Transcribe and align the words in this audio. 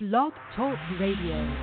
Blog 0.00 0.32
Talk 0.54 0.78
Radio. 1.00 1.56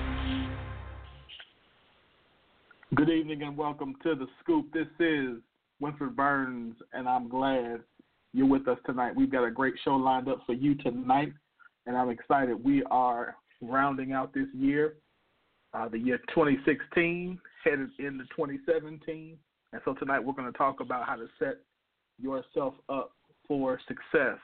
Good 2.93 3.09
evening 3.09 3.43
and 3.43 3.55
welcome 3.55 3.95
to 4.03 4.13
the 4.13 4.27
Scoop. 4.41 4.73
This 4.73 4.87
is 4.99 5.37
Winfred 5.81 6.17
Burns, 6.17 6.75
and 6.91 7.07
I'm 7.07 7.29
glad 7.29 7.79
you're 8.33 8.45
with 8.45 8.67
us 8.67 8.77
tonight. 8.85 9.15
We've 9.15 9.31
got 9.31 9.45
a 9.45 9.51
great 9.51 9.75
show 9.85 9.95
lined 9.95 10.27
up 10.27 10.41
for 10.45 10.51
you 10.51 10.75
tonight, 10.75 11.31
and 11.85 11.95
I'm 11.95 12.09
excited. 12.09 12.61
We 12.61 12.83
are 12.91 13.37
rounding 13.61 14.11
out 14.11 14.33
this 14.33 14.47
year, 14.53 14.95
uh, 15.73 15.87
the 15.87 15.97
year 15.97 16.17
2016, 16.27 17.39
headed 17.63 17.89
into 17.99 18.25
2017. 18.35 19.37
And 19.71 19.81
so 19.85 19.93
tonight 19.93 20.19
we're 20.19 20.33
going 20.33 20.51
to 20.51 20.57
talk 20.57 20.81
about 20.81 21.07
how 21.07 21.15
to 21.15 21.27
set 21.39 21.61
yourself 22.21 22.73
up 22.89 23.11
for 23.47 23.79
success. 23.87 24.39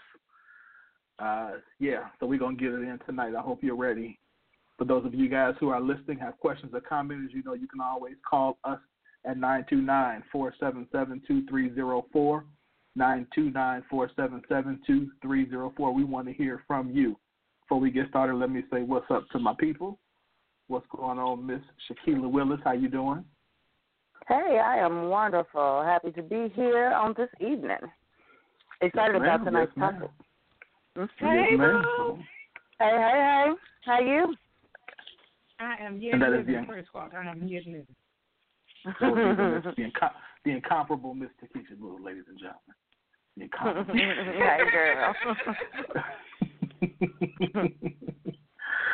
Uh, 1.22 1.52
yeah, 1.80 2.06
so 2.20 2.26
we're 2.26 2.40
going 2.40 2.58
to 2.58 2.64
get 2.64 2.74
it 2.74 2.82
in 2.82 3.00
tonight. 3.06 3.36
I 3.38 3.42
hope 3.42 3.60
you're 3.62 3.76
ready. 3.76 4.20
For 4.78 4.86
those 4.86 5.06
of 5.06 5.14
you 5.14 5.30
guys 5.30 5.54
who 5.60 5.70
are 5.70 5.80
listening, 5.80 6.18
have 6.20 6.40
questions 6.40 6.72
or 6.74 6.82
comments, 6.82 7.34
you 7.34 7.44
know 7.44 7.54
you 7.54 7.68
can 7.68 7.82
always 7.82 8.16
call 8.28 8.58
us 8.64 8.80
at 9.26 9.38
929 9.38 10.24
477 10.32 11.22
2304. 11.28 12.46
929 12.96 13.84
477 13.90 14.80
2304. 14.86 15.94
We 15.94 16.04
want 16.04 16.28
to 16.28 16.34
hear 16.34 16.64
from 16.68 16.90
you. 16.92 17.16
Before 17.64 17.80
we 17.80 17.92
get 17.92 18.10
started, 18.10 18.36
let 18.36 18.50
me 18.50 18.64
say 18.72 18.82
what's 18.82 19.10
up 19.12 19.30
to 19.32 19.40
my 19.40 19.54
people. 19.60 20.00
What's 20.68 20.88
going 20.96 21.20
on, 21.20 21.46
Miss 21.46 21.62
Shakila 21.90 22.30
Willis? 22.30 22.60
How 22.64 22.74
you 22.74 22.90
doing? 22.90 23.24
Hey, 24.28 24.60
I 24.64 24.78
am 24.78 25.10
wonderful. 25.10 25.84
Happy 25.84 26.12
to 26.12 26.22
be 26.22 26.52
here 26.56 26.92
on 26.92 27.14
this 27.18 27.30
evening. 27.40 27.78
Excited 28.82 29.14
yes, 29.14 29.22
about 29.22 29.46
tonight's 29.46 29.72
yes, 29.78 29.94
topic. 29.94 30.10
Mm-hmm. 30.98 31.26
Hey, 31.26 31.46
yes, 31.52 31.86
Boo. 31.98 32.18
Hey, 32.80 32.90
hey, 32.90 33.46
hey. 33.48 33.54
How 33.86 34.00
you? 34.00 34.36
I 35.60 35.76
am 35.80 36.00
here 36.00 36.18
living 36.18 36.66
first 36.68 36.90
walk. 36.94 37.14
I 37.16 37.30
am 37.30 37.48
here 37.48 37.62
living. 37.66 37.88
the, 39.00 39.84
inco- 39.84 40.12
the 40.44 40.52
incomparable 40.52 41.14
Miss 41.14 41.30
Takesha 41.42 41.80
Lewis, 41.80 42.02
ladies 42.04 42.24
and 42.28 42.40
gentlemen. 42.40 42.76
The 43.38 43.44
incomparable. 43.44 43.94
hey, 43.96 44.60
girl. 44.72 45.16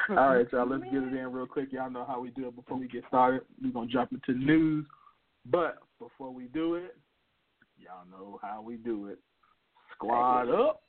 All 0.17 0.35
right, 0.35 0.47
y'all. 0.51 0.69
Let's 0.69 0.83
get 0.83 1.03
it 1.03 1.13
in 1.13 1.31
real 1.31 1.47
quick. 1.47 1.71
Y'all 1.71 1.89
know 1.89 2.05
how 2.07 2.19
we 2.19 2.29
do 2.31 2.47
it. 2.47 2.55
Before 2.55 2.77
we 2.77 2.87
get 2.87 3.03
started, 3.07 3.41
we're 3.61 3.71
gonna 3.71 3.87
jump 3.87 4.11
into 4.11 4.39
news. 4.39 4.85
But 5.49 5.77
before 5.99 6.31
we 6.31 6.45
do 6.45 6.75
it, 6.75 6.95
y'all 7.77 8.05
know 8.11 8.39
how 8.41 8.61
we 8.61 8.75
do 8.75 9.07
it. 9.07 9.19
Squad 9.95 10.49
up. 10.49 10.83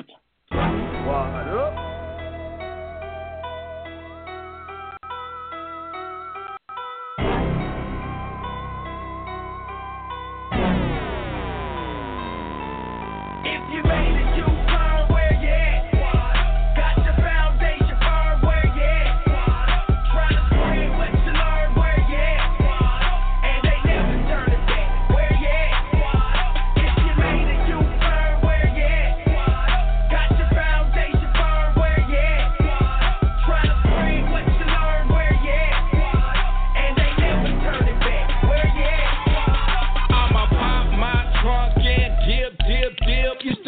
Squad 1.09 2.08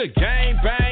up. 0.02 0.16
I 0.16 0.52
got 0.54 0.89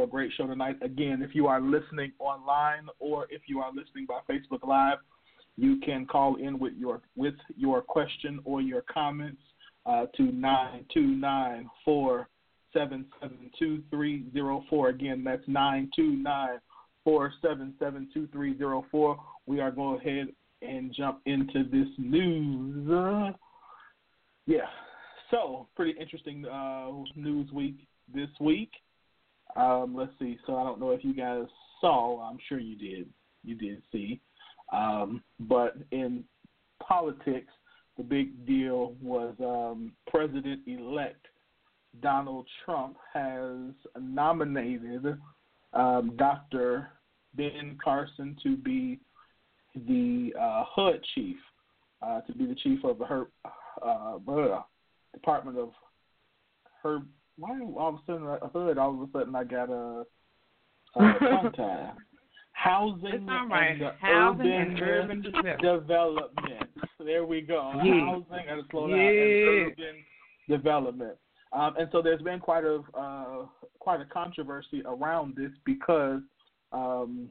for 0.00 0.04
a 0.04 0.08
great 0.08 0.32
show 0.34 0.46
tonight. 0.46 0.76
Again, 0.80 1.20
if 1.20 1.34
you 1.34 1.46
are 1.46 1.60
listening 1.60 2.12
online 2.18 2.88
or 3.00 3.26
if 3.28 3.42
you 3.46 3.60
are 3.60 3.70
listening 3.70 4.06
by 4.06 4.20
Facebook 4.30 4.66
Live, 4.66 4.96
you 5.58 5.78
can 5.84 6.06
call 6.06 6.36
in 6.36 6.58
with 6.58 6.72
your 6.78 7.02
with 7.16 7.34
your 7.54 7.82
question 7.82 8.40
or 8.46 8.62
your 8.62 8.82
comments 8.82 9.42
uh, 9.84 10.06
to 10.16 10.22
nine 10.22 10.86
two 10.94 11.06
nine 11.06 11.68
four 11.84 12.30
seven 12.72 13.04
seven 13.20 13.50
two 13.58 13.82
three 13.90 14.24
zero 14.32 14.64
four. 14.70 14.88
Again, 14.88 15.22
that's 15.22 15.42
nine 15.46 15.90
two 15.94 16.16
nine 16.16 16.60
four 17.04 17.30
seven 17.42 17.74
seven 17.78 18.08
two 18.14 18.26
three 18.32 18.56
zero 18.56 18.86
four. 18.90 19.18
We 19.44 19.60
are 19.60 19.70
going 19.70 20.00
ahead 20.00 20.28
and 20.62 20.94
jump 20.94 21.20
into 21.26 21.64
this 21.64 21.88
news. 21.98 22.90
Uh, 22.90 23.32
yeah, 24.46 24.60
so 25.30 25.66
pretty 25.76 25.94
interesting 26.00 26.46
uh, 26.46 26.90
news 27.16 27.52
week 27.52 27.86
this 28.14 28.30
week. 28.40 28.70
Um, 29.56 29.94
let's 29.96 30.12
see. 30.18 30.38
So 30.46 30.56
I 30.56 30.64
don't 30.64 30.80
know 30.80 30.90
if 30.90 31.04
you 31.04 31.14
guys 31.14 31.44
saw. 31.80 32.28
I'm 32.28 32.38
sure 32.48 32.58
you 32.58 32.76
did. 32.76 33.08
You 33.44 33.54
did 33.54 33.82
see. 33.90 34.20
Um, 34.72 35.22
but 35.40 35.76
in 35.90 36.24
politics, 36.82 37.52
the 37.96 38.02
big 38.04 38.46
deal 38.46 38.94
was 39.02 39.34
um, 39.40 39.92
President-elect 40.08 41.26
Donald 42.00 42.46
Trump 42.64 42.96
has 43.12 43.74
nominated 44.00 45.18
um, 45.72 46.14
Dr. 46.16 46.88
Ben 47.34 47.78
Carson 47.82 48.36
to 48.42 48.56
be 48.56 49.00
the 49.74 50.32
uh, 50.40 50.64
HUD 50.66 51.00
chief, 51.14 51.36
uh, 52.02 52.20
to 52.22 52.32
be 52.32 52.46
the 52.46 52.54
chief 52.54 52.84
of 52.84 52.98
the 52.98 53.26
uh, 53.84 54.62
Department 55.12 55.58
of 55.58 55.70
Herb. 56.82 57.06
Why 57.40 57.58
all 57.60 57.88
of 57.88 57.94
a 57.94 57.98
sudden 58.06 58.26
a 58.26 58.38
HUD? 58.52 58.78
All 58.78 58.94
of 59.02 59.08
a 59.08 59.12
sudden 59.12 59.34
I 59.34 59.44
got 59.44 59.70
a, 59.70 60.04
a 60.96 61.18
tongue 61.18 61.52
tie. 61.56 61.92
Housing 62.52 63.26
right. 63.26 63.80
and 63.80 63.82
Housing 64.00 64.46
urban, 64.46 64.50
and 64.52 64.80
urban 64.82 65.22
development. 65.22 65.62
development. 65.62 66.62
There 66.98 67.24
we 67.24 67.40
go. 67.40 67.72
Yeah. 67.82 68.00
Housing 68.04 68.48
and 68.48 68.62
slow 68.70 68.88
down 68.88 68.98
Yeah. 68.98 69.06
and 69.06 69.72
urban 69.72 69.94
development. 70.48 71.16
Um, 71.52 71.74
and 71.78 71.88
so 71.90 72.02
there's 72.02 72.20
been 72.22 72.38
quite 72.38 72.64
a 72.64 72.80
uh, 72.96 73.46
quite 73.78 74.00
a 74.00 74.04
controversy 74.04 74.82
around 74.84 75.34
this 75.36 75.50
because, 75.64 76.20
um, 76.72 77.28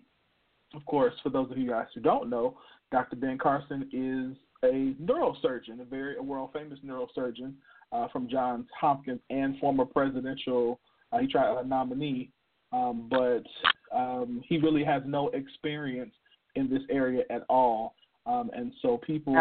of 0.74 0.84
course, 0.88 1.14
for 1.22 1.30
those 1.30 1.52
of 1.52 1.58
you 1.60 1.70
guys 1.70 1.86
who 1.94 2.02
don't 2.02 2.30
know, 2.30 2.58
Dr. 2.92 3.16
Ben 3.16 3.38
Carson 3.38 3.88
is 3.94 4.36
a 4.64 4.94
neurosurgeon, 5.02 5.80
a 5.80 5.86
very 5.86 6.18
a 6.18 6.24
world 6.24 6.50
famous 6.54 6.80
neurosurgeon 6.84 7.54
uh, 7.91 8.07
from 8.09 8.30
Johns 8.30 8.68
Hopkins 8.80 9.19
and 9.30 9.57
former 9.59 9.86
presidential 9.86 10.80
uh, 11.12 11.18
he 11.18 11.27
tried 11.27 11.59
a 11.59 11.68
nominee, 11.68 12.30
um, 12.71 13.09
but 13.09 13.44
um, 13.95 14.44
he 14.47 14.59
really 14.59 14.83
has 14.83 15.01
no 15.06 15.30
experience 15.30 16.13
in 16.53 16.69
this 16.69 16.83
area 16.91 17.24
at 17.31 17.44
all. 17.50 17.95
Um, 18.27 18.51
and 18.53 18.71
so 18.83 18.97
people, 18.97 19.33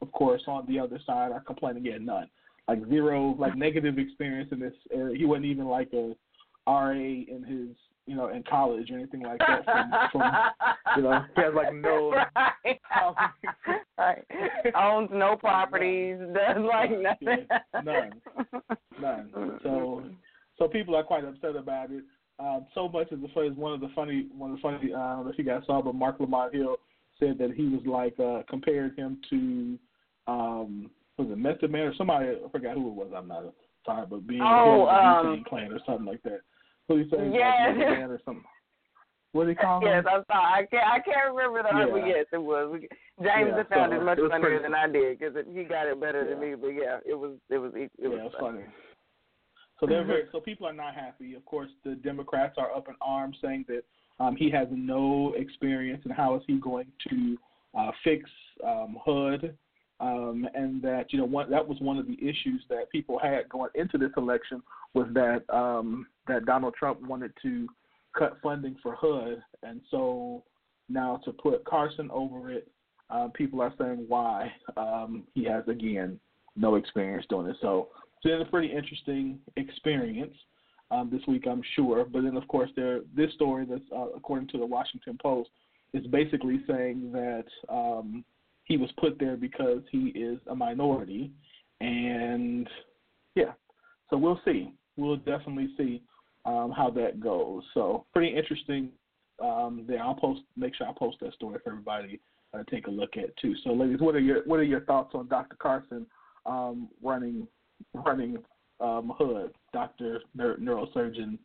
of 0.00 0.12
course, 0.12 0.42
on 0.46 0.64
the 0.66 0.78
other 0.78 0.98
side 1.04 1.30
are 1.30 1.40
complaining, 1.40 1.84
yeah, 1.84 1.98
none 2.00 2.30
like 2.70 2.88
zero 2.88 3.34
like 3.38 3.56
negative 3.56 3.98
experience 3.98 4.50
in 4.52 4.60
this 4.60 4.74
area. 4.92 5.18
He 5.18 5.24
wasn't 5.24 5.46
even 5.46 5.66
like 5.66 5.88
a 5.92 6.14
RA 6.66 6.92
in 6.92 7.44
his 7.46 7.76
you 8.10 8.16
know 8.16 8.28
in 8.28 8.42
college 8.42 8.90
or 8.90 8.96
anything 8.96 9.22
like 9.22 9.38
that. 9.38 9.64
From, 9.64 9.92
from 10.10 10.22
you 10.96 11.02
know 11.04 11.24
he 11.36 11.42
has 11.42 11.54
like 11.54 11.72
no 11.72 12.10
right. 12.36 12.80
right. 13.98 14.26
Owns 14.74 15.10
no 15.12 15.36
properties, 15.36 16.18
does 16.34 16.56
like 16.58 16.90
nothing. 16.90 17.46
Yeah, 17.48 17.80
none. 17.84 18.12
none. 19.00 19.60
So 19.62 20.02
so 20.58 20.66
people 20.66 20.96
are 20.96 21.04
quite 21.04 21.24
upset 21.24 21.54
about 21.54 21.92
it. 21.92 22.02
Um, 22.40 22.66
so 22.74 22.88
much 22.88 23.12
as 23.12 23.20
the 23.20 23.42
is 23.42 23.56
one 23.56 23.72
of 23.72 23.80
the 23.80 23.90
funny 23.94 24.26
one 24.36 24.50
of 24.50 24.56
the 24.56 24.62
funny 24.62 24.92
uh, 24.92 24.98
I 24.98 25.14
don't 25.14 25.24
know 25.26 25.30
if 25.30 25.38
you 25.38 25.44
guys 25.44 25.62
saw, 25.66 25.80
but 25.80 25.94
Marc 25.94 26.18
Lamont 26.18 26.52
Hill 26.52 26.78
said 27.20 27.38
that 27.38 27.52
he 27.52 27.68
was 27.68 27.82
like 27.86 28.18
uh, 28.18 28.42
compared 28.50 28.98
him 28.98 29.18
to 29.30 29.78
um, 30.26 30.90
was 31.16 31.28
it 31.30 31.38
Method 31.38 31.70
Man 31.70 31.82
or 31.82 31.94
somebody 31.94 32.30
I 32.30 32.50
forgot 32.50 32.74
who 32.74 32.88
it 32.88 32.94
was. 32.94 33.12
I'm 33.16 33.28
not 33.28 33.54
sorry, 33.86 34.06
but 34.10 34.26
being 34.26 34.42
Oh, 34.42 34.88
a 34.88 35.20
um, 35.20 35.44
clan 35.48 35.70
or 35.70 35.78
something 35.86 36.06
like 36.06 36.24
that. 36.24 36.40
Who 36.90 36.96
he 36.98 37.08
said 37.08 37.30
Yes. 37.32 37.76
like 37.78 38.10
or 38.10 38.20
something. 38.24 38.44
What 39.30 39.44
did 39.46 39.50
he 39.56 39.62
call 39.62 39.80
Yes. 39.80 40.04
I'm 40.10 40.24
sorry. 40.26 40.64
I 40.64 40.66
can't. 40.66 40.86
I 40.88 40.98
can't 40.98 41.32
remember 41.32 41.62
the. 41.62 41.68
Yeah. 42.00 42.06
Yes, 42.16 42.26
it 42.32 42.42
was. 42.42 42.80
James 43.22 43.54
Yeah, 43.54 43.62
found 43.70 43.92
so 43.92 44.00
it 44.00 44.04
much 44.04 44.18
it 44.18 44.28
funnier 44.28 44.40
pretty- 44.40 44.62
than 44.64 44.74
I 44.74 44.88
did 44.88 45.18
because 45.20 45.36
he 45.54 45.62
got 45.62 45.86
it 45.86 46.00
better 46.00 46.28
than 46.28 46.40
me. 46.40 46.56
But 46.56 46.70
yeah, 46.74 46.98
it 47.06 47.14
was. 47.14 47.36
It 47.48 47.58
was. 47.58 47.70
It, 47.76 47.92
yeah, 47.96 48.08
was 48.08 48.20
it's 48.26 48.34
funny. 48.40 48.62
So 49.78 49.86
Mm-hmm. 49.86 49.92
they're 49.94 50.04
very 50.04 50.24
so 50.32 50.40
people 50.40 50.66
are 50.66 50.72
not 50.72 50.96
happy. 50.96 51.34
Of 51.34 51.44
course, 51.44 51.70
the 51.84 51.94
Democrats 51.94 52.56
are 52.58 52.74
up 52.74 52.88
in 52.88 52.96
arms, 53.00 53.36
saying 53.40 53.66
that 53.68 53.82
um, 54.18 54.34
he 54.34 54.50
has 54.50 54.66
no 54.72 55.32
experience 55.36 56.02
and 56.04 56.12
how 56.12 56.34
is 56.34 56.42
he 56.48 56.58
going 56.58 56.88
to 57.08 57.38
uh, 57.78 57.92
fix 58.02 58.28
um, 58.66 58.98
HUD, 59.04 59.56
um, 60.00 60.48
and 60.54 60.80
that 60.82 61.12
you 61.12 61.18
know 61.18 61.24
one, 61.24 61.50
that 61.50 61.66
was 61.66 61.78
one 61.80 61.98
of 61.98 62.06
the 62.06 62.18
issues 62.20 62.64
that 62.68 62.90
people 62.90 63.18
had 63.18 63.48
going 63.48 63.70
into 63.74 63.98
this 63.98 64.10
election 64.16 64.62
was 64.94 65.06
that 65.12 65.42
um, 65.54 66.06
that 66.26 66.46
Donald 66.46 66.74
Trump 66.74 67.00
wanted 67.02 67.32
to 67.42 67.68
cut 68.16 68.38
funding 68.42 68.76
for 68.82 68.94
HUD, 68.94 69.42
and 69.62 69.80
so 69.90 70.42
now 70.88 71.20
to 71.24 71.32
put 71.32 71.64
Carson 71.64 72.10
over 72.12 72.50
it, 72.50 72.68
uh, 73.10 73.28
people 73.28 73.60
are 73.60 73.72
saying 73.78 74.04
why 74.08 74.52
um, 74.76 75.24
he 75.34 75.44
has 75.44 75.64
again 75.68 76.18
no 76.56 76.74
experience 76.76 77.26
doing 77.28 77.46
it. 77.46 77.56
So 77.60 77.88
it's 78.16 78.24
been 78.24 78.40
a 78.40 78.50
pretty 78.50 78.72
interesting 78.72 79.38
experience 79.56 80.34
um, 80.90 81.08
this 81.12 81.22
week, 81.28 81.46
I'm 81.48 81.62
sure. 81.76 82.04
But 82.04 82.22
then, 82.22 82.36
of 82.36 82.46
course, 82.48 82.70
there 82.74 83.00
this 83.14 83.32
story 83.34 83.66
that's 83.68 83.82
uh, 83.94 84.08
according 84.16 84.48
to 84.48 84.58
the 84.58 84.66
Washington 84.66 85.18
Post 85.22 85.50
is 85.92 86.06
basically 86.06 86.60
saying 86.66 87.10
that 87.12 87.44
um, 87.68 88.24
he 88.70 88.76
was 88.76 88.90
put 89.00 89.18
there 89.18 89.36
because 89.36 89.82
he 89.90 90.12
is 90.14 90.38
a 90.46 90.54
minority, 90.54 91.32
and 91.80 92.68
yeah, 93.34 93.50
so 94.08 94.16
we'll 94.16 94.40
see. 94.44 94.72
We'll 94.96 95.16
definitely 95.16 95.70
see 95.76 96.02
um, 96.44 96.72
how 96.76 96.88
that 96.90 97.18
goes. 97.18 97.64
So 97.74 98.06
pretty 98.12 98.32
interesting. 98.36 98.90
Um, 99.42 99.86
there, 99.88 100.00
I'll 100.00 100.14
post. 100.14 100.42
Make 100.56 100.76
sure 100.76 100.86
I 100.86 100.92
post 100.96 101.16
that 101.20 101.34
story 101.34 101.58
for 101.64 101.70
everybody 101.70 102.20
uh, 102.54 102.58
to 102.58 102.64
take 102.70 102.86
a 102.86 102.90
look 102.90 103.16
at 103.16 103.36
too. 103.38 103.56
So, 103.64 103.70
ladies, 103.70 103.98
what 103.98 104.14
are 104.14 104.20
your 104.20 104.44
what 104.44 104.60
are 104.60 104.64
your 104.64 104.82
thoughts 104.82 105.16
on 105.16 105.26
Dr. 105.26 105.56
Carson 105.56 106.06
um, 106.46 106.88
running 107.02 107.48
running 107.92 108.38
um, 108.80 109.12
HUD, 109.18 109.50
Doctor 109.72 110.20
Neur- 110.38 110.60
Neurosurgeon, 110.60 111.38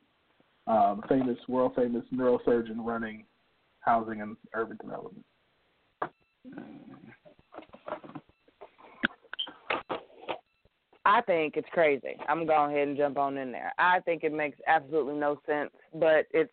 um, 0.67 1.01
famous 1.09 1.39
world 1.47 1.71
famous 1.75 2.03
neurosurgeon 2.13 2.85
running 2.85 3.25
housing 3.79 4.21
and 4.21 4.37
urban 4.53 4.77
development. 4.77 5.25
I 11.05 11.21
think 11.21 11.55
it's 11.55 11.67
crazy. 11.71 12.17
I'm 12.27 12.47
going 12.47 12.71
ahead 12.71 12.87
and 12.87 12.97
jump 12.97 13.17
on 13.17 13.37
in 13.37 13.51
there. 13.51 13.71
I 13.77 13.99
think 14.01 14.23
it 14.23 14.33
makes 14.33 14.57
absolutely 14.67 15.13
no 15.15 15.39
sense, 15.45 15.69
but 15.93 16.25
it's 16.31 16.51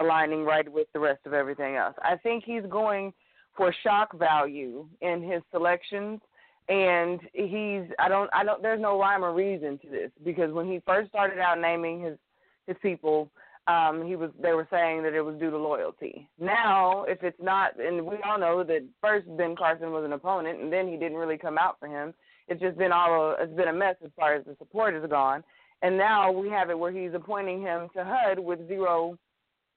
aligning 0.00 0.44
right 0.44 0.70
with 0.70 0.88
the 0.92 0.98
rest 0.98 1.20
of 1.24 1.32
everything 1.32 1.76
else. 1.76 1.94
I 2.02 2.16
think 2.16 2.44
he's 2.44 2.64
going 2.68 3.12
for 3.56 3.74
shock 3.82 4.16
value 4.18 4.86
in 5.00 5.22
his 5.22 5.42
selections 5.50 6.20
and 6.68 7.20
he's 7.32 7.84
I 7.98 8.08
don't 8.08 8.28
I 8.34 8.44
don't 8.44 8.60
there's 8.60 8.80
no 8.80 8.98
rhyme 8.98 9.24
or 9.24 9.32
reason 9.32 9.78
to 9.78 9.88
this 9.88 10.10
because 10.24 10.52
when 10.52 10.66
he 10.66 10.82
first 10.84 11.08
started 11.08 11.38
out 11.38 11.60
naming 11.60 12.02
his 12.02 12.18
his 12.66 12.76
people 12.82 13.30
um 13.68 14.04
he 14.04 14.16
was 14.16 14.30
they 14.42 14.52
were 14.52 14.66
saying 14.70 15.02
that 15.04 15.14
it 15.14 15.22
was 15.22 15.38
due 15.38 15.50
to 15.50 15.56
loyalty. 15.56 16.28
Now 16.38 17.04
if 17.04 17.22
it's 17.22 17.40
not 17.40 17.80
and 17.80 18.04
we 18.04 18.16
all 18.26 18.38
know 18.38 18.64
that 18.64 18.84
first 19.00 19.26
Ben 19.36 19.54
Carson 19.56 19.92
was 19.92 20.04
an 20.04 20.12
opponent 20.12 20.60
and 20.60 20.72
then 20.72 20.88
he 20.88 20.96
didn't 20.96 21.18
really 21.18 21.38
come 21.38 21.56
out 21.56 21.78
for 21.78 21.86
him 21.86 22.12
it's 22.48 22.60
just 22.60 22.78
been 22.78 22.92
all 22.92 23.32
a, 23.32 23.42
it's 23.42 23.54
been 23.54 23.68
a 23.68 23.72
mess 23.72 23.96
as 24.04 24.10
far 24.16 24.34
as 24.34 24.44
the 24.44 24.56
support 24.58 24.94
has 24.94 25.08
gone. 25.08 25.42
And 25.82 25.96
now 25.96 26.30
we 26.30 26.48
have 26.48 26.70
it 26.70 26.78
where 26.78 26.92
he's 26.92 27.14
appointing 27.14 27.60
him 27.60 27.88
to 27.94 28.04
HUD 28.04 28.38
with 28.38 28.66
zero 28.66 29.18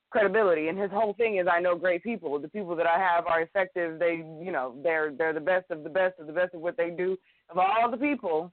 credibility. 0.10 0.70
And 0.70 0.80
his 0.80 0.92
whole 0.92 1.14
thing 1.14 1.38
is, 1.38 1.48
I 1.52 1.60
know 1.60 1.76
great 1.76 2.04
people. 2.04 2.40
The 2.40 2.48
people 2.48 2.76
that 2.76 2.88
I 2.88 2.98
have 2.98 3.28
are 3.28 3.42
effective. 3.42 4.00
They, 4.00 4.24
you 4.42 4.52
know, 4.52 4.76
they're 4.82 5.12
they're 5.16 5.34
the 5.34 5.40
best 5.40 5.70
of 5.72 5.84
the 5.84 5.90
best 5.90 6.20
of 6.20 6.28
the 6.28 6.34
best 6.34 6.54
of 6.54 6.62
what 6.62 6.78
they 6.78 6.90
do. 6.90 7.18
Of 7.50 7.58
all 7.58 7.90
the 7.92 7.98
people, 7.98 8.52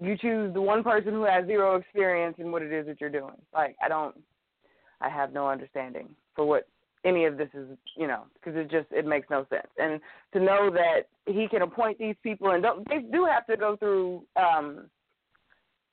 you 0.00 0.16
choose 0.16 0.52
the 0.52 0.62
one 0.62 0.82
person 0.82 1.12
who 1.12 1.24
has 1.24 1.46
zero 1.46 1.76
experience 1.76 2.36
in 2.38 2.52
what 2.52 2.62
it 2.62 2.72
is 2.72 2.86
that 2.86 3.00
you're 3.00 3.10
doing. 3.10 3.36
Like 3.52 3.76
I 3.82 3.88
don't, 3.88 4.14
I 5.00 5.08
have 5.08 5.32
no 5.32 5.48
understanding 5.48 6.08
for 6.34 6.44
what 6.44 6.68
any 7.08 7.24
of 7.24 7.36
this 7.36 7.48
is, 7.54 7.66
you 7.96 8.06
know, 8.06 8.24
because 8.34 8.56
it 8.56 8.70
just 8.70 8.86
it 8.90 9.06
makes 9.06 9.28
no 9.30 9.46
sense. 9.50 9.68
And 9.78 10.00
to 10.32 10.40
know 10.40 10.70
that 10.70 11.08
he 11.26 11.48
can 11.48 11.62
appoint 11.62 11.98
these 11.98 12.16
people 12.22 12.50
and 12.50 12.64
they 12.88 12.98
do 12.98 13.24
have 13.24 13.46
to 13.46 13.56
go 13.56 13.76
through 13.76 14.24
um, 14.36 14.88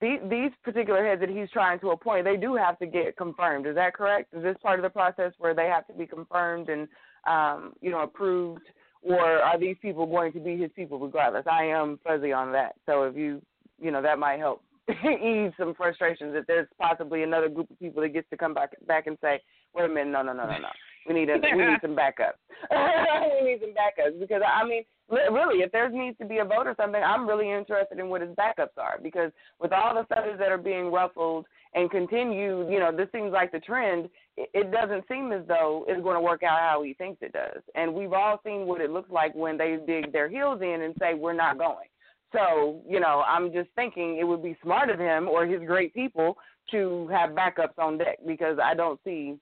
these, 0.01 0.19
these 0.29 0.51
particular 0.63 1.05
heads 1.05 1.21
that 1.21 1.29
he's 1.29 1.49
trying 1.51 1.79
to 1.79 1.91
appoint. 1.91 2.25
They 2.25 2.37
do 2.37 2.55
have 2.55 2.77
to 2.79 2.85
get 2.85 3.17
confirmed. 3.17 3.65
Is 3.65 3.75
that 3.75 3.93
correct? 3.93 4.33
Is 4.33 4.43
this 4.43 4.57
part 4.61 4.79
of 4.79 4.83
the 4.83 4.89
process 4.89 5.31
where 5.37 5.53
they 5.53 5.67
have 5.67 5.87
to 5.87 5.93
be 5.93 6.05
confirmed 6.05 6.69
and 6.69 6.87
um, 7.27 7.73
you 7.81 7.89
know 7.89 8.01
approved, 8.01 8.61
or 9.01 9.19
are 9.19 9.59
these 9.59 9.77
people 9.81 10.05
going 10.05 10.31
to 10.33 10.39
be 10.39 10.57
his 10.57 10.69
people 10.75 10.99
regardless? 10.99 11.45
I 11.49 11.65
am 11.65 11.99
fuzzy 12.03 12.31
on 12.31 12.51
that. 12.51 12.75
So 12.85 13.03
if 13.03 13.15
you 13.15 13.41
you 13.79 13.91
know 13.91 14.01
that 14.01 14.19
might 14.19 14.39
help 14.39 14.61
ease 14.89 15.51
some 15.57 15.73
frustrations 15.75 16.33
that 16.33 16.45
there's 16.47 16.67
possibly 16.79 17.23
another 17.23 17.49
group 17.49 17.71
of 17.71 17.79
people 17.79 18.01
that 18.03 18.09
gets 18.09 18.29
to 18.29 18.37
come 18.37 18.53
back 18.53 18.71
back 18.85 19.07
and 19.07 19.17
say, 19.21 19.41
wait 19.73 19.85
a 19.85 19.87
minute, 19.87 20.11
no, 20.11 20.21
no, 20.21 20.33
no, 20.33 20.45
no, 20.45 20.57
no. 20.57 20.67
We 21.07 21.13
need 21.13 21.29
a, 21.29 21.35
we 21.35 21.65
need 21.65 21.77
some 21.81 21.95
backup. 21.95 22.39
we 22.71 23.51
need 23.51 23.59
some 23.61 23.73
backups 23.73 24.19
because 24.19 24.41
I 24.45 24.65
mean, 24.67 24.83
really, 25.09 25.61
if 25.61 25.71
there 25.71 25.89
needs 25.89 26.17
to 26.17 26.25
be 26.25 26.39
a 26.39 26.45
vote 26.45 26.67
or 26.67 26.75
something, 26.77 27.01
I'm 27.01 27.27
really 27.27 27.51
interested 27.51 27.99
in 27.99 28.09
what 28.09 28.21
his 28.21 28.31
backups 28.31 28.77
are 28.77 28.99
because 29.01 29.31
with 29.59 29.71
all 29.71 29.93
the 29.93 30.05
feathers 30.13 30.39
that 30.39 30.51
are 30.51 30.57
being 30.57 30.91
ruffled 30.91 31.45
and 31.73 31.91
continue, 31.91 32.69
you 32.71 32.79
know, 32.79 32.91
this 32.95 33.09
seems 33.11 33.31
like 33.31 33.51
the 33.51 33.59
trend. 33.59 34.09
It, 34.37 34.49
it 34.53 34.71
doesn't 34.71 35.05
seem 35.07 35.31
as 35.31 35.45
though 35.47 35.85
it's 35.87 36.01
going 36.01 36.15
to 36.15 36.21
work 36.21 36.43
out 36.43 36.59
how 36.59 36.83
he 36.83 36.93
thinks 36.93 37.21
it 37.21 37.33
does, 37.33 37.61
and 37.75 37.93
we've 37.93 38.13
all 38.13 38.39
seen 38.45 38.65
what 38.65 38.81
it 38.81 38.89
looks 38.89 39.11
like 39.11 39.33
when 39.35 39.57
they 39.57 39.77
dig 39.85 40.11
their 40.11 40.29
heels 40.29 40.61
in 40.61 40.81
and 40.81 40.95
say 40.99 41.13
we're 41.13 41.33
not 41.33 41.57
going. 41.57 41.87
So, 42.33 42.81
you 42.87 42.99
know, 42.99 43.23
I'm 43.25 43.53
just 43.53 43.69
thinking 43.75 44.17
it 44.19 44.23
would 44.25 44.43
be 44.43 44.57
smart 44.61 44.89
of 44.89 44.99
him 44.99 45.29
or 45.29 45.45
his 45.45 45.61
great 45.65 45.93
people 45.93 46.37
to 46.71 47.07
have 47.09 47.29
backups 47.31 47.77
on 47.77 47.97
deck 47.97 48.17
because 48.25 48.57
I 48.61 48.73
don't 48.73 48.99
see 49.05 49.37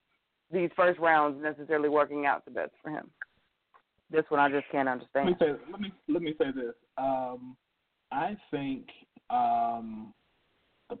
these 0.52 0.70
first 0.76 0.98
rounds 1.00 1.42
necessarily 1.42 1.88
working 1.88 2.26
out 2.26 2.44
the 2.44 2.50
best 2.50 2.72
for 2.82 2.90
him. 2.90 3.10
This 4.10 4.24
one 4.28 4.40
I 4.40 4.48
just 4.48 4.66
can't 4.70 4.88
understand. 4.88 5.28
Let 5.28 5.40
me 5.40 5.46
say 5.46 5.70
let 5.70 5.80
me 5.80 5.92
let 6.08 6.22
me 6.22 6.34
say 6.38 6.46
this. 6.54 6.74
Um, 6.98 7.56
I 8.12 8.36
think 8.50 8.86
um, 9.30 10.14
the, 10.90 10.98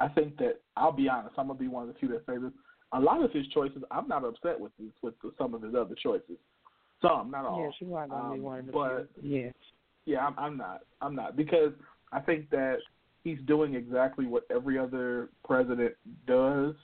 I 0.00 0.08
think 0.08 0.36
that 0.38 0.60
I'll 0.76 0.92
be 0.92 1.08
honest. 1.08 1.34
I'm 1.38 1.48
gonna 1.48 1.58
be 1.58 1.68
one 1.68 1.88
of 1.88 1.94
the 1.94 1.98
few 1.98 2.08
that 2.08 2.24
say 2.26 2.38
this. 2.38 2.50
A 2.92 3.00
lot 3.00 3.22
of 3.22 3.32
his 3.32 3.46
choices, 3.48 3.82
I'm 3.90 4.08
not 4.08 4.24
upset 4.24 4.58
with 4.58 4.72
this, 4.78 4.92
with 5.02 5.14
some 5.36 5.54
of 5.54 5.62
his 5.62 5.74
other 5.74 5.94
choices. 6.00 6.36
Some, 7.02 7.30
not 7.30 7.44
all. 7.44 7.62
Yes, 7.62 7.72
you 7.80 7.94
are 7.94 8.06
gonna 8.06 8.30
um, 8.30 8.34
be 8.34 8.40
one 8.40 8.60
of 8.60 8.66
the 8.66 8.72
but, 8.72 9.08
few. 9.20 9.38
Yes. 9.44 9.54
Yeah, 10.06 10.26
I'm, 10.26 10.38
I'm 10.38 10.56
not. 10.56 10.82
I'm 11.02 11.14
not 11.14 11.36
because 11.36 11.72
I 12.12 12.20
think 12.20 12.48
that 12.50 12.78
he's 13.22 13.38
doing 13.46 13.74
exactly 13.74 14.26
what 14.26 14.44
every 14.50 14.78
other 14.78 15.28
president 15.44 15.94
does. 16.26 16.74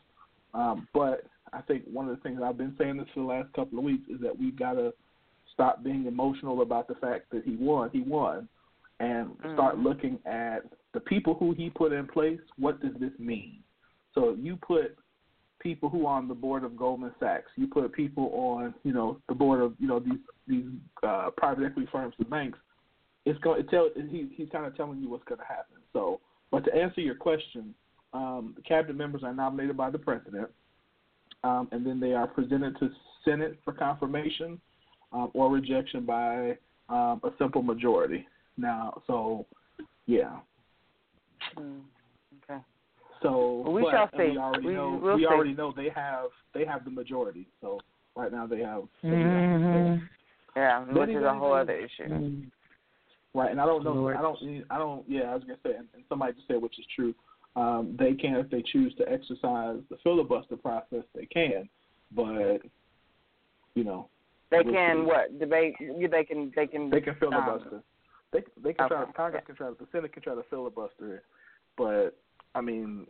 Um, 0.55 0.87
but 0.93 1.25
I 1.53 1.61
think 1.63 1.85
one 1.91 2.09
of 2.09 2.17
the 2.17 2.23
things 2.23 2.41
I've 2.43 2.59
been 2.59 2.75
saying 2.79 2.97
this 2.97 3.07
for 3.15 3.21
the 3.21 3.27
last 3.27 3.53
couple 3.53 3.79
of 3.79 3.85
weeks 3.85 4.09
is 4.09 4.21
that 4.21 4.39
we've 4.39 4.59
got 4.59 4.75
to 4.75 4.93
stop 5.53 5.85
being 5.85 6.07
emotional 6.07 6.63
about 6.63 6.89
the 6.89 6.95
fact 6.95 7.31
that 7.33 7.45
he 7.45 7.57
won. 7.57 7.91
He 7.93 8.01
won, 8.01 8.49
and 9.01 9.29
mm-hmm. 9.29 9.55
start 9.55 9.79
looking 9.79 10.19
at 10.25 10.61
the 10.95 11.01
people 11.01 11.35
who 11.35 11.53
he 11.53 11.71
put 11.71 11.93
in 11.93 12.07
place. 12.07 12.41
What 12.59 12.81
does 12.81 12.93
this 12.99 13.13
mean? 13.19 13.59
So 14.15 14.37
you 14.39 14.57
put 14.57 14.97
people 15.61 15.89
who 15.89 16.07
are 16.07 16.17
on 16.19 16.29
the 16.29 16.35
board 16.35 16.65
of 16.65 16.77
Goldman 16.77 17.13
Sachs. 17.21 17.51
You 17.57 17.67
put 17.67 17.93
people 17.93 18.31
on, 18.35 18.75
you 18.83 18.93
know, 18.93 19.19
the 19.29 19.35
board 19.35 19.61
of, 19.61 19.75
you 19.79 19.89
know, 19.89 20.01
these 20.01 20.19
these 20.47 20.65
uh, 21.03 21.31
private 21.37 21.65
equity 21.65 21.89
firms 21.93 22.15
and 22.19 22.29
banks. 22.29 22.59
It's 23.25 23.39
going 23.41 23.63
to 23.63 23.71
tell. 23.71 23.89
He, 23.95 24.29
he's 24.35 24.49
kind 24.51 24.67
of 24.67 24.77
telling 24.77 25.01
you 25.01 25.09
what's 25.09 25.25
going 25.25 25.39
to 25.39 25.47
happen. 25.47 25.77
So, 25.93 26.21
but 26.51 26.65
to 26.65 26.75
answer 26.75 27.01
your 27.01 27.15
question, 27.15 27.75
um, 28.13 28.55
the 28.57 28.63
cabinet 28.63 28.97
members 28.97 29.23
are 29.23 29.33
nominated 29.35 29.77
by 29.77 29.91
the 29.91 29.99
president 29.99 30.49
um, 31.45 31.69
and 31.73 31.85
then 31.87 32.01
they 32.01 32.13
are 32.13 32.27
presented 32.27 32.79
to 32.79 32.91
Senate 33.25 33.59
for 33.65 33.73
confirmation 33.73 34.61
um, 35.13 35.31
or 35.35 35.51
rejection 35.51 36.05
by 36.05 36.57
um, 36.89 37.21
a 37.25 37.31
simple 37.39 37.63
majority. 37.63 38.27
Now, 38.57 39.03
so 39.07 39.47
yeah. 40.07 40.39
Mm, 41.57 41.81
okay. 42.45 42.61
So 43.23 43.63
well, 43.65 43.73
we 43.73 43.83
but, 43.83 43.91
shall 43.93 44.11
see. 44.13 44.33
We 44.33 44.39
already 44.39 44.67
we, 44.67 44.75
know. 44.75 45.01
We'll 45.03 45.17
we 45.17 45.23
see. 45.23 45.27
already 45.27 45.55
know 45.55 45.73
they 45.77 45.91
have 45.95 46.27
they 46.55 46.65
have 46.65 46.85
the 46.85 46.91
majority. 46.91 47.47
So 47.61 47.81
right 48.17 48.31
now 48.31 48.47
they 48.47 48.61
have. 48.61 48.83
Mm-hmm. 49.05 50.05
Yeah, 50.55 50.85
which 50.85 51.09
is 51.09 51.23
a 51.25 51.35
whole 51.35 51.55
other 51.55 51.77
issue. 51.77 52.09
Mm-hmm. 52.09 52.41
Right, 53.35 53.51
and 53.51 53.61
I 53.61 53.65
don't 53.65 53.83
know. 53.83 54.09
I 54.09 54.21
don't. 54.21 54.65
I 54.71 54.77
don't. 54.77 55.09
Yeah, 55.09 55.23
I 55.23 55.35
was 55.35 55.43
gonna 55.45 55.59
say, 55.65 55.71
and, 55.71 55.89
and 55.95 56.05
somebody 56.09 56.35
just 56.35 56.47
said, 56.47 56.61
which 56.61 56.79
is 56.79 56.85
true 56.95 57.15
um, 57.55 57.97
they 57.99 58.15
can, 58.15 58.37
if 58.37 58.51
they 58.51 58.63
choose 58.63 58.95
to 58.97 59.11
exercise 59.11 59.79
the 59.91 59.97
filibuster 60.03 60.57
process, 60.57 61.05
they 61.15 61.27
can. 61.27 61.69
But 62.15 62.59
you 63.75 63.85
know, 63.85 64.09
they 64.51 64.63
can 64.65 65.07
what 65.07 65.39
debate? 65.39 65.75
They 65.79 66.25
can. 66.25 66.53
They 66.55 66.67
can. 66.67 66.91
They 66.91 67.01
can 67.01 67.15
filibuster. 67.19 67.77
Um, 67.77 67.83
they 68.33 68.41
they 68.63 68.73
can 68.73 68.87
okay. 68.87 68.95
try. 68.95 69.13
Congress 69.17 69.43
can 69.47 69.57
try. 69.57 69.71
The 69.71 69.87
Senate 69.93 70.13
can 70.13 70.23
try 70.23 70.35
to 70.35 70.43
filibuster 70.51 71.17
it. 71.17 71.25
But 71.77 72.19
I 72.55 72.61
mean, 72.61 73.07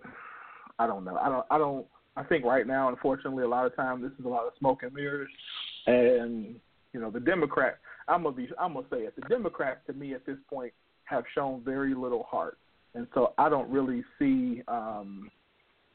I 0.78 0.87
don't 0.87 1.04
know. 1.04 1.16
I 1.16 1.28
don't. 1.28 1.46
I 1.50 1.58
don't. 1.58 1.87
I 2.16 2.22
think 2.22 2.44
right 2.44 2.66
now, 2.66 2.88
unfortunately, 2.88 3.44
a 3.44 3.49
lot 3.49 3.66
of 3.66 3.75
time 3.75 4.02
this 4.02 4.12
is 4.18 4.25
a 4.25 4.28
lot 4.28 4.46
of 4.46 4.52
smoke 4.58 4.82
and 4.82 4.92
mirrors, 4.92 5.30
and 5.87 6.56
you 6.92 7.00
know, 7.00 7.11
the 7.11 7.20
Democrats. 7.20 7.78
I'm 8.08 8.25
gonna 8.25 8.37
be. 8.37 8.49
I'm 8.61 8.75
gonna 8.75 8.87
say 8.90 8.99
it. 8.99 9.14
The 9.16 9.28
Democrats, 9.28 9.80
to 9.87 9.92
me, 9.92 10.14
at 10.14 10.26
this 10.26 10.38
point, 10.50 10.72
have 11.04 11.25
shown 11.34 11.62
very 11.64 11.94
little 11.94 12.25
heart 12.25 12.58
and 12.94 13.06
so 13.14 13.32
I 13.38 13.49
don't 13.49 13.70
really 13.70 14.04
see 14.18 14.62
um 14.68 15.30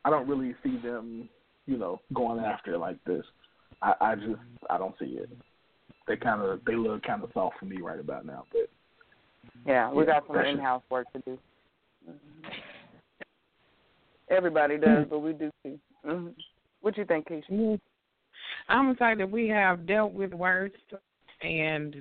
I 0.06 0.10
don't 0.10 0.28
really 0.28 0.56
see 0.64 0.78
them, 0.84 1.28
you 1.66 1.78
know, 1.78 2.00
going 2.14 2.44
after 2.44 2.76
it 2.76 2.80
like 2.80 3.04
this. 3.06 3.24
I, 3.82 3.94
I 4.00 4.16
just 4.16 4.40
I 4.70 4.78
don't 4.78 4.96
see 5.00 5.18
it. 5.20 5.30
They 6.08 6.16
kind 6.16 6.42
of 6.42 6.64
they 6.66 6.76
look 6.76 7.04
kind 7.04 7.24
of 7.24 7.30
soft 7.34 7.60
for 7.60 7.66
me 7.66 7.78
right 7.82 8.00
about 8.00 8.26
now, 8.26 8.46
but 8.52 8.70
yeah, 9.66 9.92
we 9.92 10.06
yeah, 10.06 10.20
got 10.20 10.28
some 10.28 10.38
in-house 10.38 10.84
work 10.90 11.12
to 11.14 11.22
do. 11.26 11.38
Everybody 14.30 14.78
does, 14.78 15.06
but 15.10 15.20
we 15.20 15.34
do 15.34 15.52
too. 15.64 15.80
Mm-hmm. 16.06 16.28
What 16.82 16.98
you 16.98 17.06
think, 17.06 17.28
Keisha? 17.28 17.80
I'm 18.70 18.92
excited 18.92 19.20
that 19.20 19.32
we 19.32 19.48
have 19.50 19.86
dealt 19.86 20.14
with 20.14 20.34
words, 20.34 20.76
and 21.42 21.96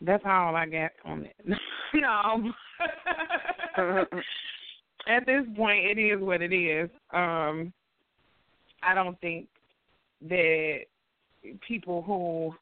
that's 0.00 0.22
all 0.24 0.56
I 0.56 0.66
got 0.66 0.90
on 1.04 1.26
it. 1.26 1.36
no, 1.94 2.52
At 5.08 5.26
this 5.26 5.44
point, 5.56 5.84
it 5.86 5.98
is 5.98 6.20
what 6.20 6.42
it 6.42 6.52
is. 6.52 6.90
Um, 7.12 7.72
I 8.82 8.94
don't 8.94 9.18
think 9.20 9.48
that 10.28 10.80
people 11.66 12.02
who 12.02 12.54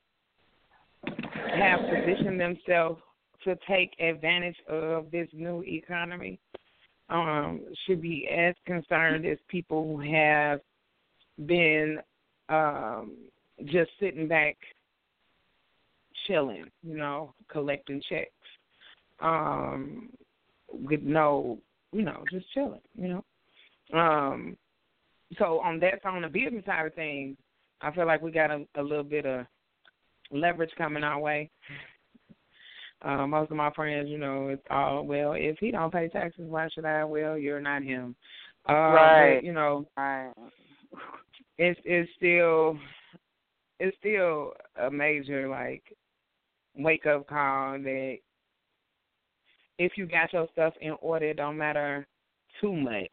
have 1.55 1.81
positioned 1.81 2.41
themselves 2.41 3.01
to 3.45 3.57
take 3.69 3.93
advantage 4.01 4.57
of 4.69 5.11
this 5.11 5.29
new 5.33 5.63
economy 5.63 6.39
um, 7.09 7.61
should 7.87 8.01
be 8.03 8.29
as 8.29 8.55
concerned 8.67 9.25
as 9.27 9.39
people 9.49 9.85
who 9.85 10.01
have 10.13 10.61
been 11.47 11.99
um, 12.49 13.17
just 13.65 13.91
sitting 13.99 14.29
back, 14.29 14.57
chilling, 16.27 16.67
you 16.83 16.97
know, 16.97 17.35
collecting 17.51 18.01
checks 18.09 18.31
um, 19.21 20.11
with 20.73 21.03
no, 21.03 21.59
you 21.93 22.03
know, 22.03 22.25
just 22.31 22.51
chilling, 22.53 22.81
you 22.95 23.09
know. 23.09 23.99
Um, 23.99 24.57
so 25.39 25.61
on 25.61 25.81
that, 25.81 26.05
on 26.05 26.23
the 26.23 26.29
business 26.29 26.65
side 26.65 26.87
of 26.87 26.95
things, 26.95 27.37
I 27.81 27.91
feel 27.93 28.07
like 28.07 28.23
we 28.23 28.31
got 28.31 28.51
a, 28.51 28.65
a 28.77 28.83
little 28.83 29.05
bit 29.05 29.27
of 29.27 29.47
leverage 30.31 30.73
coming 30.77 31.05
our 31.05 31.19
way. 31.19 31.51
Uh, 33.03 33.27
most 33.27 33.51
of 33.51 33.57
my 33.57 33.71
friends, 33.71 34.09
you 34.09 34.19
know, 34.19 34.49
it's 34.49 34.63
all 34.71 35.05
well. 35.05 35.35
If 35.35 35.59
he 35.61 35.71
don't 35.71 35.93
pay 35.93 36.09
taxes, 36.09 36.47
why 36.49 36.69
should 36.69 36.85
I? 36.85 37.05
Well, 37.05 37.39
you're 37.39 37.61
not 37.61 37.83
him. 37.83 38.17
Uh, 38.69 38.73
right. 38.73 39.37
But, 39.37 39.45
you 39.45 39.53
know, 39.53 39.87
right. 39.97 40.33
It's 41.59 41.79
it's 41.85 42.11
still 42.17 42.77
it's 43.79 43.97
still 43.99 44.53
a 44.81 44.91
major 44.91 45.49
like 45.49 45.83
wake 46.77 47.07
up 47.07 47.29
call 47.29 47.79
that 47.79 48.19
if 49.79 49.93
you 49.97 50.07
got 50.07 50.33
your 50.33 50.49
stuff 50.53 50.75
in 50.81 50.93
order, 51.01 51.27
it 51.27 51.37
don't 51.37 51.57
matter 51.57 52.07
too 52.61 52.75
much 52.75 53.11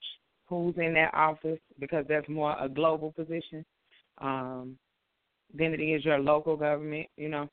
who's 0.48 0.76
in 0.78 0.94
that 0.94 1.14
office 1.14 1.60
because 1.80 2.06
that's 2.08 2.30
more 2.30 2.56
a 2.60 2.70
global 2.70 3.12
position 3.12 3.66
um, 4.20 4.78
than 5.54 5.74
it 5.74 5.82
is 5.82 6.06
your 6.06 6.20
local 6.20 6.56
government, 6.56 7.08
you 7.18 7.30
know, 7.30 7.50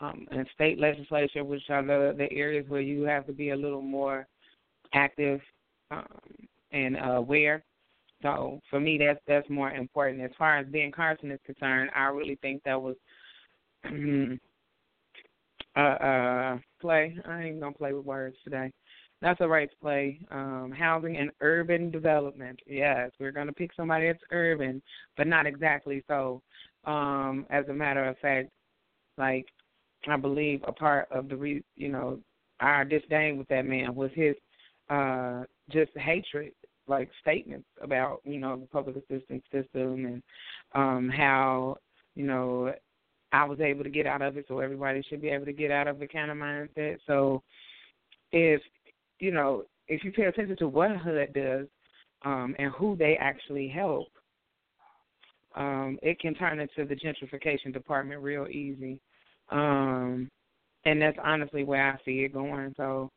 um, 0.00 0.26
and 0.30 0.46
state 0.54 0.78
legislature, 0.78 1.44
which 1.44 1.62
are 1.68 1.82
the, 1.82 2.14
the 2.16 2.32
areas 2.32 2.64
where 2.68 2.80
you 2.80 3.02
have 3.02 3.26
to 3.26 3.32
be 3.32 3.50
a 3.50 3.56
little 3.56 3.82
more 3.82 4.26
active 4.94 5.40
um, 5.90 6.06
and 6.72 6.96
aware. 6.96 7.62
So 8.22 8.60
for 8.70 8.80
me, 8.80 8.98
that's 8.98 9.20
that's 9.26 9.48
more 9.50 9.70
important. 9.70 10.22
As 10.22 10.30
far 10.38 10.58
as 10.58 10.66
Ben 10.68 10.90
Carson 10.90 11.30
is 11.30 11.40
concerned, 11.44 11.90
I 11.94 12.04
really 12.06 12.38
think 12.40 12.62
that 12.64 12.80
was 12.80 12.96
uh, 15.76 15.80
uh, 15.80 16.58
play. 16.80 17.16
I 17.24 17.42
ain't 17.44 17.60
gonna 17.60 17.74
play 17.74 17.92
with 17.92 18.04
words 18.04 18.36
today. 18.44 18.70
That's 19.20 19.40
a 19.40 19.48
right 19.48 19.70
play. 19.80 20.20
Um, 20.30 20.72
housing 20.76 21.16
and 21.16 21.30
urban 21.40 21.90
development. 21.90 22.60
Yes, 22.66 23.10
we're 23.18 23.32
gonna 23.32 23.52
pick 23.52 23.70
somebody 23.74 24.06
that's 24.06 24.22
urban, 24.30 24.82
but 25.16 25.26
not 25.26 25.46
exactly 25.46 26.04
so. 26.08 26.42
Um, 26.84 27.46
as 27.50 27.66
a 27.68 27.72
matter 27.72 28.04
of 28.04 28.18
fact, 28.18 28.50
like 29.16 29.46
I 30.06 30.16
believe 30.16 30.60
a 30.66 30.72
part 30.72 31.08
of 31.10 31.28
the 31.28 31.36
re- 31.36 31.64
you 31.76 31.88
know 31.88 32.20
our 32.60 32.84
disdain 32.84 33.38
with 33.38 33.48
that 33.48 33.66
man 33.66 33.94
was 33.94 34.10
his 34.14 34.34
uh 34.90 35.44
just 35.70 35.90
hatred 35.96 36.52
like 36.86 37.08
statements 37.20 37.66
about 37.80 38.20
you 38.24 38.38
know 38.38 38.56
the 38.56 38.66
public 38.66 38.96
assistance 38.96 39.42
system 39.50 40.04
and 40.04 40.22
um 40.74 41.08
how 41.08 41.76
you 42.14 42.24
know 42.24 42.72
I 43.34 43.42
was 43.42 43.58
able 43.58 43.82
to 43.82 43.90
get 43.90 44.06
out 44.06 44.22
of 44.22 44.36
it, 44.36 44.44
so 44.46 44.60
everybody 44.60 45.02
should 45.02 45.20
be 45.20 45.30
able 45.30 45.46
to 45.46 45.52
get 45.52 45.72
out 45.72 45.88
of 45.88 46.00
it 46.00 46.12
kind 46.12 46.30
of 46.30 46.36
mindset. 46.36 46.98
So 47.04 47.42
if 48.30 48.62
you 49.18 49.32
know, 49.32 49.64
if 49.88 50.04
you 50.04 50.12
pay 50.12 50.26
attention 50.26 50.56
to 50.58 50.68
what 50.68 50.96
HUD 50.96 51.32
does 51.34 51.66
um, 52.24 52.54
and 52.60 52.70
who 52.70 52.94
they 52.96 53.16
actually 53.20 53.66
help, 53.66 54.06
um, 55.56 55.98
it 56.00 56.20
can 56.20 56.34
turn 56.34 56.60
into 56.60 56.84
the 56.84 56.94
gentrification 56.94 57.72
department 57.72 58.22
real 58.22 58.46
easy. 58.46 59.00
Um, 59.50 60.30
and 60.84 61.02
that's 61.02 61.18
honestly 61.22 61.64
where 61.64 61.92
I 61.92 61.98
see 62.04 62.20
it 62.20 62.34
going. 62.34 62.72
So 62.76 63.10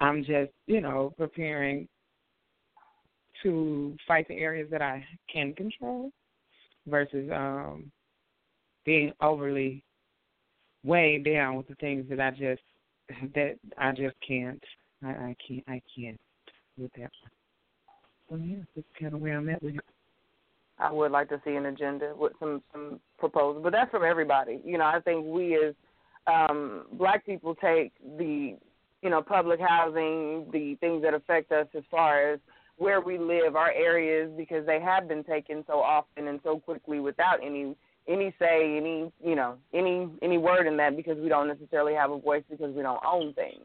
I'm 0.00 0.24
just, 0.24 0.52
you 0.66 0.80
know, 0.80 1.12
preparing 1.18 1.86
to 3.42 3.94
fight 4.08 4.26
the 4.28 4.38
areas 4.38 4.68
that 4.70 4.80
I 4.80 5.04
can 5.30 5.52
control 5.52 6.10
versus 6.86 7.30
um 7.30 7.92
being 8.84 9.12
overly 9.20 9.84
weighed 10.84 11.24
down 11.24 11.56
with 11.56 11.68
the 11.68 11.74
things 11.76 12.06
that 12.10 12.20
I 12.20 12.30
just 12.30 12.62
that 13.34 13.56
I 13.78 13.92
just 13.92 14.16
can't 14.26 14.62
I, 15.04 15.08
I 15.08 15.36
can't 15.46 15.64
I 15.68 15.82
can't 15.94 16.20
with 16.76 16.92
that 16.94 17.10
one. 17.20 17.30
So 18.30 18.36
yeah, 18.36 18.62
that's 18.74 18.86
kind 18.98 19.14
of 19.14 19.20
where 19.20 19.36
I'm 19.36 19.48
at 19.48 19.62
with 19.62 19.74
it. 19.76 19.80
I 20.78 20.90
would 20.90 21.12
like 21.12 21.28
to 21.28 21.40
see 21.44 21.54
an 21.54 21.66
agenda 21.66 22.12
with 22.16 22.32
some 22.40 22.62
some 22.72 23.00
proposals, 23.18 23.62
but 23.62 23.72
that's 23.72 23.90
from 23.90 24.04
everybody. 24.04 24.60
You 24.64 24.78
know, 24.78 24.84
I 24.84 25.00
think 25.00 25.24
we 25.26 25.54
as 25.56 25.74
um, 26.26 26.86
black 26.92 27.26
people 27.26 27.54
take 27.54 27.92
the 28.18 28.56
you 29.02 29.10
know 29.10 29.22
public 29.22 29.60
housing, 29.60 30.46
the 30.52 30.76
things 30.80 31.02
that 31.02 31.14
affect 31.14 31.52
us 31.52 31.66
as 31.76 31.82
far 31.90 32.32
as 32.32 32.40
where 32.78 33.00
we 33.00 33.18
live, 33.18 33.54
our 33.54 33.70
areas, 33.70 34.30
because 34.36 34.66
they 34.66 34.80
have 34.80 35.06
been 35.06 35.22
taken 35.22 35.62
so 35.66 35.74
often 35.74 36.28
and 36.28 36.40
so 36.42 36.58
quickly 36.58 37.00
without 37.00 37.38
any 37.44 37.76
any 38.08 38.34
say, 38.38 38.76
any 38.76 39.12
you 39.24 39.34
know, 39.34 39.56
any 39.72 40.08
any 40.22 40.38
word 40.38 40.66
in 40.66 40.76
that 40.78 40.96
because 40.96 41.18
we 41.18 41.28
don't 41.28 41.48
necessarily 41.48 41.94
have 41.94 42.10
a 42.10 42.18
voice 42.18 42.42
because 42.50 42.74
we 42.74 42.82
don't 42.82 43.00
own 43.06 43.32
things. 43.34 43.64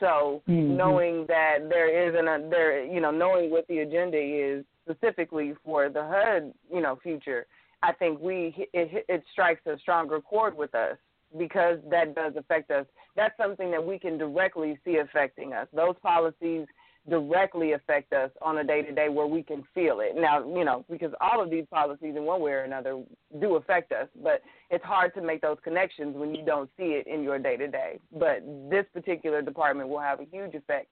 So 0.00 0.42
mm-hmm. 0.48 0.76
knowing 0.76 1.26
that 1.28 1.68
there 1.68 2.08
isn't 2.08 2.28
a 2.28 2.48
there, 2.48 2.84
you 2.84 3.00
know, 3.00 3.10
knowing 3.10 3.50
what 3.50 3.66
the 3.68 3.78
agenda 3.78 4.18
is 4.18 4.64
specifically 4.88 5.54
for 5.64 5.88
the 5.88 6.02
HUD, 6.02 6.52
you 6.72 6.80
know, 6.80 6.98
future, 7.02 7.46
I 7.82 7.92
think 7.92 8.20
we 8.20 8.68
it, 8.72 9.04
it 9.08 9.24
strikes 9.32 9.66
a 9.66 9.78
stronger 9.78 10.20
chord 10.20 10.56
with 10.56 10.74
us 10.74 10.96
because 11.36 11.78
that 11.90 12.14
does 12.14 12.34
affect 12.36 12.70
us. 12.70 12.86
That's 13.16 13.36
something 13.36 13.70
that 13.70 13.84
we 13.84 13.98
can 13.98 14.18
directly 14.18 14.78
see 14.84 14.96
affecting 14.96 15.52
us. 15.52 15.66
Those 15.74 15.94
policies 16.02 16.66
directly 17.08 17.72
affect 17.72 18.12
us 18.12 18.30
on 18.42 18.58
a 18.58 18.64
day 18.64 18.82
to 18.82 18.92
day 18.92 19.08
where 19.08 19.26
we 19.26 19.42
can 19.42 19.64
feel 19.74 20.00
it. 20.00 20.12
Now, 20.14 20.46
you 20.46 20.64
know, 20.64 20.84
because 20.90 21.12
all 21.20 21.42
of 21.42 21.50
these 21.50 21.64
policies 21.70 22.14
in 22.16 22.24
one 22.24 22.40
way 22.40 22.52
or 22.52 22.64
another 22.64 23.02
do 23.40 23.56
affect 23.56 23.92
us, 23.92 24.08
but 24.22 24.42
it's 24.70 24.84
hard 24.84 25.14
to 25.14 25.22
make 25.22 25.40
those 25.40 25.58
connections 25.64 26.16
when 26.16 26.34
you 26.34 26.44
don't 26.44 26.70
see 26.76 27.00
it 27.00 27.06
in 27.06 27.22
your 27.22 27.38
day 27.38 27.56
to 27.56 27.68
day. 27.68 27.98
But 28.12 28.42
this 28.70 28.84
particular 28.92 29.42
department 29.42 29.88
will 29.88 30.00
have 30.00 30.20
a 30.20 30.24
huge 30.24 30.54
effect 30.54 30.88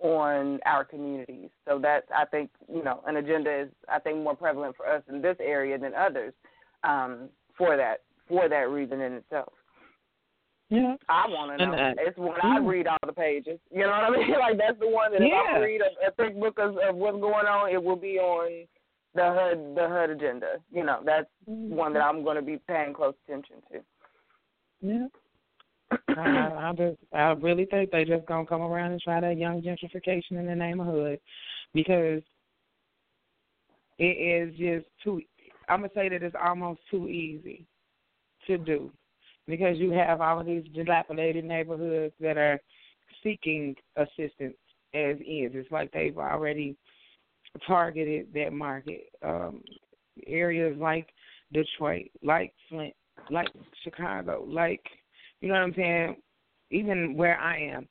on 0.00 0.60
our 0.66 0.84
communities. 0.84 1.50
So 1.66 1.78
that's 1.80 2.06
I 2.14 2.24
think, 2.26 2.50
you 2.72 2.82
know, 2.82 3.02
an 3.06 3.16
agenda 3.16 3.62
is 3.62 3.68
I 3.88 3.98
think 3.98 4.18
more 4.18 4.36
prevalent 4.36 4.76
for 4.76 4.86
us 4.86 5.02
in 5.08 5.22
this 5.22 5.36
area 5.40 5.78
than 5.78 5.94
others 5.94 6.34
um, 6.82 7.28
for 7.56 7.76
that 7.76 8.02
for 8.28 8.48
that 8.48 8.68
reason 8.70 9.00
in 9.00 9.12
itself. 9.14 9.52
Yeah. 10.70 10.96
I 11.08 11.26
want 11.28 11.58
to 11.58 11.66
know. 11.66 11.72
Uh, 11.72 11.92
it's 11.98 12.18
when 12.18 12.32
I 12.42 12.58
read 12.58 12.86
all 12.86 12.98
the 13.06 13.12
pages. 13.12 13.58
You 13.70 13.82
know 13.82 13.90
what 13.90 14.04
I 14.04 14.10
mean? 14.16 14.30
like 14.38 14.58
that's 14.58 14.78
the 14.80 14.88
one 14.88 15.12
that 15.12 15.22
if 15.22 15.28
yeah. 15.28 15.56
I 15.56 15.58
read 15.58 15.80
a, 15.80 16.08
a 16.08 16.10
thick 16.12 16.40
book 16.40 16.58
of, 16.58 16.76
of 16.78 16.96
what's 16.96 17.20
going 17.20 17.46
on, 17.46 17.70
it 17.70 17.82
will 17.82 17.96
be 17.96 18.18
on 18.18 18.66
the 19.14 19.22
HUD 19.22 19.76
the 19.76 19.88
HUD 19.88 20.10
agenda. 20.10 20.56
You 20.72 20.84
know, 20.84 21.00
that's 21.04 21.28
mm-hmm. 21.48 21.74
one 21.74 21.92
that 21.94 22.00
I'm 22.00 22.24
going 22.24 22.36
to 22.36 22.42
be 22.42 22.58
paying 22.66 22.94
close 22.94 23.14
attention 23.28 23.56
to. 23.72 23.80
Yeah. 24.80 25.06
I, 26.16 26.70
I 26.70 26.72
just, 26.76 26.98
I 27.12 27.30
really 27.32 27.66
think 27.66 27.90
they 27.90 28.04
just 28.04 28.26
gonna 28.26 28.46
come 28.46 28.62
around 28.62 28.92
and 28.92 29.00
try 29.00 29.20
that 29.20 29.38
young 29.38 29.60
gentrification 29.60 30.32
in 30.38 30.46
the 30.46 30.54
name 30.54 30.80
of 30.80 30.86
hood, 30.86 31.20
because 31.72 32.22
it 33.98 34.04
is 34.04 34.56
just 34.56 34.86
too. 35.04 35.20
I'm 35.68 35.80
gonna 35.80 35.90
say 35.94 36.08
that 36.08 36.22
it's 36.22 36.34
almost 36.42 36.80
too 36.90 37.08
easy 37.08 37.66
to 38.46 38.58
do 38.58 38.90
because 39.46 39.78
you 39.78 39.90
have 39.90 40.20
all 40.20 40.40
of 40.40 40.46
these 40.46 40.64
dilapidated 40.74 41.44
neighborhoods 41.44 42.14
that 42.20 42.36
are 42.36 42.60
seeking 43.22 43.74
assistance 43.96 44.56
as 44.94 45.16
is. 45.16 45.52
It's 45.54 45.70
like 45.70 45.90
they've 45.92 46.16
already 46.16 46.76
targeted 47.66 48.28
that 48.34 48.52
market. 48.52 49.04
Um, 49.22 49.62
areas 50.26 50.76
like 50.78 51.08
Detroit, 51.52 52.10
like 52.22 52.52
Flint, 52.68 52.94
like 53.30 53.48
Chicago, 53.82 54.44
like 54.48 54.80
you 55.40 55.48
know 55.48 55.54
what 55.54 55.62
I'm 55.62 55.74
saying? 55.74 56.16
Even 56.70 57.16
where 57.16 57.38
I 57.38 57.58
am, 57.60 57.86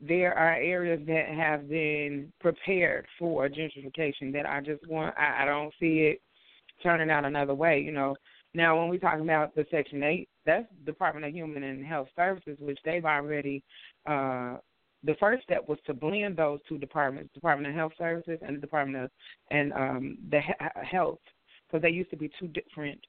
there 0.00 0.34
are 0.34 0.54
areas 0.54 1.00
that 1.06 1.28
have 1.28 1.68
been 1.68 2.32
prepared 2.40 3.06
for 3.18 3.48
gentrification 3.48 4.32
that 4.32 4.46
I 4.46 4.60
just 4.60 4.86
want 4.88 5.14
I, 5.18 5.42
I 5.42 5.44
don't 5.44 5.72
see 5.78 6.10
it 6.10 6.20
turning 6.82 7.10
out 7.10 7.24
another 7.24 7.54
way, 7.54 7.80
you 7.80 7.92
know. 7.92 8.16
Now, 8.54 8.78
when 8.78 8.88
we 8.88 8.98
talk 8.98 9.18
about 9.18 9.54
the 9.54 9.66
Section 9.70 10.02
8, 10.02 10.28
that's 10.46 10.66
Department 10.86 11.26
of 11.26 11.32
Human 11.32 11.64
and 11.64 11.84
Health 11.84 12.08
Services, 12.14 12.56
which 12.60 12.78
they've 12.84 13.04
already, 13.04 13.62
uh, 14.06 14.58
the 15.02 15.16
first 15.18 15.42
step 15.42 15.68
was 15.68 15.78
to 15.86 15.94
blend 15.94 16.36
those 16.36 16.60
two 16.68 16.78
departments, 16.78 17.34
Department 17.34 17.68
of 17.68 17.74
Health 17.74 17.92
Services 17.98 18.38
and 18.42 18.56
the 18.56 18.60
Department 18.60 19.04
of 19.04 19.10
and 19.50 19.72
um, 19.72 20.18
the 20.30 20.40
he- 20.40 20.86
Health, 20.86 21.18
because 21.66 21.82
they 21.82 21.90
used 21.90 22.10
to 22.10 22.16
be 22.16 22.30
two 22.38 22.48
different 22.48 23.00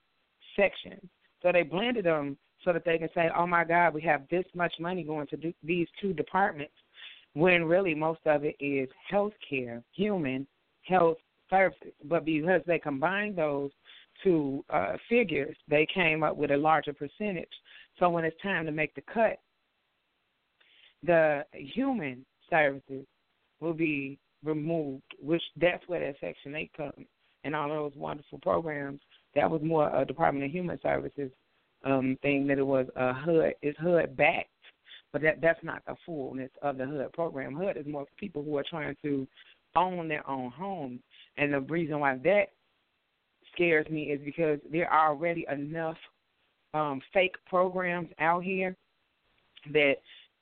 sections. 0.56 1.08
So 1.44 1.52
they 1.52 1.62
blended 1.62 2.06
them 2.06 2.38
so 2.64 2.74
that 2.74 2.84
they 2.84 2.98
can 2.98 3.10
say, 3.14 3.30
oh 3.38 3.46
my 3.46 3.64
God, 3.64 3.94
we 3.94 4.02
have 4.02 4.24
this 4.32 4.46
much 4.56 4.74
money 4.80 5.04
going 5.04 5.28
to 5.28 5.54
these 5.64 5.88
two 6.02 6.12
departments, 6.14 6.74
when 7.34 7.66
really 7.66 7.94
most 7.94 8.22
of 8.26 8.44
it 8.44 8.56
is 8.60 8.90
health 9.08 9.34
care, 9.48 9.84
human 9.94 10.48
health 10.82 11.18
services. 11.50 11.94
But 12.06 12.26
because 12.26 12.62
they 12.66 12.80
combine 12.80 13.36
those 13.36 13.70
to 14.24 14.64
uh, 14.70 14.94
figures, 15.10 15.56
they 15.68 15.88
came 15.94 16.24
up 16.24 16.36
with 16.36 16.52
a 16.52 16.58
larger 16.58 16.94
percentage. 16.94 17.48
So 18.00 18.10
when 18.10 18.26
it's 18.26 18.42
time 18.42 18.66
to 18.66 18.72
make 18.72 18.94
the 18.96 19.02
cut, 19.02 19.40
the 21.04 21.44
human 21.54 22.26
services 22.50 23.06
will 23.60 23.74
be 23.74 24.18
removed, 24.44 25.04
which 25.22 25.42
that's 25.60 25.88
where 25.88 26.00
that 26.00 26.16
Section 26.20 26.56
8 26.56 26.72
comes 26.76 27.08
and 27.44 27.56
all 27.56 27.70
those 27.70 27.94
wonderful 27.96 28.40
programs. 28.40 29.00
That 29.36 29.50
was 29.50 29.62
more 29.62 29.94
a 29.96 30.06
Department 30.06 30.46
of 30.46 30.52
Human 30.52 30.80
Services 30.82 31.32
um, 31.84 32.18
thing 32.22 32.48
that 32.48 32.58
it 32.58 32.66
was 32.66 32.88
a 32.96 33.14
HUD. 33.14 33.54
It's 33.62 33.78
HUD 33.80 34.16
backed, 34.18 34.50
but 35.14 35.22
that 35.22 35.42
that's 35.42 35.64
not 35.64 35.84
the 35.86 35.96
fullness 36.06 36.50
of 36.62 36.78
the 36.78 36.86
HUD 36.86 37.14
program. 37.14 37.56
HUD 37.56 37.78
is 37.78 37.86
more 37.86 38.06
people 38.18 38.44
who 38.44 38.58
are 38.58 38.66
trying 38.70 38.96
to 39.04 39.28
own 39.76 40.08
their 40.08 40.28
own 40.30 40.52
homes, 40.52 41.02
and 41.38 41.54
the 41.54 41.62
reason 41.62 42.00
why 42.00 42.18
that 42.24 42.48
scares 43.56 43.90
me 43.90 44.04
is 44.04 44.20
because 44.24 44.60
there 44.72 44.92
are 44.92 45.10
already 45.10 45.46
enough 45.52 45.98
um, 46.74 47.02
fake 47.14 47.36
programs 47.48 48.10
out 48.20 48.44
here 48.44 48.76
that 49.74 49.96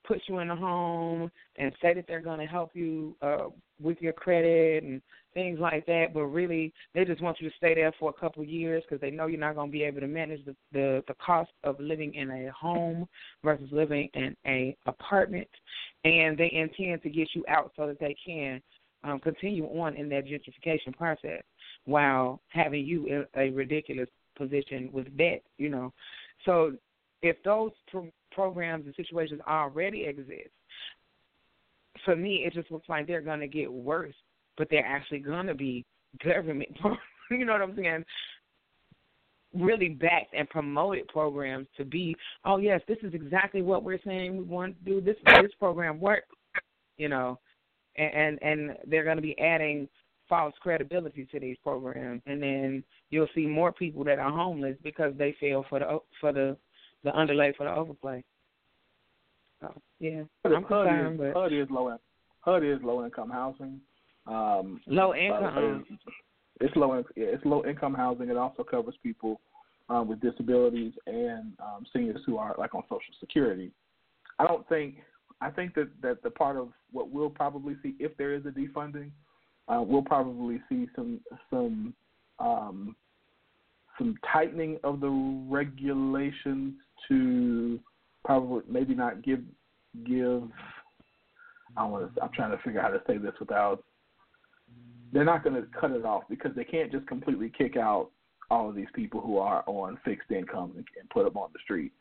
put 0.05 0.19
you 0.27 0.39
in 0.39 0.49
a 0.49 0.55
home 0.55 1.31
and 1.57 1.71
say 1.81 1.93
that 1.93 2.05
they're 2.07 2.21
going 2.21 2.39
to 2.39 2.45
help 2.45 2.71
you 2.73 3.15
uh, 3.21 3.45
with 3.81 3.97
your 4.01 4.13
credit 4.13 4.83
and 4.83 5.01
things 5.33 5.59
like 5.59 5.85
that, 5.85 6.07
but 6.13 6.23
really 6.25 6.73
they 6.93 7.05
just 7.05 7.21
want 7.21 7.39
you 7.39 7.49
to 7.49 7.55
stay 7.55 7.73
there 7.73 7.91
for 7.99 8.09
a 8.09 8.13
couple 8.13 8.43
of 8.43 8.49
years 8.49 8.83
because 8.83 9.01
they 9.01 9.09
know 9.09 9.27
you're 9.27 9.39
not 9.39 9.55
going 9.55 9.69
to 9.69 9.71
be 9.71 9.83
able 9.83 9.99
to 9.99 10.07
manage 10.07 10.43
the, 10.45 10.55
the 10.71 11.03
the 11.07 11.15
cost 11.15 11.51
of 11.63 11.79
living 11.79 12.13
in 12.13 12.29
a 12.29 12.51
home 12.51 13.07
versus 13.43 13.67
living 13.71 14.09
in 14.13 14.35
a 14.45 14.75
apartment, 14.85 15.47
and 16.03 16.37
they 16.37 16.51
intend 16.51 17.01
to 17.01 17.09
get 17.09 17.29
you 17.33 17.43
out 17.47 17.71
so 17.75 17.87
that 17.87 17.99
they 17.99 18.15
can 18.25 18.61
um, 19.03 19.19
continue 19.19 19.65
on 19.65 19.95
in 19.95 20.07
that 20.09 20.25
gentrification 20.25 20.95
process 20.95 21.41
while 21.85 22.41
having 22.49 22.85
you 22.85 23.05
in 23.07 23.25
a 23.35 23.49
ridiculous 23.51 24.09
position 24.37 24.89
with 24.91 25.15
debt, 25.17 25.43
you 25.57 25.69
know. 25.69 25.93
So 26.45 26.73
if 27.21 27.41
those 27.43 27.71
pro- 27.89 28.11
programs 28.31 28.85
and 28.85 28.95
situations 28.95 29.41
already 29.47 30.05
exist, 30.05 30.49
for 32.05 32.15
me, 32.15 32.43
it 32.45 32.53
just 32.53 32.71
looks 32.71 32.89
like 32.89 33.07
they're 33.07 33.21
going 33.21 33.39
to 33.39 33.47
get 33.47 33.71
worse, 33.71 34.15
but 34.57 34.67
they're 34.69 34.85
actually 34.85 35.19
going 35.19 35.47
to 35.47 35.55
be 35.55 35.85
government, 36.23 36.69
you 37.31 37.45
know 37.45 37.53
what 37.53 37.61
I'm 37.61 37.75
saying? 37.75 38.03
Really 39.53 39.89
backed 39.89 40.33
and 40.33 40.49
promoted 40.49 41.07
programs 41.07 41.67
to 41.77 41.85
be, 41.85 42.15
oh 42.43 42.57
yes, 42.57 42.81
this 42.87 42.97
is 43.03 43.13
exactly 43.13 43.61
what 43.61 43.83
we're 43.83 44.01
saying 44.03 44.35
we 44.35 44.43
want 44.43 44.75
to 44.79 44.91
do. 44.91 44.99
This 44.99 45.15
this 45.41 45.51
program 45.59 45.99
works, 45.99 46.27
you 46.97 47.07
know 47.07 47.39
and 47.95 48.41
and 48.41 48.75
they're 48.87 49.03
going 49.03 49.17
to 49.17 49.21
be 49.21 49.37
adding 49.39 49.87
false 50.33 50.55
credibility 50.61 51.27
to 51.31 51.39
these 51.39 51.57
programs, 51.61 52.23
and 52.25 52.41
then 52.41 52.83
you'll 53.11 53.27
see 53.35 53.45
more 53.45 53.71
people 53.71 54.03
that 54.03 54.17
are 54.17 54.31
homeless 54.31 54.75
because 54.81 55.13
they 55.15 55.35
fell 55.39 55.63
for 55.69 55.77
the 55.77 55.99
for 56.19 56.33
the 56.33 56.57
the 57.03 57.15
underlay 57.15 57.53
for 57.55 57.65
the 57.65 57.71
overplay. 57.71 58.23
So 59.61 59.79
yeah, 59.99 60.23
HUD, 60.43 60.53
I'm 60.53 60.63
concerned, 60.63 61.19
HUD 61.19 61.27
is, 61.27 61.33
but 61.33 61.39
HUD 61.39 61.53
is 61.53 61.67
low 61.69 61.97
HUD 62.39 62.63
is 62.63 62.79
low 62.81 63.05
income 63.05 63.29
housing. 63.29 63.79
Um, 64.25 64.81
low 64.87 65.13
income. 65.13 65.85
it's 66.59 66.75
low. 66.75 66.95
Yeah, 67.15 67.25
it's 67.27 67.45
low 67.45 67.63
income 67.63 67.93
housing. 67.93 68.29
It 68.29 68.37
also 68.37 68.63
covers 68.63 68.95
people 69.03 69.39
um, 69.89 70.07
with 70.07 70.19
disabilities 70.19 70.93
and 71.05 71.53
um, 71.59 71.85
seniors 71.93 72.21
who 72.25 72.37
are 72.37 72.55
like 72.57 72.73
on 72.73 72.81
Social 72.89 73.13
Security. 73.19 73.71
I 74.39 74.47
don't 74.47 74.67
think 74.67 74.95
I 75.41 75.51
think 75.51 75.75
that 75.75 75.89
that 76.01 76.23
the 76.23 76.31
part 76.31 76.57
of 76.57 76.69
what 76.91 77.11
we'll 77.11 77.29
probably 77.29 77.75
see 77.83 77.93
if 77.99 78.17
there 78.17 78.33
is 78.33 78.47
a 78.47 78.49
defunding, 78.49 79.11
uh, 79.67 79.81
we'll 79.81 80.01
probably 80.01 80.61
see 80.69 80.87
some 80.95 81.19
some 81.49 81.93
um, 82.39 82.95
some 83.97 84.17
tightening 84.31 84.77
of 84.83 84.99
the 84.99 85.09
regulations 85.49 86.73
to 87.07 87.79
probably 88.25 88.63
maybe 88.67 88.93
not 88.93 89.23
give 89.23 89.41
give. 90.05 90.43
I 91.75 91.85
want 91.85 92.13
to, 92.13 92.21
I'm 92.21 92.31
trying 92.33 92.51
to 92.51 92.61
figure 92.63 92.79
out 92.79 92.91
how 92.91 92.97
to 92.97 93.03
say 93.07 93.17
this 93.17 93.33
without. 93.39 93.83
They're 95.11 95.25
not 95.25 95.43
going 95.43 95.55
to 95.55 95.67
cut 95.79 95.91
it 95.91 96.05
off 96.05 96.23
because 96.29 96.51
they 96.55 96.63
can't 96.63 96.91
just 96.91 97.07
completely 97.07 97.51
kick 97.55 97.77
out 97.77 98.09
all 98.49 98.69
of 98.69 98.75
these 98.75 98.87
people 98.93 99.21
who 99.21 99.37
are 99.37 99.63
on 99.67 99.97
fixed 100.03 100.31
incomes 100.31 100.75
and, 100.75 100.85
and 100.99 101.09
put 101.09 101.25
them 101.25 101.37
on 101.37 101.49
the 101.53 101.59
street. 101.63 101.91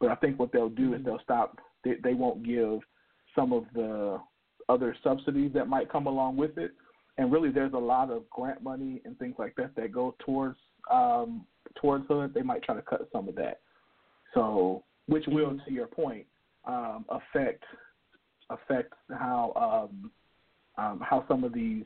But 0.00 0.10
I 0.10 0.14
think 0.16 0.38
what 0.38 0.52
they'll 0.52 0.68
do 0.68 0.94
is 0.94 1.04
they'll 1.04 1.20
stop. 1.22 1.58
They, 1.84 1.94
they 2.02 2.14
won't 2.14 2.44
give 2.44 2.80
some 3.34 3.52
of 3.52 3.64
the 3.74 4.20
other 4.68 4.94
subsidies 5.02 5.52
that 5.54 5.68
might 5.68 5.90
come 5.90 6.06
along 6.06 6.36
with 6.36 6.56
it. 6.58 6.72
And 7.18 7.32
really, 7.32 7.50
there's 7.50 7.72
a 7.72 7.78
lot 7.78 8.10
of 8.10 8.28
grant 8.30 8.62
money 8.62 9.02
and 9.04 9.18
things 9.18 9.34
like 9.38 9.54
that 9.56 9.74
that 9.76 9.92
go 9.92 10.14
towards 10.24 10.56
um, 10.90 11.44
towards 11.80 12.06
HUD. 12.08 12.32
They 12.32 12.42
might 12.42 12.62
try 12.62 12.74
to 12.74 12.82
cut 12.82 13.08
some 13.12 13.28
of 13.28 13.34
that. 13.34 13.60
So, 14.34 14.84
which 15.06 15.24
will, 15.26 15.58
to 15.66 15.72
your 15.72 15.86
point, 15.86 16.26
um, 16.64 17.04
affect 17.08 17.64
affect 18.50 18.94
how 19.10 19.88
um, 19.90 20.10
um, 20.82 21.00
how 21.02 21.24
some 21.28 21.44
of 21.44 21.52
these 21.52 21.84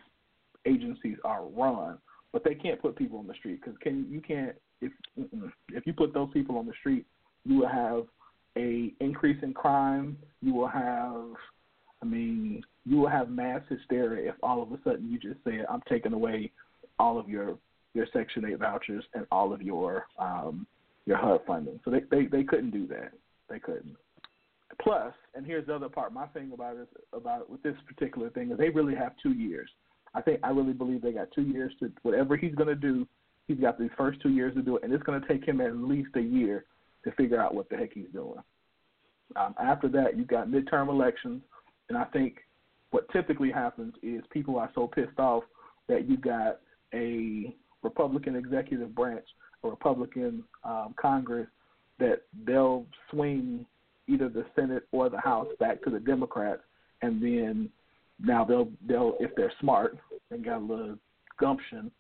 agencies 0.67 1.17
are 1.25 1.45
run. 1.47 1.99
But 2.33 2.45
they 2.45 2.55
can't 2.55 2.81
put 2.81 2.97
people 2.97 3.19
on 3.19 3.27
the 3.27 3.35
street 3.35 3.61
because 3.61 3.77
can 3.81 4.07
you 4.11 4.21
can't 4.21 4.55
if 4.81 4.93
if 5.71 5.87
you 5.87 5.93
put 5.93 6.13
those 6.13 6.29
people 6.33 6.59
on 6.59 6.67
the 6.67 6.73
street, 6.81 7.07
you 7.45 7.57
will 7.57 7.69
have 7.69 8.05
a 8.57 8.93
increase 9.01 9.39
in 9.43 9.55
crime. 9.55 10.17
You 10.41 10.55
will 10.55 10.69
have, 10.69 11.21
I 12.03 12.05
mean, 12.05 12.63
you 12.85 12.99
will 12.99 13.09
have 13.09 13.31
mass 13.31 13.63
hysteria 13.69 14.31
if 14.31 14.35
all 14.43 14.63
of 14.63 14.73
a 14.73 14.79
sudden 14.85 15.11
you 15.11 15.19
just 15.19 15.43
say, 15.45 15.61
"I'm 15.69 15.83
taking 15.89 16.13
away 16.13 16.51
all 16.99 17.19
of 17.19 17.29
your 17.29 17.57
your 17.95 18.07
Section 18.13 18.45
Eight 18.45 18.59
vouchers 18.59 19.05
and 19.15 19.27
all 19.31 19.53
of 19.53 19.63
your 19.63 20.07
um, 20.19 20.67
your 21.07 21.17
HUD 21.17 21.41
funding." 21.47 21.81
So 21.85 21.91
they, 21.91 22.01
they 22.11 22.27
they 22.27 22.45
couldn't 22.45 22.71
do 22.71 22.87
that. 22.89 23.13
They 23.49 23.59
couldn't. 23.59 23.97
Plus, 24.81 25.13
and 25.35 25.47
here's 25.47 25.67
the 25.67 25.75
other 25.75 25.89
part. 25.89 26.13
My 26.13 26.27
thing 26.29 26.53
about 26.53 26.77
this 26.77 26.89
about 27.13 27.49
with 27.49 27.63
this 27.63 27.77
particular 27.87 28.31
thing 28.31 28.51
is 28.51 28.59
they 28.59 28.71
really 28.71 28.95
have 28.95 29.13
two 29.23 29.33
years. 29.33 29.71
I 30.15 30.21
think 30.21 30.41
I 30.43 30.51
really 30.51 30.73
believe 30.73 31.03
they 31.03 31.13
got 31.13 31.31
two 31.33 31.43
years 31.43 31.73
to 31.81 31.91
whatever 32.03 32.37
he's 32.37 32.55
going 32.55 32.69
to 32.69 32.75
do. 32.75 33.07
He's 33.49 33.59
got 33.59 33.79
these 33.79 33.91
first 33.97 34.21
two 34.23 34.31
years 34.31 34.55
to 34.55 34.63
do 34.63 34.77
it, 34.77 34.85
and 34.85 34.93
it's 34.93 35.03
going 35.03 35.21
to 35.21 35.29
take 35.29 35.47
him 35.47 35.61
at 35.61 35.77
least 35.77 36.11
a 36.17 36.21
year 36.21 36.65
to 37.05 37.13
figure 37.13 37.41
out 37.41 37.55
what 37.55 37.69
the 37.69 37.77
heck 37.77 37.93
he's 37.93 38.07
doing. 38.13 38.39
Um, 39.37 39.55
after 39.61 39.89
that, 39.89 40.17
you've 40.17 40.29
got 40.29 40.49
midterm 40.49 40.89
elections, 40.89 41.43
and 41.93 42.01
I 42.03 42.05
think 42.05 42.37
what 42.91 43.07
typically 43.13 43.51
happens 43.51 43.93
is 44.03 44.23
people 44.31 44.59
are 44.59 44.71
so 44.75 44.87
pissed 44.87 45.19
off 45.19 45.45
that 45.91 46.09
you 46.09 46.17
got 46.17 46.61
a 46.95 47.55
Republican 47.83 48.35
executive 48.35 48.95
branch, 48.95 49.27
a 49.63 49.69
Republican 49.69 50.43
um, 50.65 50.95
Congress, 50.99 51.49
that 51.99 52.23
they'll 52.47 52.87
swing 53.11 53.67
either 54.09 54.31
the 54.31 54.47
Senate 54.57 54.85
or 54.91 55.11
the 55.11 55.21
House 55.21 55.49
back 55.61 55.83
to 55.83 55.91
the 55.91 56.01
Democrats, 56.01 56.63
and 57.03 57.23
then 57.23 57.69
now 58.19 58.43
they'll 58.43 58.71
they'll 58.89 59.17
if 59.21 59.31
they're 59.37 59.53
smart 59.61 59.99
and 60.31 60.43
got 60.43 60.63
a 60.63 60.65
little 60.65 60.97
gumption, 61.39 61.91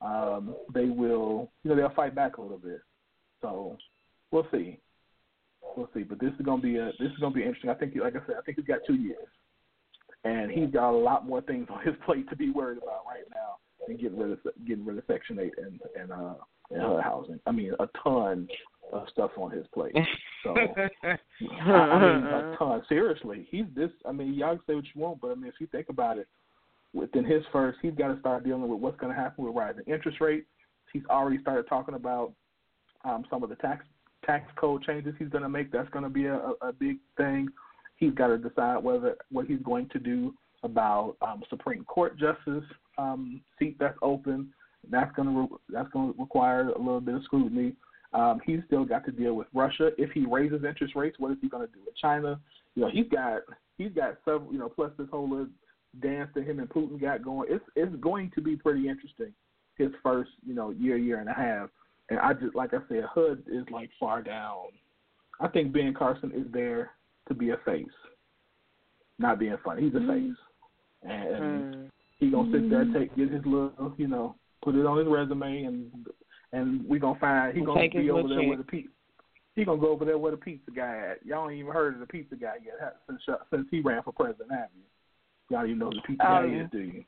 um, 0.00 0.54
they 0.72 0.84
will 0.84 1.50
you 1.64 1.70
know 1.70 1.76
they'll 1.76 1.90
fight 1.96 2.14
back 2.14 2.36
a 2.36 2.40
little 2.40 2.56
bit. 2.56 2.82
So 3.40 3.76
we'll 4.30 4.46
see. 4.52 4.78
We'll 5.76 5.90
see. 5.92 6.04
But 6.04 6.20
this 6.20 6.32
is 6.38 6.46
gonna 6.46 6.62
be 6.62 6.76
a 6.76 6.92
this 7.00 7.10
is 7.10 7.18
gonna 7.18 7.34
be 7.34 7.42
interesting. 7.42 7.70
I 7.70 7.74
think 7.74 7.94
like 8.00 8.14
I 8.14 8.24
said, 8.26 8.36
I 8.38 8.42
think 8.42 8.56
he's 8.56 8.66
got 8.66 8.78
two 8.86 8.94
years. 8.94 9.26
And 10.24 10.50
he's 10.50 10.70
got 10.70 10.90
a 10.90 10.96
lot 10.96 11.26
more 11.26 11.40
things 11.40 11.66
on 11.70 11.82
his 11.84 11.94
plate 12.04 12.28
to 12.28 12.36
be 12.36 12.50
worried 12.50 12.78
about 12.78 13.04
right 13.06 13.24
now 13.34 13.56
than 13.86 13.96
getting 13.96 14.18
rid 14.18 14.32
of 14.32 14.38
getting 14.66 14.84
rid 14.84 14.98
of 14.98 15.04
Section 15.06 15.38
Eight 15.38 15.54
and 15.56 15.80
and 15.98 16.12
uh 16.12 16.34
and 16.70 16.82
HUD 16.82 17.02
housing. 17.02 17.40
I 17.46 17.52
mean, 17.52 17.72
a 17.80 17.86
ton 18.02 18.48
of 18.92 19.06
stuff 19.10 19.30
on 19.36 19.50
his 19.50 19.66
plate. 19.72 19.94
So 20.44 20.54
I 20.54 22.14
mean, 22.14 22.26
a 22.26 22.54
ton. 22.58 22.82
Seriously, 22.88 23.46
he's 23.50 23.64
this. 23.74 23.90
I 24.06 24.12
mean, 24.12 24.34
y'all 24.34 24.56
can 24.56 24.64
say 24.66 24.74
what 24.74 24.84
you 24.94 25.00
want, 25.00 25.20
but 25.20 25.30
I 25.30 25.34
mean, 25.34 25.48
if 25.48 25.54
you 25.58 25.66
think 25.68 25.88
about 25.88 26.18
it, 26.18 26.28
within 26.92 27.24
his 27.24 27.42
first, 27.52 27.78
he's 27.82 27.94
got 27.94 28.08
to 28.08 28.20
start 28.20 28.44
dealing 28.44 28.68
with 28.68 28.80
what's 28.80 28.98
going 28.98 29.14
to 29.14 29.20
happen 29.20 29.44
with 29.44 29.54
rising 29.54 29.84
interest 29.86 30.20
rates. 30.20 30.46
He's 30.92 31.02
already 31.08 31.40
started 31.40 31.66
talking 31.68 31.94
about 31.94 32.32
um, 33.04 33.24
some 33.30 33.42
of 33.42 33.48
the 33.48 33.56
tax 33.56 33.84
tax 34.24 34.50
code 34.56 34.82
changes 34.84 35.14
he's 35.18 35.28
going 35.28 35.42
to 35.42 35.48
make. 35.48 35.72
That's 35.72 35.88
going 35.90 36.04
to 36.04 36.10
be 36.10 36.26
a, 36.26 36.52
a 36.60 36.72
big 36.72 36.98
thing. 37.16 37.48
He's 38.00 38.12
got 38.12 38.28
to 38.28 38.38
decide 38.38 38.82
whether 38.82 39.16
what 39.30 39.46
he's 39.46 39.62
going 39.62 39.88
to 39.90 39.98
do 39.98 40.34
about 40.62 41.16
um, 41.22 41.42
Supreme 41.48 41.84
Court 41.84 42.18
justice 42.18 42.64
um, 42.98 43.40
seat 43.58 43.76
that's 43.78 43.96
open. 44.02 44.50
That's 44.90 45.14
going 45.14 45.32
to 45.32 45.40
re- 45.42 45.58
that's 45.68 45.88
going 45.90 46.12
to 46.12 46.20
require 46.20 46.70
a 46.70 46.78
little 46.78 47.00
bit 47.00 47.14
of 47.14 47.24
scrutiny. 47.24 47.74
Um, 48.12 48.40
he's 48.44 48.60
still 48.66 48.84
got 48.84 49.04
to 49.04 49.12
deal 49.12 49.34
with 49.34 49.46
Russia. 49.54 49.90
If 49.96 50.10
he 50.10 50.26
raises 50.26 50.64
interest 50.64 50.96
rates, 50.96 51.16
what 51.18 51.30
is 51.30 51.38
he 51.40 51.48
going 51.48 51.66
to 51.66 51.72
do 51.72 51.80
with 51.84 51.96
China? 51.96 52.40
You 52.74 52.82
know, 52.82 52.90
he's 52.90 53.08
got 53.08 53.42
he's 53.78 53.92
got 53.92 54.16
several. 54.24 54.52
You 54.52 54.58
know, 54.58 54.68
plus 54.68 54.90
this 54.98 55.06
whole 55.10 55.46
dance 56.00 56.30
that 56.34 56.44
him 56.44 56.58
and 56.58 56.68
Putin 56.68 57.00
got 57.00 57.22
going. 57.22 57.48
It's 57.52 57.64
it's 57.76 57.94
going 57.96 58.32
to 58.34 58.40
be 58.40 58.56
pretty 58.56 58.88
interesting. 58.88 59.32
His 59.76 59.90
first 60.02 60.30
you 60.44 60.54
know 60.54 60.70
year 60.70 60.96
year 60.96 61.20
and 61.20 61.28
a 61.28 61.34
half 61.34 61.70
and 62.10 62.18
I 62.18 62.34
just 62.34 62.54
like 62.54 62.74
I 62.74 62.78
said, 62.88 63.04
Hood 63.14 63.44
is 63.50 63.64
like 63.70 63.88
far 63.98 64.20
down. 64.20 64.66
I 65.40 65.48
think 65.48 65.72
Ben 65.72 65.94
Carson 65.94 66.32
is 66.32 66.52
there 66.52 66.90
to 67.30 67.34
be 67.34 67.50
a 67.50 67.56
face, 67.64 67.86
not 69.18 69.38
being 69.38 69.56
funny. 69.64 69.82
He's 69.82 69.94
a 69.94 69.98
mm-hmm. 69.98 70.28
face, 70.28 70.38
and 71.04 71.74
mm. 71.74 71.90
he 72.18 72.28
gonna 72.28 72.50
sit 72.52 72.68
there, 72.68 72.84
take 72.92 73.16
get 73.16 73.30
his 73.30 73.44
little, 73.46 73.94
you 73.96 74.08
know, 74.08 74.34
put 74.62 74.74
it 74.74 74.84
on 74.84 74.98
his 74.98 75.06
resume, 75.06 75.62
and 75.62 75.90
and 76.52 76.86
we 76.88 76.98
gonna 76.98 77.18
find 77.20 77.56
he 77.56 77.64
gonna 77.64 77.88
be 77.88 78.10
over 78.10 78.28
there 78.28 78.48
with 78.48 78.60
a 78.60 78.64
pizza. 78.64 78.90
He 79.54 79.64
gonna 79.64 79.80
go 79.80 79.90
over 79.90 80.04
there 80.04 80.18
with 80.18 80.34
a 80.34 80.36
pizza 80.36 80.72
guy 80.72 81.12
at. 81.12 81.24
Y'all 81.24 81.48
ain't 81.48 81.60
even 81.60 81.72
heard 81.72 81.94
of 81.94 82.00
the 82.00 82.06
pizza 82.06 82.34
guy 82.34 82.54
yet 82.64 82.96
since 83.06 83.22
since 83.50 83.66
he 83.70 83.80
ran 83.80 84.02
for 84.02 84.12
president, 84.12 84.50
have 84.50 84.68
you? 84.76 84.82
Y'all 85.50 85.64
even 85.64 85.78
know 85.78 85.90
who 85.90 85.96
the 85.96 86.02
pizza 86.02 86.28
um, 86.28 86.50
guy 86.50 86.60
is, 86.64 86.70
do 86.72 86.78
you? 86.78 87.04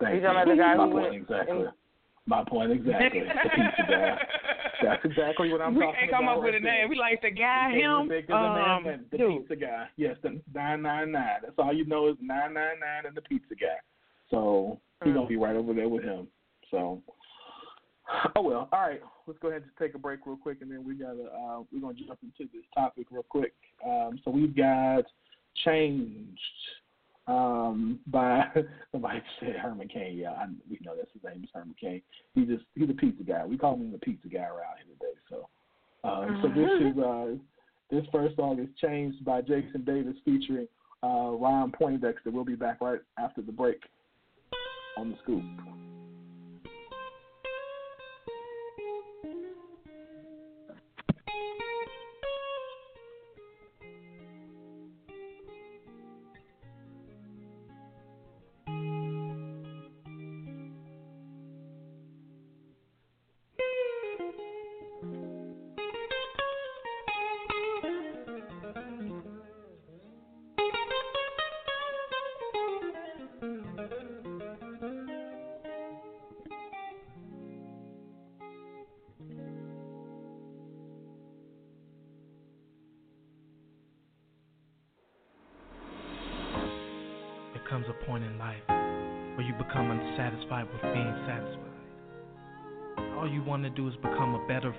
Thank 0.00 0.16
you. 0.16 0.20
the 0.22 0.56
guy 0.56 0.74
who 0.74 0.88
went 0.88 1.14
exactly. 1.14 1.64
My 2.26 2.42
point 2.48 2.72
exactly. 2.72 3.20
the 3.20 3.50
pizza 3.50 3.82
guy. 3.88 4.18
That's 4.82 5.04
exactly 5.04 5.52
what 5.52 5.60
I'm 5.60 5.74
we 5.74 5.82
talking 5.82 5.82
about. 5.82 5.92
We 5.92 5.98
can't 5.98 6.10
come 6.10 6.28
up 6.28 6.42
with 6.42 6.54
a 6.54 6.60
name. 6.60 6.88
We 6.88 6.96
like 6.96 7.22
the 7.22 7.30
guy, 7.30 7.72
him. 7.72 8.10
Um, 8.32 9.06
the 9.10 9.18
dude. 9.18 9.48
pizza 9.48 9.56
guy. 9.56 9.86
Yes, 9.96 10.16
the 10.22 10.40
nine 10.54 10.82
nine 10.82 11.12
nine. 11.12 11.40
That's 11.42 11.54
all 11.58 11.72
you 11.72 11.86
know 11.86 12.08
is 12.08 12.16
nine 12.20 12.54
nine 12.54 12.80
nine 12.80 13.06
and 13.06 13.16
the 13.16 13.22
pizza 13.22 13.54
guy. 13.54 13.78
So 14.30 14.80
he's 15.02 15.12
mm. 15.12 15.16
gonna 15.16 15.26
be 15.26 15.36
right 15.36 15.56
over 15.56 15.72
there 15.72 15.88
with 15.88 16.04
him. 16.04 16.28
So 16.70 17.02
oh 18.36 18.42
well. 18.42 18.68
All 18.72 18.80
right. 18.80 19.00
Let's 19.26 19.38
go 19.38 19.48
ahead 19.48 19.62
and 19.62 19.70
just 19.70 19.78
take 19.78 19.94
a 19.94 19.98
break 19.98 20.20
real 20.26 20.36
quick, 20.36 20.58
and 20.60 20.70
then 20.70 20.84
we 20.84 20.94
gotta 20.94 21.24
uh, 21.24 21.62
we're 21.72 21.80
gonna 21.80 21.94
jump 21.94 22.18
into 22.22 22.50
this 22.52 22.64
topic 22.74 23.06
real 23.10 23.24
quick. 23.28 23.54
Um, 23.86 24.20
so 24.24 24.30
we've 24.30 24.56
got 24.56 25.04
changed 25.64 26.38
um, 27.26 27.98
by 28.06 28.44
somebody 28.92 29.22
said 29.40 29.56
Herman 29.56 29.88
Cain. 29.88 30.16
Yeah, 30.16 30.30
I, 30.30 30.46
we 30.68 30.78
know 30.84 30.94
that's 30.96 31.10
his 31.12 31.22
name 31.22 31.44
is 31.44 31.50
Herman 31.52 31.74
Cain. 31.80 32.02
He 32.34 32.44
just 32.44 32.64
he's 32.74 32.90
a 32.90 32.94
pizza 32.94 33.22
guy. 33.22 33.44
We 33.44 33.58
call 33.58 33.74
him 33.74 33.92
the 33.92 33.98
pizza 33.98 34.28
guy 34.28 34.40
around 34.40 34.76
here 34.84 34.94
today. 34.98 35.18
So, 35.30 35.48
um, 36.08 36.40
so 36.42 36.48
this 36.48 36.68
uh-huh. 36.68 36.88
is 36.88 36.98
uh, 36.98 37.42
this 37.90 38.04
first 38.12 38.36
song 38.36 38.58
is 38.58 38.68
changed 38.80 39.24
by 39.24 39.40
Jason 39.40 39.84
Davis 39.84 40.16
featuring 40.24 40.68
uh, 41.02 41.30
Ryan 41.32 41.72
Poindexter. 41.72 42.30
We'll 42.30 42.44
be 42.44 42.56
back 42.56 42.80
right 42.80 43.00
after 43.18 43.42
the 43.42 43.52
break 43.52 43.80
on 44.96 45.10
the 45.10 45.16
scoop. 45.22 45.42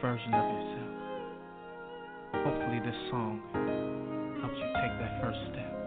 version 0.05 0.35
of 0.35 0.45
yourself. 0.53 0.93
Hopefully, 2.45 2.79
this 2.85 2.93
song 3.09 3.41
helps 4.39 4.53
you 4.53 4.69
take 4.77 4.93
that 5.01 5.19
first 5.19 5.39
step. 5.49 5.84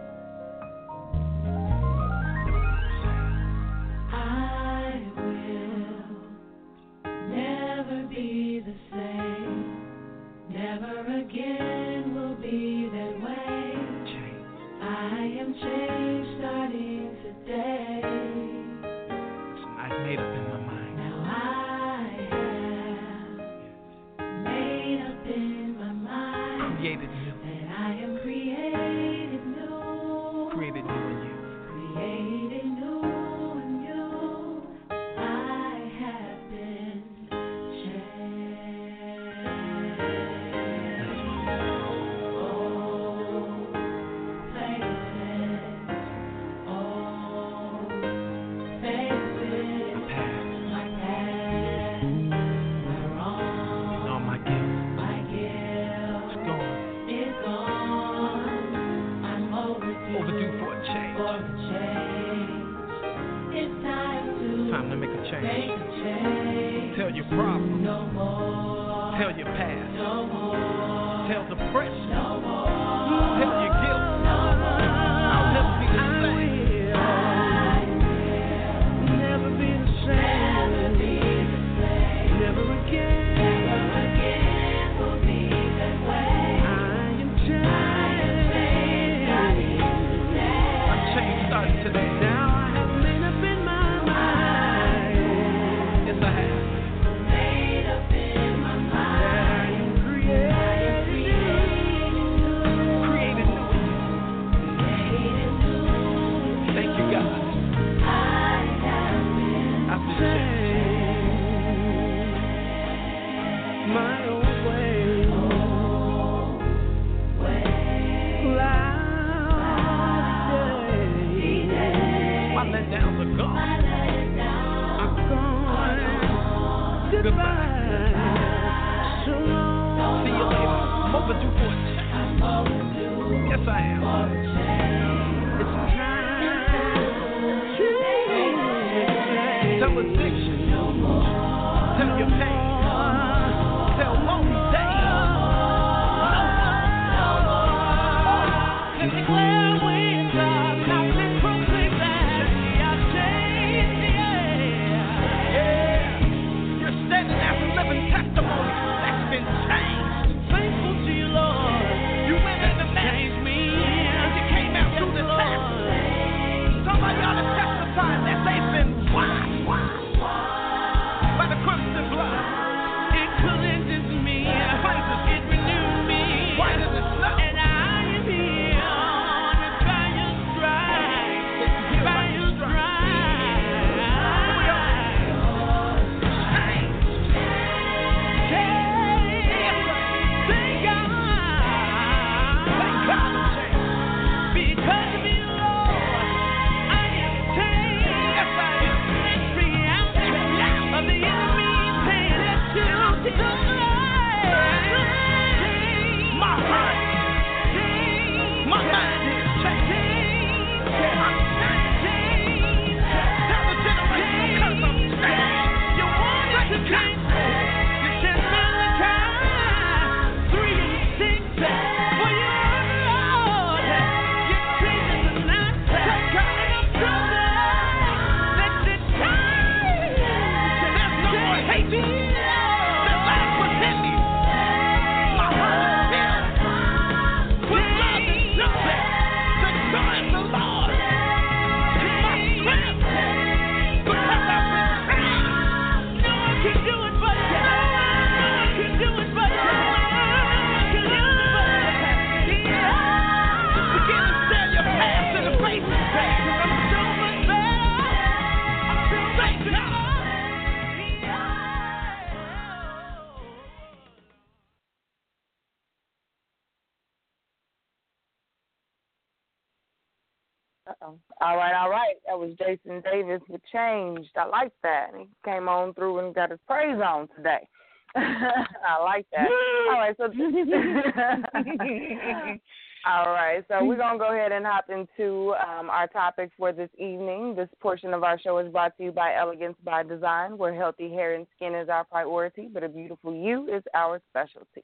changed. 273.73 274.31
I 274.37 274.47
like 274.47 274.73
that. 274.83 275.09
And 275.13 275.23
he 275.23 275.29
came 275.45 275.69
on 275.69 275.95
through 275.95 276.19
and 276.19 276.35
got 276.35 276.51
his 276.51 276.59
praise 276.67 277.01
on 277.05 277.29
today. 277.37 277.69
I 278.17 278.99
like 279.03 279.27
that. 279.33 279.49
All 279.91 279.99
right, 279.99 280.17
so 280.17 280.25
All 283.07 283.33
right, 283.33 283.65
so 283.69 283.85
we're 283.85 283.97
gonna 283.97 284.19
go 284.19 284.35
ahead 284.35 284.51
and 284.51 284.67
hop 284.67 284.91
into 284.91 285.55
um, 285.55 285.89
our 285.89 286.09
topic 286.09 286.51
for 286.59 286.73
this 286.73 286.91
evening. 286.99 287.55
This 287.57 287.69
portion 287.81 288.13
of 288.13 288.25
our 288.25 288.41
show 288.41 288.59
is 288.59 288.73
brought 288.73 288.97
to 288.97 289.05
you 289.05 289.13
by 289.13 289.37
Elegance 289.37 289.77
by 289.85 290.03
Design, 290.03 290.59
where 290.59 290.75
healthy 290.75 291.09
hair 291.09 291.35
and 291.35 291.47
skin 291.57 291.75
is 291.75 291.89
our 291.89 292.05
priority, 292.05 292.69
but 292.73 292.83
a 292.83 292.89
beautiful 292.89 293.33
you 293.33 293.73
is 293.73 293.85
our 293.95 294.21
specialty. 294.31 294.83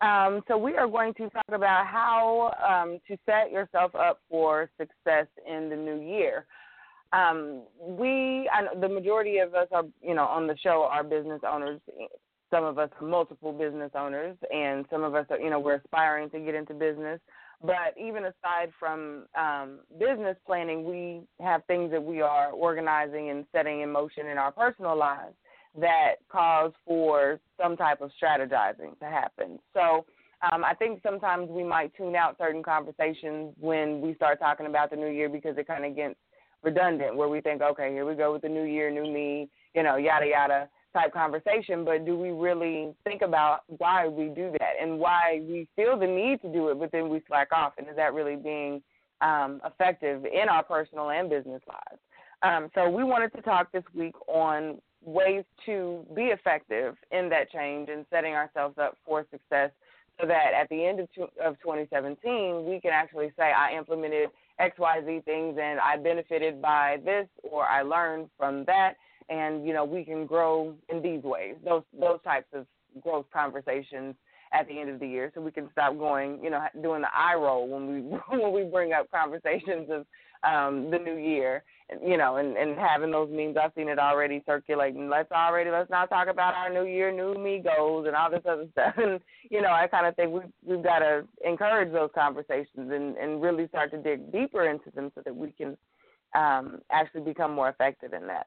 Um, 0.00 0.42
so 0.48 0.56
we 0.56 0.76
are 0.76 0.88
going 0.88 1.12
to 1.14 1.28
talk 1.28 1.44
about 1.52 1.86
how 1.86 2.54
um, 2.66 3.00
to 3.08 3.18
set 3.26 3.50
yourself 3.50 3.94
up 3.94 4.20
for 4.30 4.70
success 4.78 5.26
in 5.46 5.68
the 5.68 5.76
new 5.76 6.00
year. 6.00 6.46
Um, 7.12 7.62
we, 7.80 8.48
I 8.52 8.72
the 8.78 8.88
majority 8.88 9.38
of 9.38 9.54
us 9.54 9.68
are, 9.72 9.84
you 10.00 10.14
know, 10.14 10.24
on 10.24 10.46
the 10.46 10.56
show 10.62 10.88
are 10.90 11.02
business 11.02 11.40
owners. 11.48 11.80
Some 12.50 12.64
of 12.64 12.78
us 12.78 12.90
are 13.00 13.06
multiple 13.06 13.52
business 13.52 13.90
owners, 13.94 14.36
and 14.52 14.84
some 14.90 15.02
of 15.02 15.14
us 15.14 15.26
are, 15.30 15.38
you 15.38 15.50
know, 15.50 15.60
we're 15.60 15.76
aspiring 15.76 16.30
to 16.30 16.40
get 16.40 16.54
into 16.54 16.74
business. 16.74 17.20
But 17.62 17.94
even 18.00 18.24
aside 18.24 18.72
from 18.78 19.26
um, 19.38 19.80
business 19.98 20.36
planning, 20.46 20.84
we 20.84 21.22
have 21.44 21.62
things 21.66 21.90
that 21.90 22.02
we 22.02 22.22
are 22.22 22.50
organizing 22.50 23.30
and 23.30 23.44
setting 23.52 23.82
in 23.82 23.92
motion 23.92 24.26
in 24.26 24.38
our 24.38 24.50
personal 24.50 24.96
lives 24.96 25.34
that 25.78 26.14
cause 26.30 26.72
for 26.86 27.38
some 27.60 27.76
type 27.76 28.00
of 28.00 28.10
strategizing 28.20 28.98
to 28.98 29.04
happen. 29.04 29.58
So 29.74 30.06
um, 30.50 30.64
I 30.64 30.74
think 30.74 31.00
sometimes 31.02 31.48
we 31.50 31.62
might 31.62 31.94
tune 31.96 32.16
out 32.16 32.36
certain 32.38 32.62
conversations 32.62 33.54
when 33.60 34.00
we 34.00 34.14
start 34.14 34.38
talking 34.40 34.66
about 34.66 34.90
the 34.90 34.96
new 34.96 35.10
year 35.10 35.28
because 35.28 35.56
it 35.58 35.66
kind 35.66 35.84
of 35.84 35.94
gets 35.94 36.14
redundant, 36.62 37.16
where 37.16 37.28
we 37.28 37.40
think, 37.40 37.62
okay, 37.62 37.90
here 37.92 38.04
we 38.04 38.14
go 38.14 38.32
with 38.32 38.42
the 38.42 38.48
new 38.48 38.64
year, 38.64 38.90
new 38.90 39.10
me, 39.10 39.48
you 39.74 39.82
know, 39.82 39.96
yada 39.96 40.26
yada 40.26 40.68
type 40.92 41.12
conversation. 41.12 41.84
But 41.84 42.04
do 42.04 42.18
we 42.18 42.30
really 42.30 42.94
think 43.04 43.22
about 43.22 43.60
why 43.78 44.08
we 44.08 44.26
do 44.26 44.50
that 44.58 44.72
and 44.80 44.98
why 44.98 45.42
we 45.48 45.68
feel 45.76 45.98
the 45.98 46.06
need 46.06 46.42
to 46.42 46.52
do 46.52 46.68
it, 46.68 46.78
but 46.78 46.92
then 46.92 47.08
we 47.08 47.22
slack 47.26 47.48
off? 47.52 47.74
And 47.78 47.88
is 47.88 47.96
that 47.96 48.14
really 48.14 48.36
being 48.36 48.82
um, 49.20 49.60
effective 49.64 50.24
in 50.24 50.48
our 50.48 50.62
personal 50.62 51.10
and 51.10 51.30
business 51.30 51.62
lives? 51.68 52.00
Um, 52.42 52.70
so 52.74 52.88
we 52.88 53.04
wanted 53.04 53.32
to 53.34 53.42
talk 53.42 53.70
this 53.70 53.84
week 53.94 54.14
on 54.26 54.78
ways 55.02 55.44
to 55.66 56.04
be 56.14 56.24
effective 56.24 56.96
in 57.10 57.28
that 57.30 57.50
change 57.50 57.88
and 57.90 58.04
setting 58.10 58.34
ourselves 58.34 58.76
up 58.78 58.96
for 59.04 59.26
success 59.30 59.70
so 60.20 60.26
that 60.26 60.52
at 60.54 60.68
the 60.68 60.84
end 60.84 61.00
of, 61.00 61.08
of 61.42 61.58
2017 61.60 62.66
we 62.68 62.80
can 62.80 62.90
actually 62.92 63.32
say 63.38 63.52
I 63.56 63.76
implemented 63.76 64.28
XYZ 64.60 65.24
things 65.24 65.58
and 65.60 65.80
I 65.80 65.96
benefited 65.96 66.60
by 66.60 66.98
this 67.04 67.26
or 67.42 67.64
I 67.64 67.82
learned 67.82 68.28
from 68.36 68.64
that 68.66 68.94
and 69.28 69.66
you 69.66 69.72
know 69.72 69.84
we 69.84 70.04
can 70.04 70.26
grow 70.26 70.74
in 70.88 71.02
these 71.02 71.22
ways 71.22 71.56
those 71.64 71.82
those 71.98 72.18
types 72.22 72.48
of 72.52 72.66
growth 73.02 73.26
conversations 73.32 74.14
at 74.52 74.66
the 74.66 74.78
end 74.78 74.90
of 74.90 74.98
the 74.98 75.06
year 75.06 75.30
so 75.34 75.40
we 75.40 75.52
can 75.52 75.68
stop 75.72 75.96
going 75.96 76.42
you 76.42 76.50
know 76.50 76.60
doing 76.82 77.00
the 77.00 77.08
eye 77.14 77.34
roll 77.34 77.68
when 77.68 77.86
we 77.88 78.00
when 78.38 78.52
we 78.52 78.64
bring 78.64 78.92
up 78.92 79.10
conversations 79.10 79.88
of 79.90 80.06
um 80.42 80.90
the 80.90 80.98
new 80.98 81.16
year 81.16 81.62
you 82.04 82.16
know, 82.16 82.36
and, 82.36 82.56
and 82.56 82.78
having 82.78 83.10
those 83.10 83.30
memes, 83.30 83.56
I've 83.62 83.72
seen 83.76 83.88
it 83.88 83.98
already 83.98 84.42
circulating. 84.46 85.08
Let's 85.08 85.30
already 85.32 85.70
let's 85.70 85.90
not 85.90 86.08
talk 86.08 86.28
about 86.28 86.54
our 86.54 86.72
new 86.72 86.84
year, 86.84 87.10
new 87.10 87.34
me 87.34 87.62
goals, 87.62 88.06
and 88.06 88.14
all 88.14 88.30
this 88.30 88.42
other 88.48 88.66
stuff. 88.72 88.94
And 88.96 89.20
you 89.50 89.60
know, 89.60 89.72
I 89.72 89.86
kind 89.86 90.06
of 90.06 90.16
think 90.16 90.32
we 90.32 90.40
we've 90.64 90.84
got 90.84 91.00
to 91.00 91.26
encourage 91.44 91.92
those 91.92 92.10
conversations 92.14 92.90
and 92.90 93.16
and 93.16 93.42
really 93.42 93.68
start 93.68 93.90
to 93.92 93.98
dig 93.98 94.32
deeper 94.32 94.68
into 94.68 94.90
them 94.90 95.10
so 95.14 95.22
that 95.24 95.34
we 95.34 95.52
can 95.52 95.76
um, 96.34 96.80
actually 96.90 97.22
become 97.22 97.52
more 97.52 97.68
effective 97.68 98.12
in 98.12 98.26
that. 98.26 98.46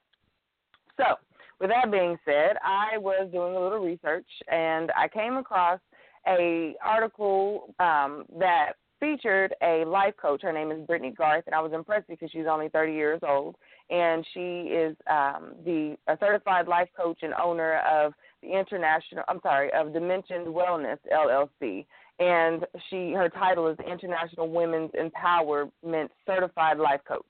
So, 0.98 1.16
with 1.60 1.70
that 1.70 1.92
being 1.92 2.18
said, 2.26 2.58
I 2.64 2.98
was 2.98 3.30
doing 3.32 3.56
a 3.56 3.60
little 3.60 3.80
research 3.80 4.28
and 4.52 4.92
I 4.98 5.08
came 5.08 5.38
across 5.38 5.80
a 6.28 6.76
article 6.84 7.74
um, 7.80 8.26
that 8.40 8.74
featured 9.04 9.54
a 9.62 9.84
life 9.84 10.14
coach. 10.16 10.44
Her 10.44 10.54
name 10.54 10.72
is 10.72 10.80
Brittany 10.88 11.12
Garth, 11.12 11.44
and 11.46 11.54
I 11.54 11.60
was 11.60 11.74
impressed 11.74 12.08
because 12.08 12.32
she's 12.32 12.46
only 12.50 12.70
30 12.70 12.94
years 12.94 13.20
old, 13.28 13.58
and 13.90 14.26
she 14.34 14.70
is 14.72 14.96
um, 15.12 15.56
the 15.66 15.98
a 16.08 16.18
certified 16.22 16.70
life 16.70 16.88
coach 16.96 17.18
and 17.22 17.34
owner 17.34 17.80
of 17.80 18.14
the 18.42 18.58
international. 18.58 19.26
I'm 19.28 19.42
sorry, 19.42 19.72
of 19.74 19.92
Dimensioned 19.92 20.48
Wellness 20.48 21.00
LLC, 21.12 21.86
and 22.20 22.66
she 22.90 23.12
her 23.12 23.28
title 23.28 23.68
is 23.68 23.78
International 23.86 24.50
Women's 24.50 24.92
Empowerment 24.92 26.08
Certified 26.26 26.78
Life 26.78 27.02
Coach, 27.06 27.26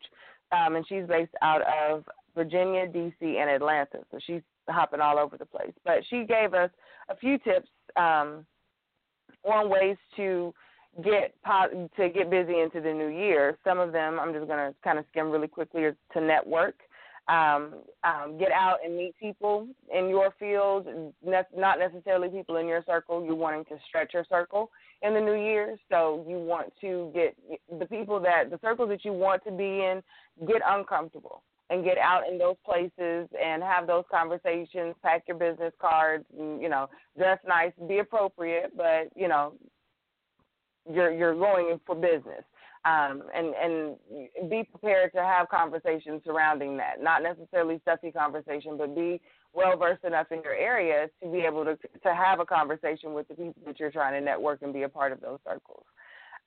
um, 0.51 0.75
and 0.75 0.85
she's 0.87 1.07
based 1.07 1.33
out 1.41 1.63
of 1.63 2.03
Virginia, 2.35 2.85
D.C., 2.87 3.37
and 3.39 3.49
Atlanta. 3.49 3.99
So 4.11 4.19
she's 4.27 4.41
hopping 4.69 5.01
all 5.01 5.17
over 5.17 5.39
the 5.39 5.45
place. 5.45 5.73
But 5.83 6.03
she 6.11 6.23
gave 6.25 6.53
us 6.53 6.69
a 7.09 7.15
few 7.15 7.39
tips 7.39 7.69
um, 7.95 8.45
on 9.43 9.71
ways 9.71 9.97
to 10.17 10.53
get 11.01 11.33
to 11.43 12.09
get 12.09 12.29
busy 12.29 12.59
into 12.59 12.79
the 12.81 12.93
new 12.93 13.07
year. 13.07 13.57
Some 13.63 13.79
of 13.79 13.91
them 13.91 14.19
I'm 14.19 14.33
just 14.33 14.47
to 14.47 14.75
kind 14.83 14.99
of 14.99 15.05
skim 15.11 15.31
really 15.31 15.47
quickly 15.47 15.81
to 16.13 16.21
network, 16.21 16.75
um, 17.27 17.75
um, 18.03 18.37
get 18.37 18.51
out 18.51 18.77
and 18.85 18.95
meet 18.95 19.15
people 19.19 19.67
in 19.93 20.09
your 20.09 20.33
field, 20.37 20.87
not 21.25 21.79
necessarily 21.79 22.29
people 22.29 22.57
in 22.57 22.67
your 22.67 22.83
circle. 22.85 23.25
You're 23.25 23.35
wanting 23.35 23.65
to 23.65 23.77
stretch 23.87 24.13
your 24.13 24.25
circle 24.29 24.69
in 25.01 25.13
the 25.13 25.21
new 25.21 25.35
year, 25.35 25.77
so 25.89 26.23
you 26.27 26.37
want 26.37 26.73
to 26.81 27.11
get 27.13 27.35
the 27.79 27.85
people 27.85 28.19
that 28.19 28.51
the 28.51 28.59
circles 28.61 28.89
that 28.89 29.03
you 29.03 29.13
want 29.13 29.43
to 29.45 29.51
be 29.51 29.63
in 29.63 30.03
get 30.47 30.61
uncomfortable 30.65 31.43
and 31.69 31.83
get 31.83 31.97
out 31.97 32.27
in 32.29 32.37
those 32.37 32.57
places 32.65 33.27
and 33.41 33.63
have 33.63 33.87
those 33.87 34.03
conversations. 34.11 34.93
Pack 35.01 35.23
your 35.27 35.37
business 35.37 35.73
cards, 35.79 36.25
and, 36.37 36.61
you 36.61 36.69
know, 36.69 36.87
dress 37.17 37.39
nice, 37.47 37.71
be 37.87 37.99
appropriate, 37.99 38.75
but 38.77 39.09
you 39.15 39.27
know, 39.27 39.53
you're 40.91 41.11
you're 41.11 41.35
going 41.35 41.79
for 41.85 41.95
business. 41.95 42.43
Um, 42.85 43.23
and 43.33 43.53
and 43.55 44.49
be 44.49 44.63
prepared 44.63 45.13
to 45.13 45.23
have 45.23 45.47
conversations 45.47 46.21
surrounding 46.25 46.75
that. 46.77 47.01
Not 47.01 47.23
necessarily 47.23 47.79
stuffy 47.81 48.11
conversation, 48.11 48.77
but 48.77 48.93
be 48.93 49.21
well 49.53 49.77
versed 49.77 50.03
enough 50.03 50.27
in 50.31 50.41
your 50.43 50.55
area 50.55 51.07
to 51.21 51.31
be 51.31 51.39
able 51.39 51.63
to 51.63 51.77
to 51.77 52.13
have 52.13 52.41
a 52.41 52.45
conversation 52.45 53.13
with 53.13 53.27
the 53.29 53.35
people 53.35 53.61
that 53.65 53.79
you're 53.79 53.91
trying 53.91 54.19
to 54.19 54.25
network 54.25 54.61
and 54.63 54.73
be 54.73 54.83
a 54.83 54.89
part 54.89 55.13
of 55.13 55.21
those 55.21 55.39
circles. 55.47 55.85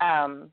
Um, 0.01 0.51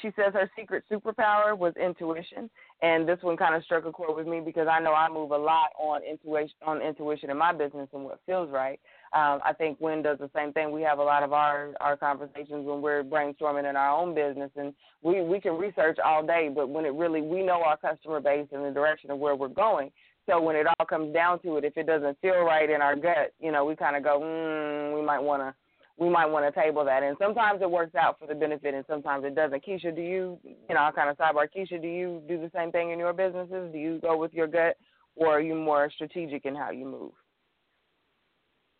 she 0.00 0.08
says 0.16 0.32
her 0.32 0.50
secret 0.58 0.84
superpower 0.90 1.56
was 1.56 1.74
intuition, 1.76 2.50
and 2.82 3.08
this 3.08 3.18
one 3.22 3.36
kind 3.36 3.54
of 3.54 3.62
struck 3.64 3.84
a 3.84 3.92
chord 3.92 4.16
with 4.16 4.26
me 4.26 4.40
because 4.40 4.66
I 4.70 4.80
know 4.80 4.92
I 4.92 5.08
move 5.08 5.30
a 5.30 5.38
lot 5.38 5.70
on 5.78 6.02
intuition 6.02 6.56
on 6.66 6.82
intuition 6.82 7.30
in 7.30 7.38
my 7.38 7.52
business 7.52 7.88
and 7.92 8.04
what 8.04 8.20
feels 8.26 8.50
right. 8.50 8.80
Um, 9.14 9.40
I 9.44 9.52
think 9.56 9.80
Wynn 9.80 10.02
does 10.02 10.18
the 10.18 10.30
same 10.34 10.52
thing. 10.52 10.72
We 10.72 10.82
have 10.82 10.98
a 10.98 11.02
lot 11.02 11.22
of 11.22 11.32
our 11.32 11.72
our 11.80 11.96
conversations 11.96 12.66
when 12.66 12.82
we're 12.82 13.04
brainstorming 13.04 13.68
in 13.68 13.76
our 13.76 13.90
own 13.90 14.14
business, 14.14 14.50
and 14.56 14.74
we 15.02 15.22
we 15.22 15.40
can 15.40 15.56
research 15.56 15.98
all 16.04 16.26
day, 16.26 16.50
but 16.52 16.68
when 16.68 16.84
it 16.84 16.94
really 16.94 17.20
we 17.20 17.42
know 17.42 17.62
our 17.62 17.76
customer 17.76 18.20
base 18.20 18.48
and 18.52 18.64
the 18.64 18.72
direction 18.72 19.10
of 19.10 19.18
where 19.18 19.36
we're 19.36 19.48
going. 19.48 19.92
So 20.26 20.40
when 20.40 20.56
it 20.56 20.66
all 20.66 20.86
comes 20.86 21.12
down 21.12 21.38
to 21.40 21.58
it, 21.58 21.64
if 21.64 21.76
it 21.76 21.86
doesn't 21.86 22.18
feel 22.20 22.40
right 22.40 22.68
in 22.68 22.80
our 22.80 22.96
gut, 22.96 23.34
you 23.38 23.52
know, 23.52 23.64
we 23.64 23.76
kind 23.76 23.94
of 23.94 24.02
go, 24.02 24.20
mm, 24.20 24.96
we 24.98 25.04
might 25.04 25.18
want 25.18 25.42
to 25.42 25.54
we 25.96 26.08
might 26.08 26.26
want 26.26 26.52
to 26.52 26.60
table 26.60 26.84
that. 26.84 27.02
And 27.02 27.16
sometimes 27.20 27.62
it 27.62 27.70
works 27.70 27.94
out 27.94 28.18
for 28.18 28.26
the 28.26 28.34
benefit, 28.34 28.74
and 28.74 28.84
sometimes 28.88 29.24
it 29.24 29.36
doesn't. 29.36 29.64
Keisha, 29.64 29.94
do 29.94 30.02
you, 30.02 30.38
you 30.42 30.74
know, 30.74 30.80
I 30.80 30.90
kind 30.90 31.08
of 31.08 31.16
sidebar. 31.16 31.46
Keisha, 31.56 31.80
do 31.80 31.86
you 31.86 32.20
do 32.26 32.40
the 32.40 32.50
same 32.54 32.72
thing 32.72 32.90
in 32.90 32.98
your 32.98 33.12
businesses? 33.12 33.72
Do 33.72 33.78
you 33.78 34.00
go 34.00 34.16
with 34.16 34.34
your 34.34 34.48
gut, 34.48 34.76
or 35.14 35.28
are 35.28 35.40
you 35.40 35.54
more 35.54 35.90
strategic 35.94 36.46
in 36.46 36.56
how 36.56 36.70
you 36.70 36.84
move? 36.84 37.12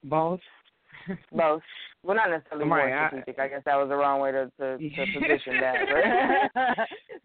Both. 0.04 0.40
Both. 1.32 1.62
Well, 2.02 2.16
not 2.16 2.30
necessarily 2.30 2.68
right, 2.68 2.88
more 2.88 3.08
strategic. 3.08 3.38
I, 3.38 3.44
I, 3.44 3.48
guess 3.48 3.62
that 3.64 3.76
was 3.76 3.88
the 3.88 3.96
wrong 3.96 4.20
way 4.20 4.32
to 4.32 4.50
to, 4.60 4.78
to 4.78 4.88
position 5.20 5.60
that. 5.60 6.52
But, 6.54 6.66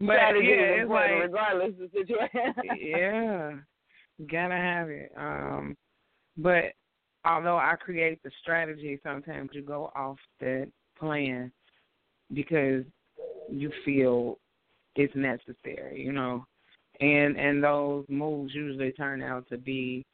but 0.00 0.14
strategy 0.14 0.46
yeah, 0.48 0.74
is 0.74 0.82
important 0.82 1.20
like, 1.20 1.22
regardless 1.24 1.74
of 1.74 1.78
the 1.78 1.90
situation. 1.92 2.54
yeah, 2.80 3.52
gotta 4.30 4.54
have 4.54 4.88
it. 4.88 5.12
Um, 5.16 5.76
but 6.38 6.72
although 7.26 7.58
I 7.58 7.74
create 7.78 8.22
the 8.22 8.30
strategy, 8.40 8.98
sometimes 9.02 9.50
you 9.52 9.62
go 9.62 9.92
off 9.94 10.16
the 10.40 10.70
plan 10.98 11.52
because 12.32 12.84
you 13.50 13.70
feel 13.84 14.38
it's 14.96 15.14
necessary, 15.14 16.02
you 16.02 16.12
know. 16.12 16.46
And 17.00 17.36
and 17.38 17.62
those 17.62 18.06
moves 18.08 18.54
usually 18.54 18.92
turn 18.92 19.22
out 19.22 19.46
to 19.50 19.58
be 19.58 20.04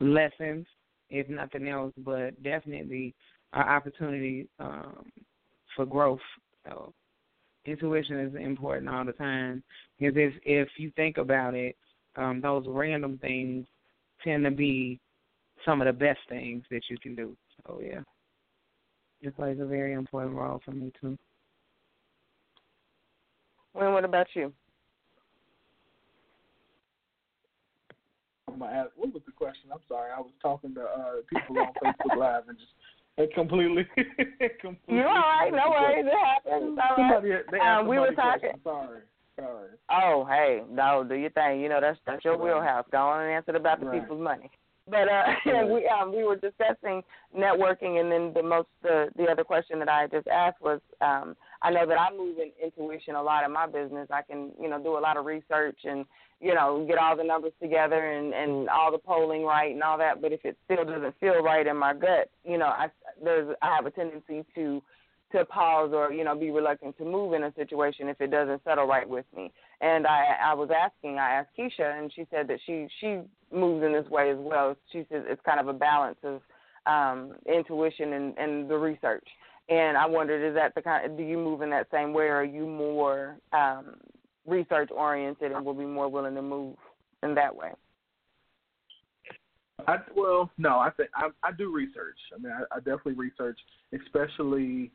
lessons, 0.00 0.66
if 1.10 1.28
nothing 1.28 1.68
else, 1.68 1.92
but 1.98 2.40
definitely 2.42 3.14
an 3.52 3.62
opportunity 3.62 4.48
um, 4.58 5.06
for 5.74 5.86
growth. 5.86 6.20
So 6.66 6.92
intuition 7.64 8.20
is 8.20 8.34
important 8.34 8.88
all 8.88 9.04
the 9.04 9.12
time 9.12 9.62
because 9.98 10.16
if 10.16 10.34
if 10.44 10.68
you 10.76 10.90
think 10.96 11.18
about 11.18 11.54
it, 11.54 11.76
um, 12.16 12.40
those 12.40 12.64
random 12.66 13.18
things 13.18 13.66
tend 14.22 14.44
to 14.44 14.50
be 14.50 14.98
some 15.64 15.80
of 15.80 15.86
the 15.86 15.92
best 15.92 16.20
things 16.28 16.64
that 16.70 16.82
you 16.88 16.98
can 16.98 17.14
do. 17.14 17.36
So 17.66 17.80
yeah, 17.82 18.00
it 19.20 19.36
plays 19.36 19.58
a 19.60 19.66
very 19.66 19.92
important 19.92 20.36
role 20.36 20.60
for 20.64 20.72
me 20.72 20.92
too. 21.00 21.16
Well, 23.74 23.92
what 23.92 24.04
about 24.04 24.26
you? 24.34 24.52
What 28.56 29.12
was 29.14 29.22
the 29.26 29.32
question? 29.32 29.70
I'm 29.72 29.78
sorry. 29.88 30.10
I 30.16 30.20
was 30.20 30.30
talking 30.42 30.74
to 30.74 30.82
uh, 30.82 31.12
people 31.28 31.58
on 31.58 31.72
Facebook 31.84 32.16
Live 32.16 32.48
and 32.48 32.58
just 32.58 32.70
it 33.18 33.34
completely, 33.34 33.84
completely. 34.60 34.94
You're 34.96 35.08
all 35.08 35.14
right. 35.16 35.50
No 35.52 35.70
worries. 35.70 36.06
It 36.06 36.12
happens. 36.24 36.78
All 36.78 36.96
right. 36.96 37.12
Somebody, 37.14 37.42
they 37.50 37.58
Um, 37.58 37.86
we 37.88 37.98
were 37.98 38.12
talking- 38.12 38.40
question. 38.40 38.60
Sorry. 38.64 39.00
Sorry. 39.36 39.68
Oh, 39.90 40.24
hey, 40.28 40.62
no, 40.70 41.04
do 41.08 41.14
your 41.14 41.30
thing. 41.30 41.60
You 41.60 41.68
know 41.68 41.80
that's 41.80 41.98
that's 42.06 42.24
your 42.24 42.36
Right. 42.36 42.54
wheelhouse. 42.54 42.84
Go 42.90 42.98
on 42.98 43.22
and 43.22 43.30
answer 43.32 43.54
about 43.54 43.78
the 43.80 43.86
Right. 43.86 44.00
people's 44.00 44.20
money. 44.20 44.50
But 44.88 45.06
uh, 45.08 45.22
Right. 45.46 45.68
we 45.68 45.86
um, 45.88 46.10
we 46.16 46.24
were 46.24 46.36
discussing 46.36 47.02
networking, 47.36 48.00
and 48.00 48.10
then 48.10 48.32
the 48.34 48.42
most 48.42 48.68
the 48.82 49.08
the 49.16 49.24
other 49.26 49.44
question 49.44 49.78
that 49.80 49.88
I 49.88 50.06
just 50.08 50.26
asked 50.28 50.60
was, 50.60 50.80
um, 51.00 51.36
I 51.62 51.70
know 51.70 51.86
that 51.86 51.98
I 51.98 52.16
move 52.16 52.36
in 52.38 52.52
intuition 52.62 53.14
a 53.14 53.22
lot 53.22 53.44
in 53.44 53.52
my 53.52 53.66
business. 53.66 54.08
I 54.10 54.22
can 54.22 54.52
you 54.60 54.68
know 54.68 54.82
do 54.82 54.96
a 54.96 55.00
lot 55.00 55.16
of 55.16 55.24
research 55.26 55.78
and 55.84 56.04
you 56.40 56.54
know 56.54 56.84
get 56.86 56.98
all 56.98 57.16
the 57.16 57.24
numbers 57.24 57.52
together 57.60 58.12
and 58.12 58.32
and 58.32 58.68
all 58.68 58.92
the 58.92 58.98
polling 58.98 59.44
right 59.44 59.72
and 59.72 59.82
all 59.82 59.98
that. 59.98 60.22
But 60.22 60.32
if 60.32 60.44
it 60.44 60.56
still 60.64 60.84
doesn't 60.84 61.18
feel 61.18 61.42
right 61.42 61.66
in 61.66 61.76
my 61.76 61.94
gut, 61.94 62.30
you 62.44 62.58
know, 62.58 62.66
I 62.66 62.88
there's 63.22 63.54
I 63.62 63.74
have 63.74 63.86
a 63.86 63.90
tendency 63.90 64.44
to 64.54 64.82
to 65.32 65.44
pause 65.44 65.90
or 65.92 66.12
you 66.12 66.24
know 66.24 66.34
be 66.34 66.50
reluctant 66.50 66.96
to 66.98 67.04
move 67.04 67.32
in 67.32 67.42
a 67.44 67.54
situation 67.54 68.08
if 68.08 68.20
it 68.20 68.30
doesn't 68.30 68.62
settle 68.64 68.86
right 68.86 69.08
with 69.08 69.26
me. 69.36 69.52
And 69.80 70.06
I 70.06 70.36
I 70.44 70.54
was 70.54 70.70
asking, 70.70 71.18
I 71.18 71.30
asked 71.30 71.50
Keisha, 71.58 71.98
and 71.98 72.12
she 72.14 72.26
said 72.30 72.48
that 72.48 72.60
she 72.66 72.86
she 73.00 73.20
moves 73.52 73.84
in 73.84 73.92
this 73.92 74.08
way 74.08 74.30
as 74.30 74.38
well. 74.38 74.76
She 74.92 75.06
says 75.10 75.24
it's 75.26 75.42
kind 75.44 75.60
of 75.60 75.68
a 75.68 75.72
balance 75.72 76.18
of 76.22 76.40
um, 76.86 77.34
intuition 77.46 78.14
and, 78.14 78.38
and 78.38 78.70
the 78.70 78.76
research. 78.76 79.26
And 79.68 79.98
I 79.98 80.06
wondered, 80.06 80.48
is 80.48 80.54
that 80.54 80.74
the 80.74 80.80
kind? 80.82 81.16
Do 81.16 81.22
you 81.22 81.36
move 81.36 81.60
in 81.62 81.70
that 81.70 81.88
same 81.90 82.12
way, 82.12 82.24
or 82.24 82.36
are 82.36 82.44
you 82.44 82.66
more 82.66 83.36
um, 83.52 83.96
research 84.46 84.90
oriented 84.90 85.52
and 85.52 85.64
will 85.64 85.74
be 85.74 85.84
more 85.84 86.08
willing 86.08 86.34
to 86.36 86.42
move 86.42 86.76
in 87.22 87.34
that 87.34 87.54
way? 87.54 87.72
I 89.86 89.98
well, 90.16 90.50
no, 90.58 90.78
I 90.78 90.90
think 90.90 91.10
I 91.14 91.28
I 91.42 91.52
do 91.52 91.72
research. 91.72 92.16
I 92.34 92.38
mean, 92.42 92.52
I, 92.52 92.76
I 92.76 92.78
definitely 92.78 93.14
research, 93.14 93.58
especially. 93.94 94.90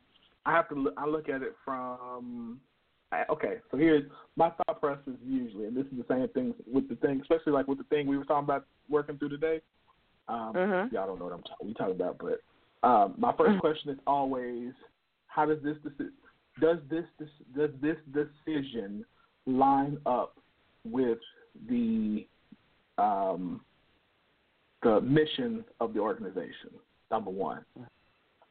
I 0.46 0.52
have 0.52 0.68
to. 0.68 0.74
look- 0.74 0.94
I 0.96 1.06
look 1.06 1.28
at 1.28 1.42
it 1.42 1.54
from. 1.64 2.60
I- 3.12 3.24
Okay, 3.30 3.58
so 3.70 3.76
here's 3.76 4.02
my 4.36 4.50
thought 4.50 4.80
process 4.80 5.14
usually, 5.24 5.66
and 5.66 5.76
this 5.76 5.86
is 5.86 5.98
the 5.98 6.04
same 6.12 6.26
thing 6.28 6.52
with 6.70 6.88
the 6.88 6.96
thing, 6.96 7.20
especially 7.20 7.52
like 7.52 7.68
with 7.68 7.78
the 7.78 7.84
thing 7.84 8.08
we 8.08 8.18
were 8.18 8.24
talking 8.24 8.44
about 8.44 8.66
working 8.88 9.16
through 9.18 9.28
today. 9.28 9.60
Um, 10.26 10.52
Mhm. 10.52 10.92
Y'all 10.92 11.06
don't 11.06 11.18
know 11.20 11.26
what 11.26 11.34
I'm 11.34 11.42
talking. 11.42 11.68
We 11.68 11.74
talking 11.74 11.94
about, 11.94 12.18
but 12.18 12.40
um, 12.84 13.14
my 13.18 13.32
1st 13.32 13.56
Mhm. 13.56 13.60
question 13.60 13.90
is 13.90 13.98
always, 14.06 14.72
how 15.26 15.46
does 15.46 15.62
this 15.62 15.76
does 16.60 16.78
this 16.88 17.06
does 17.56 17.70
this 17.80 17.96
decision 18.12 19.04
line 19.46 19.98
up 20.06 20.38
with 20.84 21.18
the 21.68 22.26
um, 22.98 23.60
the 24.82 25.00
mission 25.00 25.64
of 25.80 25.94
the 25.94 26.00
organization. 26.00 26.70
Number 27.10 27.30
one, 27.30 27.64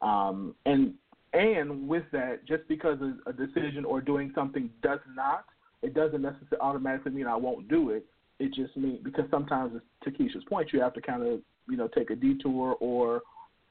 um, 0.02 0.56
and 0.66 0.94
and 1.34 1.88
with 1.88 2.04
that, 2.12 2.46
just 2.46 2.68
because 2.68 3.00
a, 3.02 3.30
a 3.30 3.34
decision 3.34 3.86
or 3.86 4.00
doing 4.02 4.32
something 4.36 4.70
does 4.82 5.00
not, 5.16 5.46
it 5.82 5.94
doesn't 5.94 6.22
necessarily 6.22 6.60
automatically 6.62 7.12
mean 7.12 7.28
I 7.28 7.36
won't 7.36 7.68
do 7.68 7.90
it. 7.90 8.06
It 8.40 8.54
just 8.54 8.76
means 8.78 9.00
because 9.04 9.26
sometimes, 9.32 9.80
to 10.04 10.12
Keisha's 10.12 10.44
point, 10.46 10.72
you 10.72 10.82
have 10.82 10.94
to 10.94 11.02
kind 11.02 11.24
of 11.24 11.40
you 11.68 11.78
know 11.78 11.88
take 11.88 12.10
a 12.10 12.16
detour 12.16 12.78
or 12.80 13.22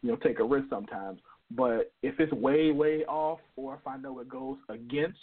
you 0.03 0.11
know 0.11 0.17
take 0.17 0.41
a 0.41 0.45
risk 0.45 0.67
sometimes. 0.69 1.21
But 1.51 1.93
if 2.03 2.19
it's 2.19 2.33
way 2.33 2.71
way 2.73 3.05
off, 3.05 3.41
or 3.57 3.75
if 3.75 3.87
I 3.87 3.97
know 3.97 4.21
it 4.21 4.29
goes 4.29 4.57
against 4.69 5.19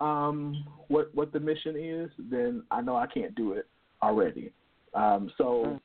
um, 0.00 0.64
what 0.88 1.14
what 1.14 1.32
the 1.32 1.40
mission 1.40 1.76
is, 1.76 2.10
then 2.30 2.62
I 2.70 2.80
know 2.80 2.96
I 2.96 3.06
can't 3.06 3.34
do 3.34 3.52
it 3.52 3.66
already. 4.02 4.52
Um, 4.94 5.30
so 5.36 5.80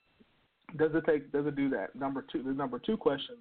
does 0.78 0.92
it 0.94 1.04
take 1.06 1.32
does 1.32 1.46
it 1.46 1.56
do 1.56 1.70
that? 1.70 1.96
Number 1.96 2.26
two, 2.32 2.44
the 2.44 2.52
number 2.52 2.80
two 2.80 2.98
question 2.98 3.38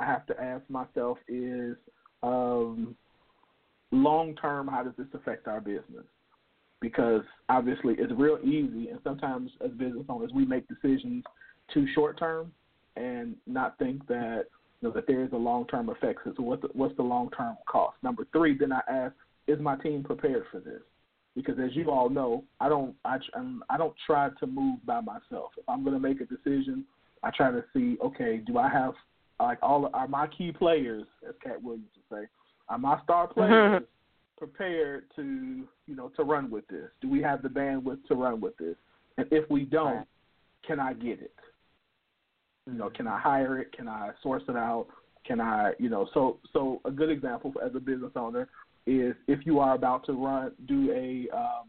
I 0.00 0.06
have 0.06 0.26
to 0.26 0.40
ask 0.40 0.68
myself 0.68 1.18
is 1.28 1.76
um, 2.22 2.96
long 3.92 4.34
term. 4.36 4.68
How 4.68 4.82
does 4.82 4.94
this 4.98 5.06
affect 5.14 5.46
our 5.46 5.60
business? 5.60 6.04
Because 6.80 7.22
obviously 7.48 7.94
it's 7.98 8.12
real 8.16 8.38
easy, 8.42 8.88
and 8.88 8.98
sometimes 9.04 9.50
as 9.64 9.70
business 9.72 10.04
owners 10.08 10.32
we 10.34 10.44
make 10.44 10.66
decisions 10.68 11.24
too 11.72 11.86
short 11.94 12.18
term 12.18 12.52
and 12.96 13.34
not 13.46 13.78
think 13.78 14.06
that 14.08 14.44
you 14.80 14.88
know 14.88 14.94
that 14.94 15.06
there 15.06 15.24
is 15.24 15.32
a 15.32 15.36
long 15.36 15.66
term 15.66 15.88
effect. 15.88 16.20
So 16.24 16.42
what's 16.42 16.62
the, 16.62 16.68
what's 16.72 16.96
the 16.96 17.02
long 17.02 17.30
term 17.36 17.56
cost? 17.66 17.96
Number 18.02 18.26
three, 18.32 18.56
then 18.56 18.72
I 18.72 18.80
ask, 18.88 19.14
is 19.46 19.60
my 19.60 19.76
team 19.76 20.02
prepared 20.02 20.44
for 20.50 20.60
this? 20.60 20.82
Because 21.34 21.56
as 21.58 21.74
you 21.74 21.90
all 21.90 22.08
know, 22.08 22.44
I 22.60 22.68
don't 22.68 22.94
I 23.04 23.18
I 23.70 23.76
don't 23.76 23.94
try 24.06 24.30
to 24.40 24.46
move 24.46 24.84
by 24.86 25.00
myself. 25.00 25.50
If 25.56 25.64
I'm 25.68 25.82
going 25.82 25.94
to 25.94 26.00
make 26.00 26.20
a 26.20 26.26
decision, 26.26 26.84
I 27.22 27.30
try 27.30 27.50
to 27.50 27.64
see 27.72 27.96
okay, 28.04 28.42
do 28.46 28.58
I 28.58 28.68
have 28.68 28.94
like 29.40 29.58
all 29.62 29.90
are 29.92 30.08
my 30.08 30.28
key 30.28 30.52
players, 30.52 31.06
as 31.28 31.34
Katt 31.42 31.62
Williams 31.62 31.88
would 31.96 32.20
say, 32.20 32.28
are 32.68 32.78
my 32.78 33.00
star 33.02 33.26
mm-hmm. 33.26 33.34
players 33.34 33.82
prepared 34.38 35.04
to 35.16 35.64
you 35.86 35.96
know 35.96 36.12
to 36.16 36.22
run 36.22 36.50
with 36.50 36.66
this? 36.68 36.88
Do 37.00 37.08
we 37.08 37.20
have 37.22 37.42
the 37.42 37.48
bandwidth 37.48 38.04
to 38.08 38.14
run 38.14 38.40
with 38.40 38.56
this? 38.58 38.76
And 39.16 39.26
if 39.30 39.48
we 39.50 39.64
don't, 39.64 40.06
can 40.66 40.78
I 40.78 40.92
get 40.92 41.20
it? 41.20 41.34
You 42.66 42.74
know, 42.74 42.90
can 42.90 43.06
I 43.06 43.18
hire 43.18 43.58
it? 43.58 43.72
Can 43.72 43.88
I 43.88 44.10
source 44.22 44.42
it 44.48 44.56
out? 44.56 44.86
Can 45.26 45.40
I, 45.40 45.72
you 45.78 45.88
know, 45.88 46.08
so 46.14 46.38
so 46.52 46.80
a 46.84 46.90
good 46.90 47.10
example 47.10 47.52
as 47.64 47.74
a 47.74 47.80
business 47.80 48.12
owner 48.16 48.48
is 48.86 49.14
if 49.26 49.46
you 49.46 49.58
are 49.60 49.74
about 49.74 50.04
to 50.06 50.12
run 50.12 50.52
do 50.66 50.92
a 50.92 51.34
um 51.34 51.68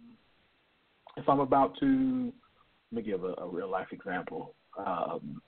if 1.17 1.27
I'm 1.29 1.39
about 1.39 1.77
to 1.79 2.33
let 2.91 2.97
me 2.97 3.09
give 3.09 3.23
a, 3.23 3.33
a 3.37 3.47
real 3.47 3.69
life 3.69 3.87
example. 3.91 4.53
Um 4.77 5.41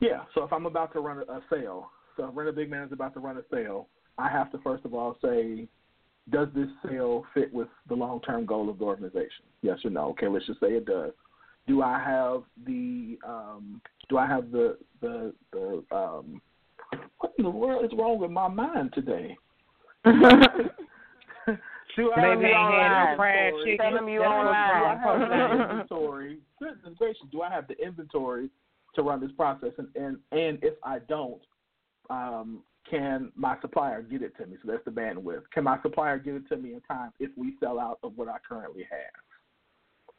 yeah, 0.00 0.24
so 0.34 0.42
if 0.44 0.52
I'm 0.52 0.66
about 0.66 0.92
to 0.92 1.00
run 1.00 1.18
a, 1.18 1.32
a 1.32 1.40
sale, 1.50 1.90
so 2.16 2.30
Rent 2.32 2.48
a 2.48 2.52
Big 2.52 2.70
Man 2.70 2.84
is 2.84 2.92
about 2.92 3.14
to 3.14 3.20
run 3.20 3.36
a 3.36 3.42
sale, 3.50 3.88
I 4.18 4.28
have 4.28 4.50
to 4.52 4.58
first 4.58 4.84
of 4.84 4.94
all 4.94 5.16
say, 5.22 5.68
does 6.30 6.48
this 6.54 6.68
sale 6.88 7.24
fit 7.34 7.52
with 7.52 7.68
the 7.88 7.94
long 7.94 8.20
term 8.20 8.46
goal 8.46 8.68
of 8.68 8.78
the 8.78 8.84
organization? 8.84 9.44
Yes 9.62 9.78
or 9.84 9.90
no? 9.90 10.08
Okay, 10.10 10.26
let's 10.28 10.46
just 10.46 10.60
say 10.60 10.68
it 10.68 10.86
does. 10.86 11.12
Do 11.66 11.82
I 11.82 11.98
have 11.98 12.42
the 12.64 13.18
um, 13.26 13.80
do 14.08 14.18
I 14.18 14.26
have 14.26 14.50
the 14.52 14.78
the 15.00 15.34
the 15.52 15.82
um, 15.90 16.40
what 17.18 17.32
in 17.38 17.44
the 17.44 17.50
world 17.50 17.84
is 17.84 17.90
wrong 17.98 18.18
with 18.18 18.30
my 18.30 18.48
mind 18.48 18.92
today? 18.94 19.36
do 20.04 20.12
I 22.12 22.20
Maybe 22.20 22.44
have 22.44 22.44
ain't 22.44 22.44
had 22.44 23.16
no 23.16 23.24
the 23.24 23.32
inventory? 23.32 23.64
chicken. 23.64 23.86
Tell 23.90 23.98
'em 23.98 24.08
you 24.08 24.18
Do 24.20 24.24
I 24.24 24.96
have 25.02 25.18
the 25.18 25.24
online. 25.34 25.60
inventory? 25.70 26.38
Goodness 26.60 26.94
gracious, 26.98 27.26
do 27.32 27.42
I 27.42 27.50
have 27.50 27.66
the 27.66 27.76
inventory 27.84 28.50
to 28.94 29.02
run 29.02 29.20
this 29.20 29.32
process? 29.36 29.72
And 29.78 29.88
and, 29.96 30.18
and 30.32 30.58
if 30.62 30.74
I 30.84 31.00
don't, 31.00 31.42
um, 32.10 32.62
can 32.88 33.32
my 33.34 33.56
supplier 33.60 34.02
get 34.02 34.22
it 34.22 34.36
to 34.38 34.46
me? 34.46 34.56
So 34.62 34.70
that's 34.70 34.84
the 34.84 34.92
bandwidth. 34.92 35.42
Can 35.52 35.64
my 35.64 35.80
supplier 35.82 36.18
get 36.18 36.34
it 36.34 36.48
to 36.50 36.56
me 36.56 36.74
in 36.74 36.80
time 36.82 37.10
if 37.18 37.30
we 37.36 37.54
sell 37.58 37.80
out 37.80 37.98
of 38.04 38.16
what 38.16 38.28
I 38.28 38.36
currently 38.48 38.84
have? 38.88 39.24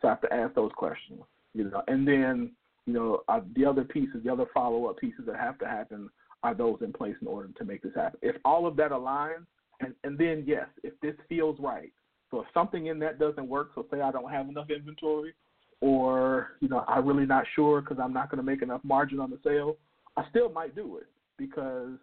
So 0.02 0.08
I 0.10 0.12
have 0.12 0.22
to 0.22 0.34
ask 0.34 0.54
those 0.54 0.72
questions, 0.76 1.22
you 1.54 1.66
know. 1.66 1.82
And 1.88 2.08
then, 2.08 2.52
you 2.86 2.94
know, 2.94 3.24
the 3.56 3.66
other 3.66 3.84
pieces, 3.84 4.24
the 4.24 4.32
other 4.32 4.46
follow-up 4.54 4.98
pieces 4.98 5.26
that 5.28 5.36
have 5.38 5.58
to 5.60 5.66
happen 5.66 6.10
are 6.44 6.54
those 6.54 6.78
in 6.82 6.94
place 6.94 7.16
in 7.22 7.28
order 7.28 7.50
to 7.58 7.66
make 7.66 7.82
this 7.82 7.96
happen. 7.96 8.20
If 8.22 8.36
all 8.46 8.68
of 8.68 8.76
that 8.78 8.92
aligns, 8.92 9.46
and 9.80 9.94
and 10.04 10.18
then 10.18 10.44
yes, 10.48 10.68
if 10.84 10.94
this 11.02 11.16
feels 11.30 11.58
right. 11.60 11.92
So 12.32 12.42
if 12.42 12.48
something 12.54 12.88
in 12.88 13.00
that 13.00 13.20
doesn't 13.20 13.48
work, 13.48 13.72
so 13.74 13.86
say 13.92 14.02
I 14.02 14.12
don't 14.12 14.32
have 14.32 14.50
enough 14.50 14.70
inventory, 14.70 15.34
or 15.82 16.50
you 16.60 16.68
know 16.68 16.84
I'm 16.88 17.06
really 17.06 17.26
not 17.26 17.46
sure 17.56 17.82
because 17.82 17.98
I'm 18.02 18.14
not 18.14 18.30
going 18.30 18.38
to 18.38 18.44
make 18.44 18.62
enough 18.62 18.82
margin 18.84 19.20
on 19.20 19.30
the 19.30 19.40
sale, 19.44 19.78
I 20.16 20.24
still 20.30 20.50
might 20.50 20.76
do 20.76 20.98
it 20.98 21.08
because 21.38 21.98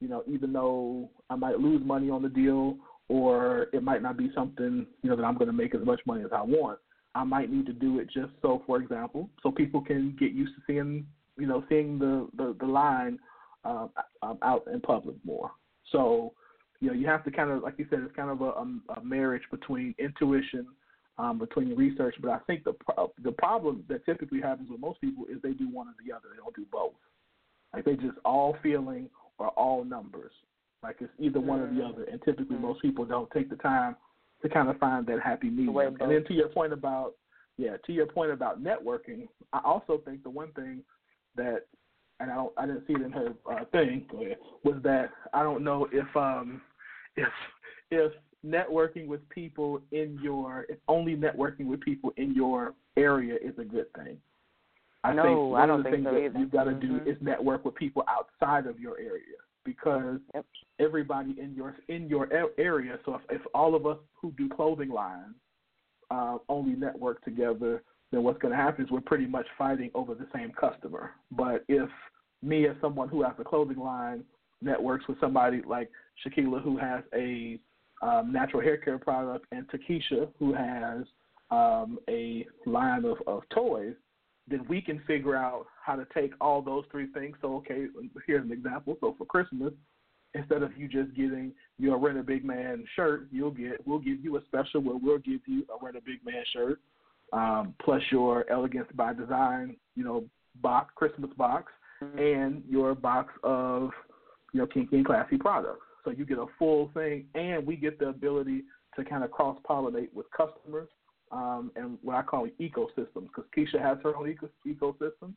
you 0.00 0.08
know 0.08 0.22
even 0.26 0.52
though 0.52 1.10
I 1.30 1.36
might 1.36 1.58
lose 1.58 1.82
money 1.84 2.10
on 2.10 2.22
the 2.22 2.28
deal 2.28 2.76
or 3.08 3.66
it 3.72 3.82
might 3.82 4.02
not 4.02 4.16
be 4.16 4.30
something 4.34 4.86
you 5.02 5.10
know 5.10 5.16
that 5.16 5.24
I'm 5.24 5.36
going 5.36 5.48
to 5.48 5.52
make 5.52 5.74
as 5.74 5.84
much 5.84 6.00
money 6.06 6.24
as 6.24 6.30
I 6.34 6.42
want, 6.42 6.78
I 7.14 7.24
might 7.24 7.50
need 7.50 7.66
to 7.66 7.72
do 7.72 7.98
it 7.98 8.10
just 8.10 8.32
so, 8.40 8.62
for 8.66 8.80
example, 8.80 9.28
so 9.42 9.50
people 9.50 9.82
can 9.82 10.16
get 10.18 10.32
used 10.32 10.54
to 10.54 10.62
seeing 10.66 11.06
you 11.38 11.46
know 11.46 11.64
seeing 11.68 11.98
the 11.98 12.28
the, 12.36 12.56
the 12.60 12.66
line 12.66 13.18
um, 13.64 13.90
out 14.42 14.64
in 14.72 14.80
public 14.80 15.16
more. 15.24 15.50
So 15.90 16.32
you 16.80 16.88
know 16.88 16.94
you 16.94 17.06
have 17.06 17.24
to 17.24 17.30
kind 17.30 17.50
of 17.50 17.62
like 17.62 17.74
you 17.78 17.86
said 17.90 18.00
it's 18.00 18.16
kind 18.16 18.30
of 18.30 18.40
a, 18.40 18.98
a, 18.98 19.04
marriage 19.04 19.42
between 19.50 19.94
intuition 19.98 20.66
um, 21.18 21.38
between 21.38 21.76
research. 21.76 22.14
But 22.20 22.30
I 22.30 22.38
think 22.46 22.64
the 22.64 22.72
pro- 22.72 23.12
the 23.22 23.32
problem 23.32 23.84
that 23.88 24.04
typically 24.06 24.40
happens 24.40 24.70
with 24.70 24.80
most 24.80 25.00
people 25.00 25.24
is 25.30 25.40
they 25.42 25.52
do 25.52 25.68
one 25.68 25.88
or 25.88 25.94
the 26.04 26.12
other. 26.12 26.28
They 26.30 26.38
don't 26.38 26.56
do 26.56 26.66
both. 26.70 26.94
Like 27.74 27.84
they 27.84 27.94
just 27.94 28.18
all 28.24 28.56
feeling 28.62 29.08
or 29.38 29.48
all 29.48 29.84
numbers. 29.84 30.32
Like 30.82 30.96
it's 31.00 31.12
either 31.18 31.40
one 31.40 31.60
or 31.60 31.72
the 31.72 31.84
other. 31.84 32.04
And 32.04 32.20
typically 32.22 32.56
Mhm. 32.56 32.62
most 32.62 32.82
people 32.82 33.04
don't 33.04 33.30
take 33.30 33.48
the 33.48 33.56
time 33.56 33.96
to 34.42 34.48
kind 34.48 34.68
of 34.68 34.78
find 34.78 35.06
that 35.06 35.20
happy 35.20 35.48
medium. 35.48 35.74
way 35.74 35.86
And 35.86 35.98
then 35.98 36.24
to 36.24 36.34
your 36.34 36.48
point 36.48 36.72
about 36.72 37.14
yeah, 37.58 37.76
to 37.86 37.92
your 37.92 38.06
point 38.06 38.30
about 38.30 38.62
networking, 38.62 39.28
I 39.52 39.60
also 39.64 40.00
think 40.04 40.22
the 40.22 40.30
one 40.30 40.52
thing 40.52 40.82
that 41.36 41.66
and 42.20 42.30
I 42.30 42.34
don't 42.34 42.52
I 42.56 42.66
didn't 42.66 42.86
see 42.86 42.94
it 42.94 43.02
in 43.02 43.12
her 43.12 43.34
uh, 43.50 43.64
thing 43.72 44.06
was 44.64 44.76
that 44.82 45.10
I 45.32 45.42
don't 45.42 45.64
know 45.64 45.88
if 45.92 46.16
um 46.16 46.60
if 47.16 47.28
if 47.90 48.12
networking 48.44 49.06
with 49.06 49.26
people 49.28 49.80
in 49.92 50.18
your 50.22 50.66
if 50.68 50.78
only 50.88 51.14
networking 51.14 51.66
with 51.66 51.80
people 51.80 52.12
in 52.16 52.34
your 52.34 52.74
area 52.96 53.34
is 53.42 53.56
a 53.58 53.64
good 53.64 53.92
thing. 53.94 54.18
I 55.04 55.12
No, 55.12 55.22
think 55.22 55.38
I 55.38 55.60
one 55.60 55.68
don't 55.68 55.78
of 55.80 55.84
the 55.84 55.90
think 55.90 55.96
things 55.96 56.06
so 56.06 56.12
that 56.14 56.24
either. 56.24 56.38
you've 56.38 56.50
got 56.50 56.64
to 56.64 56.74
do 56.74 57.00
Mhm. 57.00 57.06
is 57.06 57.20
network 57.20 57.64
with 57.64 57.74
people 57.74 58.04
outside 58.08 58.66
of 58.66 58.78
your 58.80 58.98
area 58.98 59.36
because 59.64 60.20
Yep. 60.34 60.46
everybody 60.78 61.34
in 61.40 61.54
your 61.54 61.76
in 61.88 62.08
your 62.08 62.28
area. 62.58 62.98
So 63.04 63.14
if, 63.14 63.22
if 63.30 63.42
all 63.54 63.74
of 63.74 63.86
us 63.86 63.98
who 64.14 64.32
do 64.32 64.48
clothing 64.48 64.90
lines 64.90 65.34
uh, 66.10 66.38
only 66.48 66.74
network 66.74 67.22
together, 67.24 67.82
then 68.10 68.22
what's 68.22 68.38
going 68.38 68.52
to 68.52 68.56
happen 68.56 68.84
is 68.84 68.90
we're 68.90 69.00
pretty 69.00 69.26
much 69.26 69.46
fighting 69.56 69.90
over 69.94 70.14
the 70.14 70.26
same 70.34 70.52
customer. 70.52 71.12
But 71.30 71.64
if 71.68 71.88
me 72.42 72.66
as 72.66 72.76
someone 72.80 73.08
who 73.08 73.22
has 73.22 73.32
a 73.38 73.44
clothing 73.44 73.78
line 73.78 74.24
networks 74.60 75.06
with 75.08 75.18
somebody 75.20 75.62
like 75.66 75.90
Shakila 76.24 76.62
who 76.62 76.76
has 76.76 77.02
a 77.14 77.58
um, 78.02 78.32
natural 78.32 78.62
hair 78.62 78.76
care 78.76 78.98
product 78.98 79.46
and 79.52 79.66
Takesha 79.68 80.28
who 80.38 80.52
has 80.52 81.04
um, 81.50 81.98
a 82.08 82.46
line 82.66 83.04
of, 83.04 83.18
of 83.26 83.42
toys, 83.50 83.94
then 84.48 84.64
we 84.68 84.80
can 84.80 85.00
figure 85.06 85.36
out 85.36 85.66
how 85.84 85.96
to 85.96 86.06
take 86.14 86.32
all 86.40 86.62
those 86.62 86.84
three 86.90 87.06
things. 87.12 87.36
So, 87.40 87.56
okay, 87.56 87.86
here's 88.26 88.44
an 88.44 88.52
example. 88.52 88.96
So 89.00 89.14
for 89.16 89.24
Christmas, 89.24 89.72
instead 90.34 90.62
of 90.62 90.76
you 90.76 90.88
just 90.88 91.14
getting 91.14 91.52
your 91.78 91.98
rent 91.98 92.18
a 92.18 92.22
big 92.22 92.44
man 92.44 92.84
shirt, 92.96 93.28
you'll 93.30 93.50
get 93.50 93.86
we'll 93.86 93.98
give 93.98 94.24
you 94.24 94.36
a 94.36 94.44
special 94.46 94.80
where 94.80 94.96
we'll 94.96 95.18
give 95.18 95.40
you 95.46 95.64
a 95.70 95.84
rent 95.84 95.96
a 95.96 96.00
big 96.00 96.24
man 96.24 96.42
shirt, 96.52 96.80
um, 97.32 97.74
plus 97.84 98.02
your 98.10 98.50
elegance 98.50 98.88
by 98.94 99.12
design, 99.12 99.76
you 99.94 100.04
know, 100.04 100.24
box 100.60 100.92
Christmas 100.96 101.30
box, 101.36 101.72
Mm-hmm. 102.02 102.18
and 102.18 102.62
your 102.68 102.94
box 102.94 103.32
of 103.44 103.90
you 104.52 104.60
know 104.60 104.66
kinky 104.66 104.96
and 104.96 105.06
classy 105.06 105.38
products. 105.38 105.86
So 106.04 106.10
you 106.10 106.26
get 106.26 106.38
a 106.38 106.46
full 106.58 106.90
thing, 106.94 107.26
and 107.34 107.64
we 107.64 107.76
get 107.76 107.98
the 107.98 108.08
ability 108.08 108.62
to 108.96 109.04
kind 109.04 109.22
of 109.22 109.30
cross 109.30 109.56
pollinate 109.68 110.12
with 110.12 110.26
customers 110.36 110.88
um, 111.32 111.72
and 111.76 111.98
what 112.02 112.16
I 112.16 112.22
call 112.22 112.46
ecosystems. 112.60 113.28
Because 113.28 113.44
Keisha 113.56 113.80
has 113.80 113.98
her 114.02 114.14
own 114.16 114.28
eco- 114.28 114.50
ecosystems. 114.66 115.34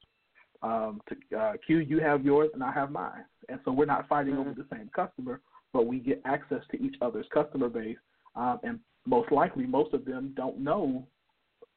Um, 0.62 1.02
to, 1.10 1.38
uh, 1.38 1.54
Q, 1.66 1.80
you 1.80 2.00
have 2.00 2.26
yours, 2.26 2.50
and 2.54 2.64
I 2.64 2.72
have 2.72 2.90
mine, 2.90 3.26
and 3.50 3.60
so 3.66 3.72
we're 3.72 3.86
not 3.86 4.08
fighting 4.08 4.38
over 4.38 4.54
the 4.54 4.66
same 4.72 4.90
customer, 4.96 5.42
but 5.74 5.86
we 5.86 6.00
get 6.00 6.22
access 6.26 6.62
to 6.72 6.82
each 6.82 6.96
other's 7.02 7.26
customer 7.32 7.70
base, 7.70 7.98
um, 8.36 8.60
and 8.64 8.80
most 9.06 9.32
likely, 9.32 9.66
most 9.66 9.94
of 9.94 10.06
them 10.06 10.34
don't 10.36 10.58
know 10.58 11.06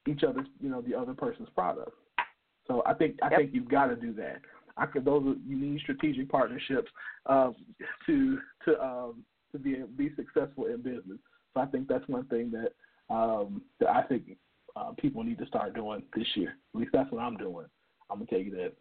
each 0.07 0.23
other's, 0.23 0.47
you 0.61 0.71
know, 0.71 0.81
the 0.81 0.95
other 0.95 1.12
person's 1.12 1.51
product. 1.51 1.91
So 2.66 2.83
I 2.87 2.95
think 2.95 3.19
I 3.23 3.31
Yep. 3.31 3.39
think 3.39 3.55
you've 3.55 3.69
got 3.69 3.87
to 3.87 3.97
do 3.97 4.12
that. 4.14 4.41
I 4.77 4.87
could 4.87 5.05
those 5.05 5.27
are, 5.27 5.37
you 5.47 5.57
need 5.57 5.81
strategic 5.81 6.29
partnerships 6.29 6.91
um, 7.27 7.57
to 8.07 8.41
to 8.64 8.83
um, 8.83 9.25
to 9.53 9.59
be 9.59 9.83
be 9.97 10.14
successful 10.14 10.66
in 10.66 10.83
business. 10.83 11.19
So 11.55 11.61
I 11.61 11.66
think 11.66 11.89
that's 11.89 12.07
one 12.09 12.25
thing 12.27 12.51
that 12.53 12.73
um, 13.11 13.62
that 13.80 13.88
I 13.88 14.02
think 14.02 14.36
uh, 14.76 14.92
people 14.98 15.22
need 15.22 15.38
to 15.38 15.46
start 15.46 15.74
doing 15.74 16.02
this 16.14 16.26
year. 16.34 16.56
At 16.74 16.80
least 16.80 16.92
that's 16.92 17.11
what 17.11 17.22
I'm 17.22 17.36
doing. 17.36 17.66
I'm 18.11 18.18
gonna 18.18 18.26
tell 18.26 18.38
you 18.38 18.50
that. 18.52 18.72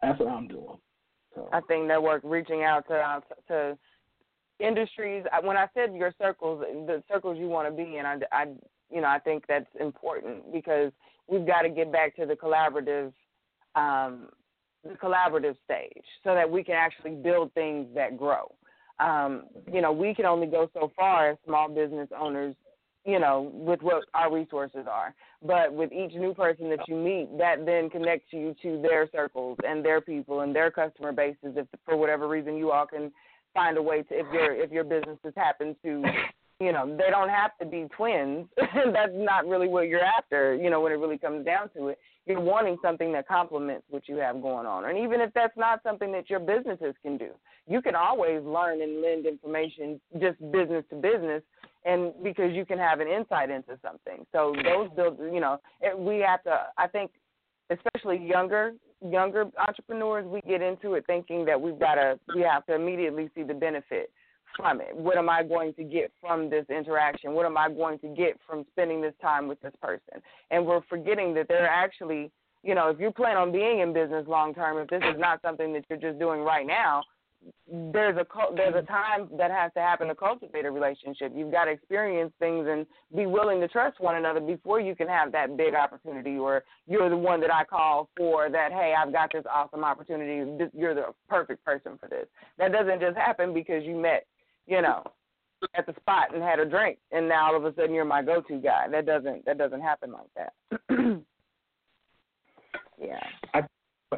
That's 0.00 0.18
what 0.18 0.28
I'm 0.28 0.48
doing. 0.48 0.78
So 1.34 1.48
I 1.52 1.60
think 1.62 1.86
network 1.86 2.22
reaching 2.24 2.64
out 2.64 2.86
to 2.88 2.94
out 2.94 3.24
to 3.48 3.78
industries. 4.60 5.24
When 5.42 5.56
I 5.56 5.66
said 5.74 5.94
your 5.94 6.12
circles, 6.20 6.64
the 6.86 7.02
circles 7.10 7.38
you 7.38 7.48
want 7.48 7.68
to 7.68 7.84
be 7.84 7.96
in, 7.96 8.06
I, 8.06 8.18
I 8.32 8.46
you 8.90 9.00
know 9.00 9.08
I 9.08 9.18
think 9.18 9.44
that's 9.48 9.66
important 9.80 10.52
because 10.52 10.92
we've 11.28 11.46
got 11.46 11.62
to 11.62 11.68
get 11.68 11.92
back 11.92 12.16
to 12.16 12.26
the 12.26 12.34
collaborative, 12.34 13.12
um, 13.74 14.28
the 14.84 14.94
collaborative 14.94 15.56
stage, 15.64 16.04
so 16.24 16.34
that 16.34 16.48
we 16.48 16.62
can 16.62 16.74
actually 16.74 17.12
build 17.12 17.52
things 17.54 17.86
that 17.94 18.16
grow. 18.16 18.52
Um, 19.00 19.44
you 19.72 19.80
know, 19.80 19.92
we 19.92 20.14
can 20.14 20.26
only 20.26 20.46
go 20.46 20.70
so 20.74 20.92
far 20.94 21.30
as 21.30 21.38
small 21.44 21.68
business 21.68 22.08
owners 22.18 22.54
you 23.04 23.18
know, 23.18 23.50
with 23.52 23.82
what 23.82 24.04
our 24.14 24.32
resources 24.32 24.86
are. 24.90 25.14
But 25.44 25.72
with 25.72 25.92
each 25.92 26.14
new 26.14 26.34
person 26.34 26.70
that 26.70 26.86
you 26.86 26.94
meet, 26.94 27.36
that 27.38 27.66
then 27.66 27.90
connects 27.90 28.32
you 28.32 28.54
to 28.62 28.80
their 28.80 29.08
circles 29.10 29.58
and 29.66 29.84
their 29.84 30.00
people 30.00 30.40
and 30.40 30.54
their 30.54 30.70
customer 30.70 31.12
bases. 31.12 31.54
If 31.56 31.66
for 31.84 31.96
whatever 31.96 32.28
reason 32.28 32.56
you 32.56 32.70
all 32.70 32.86
can 32.86 33.10
find 33.54 33.76
a 33.76 33.82
way 33.82 34.02
to, 34.02 34.14
if 34.14 34.26
your 34.32 34.54
if 34.54 34.70
your 34.70 34.84
businesses 34.84 35.32
happen 35.36 35.74
to, 35.82 36.02
you 36.60 36.72
know, 36.72 36.96
they 36.96 37.10
don't 37.10 37.28
have 37.28 37.58
to 37.58 37.66
be 37.66 37.88
twins. 37.96 38.46
That's 38.56 39.12
not 39.12 39.46
really 39.46 39.68
what 39.68 39.88
you're 39.88 40.04
after. 40.04 40.54
You 40.54 40.70
know, 40.70 40.80
when 40.80 40.92
it 40.92 40.96
really 40.96 41.18
comes 41.18 41.44
down 41.44 41.70
to 41.76 41.88
it, 41.88 41.98
you're 42.24 42.40
wanting 42.40 42.76
something 42.80 43.12
that 43.12 43.26
complements 43.26 43.84
what 43.90 44.08
you 44.08 44.16
have 44.18 44.40
going 44.40 44.64
on. 44.64 44.84
And 44.84 44.96
even 44.96 45.20
if 45.20 45.34
that's 45.34 45.56
not 45.56 45.82
something 45.82 46.12
that 46.12 46.30
your 46.30 46.38
businesses 46.38 46.94
can 47.02 47.18
do, 47.18 47.30
you 47.66 47.82
can 47.82 47.96
always 47.96 48.44
learn 48.44 48.80
and 48.80 49.02
lend 49.02 49.26
information 49.26 50.00
just 50.20 50.38
business 50.52 50.84
to 50.90 50.96
business 50.96 51.42
and 51.84 52.12
because 52.22 52.52
you 52.52 52.64
can 52.64 52.78
have 52.78 53.00
an 53.00 53.08
insight 53.08 53.50
into 53.50 53.78
something. 53.82 54.24
So 54.32 54.54
those 54.64 54.88
build, 54.94 55.18
you 55.18 55.40
know, 55.40 55.58
it, 55.80 55.98
we 55.98 56.18
have 56.18 56.42
to. 56.44 56.66
I 56.78 56.86
think, 56.86 57.10
especially 57.70 58.18
younger 58.18 58.74
younger 59.04 59.46
entrepreneurs, 59.58 60.26
we 60.26 60.40
get 60.42 60.62
into 60.62 60.94
it 60.94 61.04
thinking 61.06 61.44
that 61.46 61.60
we've 61.60 61.78
got 61.78 61.96
to, 61.96 62.18
we 62.34 62.42
have 62.42 62.64
to 62.66 62.74
immediately 62.74 63.28
see 63.34 63.42
the 63.42 63.54
benefit 63.54 64.10
from 64.56 64.80
it. 64.80 64.94
What 64.94 65.16
am 65.18 65.28
I 65.28 65.42
going 65.42 65.74
to 65.74 65.84
get 65.84 66.12
from 66.20 66.50
this 66.50 66.66
interaction? 66.68 67.32
What 67.32 67.46
am 67.46 67.56
I 67.56 67.70
going 67.70 67.98
to 68.00 68.08
get 68.08 68.38
from 68.46 68.64
spending 68.72 69.00
this 69.00 69.14
time 69.20 69.48
with 69.48 69.60
this 69.60 69.72
person? 69.80 70.22
And 70.50 70.66
we're 70.66 70.82
forgetting 70.88 71.34
that 71.34 71.48
they're 71.48 71.68
actually, 71.68 72.30
you 72.62 72.74
know, 72.74 72.90
if 72.90 73.00
you 73.00 73.10
plan 73.10 73.36
on 73.36 73.50
being 73.50 73.80
in 73.80 73.92
business 73.92 74.26
long 74.28 74.54
term, 74.54 74.78
if 74.78 74.88
this 74.88 75.02
is 75.02 75.18
not 75.18 75.40
something 75.42 75.72
that 75.72 75.84
you're 75.88 75.98
just 75.98 76.18
doing 76.18 76.40
right 76.40 76.66
now, 76.66 77.02
there's 77.70 78.16
a 78.16 78.26
there's 78.54 78.74
a 78.74 78.82
time 78.82 79.28
that 79.38 79.50
has 79.50 79.72
to 79.74 79.80
happen 79.80 80.08
to 80.08 80.14
cultivate 80.14 80.64
a 80.64 80.70
relationship. 80.70 81.32
You've 81.34 81.50
got 81.50 81.64
to 81.64 81.70
experience 81.70 82.32
things 82.38 82.66
and 82.68 82.86
be 83.16 83.26
willing 83.26 83.60
to 83.60 83.68
trust 83.68 84.00
one 84.00 84.16
another 84.16 84.40
before 84.40 84.80
you 84.80 84.94
can 84.94 85.08
have 85.08 85.32
that 85.32 85.56
big 85.56 85.74
opportunity. 85.74 86.36
Or 86.36 86.64
you're 86.86 87.08
the 87.08 87.16
one 87.16 87.40
that 87.40 87.52
I 87.52 87.64
call 87.64 88.10
for 88.16 88.50
that. 88.50 88.72
Hey, 88.72 88.94
I've 88.96 89.12
got 89.12 89.32
this 89.32 89.44
awesome 89.50 89.84
opportunity. 89.84 90.68
You're 90.74 90.94
the 90.94 91.06
perfect 91.28 91.64
person 91.64 91.98
for 91.98 92.08
this. 92.08 92.26
That 92.58 92.72
doesn't 92.72 93.00
just 93.00 93.16
happen 93.16 93.54
because 93.54 93.84
you 93.84 93.96
met, 93.96 94.26
you 94.66 94.82
know, 94.82 95.02
at 95.74 95.86
the 95.86 95.94
spot 96.00 96.34
and 96.34 96.42
had 96.42 96.58
a 96.58 96.66
drink, 96.66 96.98
and 97.10 97.28
now 97.28 97.46
all 97.46 97.56
of 97.56 97.64
a 97.64 97.74
sudden 97.74 97.94
you're 97.94 98.04
my 98.04 98.22
go-to 98.22 98.58
guy. 98.60 98.86
That 98.90 99.06
doesn't 99.06 99.44
that 99.46 99.58
doesn't 99.58 99.80
happen 99.80 100.12
like 100.12 100.30
that. 100.36 100.52
yeah. 103.00 103.20
I, 103.54 103.62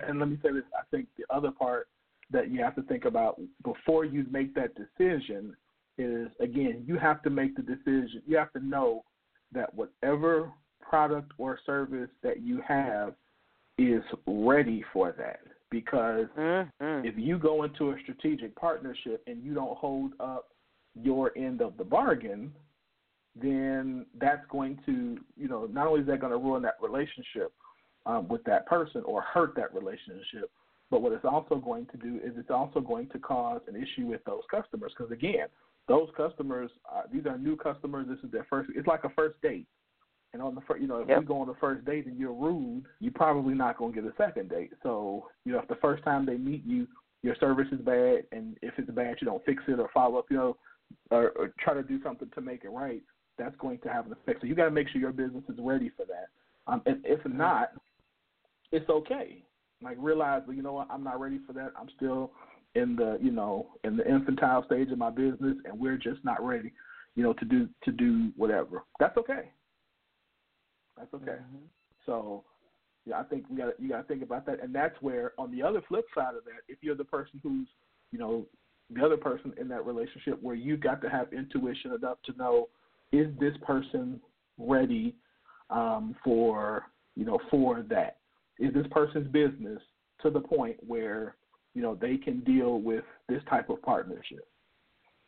and 0.08 0.18
let 0.18 0.28
me 0.28 0.38
say 0.42 0.52
this. 0.52 0.64
I 0.76 0.82
think 0.90 1.06
the 1.16 1.24
other 1.32 1.50
part 1.52 1.88
that 2.34 2.50
you 2.50 2.62
have 2.62 2.74
to 2.74 2.82
think 2.82 3.04
about 3.04 3.40
before 3.62 4.04
you 4.04 4.26
make 4.30 4.54
that 4.54 4.72
decision 4.74 5.56
is 5.96 6.26
again 6.40 6.82
you 6.84 6.98
have 6.98 7.22
to 7.22 7.30
make 7.30 7.54
the 7.56 7.62
decision 7.62 8.20
you 8.26 8.36
have 8.36 8.52
to 8.52 8.58
know 8.58 9.04
that 9.52 9.72
whatever 9.72 10.50
product 10.80 11.32
or 11.38 11.58
service 11.64 12.10
that 12.22 12.42
you 12.42 12.60
have 12.66 13.14
is 13.78 14.02
ready 14.26 14.84
for 14.92 15.14
that 15.16 15.40
because 15.70 16.26
mm-hmm. 16.36 17.06
if 17.06 17.14
you 17.16 17.38
go 17.38 17.62
into 17.62 17.90
a 17.90 17.96
strategic 18.02 18.54
partnership 18.56 19.22
and 19.28 19.42
you 19.42 19.54
don't 19.54 19.78
hold 19.78 20.10
up 20.18 20.48
your 21.00 21.30
end 21.38 21.60
of 21.60 21.76
the 21.76 21.84
bargain 21.84 22.52
then 23.40 24.04
that's 24.20 24.44
going 24.50 24.76
to 24.84 25.18
you 25.36 25.46
know 25.46 25.66
not 25.66 25.86
only 25.86 26.00
is 26.00 26.06
that 26.08 26.20
going 26.20 26.32
to 26.32 26.38
ruin 26.38 26.62
that 26.62 26.76
relationship 26.82 27.52
um, 28.06 28.26
with 28.26 28.42
that 28.42 28.66
person 28.66 29.02
or 29.04 29.22
hurt 29.22 29.54
that 29.54 29.72
relationship 29.72 30.50
but 30.90 31.02
what 31.02 31.12
it's 31.12 31.24
also 31.24 31.56
going 31.56 31.86
to 31.86 31.96
do 31.96 32.20
is 32.24 32.32
it's 32.36 32.50
also 32.50 32.80
going 32.80 33.08
to 33.08 33.18
cause 33.18 33.60
an 33.68 33.76
issue 33.76 34.06
with 34.06 34.22
those 34.24 34.42
customers 34.50 34.92
because 34.96 35.12
again, 35.12 35.48
those 35.88 36.08
customers 36.16 36.70
uh, 36.92 37.02
these 37.12 37.26
are 37.26 37.38
new 37.38 37.56
customers. 37.56 38.06
This 38.08 38.18
is 38.24 38.30
their 38.30 38.46
first. 38.48 38.70
It's 38.74 38.86
like 38.86 39.04
a 39.04 39.10
first 39.10 39.40
date. 39.42 39.66
And 40.32 40.42
on 40.42 40.56
the 40.56 40.60
first, 40.62 40.82
you 40.82 40.88
know, 40.88 40.98
if 40.98 41.08
Yep. 41.08 41.20
you 41.20 41.26
go 41.26 41.40
on 41.40 41.46
the 41.46 41.54
first 41.54 41.84
date 41.84 42.06
and 42.06 42.18
you're 42.18 42.32
rude, 42.32 42.84
you're 42.98 43.12
probably 43.12 43.54
not 43.54 43.78
going 43.78 43.92
to 43.94 44.02
get 44.02 44.10
a 44.10 44.16
second 44.16 44.50
date. 44.50 44.72
So, 44.82 45.28
you 45.44 45.52
know, 45.52 45.60
if 45.60 45.68
the 45.68 45.76
first 45.76 46.02
time 46.02 46.26
they 46.26 46.36
meet 46.36 46.64
you, 46.64 46.88
your 47.22 47.36
service 47.36 47.68
is 47.70 47.80
bad, 47.80 48.24
and 48.32 48.58
if 48.60 48.74
it's 48.76 48.90
bad, 48.90 49.16
you 49.20 49.26
don't 49.26 49.44
fix 49.44 49.62
it 49.68 49.78
or 49.78 49.88
follow 49.94 50.18
up, 50.18 50.26
you 50.30 50.36
know, 50.36 50.56
or, 51.10 51.30
or 51.30 51.54
try 51.60 51.72
to 51.72 51.84
do 51.84 52.02
something 52.02 52.28
to 52.34 52.40
make 52.40 52.64
it 52.64 52.70
right. 52.70 53.02
That's 53.38 53.56
going 53.56 53.78
to 53.78 53.88
have 53.88 54.06
an 54.06 54.12
effect. 54.12 54.40
So 54.40 54.46
you 54.48 54.56
got 54.56 54.64
to 54.64 54.70
make 54.72 54.88
sure 54.88 55.00
your 55.00 55.12
business 55.12 55.44
is 55.48 55.56
ready 55.58 55.90
for 55.96 56.04
that. 56.06 56.26
Um, 56.66 56.82
and 56.86 57.00
if 57.04 57.24
not, 57.26 57.70
it's 58.72 58.88
okay. 58.90 59.43
Like 59.84 59.96
realize, 60.00 60.42
well, 60.46 60.56
you 60.56 60.62
know 60.62 60.72
what, 60.72 60.88
I'm 60.90 61.04
not 61.04 61.20
ready 61.20 61.38
for 61.46 61.52
that. 61.52 61.72
I'm 61.78 61.88
still 61.96 62.32
in 62.74 62.96
the, 62.96 63.18
you 63.22 63.30
know, 63.30 63.68
in 63.84 63.96
the 63.96 64.08
infantile 64.08 64.64
stage 64.64 64.90
of 64.90 64.98
my 64.98 65.10
business, 65.10 65.56
and 65.64 65.78
we're 65.78 65.96
just 65.98 66.24
not 66.24 66.44
ready, 66.44 66.72
you 67.14 67.22
know, 67.22 67.32
to 67.34 67.44
do 67.44 67.68
to 67.84 67.92
do 67.92 68.30
whatever. 68.36 68.84
That's 68.98 69.16
okay. 69.18 69.50
That's 70.96 71.12
okay. 71.14 71.36
So, 72.06 72.44
yeah, 73.04 73.18
I 73.20 73.24
think 73.24 73.44
we 73.50 73.56
got 73.56 73.78
you 73.78 73.88
got 73.88 73.98
to 73.98 74.08
think 74.08 74.22
about 74.22 74.46
that, 74.46 74.62
and 74.62 74.74
that's 74.74 74.94
where 75.00 75.32
on 75.38 75.52
the 75.52 75.62
other 75.62 75.82
flip 75.86 76.06
side 76.14 76.34
of 76.34 76.44
that, 76.44 76.62
if 76.68 76.78
you're 76.80 76.96
the 76.96 77.04
person 77.04 77.40
who's, 77.42 77.68
you 78.10 78.18
know, 78.18 78.46
the 78.90 79.04
other 79.04 79.16
person 79.16 79.52
in 79.58 79.68
that 79.68 79.84
relationship, 79.84 80.42
where 80.42 80.54
you 80.54 80.76
got 80.76 81.00
to 81.02 81.10
have 81.10 81.32
intuition 81.32 81.92
enough 81.92 82.18
to 82.24 82.32
know, 82.36 82.68
is 83.12 83.28
this 83.38 83.54
person 83.66 84.20
ready 84.58 85.14
um, 85.70 86.14
for, 86.24 86.84
you 87.16 87.24
know, 87.24 87.38
for 87.50 87.82
that? 87.88 88.18
Is 88.58 88.72
this 88.72 88.86
person's 88.90 89.28
business 89.28 89.80
to 90.22 90.30
the 90.30 90.40
point 90.40 90.76
where, 90.86 91.36
you 91.74 91.82
know, 91.82 91.96
they 92.00 92.16
can 92.16 92.40
deal 92.40 92.80
with 92.80 93.04
this 93.28 93.42
type 93.48 93.70
of 93.70 93.82
partnership? 93.82 94.46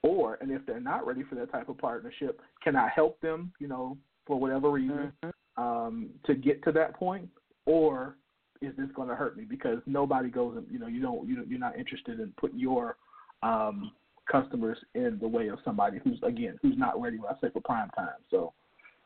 Or, 0.03 0.39
and 0.41 0.51
if 0.51 0.64
they're 0.66 0.81
not 0.81 1.07
ready 1.07 1.22
for 1.24 1.35
that 1.37 1.51
type 1.51 1.68
of 1.68 1.79
partnership, 1.79 2.41
can 2.62 2.77
I 2.77 2.89
help 2.95 3.20
them, 3.20 3.53
you 3.59 3.66
know, 3.66 3.99
for 4.27 4.39
whatever 4.39 4.70
reason, 4.70 5.12
um, 5.57 6.11
to 6.27 6.35
get 6.35 6.62
to 6.64 6.72
that 6.72 6.95
point, 6.95 7.29
or 7.64 8.16
is 8.62 8.72
this 8.77 8.89
going 8.95 9.09
to 9.09 9.14
hurt 9.14 9.37
me? 9.37 9.45
Because 9.49 9.79
nobody 9.87 10.29
goes, 10.29 10.57
and 10.57 10.66
you 10.70 10.79
know, 10.79 10.87
you 10.87 11.01
don't, 11.01 11.29
you 11.29 11.45
you're 11.49 11.59
not 11.59 11.79
interested 11.79 12.20
in 12.20 12.33
putting 12.39 12.59
your 12.59 12.97
um, 13.43 13.93
customers 14.31 14.79
in 14.95 15.18
the 15.20 15.29
way 15.29 15.49
of 15.49 15.59
somebody 15.64 15.99
who's 16.03 16.18
again 16.22 16.59
who's 16.62 16.77
not 16.77 17.01
ready. 17.01 17.18
When 17.18 17.31
I 17.31 17.41
say 17.41 17.51
for 17.53 17.61
prime 17.61 17.91
time, 17.97 18.20
so 18.31 18.53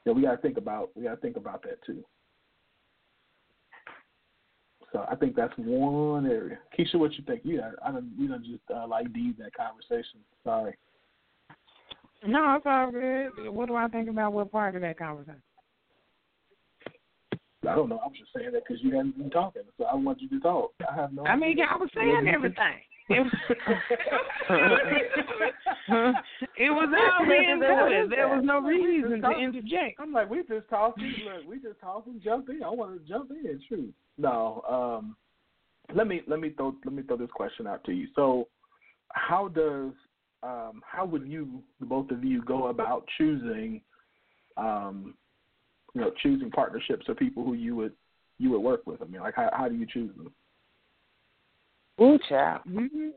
yeah, 0.04 0.12
we 0.12 0.22
got 0.22 0.32
to 0.32 0.42
think 0.42 0.56
about 0.56 0.90
we 0.94 1.04
got 1.04 1.14
to 1.14 1.20
think 1.20 1.36
about 1.36 1.62
that 1.62 1.84
too. 1.84 2.04
So 4.92 5.06
I 5.10 5.14
think 5.14 5.36
that's 5.36 5.52
one 5.56 6.26
area. 6.26 6.58
Keisha, 6.76 6.96
what 6.96 7.12
you 7.14 7.24
think? 7.24 7.42
Yeah, 7.44 7.70
I 7.84 7.92
don't. 7.92 8.12
We 8.18 8.26
don't 8.26 8.44
just 8.44 8.62
uh, 8.74 8.86
like 8.86 9.12
deed 9.12 9.36
that 9.38 9.54
conversation. 9.54 10.20
Sorry. 10.44 10.76
No, 12.26 12.54
it's 12.56 12.66
all 12.66 12.90
good. 12.90 13.52
What 13.52 13.68
do 13.68 13.76
I 13.76 13.88
think 13.88 14.08
about 14.08 14.32
what 14.32 14.50
part 14.52 14.74
of 14.74 14.82
that 14.82 14.98
conversation? 14.98 15.42
I 17.68 17.74
don't 17.74 17.88
know. 17.88 18.00
I'm 18.04 18.12
just 18.12 18.30
saying 18.34 18.52
that 18.52 18.62
because 18.66 18.82
you 18.82 18.90
hadn't 18.96 19.18
been 19.18 19.30
talking, 19.30 19.62
so 19.76 19.84
I 19.84 19.94
want 19.94 20.20
you 20.20 20.28
to 20.30 20.40
talk. 20.40 20.72
I 20.90 20.94
have 20.94 21.12
no. 21.12 21.24
I 21.24 21.36
mean, 21.36 21.58
I 21.60 21.76
was 21.76 21.90
saying 21.94 22.26
everything. 22.26 22.80
It 23.10 23.20
was, 23.20 23.32
it 26.56 26.70
was 26.70 26.88
all 26.94 27.26
being 27.26 27.58
good. 27.58 28.10
There 28.10 28.28
was 28.28 28.44
no 28.44 28.60
reason 28.60 29.20
to 29.22 29.30
interject. 29.32 29.98
I'm 29.98 30.12
like, 30.12 30.30
we 30.30 30.38
just 30.48 30.68
talking. 30.70 31.12
Look, 31.24 31.48
we 31.48 31.56
just 31.56 31.80
talking. 31.80 32.20
Jump 32.22 32.48
in. 32.48 32.62
I 32.62 32.70
want 32.70 33.02
to 33.02 33.08
jump 33.08 33.30
in. 33.30 33.60
True. 33.68 33.88
No. 34.16 34.62
Um. 34.68 35.16
Let 35.92 36.06
me 36.06 36.22
let 36.28 36.38
me 36.38 36.50
throw 36.50 36.74
let 36.84 36.94
me 36.94 37.02
throw 37.02 37.16
this 37.16 37.30
question 37.34 37.66
out 37.66 37.82
to 37.84 37.92
you. 37.92 38.06
So, 38.14 38.46
how 39.12 39.48
does 39.48 39.92
um 40.42 40.80
how 40.86 41.04
would 41.04 41.26
you 41.26 41.62
both 41.80 42.10
of 42.10 42.22
you 42.22 42.42
go 42.44 42.68
about 42.68 43.04
choosing 43.18 43.80
um 44.56 45.14
you 45.94 46.00
know 46.00 46.12
choosing 46.22 46.50
partnerships 46.50 47.06
or 47.08 47.16
people 47.16 47.44
who 47.44 47.54
you 47.54 47.74
would 47.74 47.92
you 48.38 48.50
would 48.50 48.60
work 48.60 48.86
with? 48.86 49.02
I 49.02 49.06
mean, 49.06 49.20
like 49.20 49.34
how 49.34 49.50
how 49.52 49.68
do 49.68 49.74
you 49.74 49.86
choose 49.92 50.14
them? 50.16 50.32
Ooh, 52.02 52.18
child. 52.28 52.62
Mm-hmm. 52.68 53.08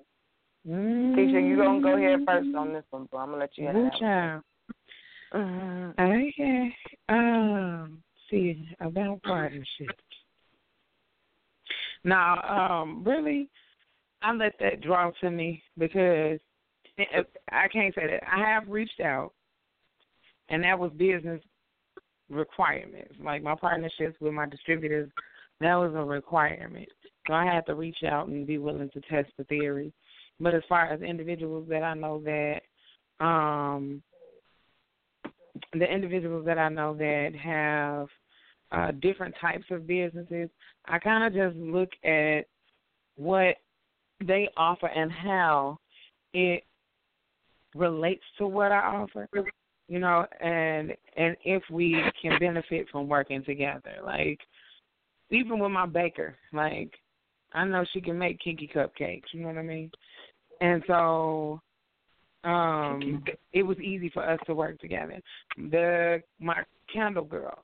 Keisha, 0.66 1.48
you 1.48 1.58
gonna 1.58 1.82
go 1.82 1.98
ahead 1.98 2.20
first 2.26 2.56
on 2.56 2.74
this 2.74 2.84
one, 2.90 3.08
but 3.12 3.18
I'm 3.18 3.30
gonna 3.30 3.40
let 3.40 3.58
you 3.58 3.68
have 3.68 3.76
Ooh, 3.76 3.90
child. 4.00 4.44
one. 5.32 5.94
Okay. 6.00 6.76
Um, 7.10 8.04
see 8.30 8.68
about 8.80 9.22
partnerships. 9.24 9.94
Now, 12.04 12.82
um, 12.82 13.04
really, 13.06 13.50
I 14.22 14.34
let 14.34 14.54
that 14.60 14.82
draw 14.82 15.12
to 15.22 15.32
me 15.32 15.64
because 15.78 16.40
I 17.52 17.68
can't 17.72 17.94
say 17.96 18.08
that 18.08 18.24
I 18.32 18.40
have 18.40 18.68
reached 18.68 19.00
out, 19.00 19.34
and 20.50 20.64
that 20.64 20.78
was 20.78 20.92
business 20.98 21.42
requirements. 22.30 23.16
Like 23.22 23.44
my 23.44 23.56
partnerships 23.56 24.16
with 24.22 24.34
my 24.34 24.46
distributors, 24.46 25.10
that 25.60 25.76
was 25.76 25.94
a 25.96 26.04
requirement. 26.04 26.90
So 27.28 27.34
I 27.34 27.46
had 27.46 27.66
to 27.68 27.76
reach 27.76 28.04
out 28.10 28.28
and 28.28 28.46
be 28.46 28.58
willing 28.58 28.90
to 28.90 29.02
test 29.02 29.30
the 29.38 29.44
theory. 29.46 29.94
But 30.40 30.56
as 30.56 30.64
far 30.68 30.88
as 30.88 31.02
individuals 31.02 31.68
that 31.70 31.84
I 31.84 31.94
know 31.94 32.22
that 32.26 32.62
um 33.24 34.02
the 35.72 35.86
individuals 35.86 36.46
that 36.46 36.58
I 36.58 36.70
know 36.70 36.96
that 36.96 37.34
have 37.42 38.08
uh, 38.72 38.92
different 39.02 39.36
types 39.40 39.66
of 39.72 39.88
businesses, 39.88 40.50
I 40.86 41.00
kind 41.00 41.24
of 41.24 41.34
just 41.34 41.56
look 41.56 41.90
at 42.04 42.42
what 43.16 43.56
they 44.26 44.50
offer 44.58 44.88
and 44.88 45.12
how 45.12 45.80
it 46.34 46.64
relates 47.76 48.24
to 48.38 48.48
what 48.48 48.72
I 48.72 48.80
offer. 48.80 49.28
You 49.88 50.00
know, 50.00 50.26
and 50.42 50.94
and 51.18 51.36
if 51.44 51.62
we 51.70 52.02
can 52.22 52.40
benefit 52.40 52.88
from 52.92 53.08
working 53.08 53.44
together. 53.44 53.98
Like 54.04 54.40
even 55.30 55.60
with 55.60 55.72
my 55.72 55.86
baker, 55.86 56.36
like 56.52 56.92
I 57.54 57.66
know 57.66 57.86
she 57.94 58.02
can 58.02 58.18
make 58.18 58.40
kinky 58.40 58.70
cupcakes, 58.74 59.32
you 59.32 59.42
know 59.42 59.48
what 59.48 59.58
I 59.58 59.64
mean? 59.64 59.92
And 60.62 60.84
so 60.88 61.62
um 62.44 63.24
it 63.54 63.64
was 63.64 63.80
easy 63.80 64.10
for 64.10 64.28
us 64.28 64.40
to 64.48 64.54
work 64.54 64.80
together. 64.80 65.20
The 65.58 66.22
my 66.40 66.64
candle 66.92 67.26
girl. 67.26 67.64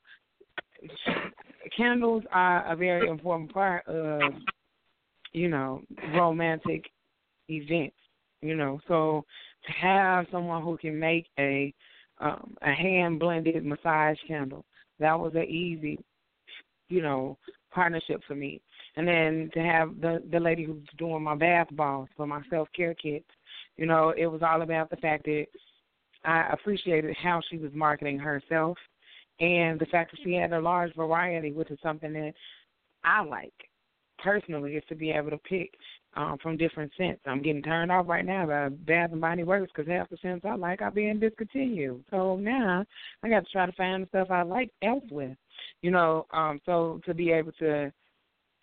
Candles 1.76 2.24
are 2.32 2.72
a 2.72 2.74
very 2.74 3.08
important 3.08 3.52
part 3.52 3.86
of, 3.86 4.22
you 5.32 5.48
know, 5.48 5.82
romantic 6.14 6.86
events. 7.48 7.96
You 8.40 8.56
know, 8.56 8.80
so 8.88 9.24
to 9.66 9.72
have 9.72 10.26
someone 10.32 10.62
who 10.62 10.78
can 10.78 10.98
make 10.98 11.26
a 11.38 11.74
um 12.20 12.56
a 12.62 12.72
hand 12.72 13.18
blended 13.18 13.64
massage 13.64 14.16
candle, 14.26 14.64
that 14.98 15.18
was 15.18 15.32
an 15.34 15.44
easy, 15.44 15.98
you 16.88 17.02
know, 17.02 17.36
partnership 17.70 18.22
for 18.26 18.34
me. 18.34 18.60
And 18.96 19.06
then 19.06 19.50
to 19.54 19.60
have 19.60 20.00
the 20.00 20.22
the 20.30 20.40
lady 20.40 20.64
who's 20.64 20.82
doing 20.98 21.22
my 21.22 21.36
bath 21.36 21.68
balls 21.72 22.08
for 22.16 22.26
my 22.26 22.42
self 22.50 22.68
care 22.74 22.94
kits, 22.94 23.28
you 23.76 23.86
know, 23.86 24.12
it 24.16 24.26
was 24.26 24.42
all 24.42 24.62
about 24.62 24.90
the 24.90 24.96
fact 24.96 25.24
that 25.24 25.46
I 26.24 26.48
appreciated 26.52 27.16
how 27.16 27.40
she 27.48 27.56
was 27.56 27.72
marketing 27.72 28.18
herself 28.18 28.76
and 29.40 29.80
the 29.80 29.86
fact 29.86 30.10
that 30.10 30.20
she 30.22 30.34
had 30.34 30.52
a 30.52 30.60
large 30.60 30.94
variety, 30.94 31.52
which 31.52 31.70
is 31.70 31.78
something 31.82 32.12
that 32.12 32.34
I 33.04 33.22
like 33.22 33.54
personally, 34.18 34.76
is 34.76 34.84
to 34.88 34.94
be 34.94 35.10
able 35.10 35.30
to 35.30 35.38
pick 35.38 35.70
um, 36.14 36.36
from 36.42 36.58
different 36.58 36.92
scents. 36.98 37.22
I'm 37.24 37.40
getting 37.40 37.62
turned 37.62 37.90
off 37.90 38.08
right 38.08 38.24
now 38.24 38.46
by 38.46 38.68
Bath 38.68 39.12
and 39.12 39.20
Body 39.20 39.44
Works 39.44 39.72
because 39.74 39.90
half 39.90 40.10
the 40.10 40.18
scents 40.20 40.44
I 40.44 40.56
like 40.56 40.82
are 40.82 40.90
being 40.90 41.20
discontinued. 41.20 42.04
So 42.10 42.36
now 42.36 42.84
I 43.22 43.28
got 43.28 43.46
to 43.46 43.52
try 43.52 43.64
to 43.64 43.72
find 43.72 44.02
the 44.02 44.08
stuff 44.08 44.30
I 44.30 44.42
like 44.42 44.70
elsewhere. 44.82 45.36
You 45.80 45.90
know, 45.90 46.26
um, 46.32 46.60
so 46.66 47.00
to 47.06 47.14
be 47.14 47.30
able 47.30 47.52
to 47.60 47.90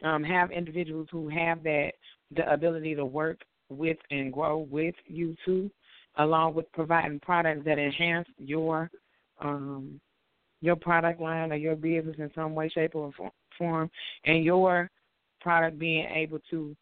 um, 0.03 0.23
have 0.23 0.51
individuals 0.51 1.07
who 1.11 1.29
have 1.29 1.63
that 1.63 1.91
the 2.35 2.51
ability 2.51 2.95
to 2.95 3.05
work 3.05 3.39
with 3.69 3.97
and 4.11 4.33
grow 4.33 4.59
with 4.59 4.95
you 5.05 5.35
too, 5.45 5.69
along 6.17 6.53
with 6.53 6.71
providing 6.73 7.19
products 7.19 7.61
that 7.65 7.79
enhance 7.79 8.27
your 8.37 8.89
um, 9.39 9.99
your 10.61 10.75
product 10.75 11.21
line 11.21 11.51
or 11.51 11.55
your 11.55 11.75
business 11.75 12.15
in 12.17 12.31
some 12.33 12.55
way, 12.55 12.69
shape, 12.69 12.95
or 12.95 13.11
form, 13.57 13.89
and 14.25 14.43
your 14.43 14.89
product 15.39 15.77
being 15.77 16.05
able 16.13 16.39
to 16.49 16.75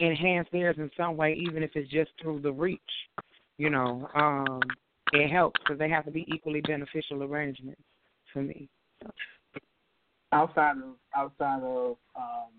enhance 0.00 0.48
theirs 0.52 0.76
in 0.78 0.90
some 0.96 1.16
way, 1.16 1.34
even 1.34 1.62
if 1.62 1.70
it's 1.74 1.90
just 1.90 2.10
through 2.22 2.40
the 2.40 2.52
reach. 2.52 2.80
You 3.58 3.70
know, 3.70 4.08
um, 4.14 4.60
it 5.12 5.30
helps 5.30 5.60
because 5.60 5.78
they 5.78 5.90
have 5.90 6.04
to 6.06 6.10
be 6.10 6.24
equally 6.28 6.62
beneficial 6.62 7.22
arrangements 7.22 7.82
for 8.32 8.42
me. 8.42 8.68
So. 9.02 9.10
Outside 10.32 10.76
of 10.76 10.94
outside 11.16 11.62
of 11.62 11.96
um, 12.16 12.50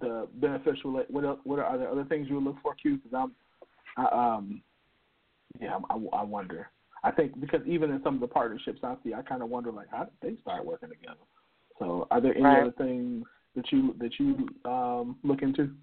the 0.00 0.28
beneficial, 0.34 0.92
what 1.08 1.24
else, 1.24 1.40
what 1.44 1.58
are, 1.58 1.64
are 1.64 1.78
there 1.78 1.90
other 1.90 2.04
things 2.04 2.28
you 2.28 2.36
would 2.36 2.44
look 2.44 2.56
for, 2.62 2.74
Q? 2.74 2.98
Because 2.98 3.12
I'm, 3.16 4.04
I, 4.04 4.36
um, 4.36 4.62
yeah, 5.60 5.78
I, 5.90 5.94
I 6.12 6.22
wonder. 6.22 6.70
I 7.02 7.10
think 7.10 7.40
because 7.40 7.60
even 7.66 7.90
in 7.90 8.02
some 8.02 8.14
of 8.14 8.20
the 8.20 8.28
partnerships 8.28 8.80
I 8.82 8.94
see, 9.04 9.14
I 9.14 9.22
kind 9.22 9.42
of 9.42 9.48
wonder 9.48 9.72
like 9.72 9.88
how 9.90 10.04
did 10.04 10.14
they 10.22 10.40
start 10.40 10.64
working 10.64 10.88
together. 10.88 11.18
So, 11.78 12.06
are 12.10 12.20
there 12.20 12.34
any 12.34 12.44
Right. 12.44 12.62
other 12.62 12.72
things 12.72 13.24
that 13.56 13.70
you 13.72 13.94
that 13.98 14.18
you 14.18 14.48
um, 14.70 15.16
look 15.22 15.42
into? 15.42 15.74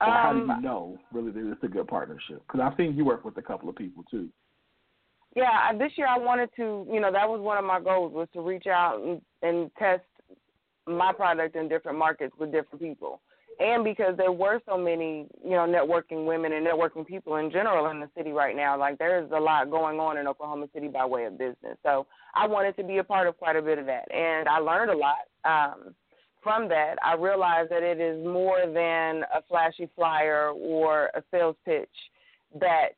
Or 0.00 0.14
how 0.14 0.32
do 0.32 0.40
Um, 0.40 0.48
you 0.48 0.62
know 0.62 0.98
really 1.12 1.30
that 1.32 1.52
it's 1.52 1.62
a 1.62 1.68
good 1.68 1.88
partnership? 1.88 2.42
Because 2.46 2.60
I've 2.60 2.76
seen 2.78 2.96
you 2.96 3.04
work 3.04 3.24
with 3.24 3.36
a 3.36 3.42
couple 3.42 3.68
of 3.68 3.76
people 3.76 4.02
too. 4.10 4.30
Yeah, 5.36 5.72
this 5.78 5.92
year 5.96 6.08
I 6.08 6.18
wanted 6.18 6.50
to, 6.56 6.86
you 6.90 7.00
know, 7.00 7.12
that 7.12 7.28
was 7.28 7.40
one 7.40 7.56
of 7.56 7.64
my 7.64 7.80
goals 7.80 8.12
was 8.12 8.28
to 8.34 8.40
reach 8.40 8.66
out 8.66 9.00
and, 9.00 9.20
and 9.42 9.70
test 9.78 10.02
my 10.86 11.12
product 11.12 11.54
in 11.54 11.68
different 11.68 11.98
markets 11.98 12.34
with 12.38 12.50
different 12.50 12.80
people. 12.80 13.20
And 13.60 13.84
because 13.84 14.16
there 14.16 14.32
were 14.32 14.60
so 14.66 14.78
many, 14.78 15.26
you 15.44 15.50
know, 15.50 15.66
networking 15.66 16.24
women 16.24 16.52
and 16.52 16.66
networking 16.66 17.06
people 17.06 17.36
in 17.36 17.50
general 17.50 17.90
in 17.90 18.00
the 18.00 18.08
city 18.16 18.32
right 18.32 18.56
now, 18.56 18.78
like 18.78 18.98
there's 18.98 19.30
a 19.32 19.38
lot 19.38 19.70
going 19.70 20.00
on 20.00 20.16
in 20.16 20.26
Oklahoma 20.26 20.66
City 20.72 20.88
by 20.88 21.04
way 21.04 21.26
of 21.26 21.36
business. 21.36 21.76
So 21.82 22.06
I 22.34 22.46
wanted 22.46 22.74
to 22.78 22.84
be 22.84 22.98
a 22.98 23.04
part 23.04 23.28
of 23.28 23.36
quite 23.36 23.56
a 23.56 23.62
bit 23.62 23.78
of 23.78 23.84
that, 23.86 24.10
and 24.12 24.48
I 24.48 24.58
learned 24.58 24.90
a 24.90 24.96
lot 24.96 25.28
um, 25.44 25.94
from 26.42 26.68
that. 26.70 26.96
I 27.04 27.14
realized 27.14 27.70
that 27.70 27.82
it 27.82 28.00
is 28.00 28.24
more 28.24 28.60
than 28.64 29.24
a 29.34 29.42
flashy 29.46 29.90
flyer 29.94 30.52
or 30.52 31.10
a 31.14 31.22
sales 31.30 31.56
pitch 31.66 31.88
that 32.58 32.90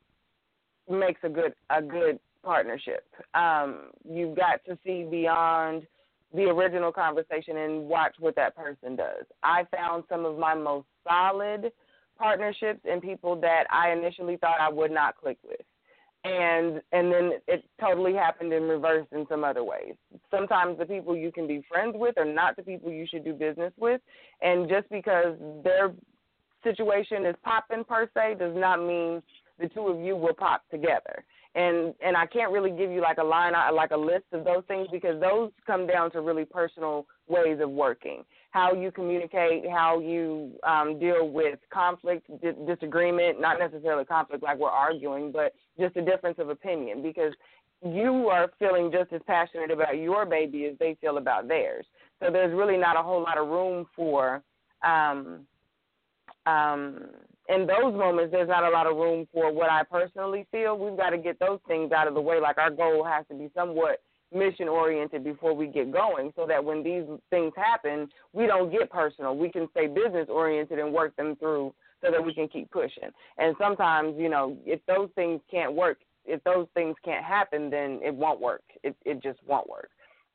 makes 0.91 1.20
a 1.24 1.28
good 1.28 1.55
a 1.70 1.83
good 1.83 2.18
partnership. 2.45 3.07
Um, 3.35 3.91
you've 4.09 4.37
got 4.37 4.64
to 4.66 4.76
see 4.85 5.07
beyond 5.09 5.87
the 6.35 6.45
original 6.45 6.93
conversation 6.93 7.59
and 7.59 7.89
watch 7.89 8.14
what 8.18 8.35
that 8.37 8.57
person 8.57 8.97
does. 8.97 9.24
I 9.43 9.64
found 9.74 10.05
some 10.09 10.24
of 10.24 10.39
my 10.39 10.55
most 10.55 10.87
solid 11.07 11.72
partnerships 12.18 12.80
in 12.85 13.01
people 13.01 13.37
that 13.41 13.64
I 13.70 13.91
initially 13.91 14.37
thought 14.37 14.61
I 14.61 14.70
would 14.70 14.91
not 14.91 15.16
click 15.16 15.39
with. 15.47 15.61
And 16.24 16.80
and 16.93 17.12
then 17.12 17.33
it 17.49 17.64
totally 17.80 18.14
happened 18.14 18.53
in 18.53 18.62
reverse 18.62 19.07
in 19.11 19.26
some 19.28 19.43
other 19.43 19.64
ways. 19.64 19.95
Sometimes 20.30 20.78
the 20.78 20.87
people 20.87 21.16
you 21.16 21.33
can 21.33 21.49
be 21.49 21.64
friends 21.68 21.95
with 21.99 22.16
are 22.16 22.24
not 22.24 22.55
the 22.57 22.62
people 22.62 22.93
you 22.93 23.07
should 23.11 23.24
do 23.24 23.33
business 23.33 23.72
with. 23.76 24.01
And 24.41 24.68
just 24.68 24.89
because 24.89 25.37
their 25.64 25.93
situation 26.62 27.26
is 27.26 27.35
popping 27.43 27.83
per 27.83 28.09
se 28.14 28.37
does 28.39 28.55
not 28.57 28.78
mean 28.78 29.20
the 29.59 29.68
two 29.68 29.88
of 29.88 30.00
you 30.00 30.16
will 30.16 30.34
pop 30.34 30.62
together. 30.70 31.24
And 31.55 31.94
and 32.05 32.16
I 32.16 32.26
can't 32.26 32.50
really 32.50 32.70
give 32.70 32.90
you 32.90 33.03
like 33.03 33.18
a 33.18 33.24
line 33.24 33.53
like 33.74 33.90
a 33.90 33.96
list 33.96 34.24
of 34.32 34.44
those 34.44 34.62
things 34.68 34.88
because 34.90 35.20
those 35.20 35.50
come 35.66 35.86
down 35.86 36.11
to 36.12 36.22
really 36.22 36.46
personal 36.46 37.07
ways 37.28 37.59
of 37.61 37.70
working. 37.70 38.24
How 38.53 38.72
you 38.72 38.90
communicate, 38.90 39.68
how 39.70 39.98
you 39.98 40.53
um, 40.66 40.98
deal 40.98 41.28
with 41.28 41.59
conflict, 41.72 42.26
di- 42.42 42.57
disagreement, 42.66 43.40
not 43.40 43.59
necessarily 43.59 44.05
conflict 44.05 44.42
like 44.42 44.59
we're 44.59 44.68
arguing, 44.68 45.30
but 45.30 45.53
just 45.78 45.96
a 45.96 46.03
difference 46.03 46.38
of 46.38 46.48
opinion 46.48 47.03
because 47.03 47.32
you 47.84 48.28
are 48.28 48.50
feeling 48.59 48.90
just 48.92 49.12
as 49.12 49.20
passionate 49.26 49.70
about 49.70 49.98
your 49.98 50.24
baby 50.24 50.66
as 50.66 50.78
they 50.78 50.96
feel 51.00 51.18
about 51.18 51.48
theirs. 51.48 51.84
So 52.22 52.30
there's 52.30 52.55
really 52.55 52.76
not 52.76 52.96
a 52.96 53.03
whole 53.03 53.22
lot 53.22 53.38
of 53.38 53.48
room 53.48 53.86
for 53.96 54.42
um, 54.84 55.46
um, 56.46 57.00
in 57.49 57.66
those 57.66 57.93
moments, 57.95 58.32
there's 58.32 58.49
not 58.49 58.64
a 58.64 58.70
lot 58.70 58.86
of 58.86 58.97
room 58.97 59.26
for 59.32 59.53
what 59.53 59.70
I 59.70 59.82
personally 59.82 60.47
feel. 60.51 60.78
We've 60.78 60.97
got 60.97 61.11
to 61.11 61.18
get 61.18 61.38
those 61.38 61.59
things 61.66 61.93
out 61.93 62.09
of 62.09 62.14
the 62.14 62.20
way. 62.20 62.40
Like 62.40 62.59
our 62.59 62.70
goal 62.70 63.05
has 63.05 63.26
to 63.28 63.34
be 63.34 63.51
somewhat 63.55 64.01
mission 64.32 64.68
oriented 64.68 65.24
before 65.24 65.55
we 65.55 65.66
get 65.66 65.93
going 65.93 66.32
so 66.36 66.47
that 66.47 66.64
when 66.64 66.82
these 66.82 67.05
things 67.30 67.53
happen, 67.57 68.09
we 68.32 68.47
don't 68.47 68.70
get 68.70 68.90
personal. 68.90 69.36
We 69.36 69.51
can 69.51 69.68
stay 69.72 69.86
business 69.86 70.28
oriented 70.28 70.78
and 70.78 70.93
work 70.93 71.14
them 71.16 71.36
through 71.36 71.74
so 72.03 72.11
that 72.11 72.24
we 72.24 72.34
can 72.34 72.49
keep 72.49 72.70
pushing. 72.70 73.11
And 73.38 73.55
sometimes, 73.59 74.14
you 74.18 74.28
know, 74.28 74.57
if 74.64 74.80
those 74.86 75.09
things 75.14 75.40
can't 75.51 75.74
work, 75.74 75.99
if 76.24 76.43
those 76.45 76.66
things 76.74 76.97
can't 77.05 77.24
happen, 77.24 77.70
then 77.70 78.01
it 78.03 78.14
won't 78.14 78.40
work. 78.40 78.62
It 78.82 78.97
it 79.05 79.22
just 79.22 79.40
won't 79.47 79.68
work. 79.68 79.90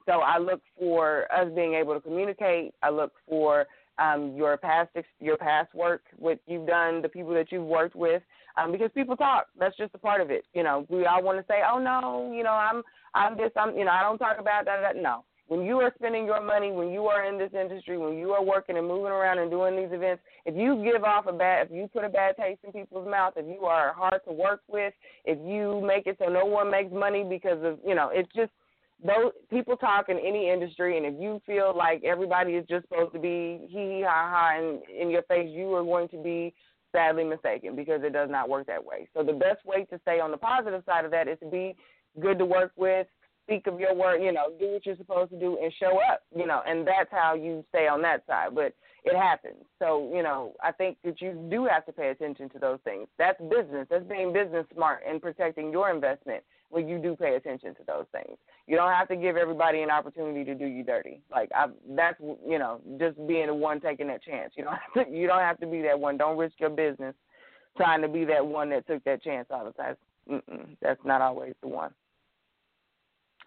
So 0.05 0.19
I 0.19 0.37
look 0.37 0.61
for 0.77 1.31
us 1.33 1.49
being 1.55 1.73
able 1.73 1.93
to 1.93 1.99
communicate. 1.99 2.73
I 2.81 2.89
look 2.89 3.13
for 3.27 3.65
um, 3.99 4.33
your 4.35 4.57
past 4.57 4.89
your 5.19 5.37
past 5.37 5.73
work, 5.73 6.01
what 6.17 6.39
you've 6.47 6.67
done, 6.67 7.01
the 7.01 7.09
people 7.09 7.33
that 7.33 7.51
you've 7.51 7.65
worked 7.65 7.95
with, 7.95 8.21
um, 8.57 8.71
because 8.71 8.89
people 8.93 9.15
talk. 9.15 9.47
That's 9.59 9.77
just 9.77 9.93
a 9.95 9.97
part 9.97 10.21
of 10.21 10.31
it. 10.31 10.45
You 10.53 10.63
know, 10.63 10.85
we 10.89 11.05
all 11.05 11.23
want 11.23 11.39
to 11.39 11.45
say, 11.47 11.61
"Oh 11.69 11.79
no, 11.79 12.31
you 12.35 12.43
know, 12.43 12.51
I'm 12.51 12.83
I'm 13.13 13.37
just 13.37 13.55
I'm 13.57 13.75
you 13.77 13.85
know 13.85 13.91
I 13.91 14.01
don't 14.01 14.17
talk 14.17 14.37
about 14.39 14.65
that." 14.65 14.81
that. 14.81 15.01
No, 15.01 15.23
when 15.47 15.63
you 15.63 15.79
are 15.79 15.93
spending 15.95 16.25
your 16.25 16.41
money, 16.41 16.71
when 16.71 16.89
you 16.89 17.05
are 17.05 17.25
in 17.25 17.37
this 17.37 17.51
industry, 17.59 17.97
when 17.97 18.17
you 18.17 18.31
are 18.31 18.43
working 18.43 18.77
and 18.77 18.87
moving 18.87 19.11
around 19.11 19.39
and 19.39 19.49
doing 19.49 19.75
these 19.75 19.91
events, 19.91 20.21
if 20.45 20.55
you 20.55 20.83
give 20.83 21.03
off 21.03 21.25
a 21.27 21.33
bad, 21.33 21.67
if 21.67 21.71
you 21.71 21.87
put 21.87 22.03
a 22.03 22.09
bad 22.09 22.35
taste 22.37 22.59
in 22.63 22.71
people's 22.71 23.07
mouth, 23.09 23.33
if 23.37 23.45
you 23.45 23.65
are 23.65 23.93
hard 23.93 24.21
to 24.27 24.33
work 24.33 24.61
with, 24.67 24.93
if 25.25 25.37
you 25.47 25.81
make 25.85 26.05
it 26.07 26.17
so 26.19 26.29
no 26.29 26.45
one 26.45 26.69
makes 26.69 26.91
money 26.91 27.23
because 27.23 27.63
of 27.63 27.79
you 27.85 27.95
know, 27.95 28.09
it's 28.13 28.31
just 28.35 28.51
those 29.05 29.31
people 29.49 29.77
talk 29.77 30.09
in 30.09 30.17
any 30.17 30.49
industry, 30.49 30.97
and 30.97 31.05
if 31.05 31.21
you 31.21 31.41
feel 31.45 31.75
like 31.75 32.03
everybody 32.03 32.53
is 32.53 32.65
just 32.67 32.87
supposed 32.87 33.13
to 33.13 33.19
be 33.19 33.67
hee 33.69 33.97
hee 33.97 34.05
ha 34.05 34.29
ha 34.31 34.59
in, 34.59 34.81
in 35.01 35.09
your 35.09 35.21
face, 35.23 35.49
you 35.49 35.73
are 35.75 35.83
going 35.83 36.07
to 36.09 36.17
be 36.21 36.53
sadly 36.91 37.23
mistaken 37.23 37.75
because 37.75 38.01
it 38.03 38.13
does 38.13 38.29
not 38.29 38.49
work 38.49 38.65
that 38.67 38.83
way. 38.83 39.07
So 39.15 39.23
the 39.23 39.33
best 39.33 39.65
way 39.65 39.85
to 39.85 39.99
stay 40.01 40.19
on 40.19 40.31
the 40.31 40.37
positive 40.37 40.83
side 40.85 41.05
of 41.05 41.11
that 41.11 41.27
is 41.27 41.37
to 41.39 41.49
be 41.49 41.75
good 42.19 42.39
to 42.39 42.45
work 42.45 42.71
with, 42.75 43.05
speak 43.43 43.67
of 43.67 43.79
your 43.79 43.93
work, 43.93 44.19
you 44.21 44.31
know, 44.31 44.51
do 44.59 44.71
what 44.71 44.85
you're 44.85 44.97
supposed 44.97 45.31
to 45.31 45.39
do 45.39 45.57
and 45.61 45.71
show 45.79 45.99
up, 46.11 46.23
you 46.35 46.47
know, 46.47 46.61
and 46.67 46.87
that's 46.87 47.11
how 47.11 47.35
you 47.35 47.63
stay 47.69 47.87
on 47.87 48.01
that 48.01 48.25
side. 48.25 48.55
But 48.55 48.73
it 49.03 49.15
happens. 49.15 49.63
So, 49.79 50.11
you 50.13 50.23
know, 50.23 50.53
I 50.61 50.71
think 50.71 50.97
that 51.05 51.21
you 51.21 51.47
do 51.49 51.65
have 51.65 51.85
to 51.85 51.93
pay 51.93 52.09
attention 52.09 52.49
to 52.49 52.59
those 52.59 52.79
things. 52.83 53.07
That's 53.17 53.39
business. 53.41 53.87
That's 53.89 54.05
being 54.05 54.33
business 54.33 54.65
smart 54.73 55.03
and 55.07 55.21
protecting 55.21 55.71
your 55.71 55.91
investment 55.91 56.43
when 56.69 56.87
you 56.87 56.99
do 56.99 57.15
pay 57.15 57.35
attention 57.35 57.73
to 57.75 57.81
those 57.87 58.05
things. 58.11 58.37
You 58.67 58.75
don't 58.75 58.91
have 58.91 59.07
to 59.07 59.15
give 59.15 59.37
everybody 59.37 59.81
an 59.81 59.89
opportunity 59.89 60.43
to 60.43 60.53
do 60.53 60.65
you 60.65 60.83
dirty. 60.83 61.21
Like 61.31 61.49
I, 61.55 61.67
that's 61.89 62.19
you 62.45 62.59
know, 62.59 62.81
just 62.99 63.15
being 63.27 63.47
the 63.47 63.53
one 63.53 63.79
taking 63.79 64.07
that 64.07 64.23
chance. 64.23 64.53
You 64.55 64.65
don't 64.65 64.73
have 64.95 65.05
to. 65.05 65.11
You 65.11 65.27
don't 65.27 65.39
have 65.39 65.59
to 65.59 65.67
be 65.67 65.81
that 65.83 65.99
one. 65.99 66.17
Don't 66.17 66.37
risk 66.37 66.55
your 66.59 66.69
business 66.69 67.15
trying 67.77 68.01
to 68.01 68.07
be 68.07 68.25
that 68.25 68.45
one 68.45 68.69
that 68.71 68.87
took 68.87 69.03
that 69.03 69.21
chance 69.23 69.47
all 69.51 69.65
the 69.65 69.71
time. 69.71 69.95
Mm-mm, 70.29 70.75
that's 70.81 70.99
not 71.05 71.21
always 71.21 71.53
the 71.61 71.67
one. 71.67 71.91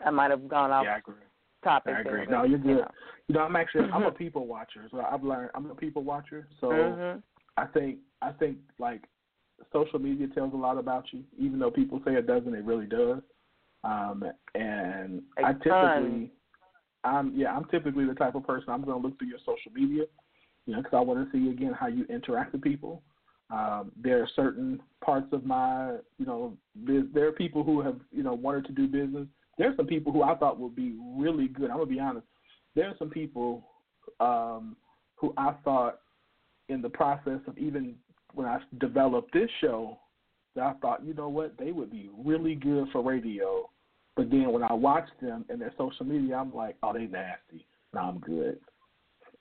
I 0.05 0.11
might 0.11 0.31
have 0.31 0.49
gone 0.49 0.71
off 0.71 0.85
yeah, 0.85 0.95
I 0.95 0.99
agree. 0.99 1.15
topic. 1.63 1.95
I 1.95 2.01
agree. 2.01 2.25
there, 2.25 2.31
No, 2.31 2.45
you're 2.45 2.59
good. 2.59 2.69
You 2.69 2.75
know. 2.77 2.91
You 3.29 3.35
know, 3.35 3.41
I'm 3.43 3.57
actually 3.57 3.91
I'm 3.93 4.05
a 4.05 4.11
people 4.25 4.47
watcher. 4.47 4.89
So 4.91 5.01
I've 5.01 5.23
learned 5.23 5.51
I'm 5.55 5.71
a 5.71 5.75
people 5.75 6.03
watcher. 6.03 6.49
So 6.61 6.69
Mhm. 6.71 7.23
I 7.57 7.67
think 7.67 7.99
I 8.23 8.33
think 8.33 8.59
like 8.79 9.03
social 9.73 9.99
media 9.99 10.27
tells 10.29 10.53
a 10.53 10.57
lot 10.57 10.79
about 10.79 11.05
you, 11.13 11.23
even 11.39 11.59
though 11.59 11.71
people 11.71 12.01
say 12.05 12.15
it 12.15 12.27
doesn't. 12.27 12.55
It 12.55 12.65
really 12.65 12.87
does. 12.87 13.21
Um, 13.85 14.25
and 14.55 15.23
A 15.39 15.47
I 15.47 15.53
ton. 15.53 15.61
typically, 15.63 16.31
I'm 17.05 17.33
yeah, 17.35 17.55
I'm 17.55 17.65
typically 17.67 18.05
the 18.05 18.15
type 18.15 18.35
of 18.35 18.47
person 18.47 18.71
I'm 18.71 18.85
going 18.85 19.01
to 19.01 19.07
look 19.07 19.19
through 19.19 19.29
your 19.29 19.39
social 19.41 19.73
media, 19.73 20.05
you 20.67 20.75
know, 20.75 20.83
because 20.83 20.97
I 20.97 21.01
want 21.01 21.25
to 21.25 21.33
see 21.33 21.51
again 21.51 21.73
how 21.73 21.87
you 21.87 22.05
interact 22.11 22.53
with 22.53 22.63
people. 22.63 23.03
Um, 23.51 23.91
there 24.01 24.23
are 24.23 24.29
certain 24.37 24.81
parts 25.05 25.27
of 25.33 25.45
my, 25.45 25.97
you 26.19 26.27
know, 26.27 26.57
biz- 26.85 27.13
there 27.13 27.27
are 27.27 27.33
people 27.33 27.65
who 27.65 27.81
have, 27.81 27.99
you 28.13 28.23
know, 28.23 28.35
wanted 28.35 28.65
to 28.67 28.73
do 28.73 28.87
business. 28.87 29.27
There 29.59 29.69
are 29.69 29.77
some 29.77 29.87
people 29.87 30.13
who 30.13 30.23
I 30.23 30.37
thought 30.37 30.61
would 30.61 30.77
be 30.77 30.95
really 31.17 31.49
good. 31.49 31.71
I'm 31.71 31.79
gonna 31.79 31.87
be 31.87 32.01
honest. 32.01 32.27
There 32.77 32.87
are 32.87 32.95
some 32.99 33.11
people 33.11 33.67
um, 34.21 34.77
who 35.17 35.33
I 35.37 35.55
thought 35.65 36.01
in 36.69 36.81
the 36.81 36.89
process 36.89 37.41
of 37.47 37.59
even 37.59 37.97
when 38.35 38.47
I 38.47 38.59
developed 38.79 39.33
this 39.33 39.51
show, 39.61 39.99
that 40.55 40.65
I 40.65 40.73
thought, 40.81 41.05
you 41.05 41.15
know 41.15 41.29
what, 41.29 41.57
they 41.59 41.73
would 41.73 41.91
be 41.91 42.11
really 42.25 42.55
good 42.55 42.89
for 42.93 43.03
radio. 43.03 43.69
But 44.17 44.31
then 44.31 44.51
when 44.53 44.63
I 44.63 44.73
watched 44.73 45.13
them 45.23 45.45
and 45.49 45.61
their 45.61 45.73
social 45.79 46.05
media, 46.05 46.37
I'm 46.37 46.55
like, 46.55 46.77
oh, 46.83 46.93
they 46.93 47.07
nasty. 47.07 47.67
No, 47.95 48.01
I'm 48.01 48.19
good. 48.19 48.59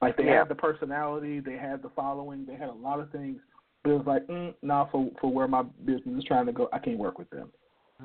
Like 0.01 0.17
they 0.17 0.25
Yeah. 0.25 0.39
had 0.39 0.49
the 0.49 0.55
personality, 0.55 1.39
they 1.39 1.57
had 1.57 1.81
the 1.81 1.89
following, 1.89 2.45
they 2.45 2.55
had 2.55 2.69
a 2.69 2.73
lot 2.73 2.99
of 2.99 3.11
things, 3.11 3.41
but 3.83 3.91
it 3.91 3.97
was 3.97 4.07
like, 4.07 4.25
mm, 4.27 4.53
nah, 4.61 4.85
for 4.85 5.09
for 5.19 5.31
where 5.31 5.47
my 5.47 5.63
business 5.83 6.17
is 6.17 6.23
trying 6.23 6.45
to 6.45 6.53
go, 6.53 6.69
I 6.71 6.79
can't 6.79 6.97
work 6.97 7.17
with 7.17 7.29
them. 7.29 7.51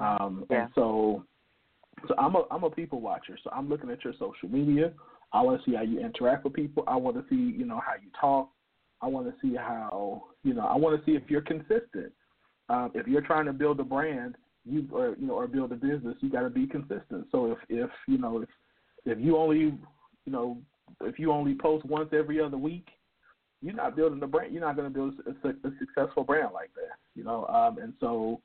Um, 0.01 0.45
Yeah. 0.51 0.65
And 0.65 0.73
so, 0.75 1.25
so 2.09 2.15
I'm 2.19 2.35
a 2.35 2.45
I'm 2.51 2.65
a 2.65 2.71
people 2.71 3.01
watcher. 3.01 3.39
So 3.43 3.51
I'm 3.51 3.69
looking 3.69 3.91
at 3.91 4.03
your 4.03 4.15
social 4.15 4.49
media. 4.49 4.93
I 5.33 5.43
want 5.43 5.63
to 5.63 5.71
see 5.71 5.77
how 5.77 5.83
you 5.83 6.01
interact 6.01 6.45
with 6.45 6.55
people. 6.55 6.85
I 6.87 6.97
want 6.97 7.17
to 7.17 7.25
see 7.29 7.57
you 7.57 7.65
know 7.65 7.81
how 7.85 7.95
you 7.95 8.11
talk. 8.21 8.51
I 9.05 9.07
want 9.07 9.27
to 9.27 9.35
see 9.43 9.55
how 9.55 10.25
you 10.45 10.55
know. 10.55 10.65
I 10.65 10.77
want 10.77 10.99
to 10.99 11.05
see 11.05 11.15
if 11.15 11.25
you're 11.29 11.43
consistent. 11.43 12.11
Um, 12.71 12.91
if 12.95 13.07
you're 13.07 13.21
trying 13.21 13.45
to 13.45 13.53
build 13.53 13.79
a 13.81 13.85
brand, 13.85 14.37
you 14.65 14.89
or 14.91 15.15
you 15.21 15.27
know 15.27 15.35
or 15.35 15.47
build 15.47 15.73
a 15.73 15.77
business, 15.77 16.17
you 16.21 16.31
got 16.31 16.41
to 16.41 16.51
be 16.51 16.67
consistent. 16.67 17.27
So 17.31 17.53
if 17.53 17.59
if 17.69 17.91
you 18.09 18.17
know 18.17 18.41
if 18.41 18.49
if 19.05 19.19
you 19.19 19.37
only 19.37 19.59
you 19.59 19.79
know 20.27 20.57
if 21.03 21.19
you 21.19 21.33
only 21.33 21.55
post 21.55 21.85
once 21.85 22.09
every 22.13 22.41
other 22.41 22.57
week, 22.57 22.89
you're 23.61 23.75
not 23.75 23.95
building 23.95 24.23
a 24.23 24.27
brand. 24.27 24.55
You're 24.55 24.65
not 24.65 24.77
going 24.77 24.91
to 24.91 24.95
build 24.95 25.15
a, 25.27 25.49
a 25.49 25.73
successful 25.79 26.25
brand 26.25 26.55
like 26.55 26.71
that. 26.75 26.97
You 27.15 27.25
know, 27.25 27.47
um, 27.49 27.77
and 27.77 27.93
so 28.01 28.41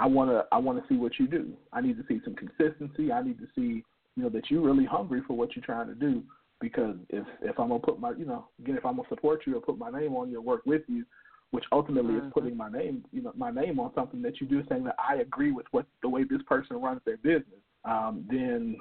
I 0.00 0.06
want 0.06 0.30
to 0.30 0.44
I 0.50 0.58
want 0.58 0.82
to 0.82 0.88
see 0.92 0.98
what 0.98 1.20
you 1.20 1.28
do. 1.28 1.52
I 1.72 1.80
need 1.80 1.98
to 1.98 2.04
see 2.08 2.20
some 2.24 2.34
consistency. 2.34 3.12
I 3.12 3.22
need 3.22 3.38
to 3.38 3.46
see 3.54 3.84
you 4.16 4.24
know 4.24 4.28
that 4.30 4.50
you're 4.50 4.62
really 4.62 4.86
hungry 4.86 5.22
for 5.24 5.36
what 5.36 5.54
you're 5.54 5.64
trying 5.64 5.86
to 5.86 5.94
do. 5.94 6.24
Because 6.60 6.96
if 7.08 7.26
if 7.42 7.58
I'm 7.58 7.68
gonna 7.68 7.80
put 7.80 8.00
my 8.00 8.12
you 8.12 8.26
know 8.26 8.46
again 8.62 8.76
if 8.76 8.84
I'm 8.84 8.96
gonna 8.96 9.08
support 9.08 9.46
you 9.46 9.56
or 9.56 9.60
put 9.60 9.78
my 9.78 9.90
name 9.90 10.14
on 10.14 10.30
you 10.30 10.38
or 10.38 10.42
work 10.42 10.62
with 10.66 10.82
you, 10.88 11.04
which 11.52 11.64
ultimately 11.72 12.14
Mhm. 12.14 12.26
is 12.26 12.32
putting 12.32 12.56
my 12.56 12.70
name 12.70 13.04
you 13.12 13.22
know 13.22 13.32
my 13.34 13.50
name 13.50 13.80
on 13.80 13.94
something 13.94 14.20
that 14.22 14.40
you 14.40 14.46
do, 14.46 14.62
saying 14.68 14.84
that 14.84 14.96
I 14.98 15.16
agree 15.16 15.52
with 15.52 15.66
what 15.72 15.86
the 16.02 16.08
way 16.08 16.24
this 16.24 16.42
person 16.42 16.80
runs 16.80 17.00
their 17.04 17.16
business, 17.16 17.60
um, 17.84 18.26
then 18.30 18.76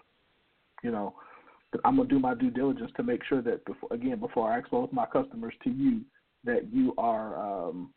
you 0.84 0.92
know 0.92 1.16
that 1.72 1.82
I'm 1.86 1.96
gonna 1.96 2.10
do 2.10 2.20
my 2.20 2.34
due 2.34 2.52
diligence 2.52 2.92
to 2.98 3.04
make 3.04 3.24
sure 3.24 3.42
that 3.42 3.64
before 3.66 3.90
again 3.92 4.20
before 4.20 4.52
I 4.52 4.58
expose 4.58 4.90
my 4.92 5.06
customers 5.06 5.54
to 5.64 5.70
you 5.70 6.02
that 6.44 6.72
you 6.74 6.94
are 6.98 7.38
um, 7.40 7.94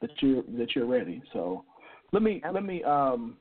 that 0.00 0.10
you're 0.20 0.42
that 0.58 0.74
you're 0.74 0.86
ready. 0.86 1.22
So 1.32 1.64
let 2.12 2.22
me 2.22 2.42
let 2.52 2.64
me 2.64 2.82
um 2.82 3.36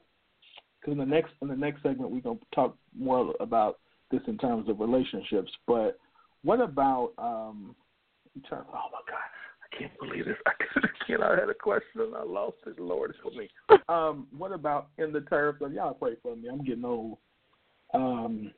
because 0.79 0.93
in 0.93 0.97
the 0.99 1.05
next 1.05 1.33
in 1.41 1.47
the 1.47 1.55
next 1.55 1.81
segment 1.83 2.11
we're 2.11 2.21
gonna 2.21 2.39
talk 2.53 2.75
more 2.97 3.33
about 3.39 3.79
this 4.11 4.21
in 4.27 4.37
terms 4.37 4.69
of 4.69 4.79
relationships. 4.79 5.51
But 5.67 5.99
what 6.43 6.61
about 6.61 7.11
um 7.17 7.75
in 8.35 8.41
terms 8.43 8.67
oh 8.69 8.89
my 8.91 8.99
god 9.07 9.29
I 9.63 9.77
can't 9.77 9.97
believe 9.99 10.25
this 10.25 10.35
I 10.45 10.51
can't 11.07 11.21
I 11.21 11.39
had 11.39 11.49
a 11.49 11.53
question 11.53 12.01
and 12.01 12.15
I 12.15 12.23
lost 12.23 12.57
it 12.65 12.79
Lord 12.79 13.15
help 13.21 13.35
me. 13.35 13.49
Um 13.89 14.27
what 14.37 14.51
about 14.51 14.89
in 14.97 15.11
the 15.11 15.21
terms 15.21 15.61
of 15.61 15.73
y'all 15.73 15.93
pray 15.93 16.15
for 16.21 16.35
me 16.35 16.49
I'm 16.49 16.63
getting 16.63 16.85
old. 16.85 17.17
Um 17.93 18.51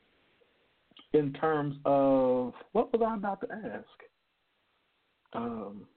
in 1.13 1.31
terms 1.33 1.75
of 1.85 2.53
what 2.71 2.91
was 2.91 3.01
I 3.07 3.15
about 3.15 3.41
to 3.41 3.47
ask? 3.51 3.85
Um, 5.33 5.87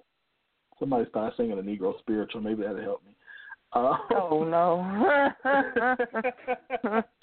somebody 0.79 1.09
started 1.11 1.37
singing 1.37 1.59
a 1.59 1.63
Negro 1.63 1.99
spiritual. 2.01 2.41
Maybe 2.43 2.63
that'll 2.63 2.81
help 2.81 3.05
me. 3.05 3.13
Uh, 3.73 3.97
Oh 4.15 4.45
no. 4.45 4.85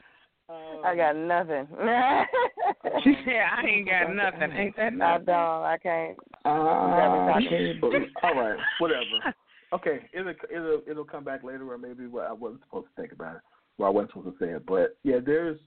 I 0.84 0.96
got 0.96 1.16
nothing. 1.16 1.68
She 3.04 3.16
said, 3.26 3.42
I 3.58 3.66
ain't 3.66 3.88
got 3.88 4.14
nothing. 4.14 4.52
Ain't 4.56 4.76
that 4.76 4.88
I 4.88 4.90
nothing? 4.90 5.26
don't. 5.26 5.64
I 5.64 5.78
can't. 5.82 6.18
Uh, 6.46 6.50
all 8.24 8.36
right, 8.36 8.58
whatever. 8.80 9.34
Okay, 9.74 10.02
it'll 10.14 10.36
it'll 10.52 10.82
it'll 10.88 11.04
come 11.04 11.24
back 11.24 11.44
later, 11.44 11.68
or 11.72 11.80
maybe 11.80 12.06
what 12.06 12.28
I 12.28 12.32
wasn't 12.32 12.62
supposed 12.62 12.90
to 12.96 13.02
think 13.02 13.12
about 13.12 13.38
it. 13.38 13.42
Well, 13.80 13.88
I 13.88 13.92
wasn't 13.92 14.12
supposed 14.12 14.38
to 14.38 14.46
say 14.46 14.52
it, 14.52 14.68
but 14.68 14.98
yeah, 15.02 15.18
there's 15.26 15.58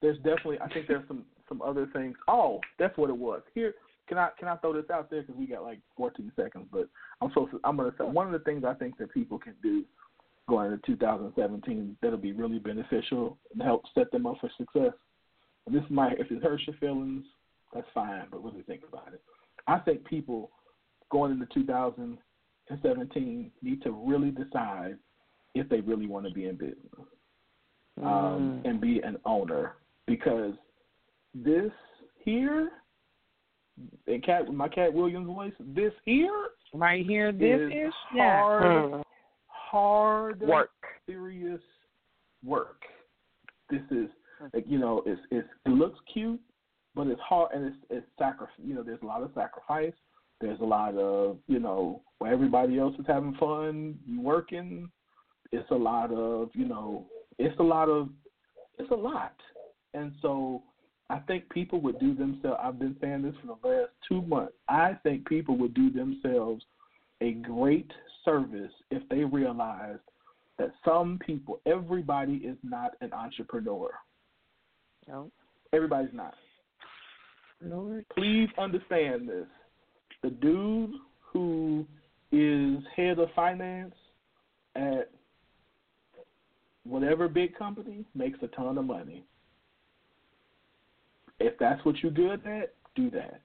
there's 0.00 0.16
definitely 0.18 0.60
I 0.60 0.68
think 0.72 0.86
there's 0.88 1.06
some 1.08 1.24
some 1.46 1.60
other 1.60 1.86
things. 1.92 2.16
Oh, 2.26 2.60
that's 2.78 2.96
what 2.96 3.10
it 3.10 3.16
was. 3.16 3.42
Here, 3.54 3.74
can 4.08 4.16
I 4.16 4.30
can 4.38 4.48
I 4.48 4.56
throw 4.56 4.72
this 4.72 4.88
out 4.90 5.10
there 5.10 5.20
because 5.20 5.36
we 5.36 5.46
got 5.46 5.62
like 5.62 5.80
14 5.98 6.32
seconds, 6.36 6.64
but 6.72 6.88
I'm 7.20 7.28
supposed 7.30 7.50
to, 7.50 7.60
I'm 7.64 7.76
gonna 7.76 7.92
say 7.98 8.04
one 8.04 8.26
of 8.26 8.32
the 8.32 8.38
things 8.38 8.64
I 8.66 8.72
think 8.72 8.96
that 8.96 9.12
people 9.12 9.38
can 9.38 9.54
do 9.62 9.84
going 10.48 10.72
into 10.72 10.82
2017 10.86 11.96
that'll 12.02 12.18
be 12.18 12.32
really 12.32 12.58
beneficial 12.58 13.38
and 13.52 13.62
help 13.62 13.82
set 13.94 14.10
them 14.10 14.26
up 14.26 14.36
for 14.40 14.50
success. 14.58 14.92
And 15.66 15.74
this 15.74 15.84
might 15.88 16.18
if 16.20 16.30
it 16.30 16.42
hurts 16.42 16.66
your 16.66 16.76
feelings, 16.76 17.24
that's 17.72 17.86
fine, 17.94 18.26
but 18.30 18.44
really 18.44 18.62
think 18.62 18.82
about 18.88 19.12
it. 19.14 19.22
I 19.66 19.78
think 19.78 20.04
people 20.04 20.50
going 21.10 21.32
into 21.32 21.46
2017 21.54 23.50
need 23.62 23.82
to 23.82 23.90
really 23.90 24.30
decide 24.30 24.96
if 25.54 25.68
they 25.68 25.80
really 25.80 26.06
want 26.06 26.26
to 26.26 26.32
be 26.32 26.46
in 26.46 26.56
business 26.56 26.76
um, 28.02 28.06
Mm. 28.06 28.64
and 28.68 28.80
be 28.80 29.00
an 29.00 29.16
owner 29.24 29.76
because 30.06 30.52
this 31.34 31.70
here 32.24 32.70
in 34.06 34.20
Katt 34.20 34.52
my 34.52 34.68
Katt 34.68 34.92
Williams 34.92 35.26
voice, 35.26 35.52
this 35.60 35.92
here 36.04 36.48
Right 36.72 37.06
here, 37.06 37.30
this 37.30 37.60
is 37.60 37.88
is 37.88 37.94
yeah. 38.14 38.40
hard, 38.40 38.62
Mm. 38.64 39.02
Hard 39.74 40.40
Work. 40.40 40.70
serious 41.04 41.60
work. 42.44 42.82
This 43.70 43.82
is 43.90 44.08
hmm. 44.38 44.46
like 44.54 44.64
you 44.68 44.78
know, 44.78 45.02
it's 45.04 45.20
it's 45.32 45.48
it 45.66 45.70
looks 45.70 45.98
cute, 46.12 46.40
but 46.94 47.08
it's 47.08 47.20
hard 47.20 47.50
and 47.52 47.66
it's 47.66 47.76
it's 47.90 48.06
sacrifice. 48.16 48.54
You 48.64 48.74
know, 48.74 48.84
there's 48.84 49.02
a 49.02 49.06
lot 49.06 49.22
of 49.22 49.30
sacrifice. 49.34 49.94
There's 50.40 50.60
a 50.60 50.64
lot 50.64 50.94
of 50.96 51.38
you 51.48 51.58
know 51.58 52.02
where 52.18 52.32
everybody 52.32 52.78
else 52.78 52.94
is 53.00 53.06
having 53.08 53.34
fun, 53.34 53.98
you 54.06 54.20
working. 54.20 54.90
It's 55.50 55.70
a 55.72 55.76
lot 55.76 56.12
of 56.12 56.50
you 56.54 56.68
know, 56.68 57.06
it's 57.38 57.58
a 57.58 57.62
lot 57.62 57.88
of 57.88 58.10
it's 58.78 58.90
a 58.92 58.94
lot, 58.94 59.34
and 59.92 60.12
so 60.22 60.62
I 61.10 61.18
think 61.18 61.50
people 61.50 61.80
would 61.80 61.98
do 61.98 62.14
themselves. 62.14 62.60
I've 62.62 62.78
been 62.78 62.96
saying 63.00 63.22
this 63.22 63.34
for 63.40 63.58
the 63.60 63.68
last 63.68 63.90
two 64.08 64.22
months. 64.22 64.54
I 64.68 64.92
think 65.02 65.28
people 65.28 65.56
would 65.58 65.74
do 65.74 65.90
themselves 65.90 66.64
a 67.20 67.32
great 67.32 67.90
service 68.24 68.72
if 68.90 69.06
they 69.08 69.24
realized 69.24 70.00
that 70.58 70.70
some 70.84 71.18
people, 71.24 71.60
everybody 71.66 72.34
is 72.36 72.56
not 72.62 72.92
an 73.00 73.12
entrepreneur. 73.12 73.90
No. 75.08 75.30
Everybody's 75.72 76.14
not. 76.14 76.34
Lord. 77.60 78.04
Please 78.16 78.48
understand 78.58 79.28
this. 79.28 79.46
The 80.22 80.30
dude 80.30 80.92
who 81.32 81.86
is 82.30 82.78
head 82.96 83.18
of 83.18 83.28
finance 83.34 83.94
at 84.76 85.10
whatever 86.84 87.28
big 87.28 87.56
company 87.56 88.04
makes 88.14 88.38
a 88.42 88.48
ton 88.48 88.78
of 88.78 88.84
money. 88.84 89.24
If 91.40 91.58
that's 91.58 91.84
what 91.84 91.96
you're 92.02 92.12
good 92.12 92.46
at, 92.46 92.74
do 92.94 93.10
that. 93.10 93.40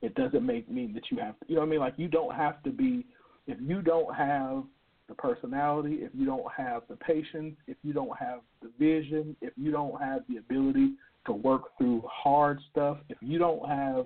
It 0.00 0.14
doesn't 0.14 0.44
make 0.44 0.68
mean 0.68 0.92
that 0.94 1.04
you 1.10 1.18
have 1.18 1.38
to, 1.40 1.46
you 1.46 1.54
know 1.54 1.60
what 1.60 1.68
I 1.68 1.70
mean? 1.70 1.80
Like 1.80 1.94
you 1.96 2.08
don't 2.08 2.34
have 2.34 2.62
to 2.64 2.70
be 2.70 3.06
if 3.46 3.58
you 3.60 3.82
don't 3.82 4.14
have 4.14 4.64
the 5.08 5.14
personality, 5.14 5.98
if 6.02 6.10
you 6.14 6.24
don't 6.26 6.50
have 6.56 6.82
the 6.88 6.96
patience, 6.96 7.56
if 7.66 7.76
you 7.82 7.92
don't 7.92 8.16
have 8.18 8.40
the 8.62 8.70
vision, 8.78 9.36
if 9.40 9.52
you 9.56 9.70
don't 9.70 10.00
have 10.00 10.22
the 10.28 10.38
ability 10.38 10.92
to 11.26 11.32
work 11.32 11.76
through 11.78 12.02
hard 12.10 12.60
stuff, 12.70 12.98
if 13.08 13.18
you 13.20 13.38
don't 13.38 13.68
have 13.68 14.04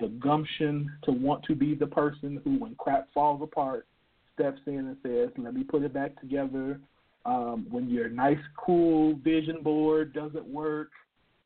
the 0.00 0.08
gumption 0.08 0.90
to 1.04 1.12
want 1.12 1.42
to 1.44 1.54
be 1.54 1.74
the 1.74 1.86
person 1.86 2.40
who, 2.44 2.58
when 2.58 2.74
crap 2.76 3.08
falls 3.12 3.42
apart, 3.42 3.86
steps 4.34 4.60
in 4.66 4.78
and 4.78 4.96
says, 5.02 5.30
"Let 5.36 5.54
me 5.54 5.64
put 5.64 5.82
it 5.82 5.92
back 5.92 6.20
together." 6.20 6.80
Um, 7.26 7.66
when 7.70 7.88
your 7.88 8.08
nice, 8.10 8.40
cool 8.56 9.14
vision 9.16 9.62
board 9.62 10.12
doesn't 10.12 10.46
work, 10.46 10.90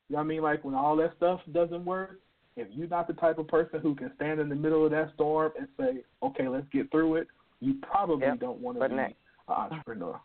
you 0.09 0.15
know 0.15 0.19
what 0.19 0.25
I 0.25 0.27
mean? 0.27 0.43
Like 0.43 0.65
when 0.65 0.75
all 0.75 0.97
that 0.97 1.17
stuff 1.17 1.41
doesn't 1.53 1.85
work, 1.85 2.19
if 2.61 2.69
you're 2.73 2.89
not 2.89 3.07
the 3.07 3.15
type 3.15 3.39
of 3.39 3.49
person 3.49 3.81
who 3.81 3.95
can 3.95 4.13
stand 4.17 4.41
in 4.41 4.49
the 4.49 4.55
middle 4.55 4.85
of 4.85 4.91
that 4.91 5.13
storm 5.15 5.53
and 5.59 5.69
say, 5.79 6.05
"Okay, 6.23 6.49
let's 6.49 6.69
get 6.69 6.91
through 6.91 7.17
it," 7.17 7.29
you 7.61 7.75
probably 7.83 8.27
Yep. 8.27 8.41
don't 8.41 8.61
want 8.61 8.81
to 8.81 8.89
be 8.89 8.95
next. 8.95 9.17
an 9.49 9.55
entrepreneur. 9.55 10.21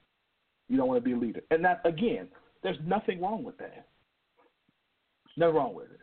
You 0.68 0.78
don't 0.78 0.88
want 0.88 1.04
to 1.04 1.06
be 1.10 1.14
a 1.14 1.18
leader, 1.18 1.42
and 1.52 1.64
that 1.66 1.82
again, 1.86 2.30
there's 2.62 2.80
nothing 2.82 3.22
wrong 3.22 3.44
with 3.44 3.58
that. 3.58 3.88
Nothing 5.36 5.56
wrong 5.56 5.74
with 5.74 5.92
it. 5.92 6.00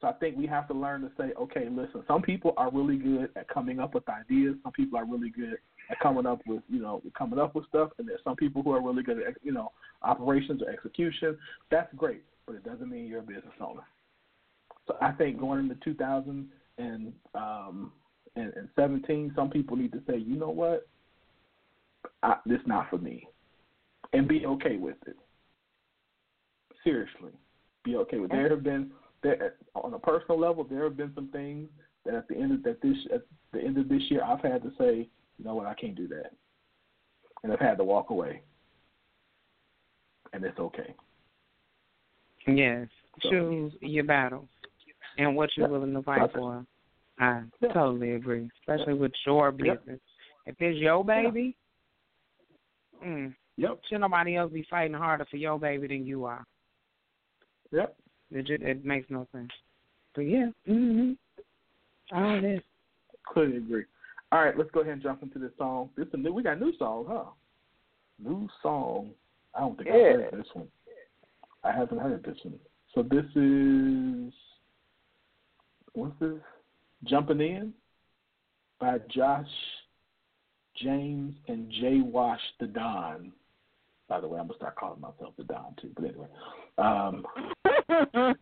So 0.00 0.08
I 0.08 0.12
think 0.14 0.36
we 0.36 0.46
have 0.48 0.66
to 0.66 0.74
learn 0.74 1.00
to 1.02 1.12
say, 1.16 1.32
okay, 1.38 1.68
listen, 1.68 2.02
some 2.08 2.22
people 2.22 2.54
are 2.56 2.72
really 2.72 2.96
good 2.96 3.30
at 3.36 3.46
coming 3.48 3.78
up 3.78 3.94
with 3.94 4.08
ideas. 4.08 4.56
Some 4.64 4.72
people 4.72 4.98
are 4.98 5.04
really 5.04 5.30
good 5.30 5.58
at 5.90 6.00
coming 6.00 6.26
up 6.26 6.40
with, 6.44 6.62
you 6.68 6.82
know, 6.82 7.00
coming 7.16 7.38
up 7.38 7.54
with 7.54 7.66
stuff. 7.68 7.90
And 7.98 8.08
there's 8.08 8.20
some 8.24 8.34
people 8.34 8.64
who 8.64 8.72
are 8.72 8.82
really 8.82 9.04
good 9.04 9.22
at, 9.22 9.34
you 9.44 9.52
know, 9.52 9.70
operations 10.02 10.60
or 10.60 10.70
execution. 10.70 11.38
That's 11.70 11.94
great, 11.94 12.24
but 12.46 12.56
it 12.56 12.64
doesn't 12.64 12.90
mean 12.90 13.06
you're 13.06 13.20
a 13.20 13.22
business 13.22 13.54
owner. 13.60 13.82
So 14.86 14.96
I 15.00 15.12
think 15.12 15.38
going 15.38 15.60
into 15.60 15.76
2000 15.76 16.48
and 16.78 17.12
um, 17.34 17.92
and, 18.34 18.52
and 18.56 18.68
17, 18.76 19.32
some 19.36 19.50
people 19.50 19.76
need 19.76 19.92
to 19.92 20.02
say, 20.08 20.16
you 20.16 20.36
know 20.36 20.48
what, 20.48 20.88
I, 22.22 22.36
this 22.46 22.60
not 22.66 22.88
for 22.88 22.98
me, 22.98 23.28
and 24.12 24.26
be 24.26 24.46
okay 24.46 24.76
with 24.76 24.96
it. 25.06 25.16
Seriously, 26.82 27.32
be 27.84 27.96
okay 27.96 28.18
with. 28.18 28.30
It. 28.30 28.34
There 28.34 28.48
have 28.48 28.62
been 28.62 28.90
there 29.22 29.54
on 29.74 29.92
a 29.94 29.98
personal 29.98 30.40
level, 30.40 30.64
there 30.64 30.84
have 30.84 30.96
been 30.96 31.12
some 31.14 31.28
things 31.28 31.68
that 32.04 32.14
at 32.14 32.26
the 32.28 32.36
end 32.36 32.52
of 32.52 32.62
that 32.64 32.80
this 32.80 32.96
at 33.14 33.22
the 33.52 33.60
end 33.60 33.78
of 33.78 33.88
this 33.88 34.02
year, 34.08 34.22
I've 34.24 34.40
had 34.40 34.62
to 34.62 34.72
say, 34.78 35.08
you 35.38 35.44
know 35.44 35.54
what, 35.54 35.66
I 35.66 35.74
can't 35.74 35.94
do 35.94 36.08
that, 36.08 36.32
and 37.42 37.52
I've 37.52 37.60
had 37.60 37.76
to 37.78 37.84
walk 37.84 38.10
away, 38.10 38.42
and 40.32 40.42
it's 40.42 40.58
okay. 40.58 40.94
Yes. 42.46 42.88
So- 43.20 43.30
Choose 43.30 43.72
your 43.82 44.04
battles 44.04 44.48
and 45.18 45.36
what 45.36 45.50
you're 45.56 45.68
willing 45.68 45.92
to 45.94 46.02
fight 46.02 46.30
for. 46.32 46.64
I 47.18 47.42
Yeah. 47.60 47.72
totally 47.72 48.12
agree, 48.12 48.48
especially 48.60 48.94
with 48.94 49.12
your 49.26 49.52
Yeah. 49.52 49.74
business. 49.74 50.00
If 50.46 50.60
it's 50.60 50.78
your 50.78 51.04
baby, 51.04 51.56
mm, 53.02 53.34
Yep, 53.56 53.84
should 53.84 54.00
nobody 54.00 54.36
else 54.36 54.52
be 54.52 54.62
fighting 54.64 54.94
harder 54.94 55.24
for 55.26 55.36
your 55.36 55.58
baby 55.58 55.86
than 55.88 56.06
you 56.06 56.24
are? 56.24 56.44
yep. 57.70 57.96
It 58.30 58.46
just, 58.46 58.62
it 58.62 58.84
makes 58.84 59.08
no 59.10 59.26
sense. 59.32 59.52
But 60.14 60.22
yeah, 60.22 60.50
mhm. 60.66 61.16
All 62.12 62.40
this. 62.40 62.62
Couldn't 63.24 63.56
agree. 63.56 63.84
All 64.32 64.44
right, 64.44 64.56
let's 64.56 64.70
go 64.70 64.80
ahead 64.80 64.94
and 64.94 65.02
jump 65.02 65.22
into 65.22 65.38
this 65.38 65.52
song. 65.56 65.90
This 65.96 66.08
is 66.08 66.14
a 66.14 66.16
new. 66.16 66.32
We 66.32 66.42
got 66.42 66.56
a 66.56 66.60
new 66.60 66.76
song, 66.76 67.06
huh? 67.08 67.30
New 68.18 68.48
song. 68.62 69.14
I 69.54 69.60
don't 69.60 69.76
think 69.76 69.90
I've 69.90 69.94
heard 69.94 70.32
this 70.32 70.46
one. 70.54 70.68
I 71.64 71.72
haven't 71.72 71.98
heard 71.98 72.24
this 72.24 72.38
one. 72.42 72.58
So 72.94 73.02
this 73.02 73.24
is 73.36 74.32
what's 75.94 76.18
this? 76.20 76.38
Jumping 77.04 77.40
in 77.40 77.72
by 78.80 78.98
Josh 79.14 79.46
James 80.76 81.34
and 81.48 81.70
Jay 81.70 82.00
Wash 82.00 82.40
the 82.60 82.66
Don. 82.66 83.32
By 84.08 84.20
the 84.20 84.28
way, 84.28 84.38
I'm 84.38 84.46
gonna 84.46 84.58
start 84.58 84.76
calling 84.76 85.00
myself 85.00 85.34
the 85.36 85.44
Don 85.44 85.74
too. 85.80 85.90
But 85.94 86.04
anyway, 86.04 86.28
um, 86.78 87.26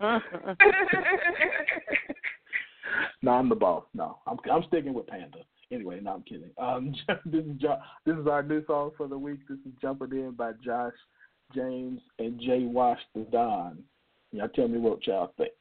no, 3.23 3.33
I'm 3.33 3.49
the 3.49 3.55
boss. 3.55 3.85
No, 3.95 4.19
I'm 4.27 4.39
I'm 4.51 4.65
sticking 4.69 4.95
with 4.95 5.07
Panda. 5.07 5.39
Anyway, 5.71 6.01
no, 6.03 6.15
I'm 6.15 6.23
kidding. 6.23 6.51
Um, 6.59 6.95
this 7.27 7.45
is 7.45 7.57
jo- 7.61 7.79
this 8.05 8.17
is 8.17 8.27
our 8.27 8.43
new 8.43 8.65
song 8.67 8.91
for 8.97 9.07
the 9.07 9.19
week. 9.19 9.41
This 9.49 9.59
is 9.59 9.73
"Jumping 9.81 10.13
In" 10.13 10.33
by 10.33 10.53
Josh 10.65 10.95
James 11.55 12.01
and 12.19 12.41
Jay 12.41 12.65
Wash 12.65 12.99
the 13.15 13.21
Don. 13.31 13.79
Y'all 14.33 14.49
tell 14.49 14.69
me 14.69 14.79
what 14.79 15.07
y'all 15.07 15.33
think. 15.37 15.53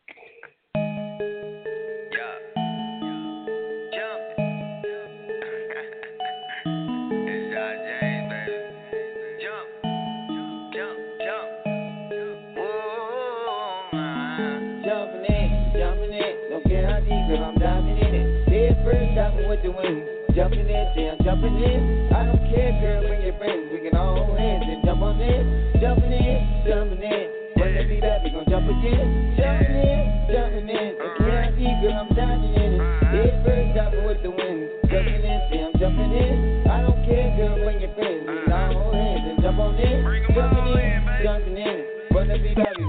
With. 19.73 20.35
Jumping 20.35 20.69
in, 20.69 20.85
say 20.95 21.09
I'm 21.09 21.17
jumping 21.23 21.57
in. 21.57 22.09
I 22.13 22.25
don't 22.25 22.43
care, 22.53 22.71
girl, 22.81 23.01
bring 23.01 23.21
your 23.25 23.37
friends, 23.37 23.69
we 23.73 23.79
can 23.81 23.97
all 23.97 24.25
hold 24.25 24.37
hands 24.37 24.65
and 24.67 24.85
jump 24.85 25.01
on 25.01 25.19
in. 25.21 25.73
Jumping 25.81 26.13
in, 26.13 26.39
jumping 26.65 27.01
in. 27.01 27.25
When 27.59 27.75
they 27.75 27.85
be 27.85 27.99
back, 27.99 28.23
we 28.23 28.29
gon' 28.29 28.45
jump 28.47 28.69
again. 28.69 29.35
Jumping 29.35 29.75
in, 29.75 30.01
jumping 30.31 30.69
in, 30.69 30.89
care 31.19 31.43
how 31.43 31.51
deep, 31.51 31.75
girl, 31.81 31.97
I'm 31.99 32.15
diving 32.15 32.55
in 32.55 32.71
it. 32.77 32.83
Head 33.09 33.33
first, 33.43 33.75
diving 33.75 34.05
with 34.05 34.21
the 34.23 34.31
wind. 34.31 34.69
Jumping 34.87 35.23
in, 35.27 35.39
say 35.51 35.59
I'm 35.59 35.73
jumping 35.79 36.11
in. 36.13 36.67
I 36.69 36.81
don't 36.81 37.03
care, 37.05 37.29
girl, 37.35 37.68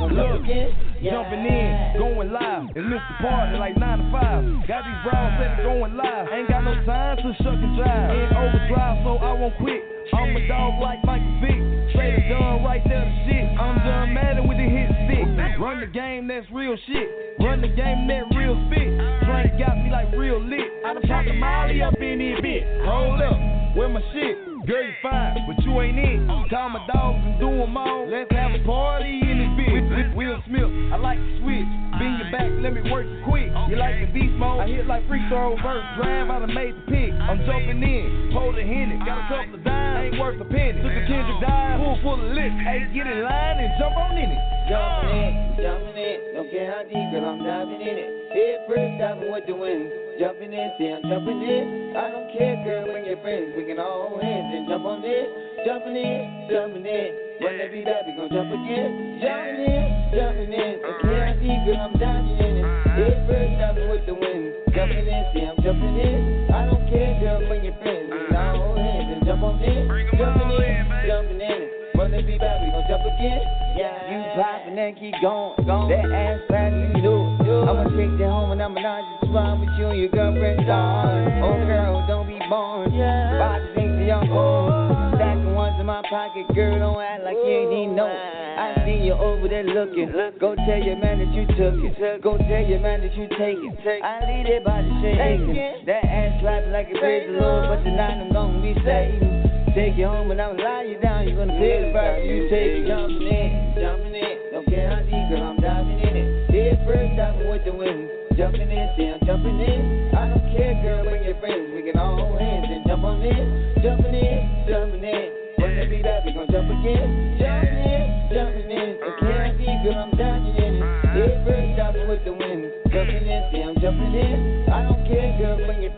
they 0.01 0.09
be 0.09 0.17
back, 0.17 0.41
we 0.41 0.41
gon' 0.41 0.41
jump 0.41 0.45
again. 0.45 0.71
Jumping 1.01 1.45
in, 1.45 1.97
going 1.99 2.33
live. 2.33 2.69
and 2.77 2.91
lift 2.91 3.05
the 3.09 3.17
Party 3.25 3.57
like 3.57 3.77
9 3.77 3.99
to 3.99 4.07
5. 4.13 4.69
Got 4.69 4.85
these 4.85 5.01
brows 5.05 5.33
that 5.41 5.61
are 5.61 5.65
going 5.65 5.97
live. 5.97 6.29
Ain't 6.29 6.49
got 6.49 6.65
no 6.65 6.77
time 6.85 7.17
to 7.17 7.33
shuck 7.41 7.57
and 7.57 7.77
drive. 7.77 8.11
In 8.13 8.29
overdrive, 8.37 8.97
so 9.05 9.17
I 9.17 9.33
won't 9.33 9.57
quit. 9.57 9.81
I'm 10.13 10.37
a 10.37 10.49
dog 10.49 10.81
like 10.81 11.01
Michael 11.05 11.41
Vick. 11.41 11.61
Straight 11.93 12.29
done 12.29 12.65
right 12.65 12.83
there 12.85 13.05
the 13.05 13.15
shit. 13.25 13.47
I'm 13.59 13.77
done 13.81 14.15
Madden 14.15 14.49
with 14.49 14.59
the 14.59 14.69
hit 14.69 14.91
stick. 15.09 15.59
Run 15.61 15.81
the 15.81 15.87
game, 15.87 16.29
that's 16.29 16.47
real 16.53 16.77
shit. 16.87 17.37
Run 17.41 17.61
the 17.61 17.69
game, 17.69 18.09
that 18.09 18.29
real 18.37 18.57
spit. 18.69 18.89
Frank 19.25 19.59
got 19.59 19.77
me 19.77 19.91
like 19.91 20.13
real 20.13 20.41
lit. 20.41 20.69
I 20.85 20.95
done 20.95 21.03
popped 21.09 21.29
a 21.29 21.33
molly 21.33 21.83
up 21.83 21.95
in 22.01 22.19
this 22.19 22.41
bit. 22.41 22.65
Hold 22.85 23.21
up, 23.21 23.77
where 23.77 23.89
my 23.89 24.01
shit? 24.13 24.50
Girl, 24.67 24.85
you 24.85 24.93
fine, 25.01 25.41
but 25.49 25.57
you 25.65 25.73
ain't 25.81 25.97
it. 25.97 26.21
Call 26.53 26.69
my 26.69 26.85
dogs 26.93 27.17
and 27.25 27.41
do 27.41 27.49
them 27.49 27.77
all. 27.77 28.05
Let's 28.05 28.29
have 28.37 28.53
a 28.53 28.61
party 28.69 29.09
in 29.09 29.41
this 29.41 29.53
bitch. 29.57 29.73
With, 29.73 30.13
Will 30.13 30.37
Smith, 30.45 30.69
I 30.93 31.01
like 31.01 31.17
to 31.17 31.31
switch. 31.41 31.71
Bend 31.97 32.21
your 32.21 32.29
back, 32.29 32.49
let 32.61 32.77
me 32.77 32.85
work 32.93 33.09
it 33.09 33.25
quick. 33.25 33.49
You 33.73 33.81
like 33.81 33.97
the 34.05 34.13
beast 34.13 34.37
mode? 34.37 34.61
I 34.61 34.69
hit 34.69 34.85
like 34.85 35.09
free 35.09 35.25
throw, 35.33 35.57
verse 35.65 35.85
drive, 35.97 36.29
I 36.29 36.45
done 36.45 36.53
made 36.53 36.77
the 36.77 36.85
pick. 36.93 37.09
I'm 37.09 37.41
jumping 37.49 37.81
in, 37.81 38.31
hold 38.37 38.53
a 38.61 38.65
henny. 38.65 39.01
Got 39.01 39.25
a 39.25 39.27
couple 39.33 39.57
of 39.57 39.65
dimes, 39.65 40.13
ain't 40.13 40.21
worth 40.21 40.41
a 40.41 40.45
penny. 40.45 40.77
Took 40.77 40.93
a 40.93 41.05
Kendrick 41.09 41.41
dive, 41.41 41.81
full 41.81 41.97
full 42.05 42.21
of 42.21 42.31
lit. 42.37 42.53
Hey, 42.61 42.85
get 42.93 43.09
in 43.09 43.25
line 43.25 43.65
and 43.65 43.73
jump 43.81 43.97
on 43.97 44.13
in 44.13 44.29
it. 44.29 44.43
Jumping 44.69 45.09
in, 45.09 45.33
jumping 45.57 45.97
in, 45.97 46.19
don't 46.37 46.51
care 46.53 46.69
how 46.69 46.85
deep, 46.85 47.07
girl, 47.17 47.33
I'm 47.33 47.41
diving 47.41 47.81
in 47.81 47.97
it. 47.97 48.09
Head 48.37 48.69
first, 48.69 48.93
diving 49.01 49.33
with 49.33 49.49
the 49.49 49.57
wind. 49.57 50.10
Jumping 50.21 50.53
in, 50.53 50.69
see 50.77 50.93
I'm 50.93 51.01
jumping 51.09 51.41
in. 51.41 51.97
I 51.97 52.13
don't 52.13 52.29
care, 52.37 52.53
girl, 52.61 52.85
bring 52.85 53.09
your 53.09 53.17
friends. 53.25 53.57
We 53.57 53.65
can 53.65 53.81
all 53.81 54.21
hands 54.21 54.53
and 54.53 54.69
jump 54.69 54.85
on 54.85 55.01
in. 55.01 55.65
Jumping 55.65 55.97
in, 55.97 56.45
jumping 56.45 56.85
in. 56.85 57.41
When 57.41 57.57
they 57.57 57.73
be 57.73 57.81
back, 57.81 58.05
we 58.05 58.13
gon' 58.13 58.29
jump 58.29 58.53
again. 58.53 59.17
Jumping 59.17 59.65
in, 59.65 59.89
jumping 60.13 60.53
in. 60.53 60.77
Care 61.01 61.25
how 61.25 61.41
deep, 61.41 61.65
girl, 61.65 61.89
I'm 61.89 61.97
in 62.37 62.53
it. 62.53 62.69
Head 63.01 63.17
first, 63.33 63.65
diving 63.65 63.89
with 63.89 64.05
the 64.05 64.13
wind. 64.13 64.53
Jumping 64.77 65.09
in, 65.09 65.25
see 65.33 65.41
I'm 65.41 65.57
jumping 65.65 65.97
in. 65.97 66.53
I 66.53 66.69
don't 66.69 66.85
care, 66.93 67.17
girl, 67.17 67.41
bring 67.49 67.65
your 67.65 67.81
friends. 67.81 68.13
We 68.13 68.21
can 68.29 68.37
all 68.37 68.77
hands 68.77 69.09
and 69.17 69.25
jump 69.25 69.41
on 69.41 69.57
in. 69.65 69.89
Jumping 70.21 70.53
in, 70.53 70.85
jumping 71.09 71.41
in. 71.41 71.70
When 72.01 72.13
they 72.13 72.23
be 72.23 72.39
back, 72.39 72.65
we 72.65 72.73
gon' 72.73 72.89
jump 72.89 73.05
again. 73.05 73.45
Yeah. 73.77 73.93
You 74.09 74.25
poppin' 74.41 74.73
and 74.73 74.97
keep 74.97 75.13
going. 75.21 75.53
That 75.69 76.09
ass 76.09 76.41
fat, 76.49 76.73
you 76.73 76.97
do 76.97 77.13
it. 77.45 77.69
I'ma 77.69 77.93
take 77.93 78.17
that 78.17 78.33
home 78.33 78.57
and 78.57 78.63
I'ma 78.63 78.81
not 78.81 79.05
just 79.21 79.29
run 79.29 79.61
with 79.61 79.69
you 79.77 79.93
and 79.93 80.01
your 80.01 80.09
girlfriend, 80.09 80.65
darling. 80.65 81.45
Oh, 81.45 81.61
girl, 81.61 82.01
don't 82.09 82.25
be 82.25 82.41
born. 82.49 82.89
Buy 82.97 83.61
the 83.61 83.69
things 83.77 84.01
that 84.01 84.09
y'all 84.09 84.25
own. 84.33 85.13
Oh. 85.13 85.17
Stacking 85.21 85.53
ones 85.53 85.77
in 85.77 85.85
my 85.85 86.01
pocket, 86.09 86.49
girl, 86.57 86.81
don't 86.81 87.05
act 87.05 87.21
like 87.21 87.37
you 87.37 87.69
ain't 87.69 87.93
even 87.93 87.93
know. 87.93 88.09
I 88.09 88.81
see 88.89 89.05
you 89.05 89.13
over 89.13 89.45
there 89.45 89.69
looking. 89.69 90.09
Go 90.41 90.57
tell 90.57 90.81
your 90.81 90.97
man 90.97 91.21
that 91.21 91.29
you 91.37 91.45
took 91.53 91.85
it. 91.85 92.25
Go 92.25 92.41
tell 92.41 92.65
your 92.65 92.81
man 92.81 93.05
that 93.05 93.13
you 93.13 93.29
take 93.37 93.61
it. 93.61 93.77
I 94.01 94.25
leave 94.25 94.49
that 94.49 94.65
body 94.65 94.89
shaking. 95.05 95.85
That 95.85 96.01
ass 96.09 96.41
slapping 96.41 96.73
like 96.73 96.89
a 96.89 96.97
the 96.97 97.45
Lord, 97.45 97.77
but 97.77 97.85
tonight 97.85 98.25
I'm 98.25 98.33
gonna 98.33 98.65
be 98.65 98.73
saving. 98.89 99.40
Take 99.75 99.95
you 99.97 100.07
home 100.07 100.31
and 100.33 100.43
I'll 100.43 100.57
lie 100.59 100.83
you 100.83 100.99
down. 100.99 101.29
You're 101.29 101.39
gonna 101.39 101.55
pay 101.55 101.79
the 101.79 101.95
price. 101.95 102.27
You 102.27 102.51
take 102.51 102.83
it, 102.83 102.91
jumping 102.91 103.23
in, 103.23 103.79
jumping 103.79 104.15
in. 104.19 104.37
Don't 104.51 104.67
care 104.67 104.91
how 104.91 104.99
deep, 105.07 105.31
girl, 105.31 105.47
I'm 105.47 105.63
diving 105.63 106.01
in 106.03 106.15
it. 106.19 106.27
Head 106.51 106.83
first, 106.83 107.15
diving 107.15 107.47
with 107.47 107.63
the 107.65 107.71
wind. 107.71 108.11
Jumping 108.35 108.67
in, 108.67 108.87
see 108.99 109.07
I'm 109.15 109.23
jumping 109.23 109.63
in. 109.63 110.11
I 110.11 110.27
don't 110.27 110.43
care, 110.59 110.75
girl, 110.83 111.07
bring 111.07 111.23
your 111.23 111.39
friends. 111.39 111.71
We 111.71 111.87
can 111.87 111.95
all 112.03 112.19
hold 112.19 112.41
hands 112.43 112.67
and 112.67 112.83
jump 112.83 113.05
on 113.07 113.23
in. 113.23 113.79
Jumping 113.79 114.11
in, 114.11 114.67
jumping 114.67 115.07
in. 115.07 115.29
When 115.63 115.77
they 115.79 115.87
be 115.87 116.03
back, 116.03 116.27
we 116.27 116.35
gon' 116.35 116.51
jump 116.51 116.67
again. 116.67 117.39
Jumping 117.39 117.79
in, 117.79 118.05
jumping 118.35 118.71
in. 118.75 118.91
Don't 118.99 119.19
care 119.23 119.39
how 119.39 119.53
deep, 119.55 119.79
girl, 119.87 120.03
I'm 120.03 120.11
diving 120.19 120.57
in 120.59 120.83
it. 120.83 120.87
Head 121.15 121.47
first, 121.47 121.71
diving 121.79 122.09
with 122.11 122.25
the 122.27 122.35
wind. 122.35 122.75
Jumping 122.91 123.23
in, 123.23 123.41
see 123.55 123.63
I'm 123.63 123.79
jumping 123.79 124.19
in. 124.19 124.67
I 124.67 124.83
don't 124.83 125.07
care, 125.07 125.31
girl, 125.39 125.63
bring 125.63 125.83
your 125.87 125.90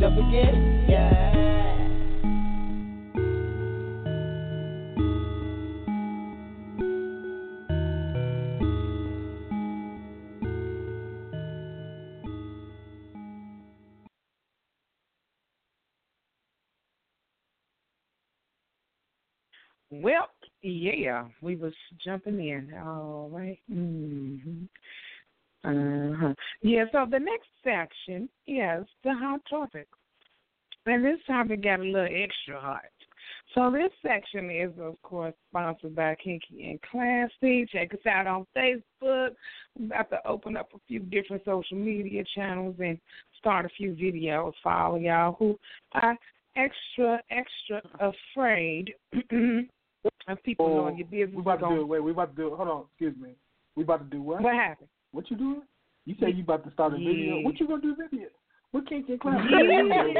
jump 0.00 0.18
again. 0.18 0.86
Yeah. 0.88 1.24
Well, 19.90 20.28
yeah, 20.62 21.26
we 21.40 21.56
was 21.56 21.72
jumping 22.04 22.40
in. 22.40 22.74
All 22.84 23.28
right. 23.30 23.58
Mm-hmm. 23.70 24.64
Uh-huh. 25.64 26.34
Yeah, 26.62 26.84
so 26.92 27.06
the 27.10 27.18
next 27.18 27.48
section 27.62 28.28
is 28.46 28.86
the 29.02 29.14
hot 29.14 29.40
topic. 29.48 29.88
And 30.86 31.04
this 31.04 31.18
topic 31.26 31.62
got 31.62 31.80
a 31.80 31.82
little 31.82 32.04
extra 32.04 32.60
hot. 32.60 32.82
So 33.54 33.70
this 33.70 33.90
section 34.02 34.50
is, 34.50 34.72
of 34.80 35.00
course, 35.02 35.32
sponsored 35.50 35.94
by 35.94 36.16
Kinky 36.16 36.68
and 36.68 36.80
Classy. 36.82 37.66
Check 37.72 37.94
us 37.94 38.00
out 38.06 38.26
on 38.26 38.46
Facebook. 38.56 38.82
We're 39.78 39.86
about 39.86 40.10
to 40.10 40.26
open 40.26 40.56
up 40.56 40.70
a 40.74 40.78
few 40.88 41.00
different 41.00 41.42
social 41.44 41.76
media 41.76 42.24
channels 42.34 42.76
and 42.80 42.98
start 43.38 43.64
a 43.64 43.68
few 43.70 43.92
videos 43.92 44.52
for 44.62 44.72
all 44.72 44.98
y'all 44.98 45.36
who 45.38 45.58
are 45.92 46.16
extra, 46.56 47.22
extra 47.30 47.80
afraid 48.00 48.92
of 50.28 50.42
people 50.42 50.66
Oh, 50.66 50.76
knowing 50.76 50.98
your 50.98 51.06
business. 51.06 51.36
We 51.36 51.40
about 51.40 51.60
to 51.60 51.74
do 51.74 51.80
it. 51.80 51.84
Wait, 51.84 52.00
we 52.00 52.10
about 52.10 52.36
to 52.36 52.42
do 52.42 52.48
it. 52.48 52.56
Hold 52.56 52.68
on, 52.68 52.84
excuse 52.90 53.16
me. 53.20 53.30
We 53.76 53.84
about 53.84 54.10
to 54.10 54.16
do 54.16 54.22
what? 54.22 54.42
What 54.42 54.54
happened? 54.54 54.88
What 55.14 55.30
you 55.30 55.36
doing? 55.36 55.62
You 56.06 56.16
say 56.20 56.32
you 56.34 56.42
about 56.42 56.64
to 56.64 56.72
start 56.72 56.92
a 56.92 56.96
video. 56.98 57.38
What 57.46 57.54
you 57.60 57.68
gonna 57.68 57.80
do 57.80 57.94
video? 57.94 58.26
What 58.72 58.88
can't 58.90 59.08
you 59.08 59.16
clap? 59.16 59.38
Yeah, 59.46 59.62
Wait 59.62 59.70
a 59.70 59.84
minute. 59.86 60.10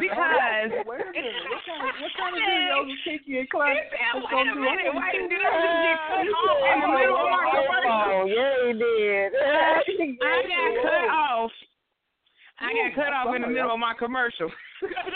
because 0.00 0.72
Wait 0.88 1.04
a 1.04 1.12
minute. 1.12 1.44
What 1.44 1.60
kind 1.68 1.84
of, 1.84 1.92
what 2.00 2.12
kind 2.16 2.32
of 2.32 2.40
videos 2.40 2.88
is 2.88 2.96
Kinky 3.04 3.36
and 3.44 3.50
Class 3.52 3.76
He 3.76 3.84
said, 3.92 4.16
is 4.16 4.24
wait 4.32 4.48
a 4.48 4.56
do? 4.56 4.64
minute, 4.64 4.96
why 4.96 5.12
did 5.12 5.28
do 5.28 5.36
I 5.36 5.60
just 5.60 5.76
get 5.84 6.00
cut 6.08 6.24
off 6.24 6.56
in 6.64 6.80
the 6.80 6.88
middle 6.88 7.20
of 7.20 7.28
my 7.28 7.52
commercial? 7.52 8.00
Oh, 8.00 8.32
yeah, 8.32 8.56
he 8.64 8.72
did. 8.80 9.28
I 9.36 10.40
got 10.48 10.72
cut 10.88 11.04
off. 11.12 11.52
I 12.60 12.72
got 12.72 12.94
cut 12.94 13.12
off 13.12 13.34
in 13.34 13.42
the 13.42 13.48
middle 13.48 13.72
of 13.72 13.78
my 13.80 13.94
commercial. 13.98 14.50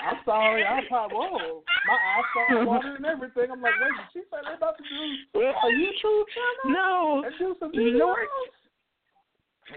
I'm 0.07 0.19
sorry. 0.25 0.65
I 0.65 0.81
pop. 0.89 1.11
Whoa, 1.13 1.63
my 1.87 1.95
eyes 1.95 2.25
started 2.33 2.67
watering 2.67 2.97
and 2.97 3.07
everything. 3.07 3.51
I'm 3.53 3.63
like, 3.63 3.75
wait, 3.81 3.93
did 3.97 4.07
she 4.13 4.21
say 4.31 4.39
they 4.45 4.55
about 4.57 4.77
to 4.79 4.83
do 4.83 5.41
a 5.41 5.71
YouTube 5.71 6.25
channel 6.35 6.67
No, 6.67 7.23
and 7.25 7.35
do 7.39 7.55
some 7.61 7.73
videos? 7.73 8.27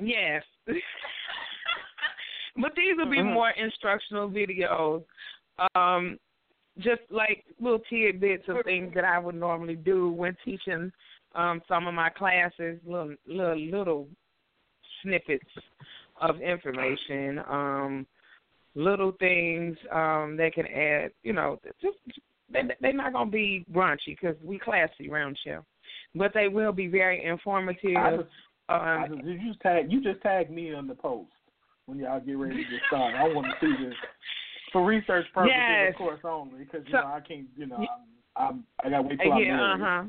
Yes. 0.01 0.43
but 2.55 2.71
these 2.75 2.95
will 2.97 3.09
be 3.09 3.17
Mhm. 3.17 3.33
more 3.33 3.51
instructional 3.51 4.29
videos. 4.29 5.03
Um, 5.75 6.17
just 6.79 7.01
like 7.11 7.45
little 7.59 7.79
tidbits 7.89 8.47
of 8.47 8.63
things 8.63 8.93
that 8.95 9.03
I 9.03 9.19
would 9.19 9.35
normally 9.35 9.75
do 9.75 10.09
when 10.11 10.35
teaching 10.43 10.91
um 11.35 11.61
some 11.67 11.87
of 11.87 11.93
my 11.93 12.09
classes, 12.09 12.79
little 12.85 13.15
little 13.27 13.57
little 13.59 14.07
snippets 15.01 15.45
of 16.21 16.39
information, 16.41 17.39
um, 17.49 18.07
little 18.75 19.11
things 19.19 19.75
um 19.91 20.37
that 20.37 20.53
can 20.53 20.65
add, 20.67 21.11
you 21.23 21.33
know, 21.33 21.59
just 21.81 21.97
they 22.51 22.61
they're 22.79 22.93
not 22.93 23.11
gonna 23.13 23.29
be 23.29 23.65
raunchy 23.73 24.17
because 24.19 24.35
we 24.43 24.57
classy 24.59 25.09
around 25.11 25.37
here, 25.43 25.63
but 26.15 26.33
they 26.33 26.47
will 26.47 26.71
be 26.71 26.87
very 26.87 27.23
informative. 27.25 27.97
I 27.97 28.15
just, 28.17 28.29
I 28.69 29.03
Um, 29.03 29.15
just, 29.15 29.25
you 29.27 29.47
just 29.49 29.59
tag 29.61 29.91
you 29.91 30.01
just 30.01 30.21
tag 30.21 30.49
me 30.49 30.73
on 30.73 30.87
the 30.87 30.95
post 30.95 31.31
when 31.85 31.97
y'all 31.99 32.19
get 32.21 32.37
ready 32.37 32.63
to 32.63 32.69
get 32.69 32.79
started. 32.87 33.17
I 33.19 33.33
want 33.33 33.47
to 33.47 33.53
see 33.59 33.83
this 33.83 33.95
for 34.71 34.85
research 34.85 35.25
purposes, 35.33 35.53
Yes. 35.57 35.89
of 35.89 35.95
course, 35.97 36.19
only 36.23 36.59
because 36.63 36.85
you 36.85 36.91
So- 36.93 37.01
know 37.01 37.07
I 37.07 37.19
can't. 37.19 37.47
You 37.57 37.65
know, 37.67 37.85
I'm, 38.37 38.45
I'm 38.47 38.63
I 38.85 38.89
got 38.89 39.01
to 39.01 39.07
wait 39.09 39.19
till 39.19 39.33
I'm 39.33 39.43
yeah, 39.43 39.53
uh 39.55 39.77
married. 39.77 39.81
huh. 39.81 40.03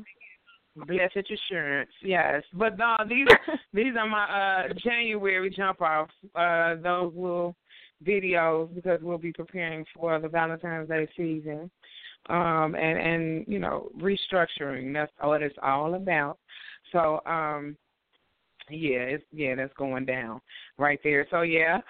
Blessed 0.75 1.29
assurance, 1.31 1.91
yes. 2.01 2.43
But 2.53 2.77
no, 2.79 2.95
these 3.07 3.27
these 3.73 3.93
are 3.97 4.07
my 4.07 4.23
uh 4.69 4.73
January 4.83 5.49
jump 5.55 5.81
offs. 5.81 6.13
Uh, 6.33 6.75
those 6.81 7.13
will 7.13 7.55
videos 8.03 8.73
because 8.73 8.99
we'll 9.01 9.19
be 9.19 9.31
preparing 9.31 9.85
for 9.95 10.19
the 10.19 10.27
Valentine's 10.27 10.89
Day 10.89 11.07
season, 11.15 11.69
um, 12.29 12.75
and 12.75 12.97
and 12.97 13.45
you 13.47 13.59
know 13.59 13.89
restructuring. 13.99 14.93
That's 14.93 15.11
what 15.21 15.43
it's 15.43 15.55
all 15.61 15.93
about. 15.93 16.39
So, 16.91 17.21
um, 17.25 17.77
yeah, 18.69 18.99
it's 18.99 19.23
yeah, 19.31 19.55
that's 19.55 19.73
going 19.77 20.05
down 20.05 20.41
right 20.79 20.99
there. 21.03 21.27
So 21.29 21.41
yeah, 21.41 21.81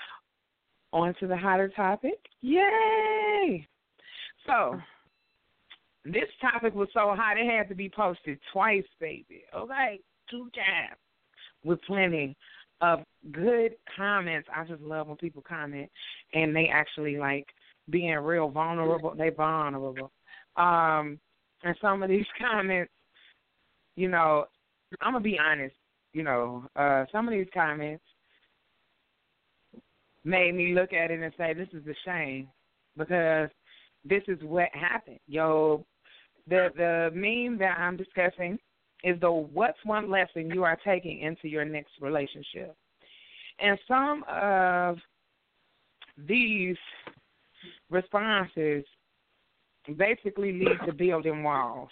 on 0.91 1.13
to 1.21 1.27
the 1.27 1.37
hotter 1.37 1.69
topic. 1.69 2.19
Yay! 2.41 3.67
So 4.45 4.79
this 6.05 6.29
topic 6.41 6.75
was 6.75 6.89
so 6.93 7.15
hot 7.15 7.37
it 7.37 7.49
had 7.49 7.69
to 7.69 7.75
be 7.75 7.89
posted 7.89 8.37
twice, 8.51 8.83
baby. 8.99 9.43
Okay, 9.55 9.99
two 10.29 10.49
times 10.53 10.99
with 11.63 11.81
plenty 11.83 12.35
of 12.81 12.99
good 13.31 13.71
comments. 13.95 14.47
I 14.53 14.65
just 14.65 14.81
love 14.81 15.07
when 15.07 15.17
people 15.17 15.43
comment 15.47 15.89
and 16.33 16.55
they 16.55 16.69
actually 16.71 17.17
like 17.17 17.47
being 17.89 18.13
real 18.15 18.49
vulnerable. 18.49 19.13
They 19.17 19.29
vulnerable. 19.29 20.11
Um, 20.57 21.19
and 21.63 21.75
some 21.81 22.03
of 22.03 22.09
these 22.09 22.25
comments, 22.39 22.91
you 23.95 24.09
know, 24.09 24.45
I'm 25.01 25.13
gonna 25.13 25.23
be 25.23 25.39
honest. 25.39 25.75
You 26.13 26.23
know, 26.23 26.65
uh, 26.75 27.05
some 27.11 27.27
of 27.27 27.33
these 27.33 27.47
comments 27.53 28.03
made 30.23 30.53
me 30.53 30.75
look 30.75 30.93
at 30.93 31.09
it 31.09 31.19
and 31.19 31.33
say, 31.37 31.53
"This 31.53 31.69
is 31.73 31.87
a 31.87 31.95
shame," 32.05 32.49
because 32.97 33.49
this 34.05 34.21
is 34.27 34.37
what 34.43 34.69
happened. 34.73 35.19
Yo, 35.27 35.85
the 36.47 36.69
the 36.75 37.09
meme 37.13 37.57
that 37.59 37.77
I'm 37.77 37.97
discussing 37.97 38.57
is 39.03 39.19
the 39.19 39.31
what's 39.31 39.77
one 39.83 40.09
lesson 40.09 40.49
you 40.49 40.63
are 40.63 40.77
taking 40.83 41.19
into 41.21 41.47
your 41.47 41.65
next 41.65 41.91
relationship, 42.01 42.75
and 43.59 43.77
some 43.87 44.23
of 44.29 44.97
these 46.17 46.77
responses 47.89 48.83
basically 49.97 50.53
lead 50.53 50.77
to 50.85 50.93
building 50.93 51.43
walls 51.43 51.89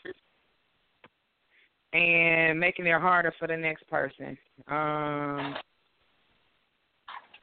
and 1.94 2.60
making 2.60 2.88
it 2.88 3.02
harder 3.02 3.34
for 3.38 3.48
the 3.48 3.58
next 3.58 3.88
person. 3.90 4.38
Um, 4.68 5.56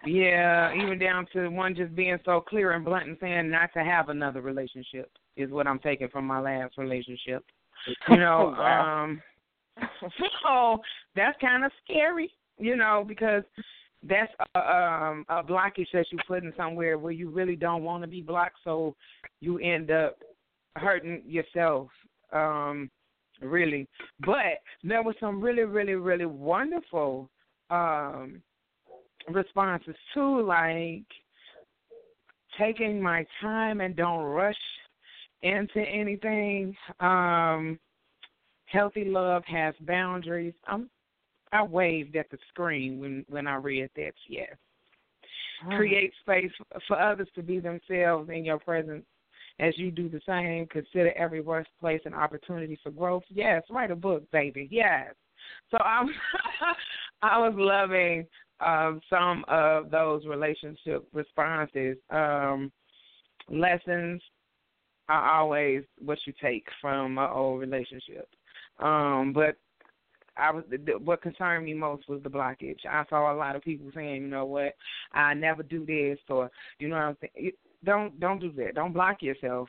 yeah, 0.06 0.72
even 0.74 0.98
down 0.98 1.26
to 1.32 1.48
one 1.48 1.74
just 1.74 1.94
being 1.94 2.18
so 2.24 2.40
clear 2.40 2.72
and 2.72 2.84
blunt 2.84 3.08
and 3.08 3.16
saying 3.20 3.50
not 3.50 3.70
to 3.74 3.84
have 3.84 4.08
another 4.08 4.40
relationship 4.40 5.10
is 5.38 5.50
what 5.50 5.66
I'm 5.66 5.78
taking 5.78 6.08
from 6.08 6.26
my 6.26 6.40
last 6.40 6.76
relationship. 6.78 7.44
You 8.10 8.16
know, 8.16 8.54
Wow. 8.58 9.04
um 9.04 9.22
so 10.42 10.80
that's 11.14 11.38
kind 11.40 11.64
of 11.64 11.70
scary, 11.84 12.30
you 12.58 12.76
know, 12.76 13.04
because 13.06 13.44
that's 14.02 14.32
a, 14.54 14.58
um, 14.58 15.24
a 15.28 15.42
blockage 15.42 15.86
that 15.92 16.06
you 16.10 16.18
put 16.26 16.42
in 16.42 16.52
somewhere 16.56 16.98
where 16.98 17.12
you 17.12 17.30
really 17.30 17.56
don't 17.56 17.82
want 17.82 18.02
to 18.02 18.08
be 18.08 18.20
blocked, 18.20 18.56
so 18.64 18.94
you 19.40 19.58
end 19.58 19.90
up 19.90 20.18
hurting 20.76 21.22
yourself, 21.26 21.88
um, 22.32 22.90
really. 23.40 23.86
But 24.20 24.62
there 24.82 25.02
was 25.02 25.14
some 25.20 25.40
really, 25.40 25.64
really, 25.64 25.94
really 25.94 26.26
wonderful 26.26 27.28
um, 27.70 28.42
responses 29.28 29.96
too, 30.14 30.42
like 30.42 31.04
taking 32.58 33.00
my 33.00 33.26
time 33.40 33.80
and 33.80 33.96
don't 33.96 34.24
rush 34.24 34.56
into 35.42 35.80
anything. 35.80 36.76
Um, 37.00 37.78
healthy 38.66 39.04
love 39.04 39.44
has 39.46 39.74
boundaries. 39.80 40.54
I'm 40.66 40.90
I 41.52 41.62
waved 41.62 42.14
at 42.16 42.30
the 42.30 42.38
screen 42.50 43.00
when 43.00 43.24
when 43.28 43.46
I 43.46 43.56
read 43.56 43.90
that. 43.96 44.12
Yes. 44.28 44.54
Create 45.76 46.12
space 46.20 46.52
for 46.86 47.00
others 47.00 47.28
to 47.34 47.42
be 47.42 47.58
themselves 47.58 48.30
in 48.30 48.44
your 48.44 48.60
presence 48.60 49.04
as 49.58 49.76
you 49.76 49.90
do 49.90 50.08
the 50.08 50.20
same. 50.24 50.66
Consider 50.66 51.12
every 51.16 51.40
workplace 51.40 52.00
an 52.04 52.14
opportunity 52.14 52.78
for 52.82 52.90
growth. 52.90 53.24
Yes, 53.28 53.64
write 53.68 53.90
a 53.90 53.96
book, 53.96 54.30
baby. 54.30 54.68
Yes. 54.70 55.14
So 55.70 55.78
I'm 55.78 56.08
I 57.22 57.38
was 57.38 57.54
loving 57.56 58.26
um 58.60 59.00
some 59.08 59.44
of 59.48 59.90
those 59.90 60.26
relationship 60.26 61.06
responses. 61.12 61.96
Um 62.10 62.70
lessons 63.48 64.22
are 65.08 65.40
always 65.40 65.82
what 66.04 66.18
you 66.26 66.32
take 66.40 66.66
from 66.80 67.18
an 67.18 67.30
old 67.32 67.60
relationship. 67.60 68.28
Um, 68.78 69.32
but 69.34 69.56
I 70.36 70.52
was 70.52 70.64
what 71.02 71.22
concerned 71.22 71.64
me 71.64 71.74
most 71.74 72.08
was 72.08 72.22
the 72.22 72.30
blockage. 72.30 72.86
I 72.88 73.04
saw 73.10 73.32
a 73.32 73.36
lot 73.36 73.56
of 73.56 73.62
people 73.62 73.90
saying, 73.94 74.22
you 74.22 74.28
know 74.28 74.44
what, 74.44 74.74
I 75.12 75.34
never 75.34 75.62
do 75.62 75.84
this, 75.84 76.18
or 76.28 76.50
you 76.78 76.88
know 76.88 76.96
what 76.96 77.02
I'm 77.02 77.16
saying. 77.20 77.52
Don't 77.84 78.18
don't 78.20 78.40
do 78.40 78.52
that. 78.52 78.74
Don't 78.74 78.92
block 78.92 79.22
yourself, 79.22 79.68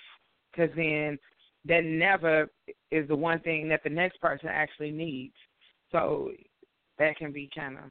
because 0.51 0.69
then 0.75 1.17
that 1.65 1.83
never 1.83 2.49
is 2.91 3.07
the 3.07 3.15
one 3.15 3.39
thing 3.39 3.67
that 3.69 3.83
the 3.83 3.89
next 3.89 4.21
person 4.21 4.49
actually 4.49 4.91
needs. 4.91 5.33
So 5.91 6.31
that 6.99 7.17
can 7.17 7.31
be 7.31 7.49
kind 7.55 7.77
of 7.77 7.85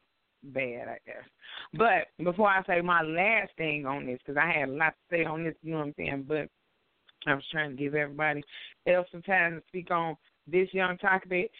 bad, 0.54 0.88
I 0.88 0.98
guess. 1.04 1.24
But 1.74 2.24
before 2.24 2.48
I 2.48 2.62
say 2.64 2.80
my 2.80 3.02
last 3.02 3.50
thing 3.56 3.86
on 3.86 4.06
this, 4.06 4.20
because 4.24 4.40
I 4.40 4.50
had 4.50 4.68
a 4.68 4.72
lot 4.72 4.94
to 5.10 5.16
say 5.16 5.24
on 5.24 5.44
this, 5.44 5.54
you 5.62 5.72
know 5.72 5.78
what 5.78 5.86
I'm 5.86 5.94
saying, 5.96 6.24
but 6.28 6.48
I 7.30 7.34
was 7.34 7.44
trying 7.50 7.70
to 7.70 7.76
give 7.76 7.94
everybody 7.94 8.42
else 8.86 9.06
some 9.10 9.22
time 9.22 9.56
to 9.56 9.62
speak 9.68 9.90
on 9.90 10.16
this 10.46 10.68
young 10.72 10.98
topic. 10.98 11.50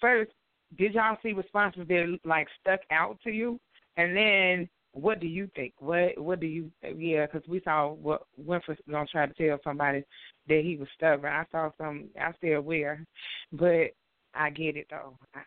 First, 0.00 0.32
did 0.76 0.94
y'all 0.94 1.16
see 1.22 1.32
responses 1.32 1.86
that 1.88 2.18
like 2.24 2.46
stuck 2.60 2.80
out 2.90 3.18
to 3.24 3.30
you? 3.30 3.58
And 3.96 4.16
then, 4.16 4.68
what 4.92 5.20
do 5.20 5.26
you 5.26 5.48
think? 5.56 5.74
What 5.78 6.18
What 6.18 6.40
do 6.40 6.46
you? 6.46 6.70
Yeah, 6.82 7.26
because 7.26 7.46
we 7.48 7.60
saw 7.62 7.92
what 7.92 8.22
Winfrey 8.40 8.76
gonna 8.90 9.06
try 9.06 9.26
to 9.26 9.34
tell 9.34 9.58
somebody 9.64 10.04
that 10.48 10.60
he 10.62 10.76
was 10.76 10.88
stubborn. 10.96 11.32
I 11.32 11.44
saw 11.50 11.70
some. 11.78 12.08
I 12.20 12.32
still 12.36 12.58
aware, 12.58 13.04
but 13.52 13.92
I 14.34 14.50
get 14.50 14.76
it 14.76 14.86
though. 14.90 15.16
I, 15.34 15.40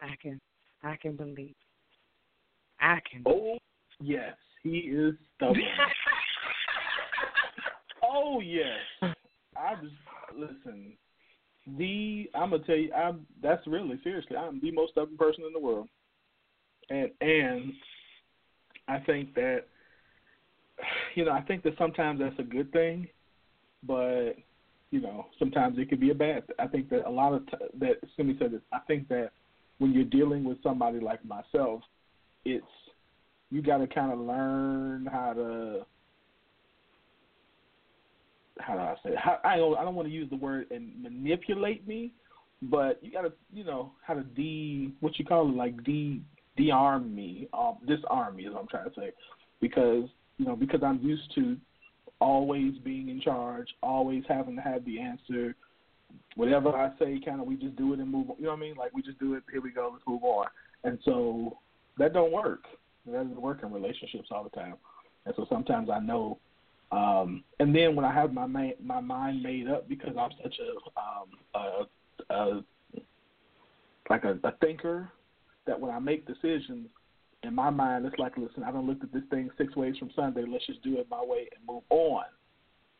I 0.00 0.16
can. 0.20 0.40
I 0.82 0.96
can 0.96 1.16
believe. 1.16 1.54
I 2.80 2.98
can. 3.10 3.22
Oh 3.26 3.58
yes, 4.00 4.34
he 4.62 4.78
is 4.78 5.14
stubborn. 5.36 5.60
oh 8.16 8.40
yes. 8.40 9.14
I 9.56 9.74
just 9.82 9.94
listen. 10.36 10.92
The 11.76 12.30
I'm 12.34 12.50
gonna 12.50 12.62
tell 12.64 12.76
you, 12.76 12.92
I'm 12.92 13.26
that's 13.42 13.66
really 13.66 13.98
seriously. 14.04 14.36
I'm 14.36 14.60
the 14.60 14.70
most 14.70 14.92
stubborn 14.92 15.16
person 15.16 15.44
in 15.44 15.52
the 15.52 15.58
world, 15.58 15.88
and 16.90 17.10
and 17.20 17.72
I 18.88 18.98
think 19.00 19.34
that 19.34 19.64
you 21.14 21.24
know 21.24 21.32
I 21.32 21.42
think 21.42 21.62
that 21.64 21.76
sometimes 21.78 22.20
that's 22.20 22.38
a 22.38 22.44
good 22.44 22.72
thing, 22.72 23.08
but 23.82 24.32
you 24.90 25.00
know 25.00 25.26
sometimes 25.38 25.78
it 25.78 25.88
could 25.88 26.00
be 26.00 26.10
a 26.10 26.14
bad. 26.14 26.44
I 26.58 26.66
think 26.68 26.88
that 26.90 27.08
a 27.08 27.10
lot 27.10 27.34
of 27.34 27.46
t- 27.46 27.66
that 27.80 27.96
Simi 28.16 28.36
said 28.38 28.52
this. 28.52 28.62
I 28.72 28.78
think 28.86 29.08
that 29.08 29.30
when 29.78 29.92
you're 29.92 30.04
dealing 30.04 30.44
with 30.44 30.62
somebody 30.62 31.00
like 31.00 31.24
myself, 31.24 31.82
it's 32.44 32.64
you 33.50 33.62
got 33.62 33.78
to 33.78 33.86
kind 33.86 34.12
of 34.12 34.18
learn 34.20 35.06
how 35.10 35.32
to 35.32 35.86
how 38.58 38.74
do 38.74 38.80
I 38.80 38.94
say 39.02 39.10
it? 39.10 39.18
How, 39.18 39.38
I 39.44 39.56
don't 39.56 39.76
I 39.76 39.84
don't 39.84 39.94
want 39.94 40.08
to 40.08 40.14
use 40.14 40.30
the 40.30 40.36
word 40.36 40.66
and 40.70 40.92
manipulate 41.02 41.86
me, 41.86 42.12
but 42.62 42.98
you 43.02 43.12
got 43.12 43.22
to 43.22 43.32
you 43.52 43.64
know 43.64 43.92
how 44.02 44.14
to 44.14 44.22
de 44.22 44.92
what 45.00 45.18
you 45.18 45.24
call 45.24 45.48
it 45.48 45.54
like 45.54 45.82
de 45.84 46.22
de-arm 46.56 47.14
me, 47.14 47.48
um, 47.52 47.76
disarm 47.86 48.36
me 48.36 48.44
is 48.46 48.54
what 48.54 48.62
I'm 48.62 48.68
trying 48.68 48.88
to 48.88 48.94
say, 48.96 49.10
because 49.60 50.08
you 50.38 50.46
know 50.46 50.56
because 50.56 50.80
I'm 50.82 51.00
used 51.02 51.34
to 51.34 51.56
always 52.20 52.74
being 52.78 53.08
in 53.08 53.20
charge, 53.20 53.68
always 53.82 54.24
having 54.28 54.56
to 54.56 54.62
have 54.62 54.84
the 54.84 55.00
answer. 55.00 55.54
Whatever 56.34 56.70
I 56.70 56.90
say, 56.98 57.20
kind 57.24 57.40
of 57.40 57.46
we 57.46 57.56
just 57.56 57.76
do 57.76 57.92
it 57.92 58.00
and 58.00 58.10
move 58.10 58.30
on. 58.30 58.36
You 58.38 58.44
know 58.44 58.50
what 58.50 58.58
I 58.58 58.60
mean? 58.60 58.74
Like 58.76 58.94
we 58.94 59.02
just 59.02 59.18
do 59.18 59.34
it. 59.34 59.42
Here 59.50 59.60
we 59.60 59.70
go. 59.70 59.90
Let's 59.92 60.06
move 60.06 60.24
on. 60.24 60.46
And 60.84 60.98
so 61.04 61.58
that 61.98 62.12
don't 62.12 62.32
work. 62.32 62.64
That 63.06 63.12
doesn't 63.12 63.40
work 63.40 63.60
in 63.62 63.72
relationships 63.72 64.28
all 64.30 64.44
the 64.44 64.50
time. 64.50 64.74
And 65.24 65.34
so 65.36 65.46
sometimes 65.48 65.90
I 65.90 65.98
know 65.98 66.38
um, 66.92 67.42
and 67.58 67.74
then 67.74 67.96
when 67.96 68.04
I 68.04 68.12
have 68.12 68.32
my 68.32 68.46
ma- 68.46 68.78
my 68.82 69.00
mind 69.00 69.42
made 69.42 69.68
up 69.68 69.88
because 69.88 70.14
I'm 70.18 70.30
such 70.42 70.54
a 70.60 71.00
um, 71.00 71.86
a, 72.30 72.34
a 72.34 72.64
like 74.08 74.24
a, 74.24 74.38
a 74.44 74.52
thinker 74.60 75.10
that 75.66 75.80
when 75.80 75.90
I 75.90 75.98
make 75.98 76.26
decisions 76.26 76.88
in 77.42 77.54
my 77.54 77.70
mind 77.70 78.06
it's 78.06 78.18
like 78.18 78.36
listen 78.36 78.62
I 78.62 78.70
don't 78.70 78.86
looked 78.86 79.02
at 79.02 79.12
this 79.12 79.24
thing 79.30 79.50
six 79.58 79.74
ways 79.74 79.96
from 79.98 80.10
Sunday. 80.14 80.44
Let's 80.46 80.66
just 80.66 80.82
do 80.82 80.98
it 80.98 81.08
my 81.10 81.22
way 81.22 81.48
and 81.56 81.66
move 81.66 81.82
on. 81.90 82.24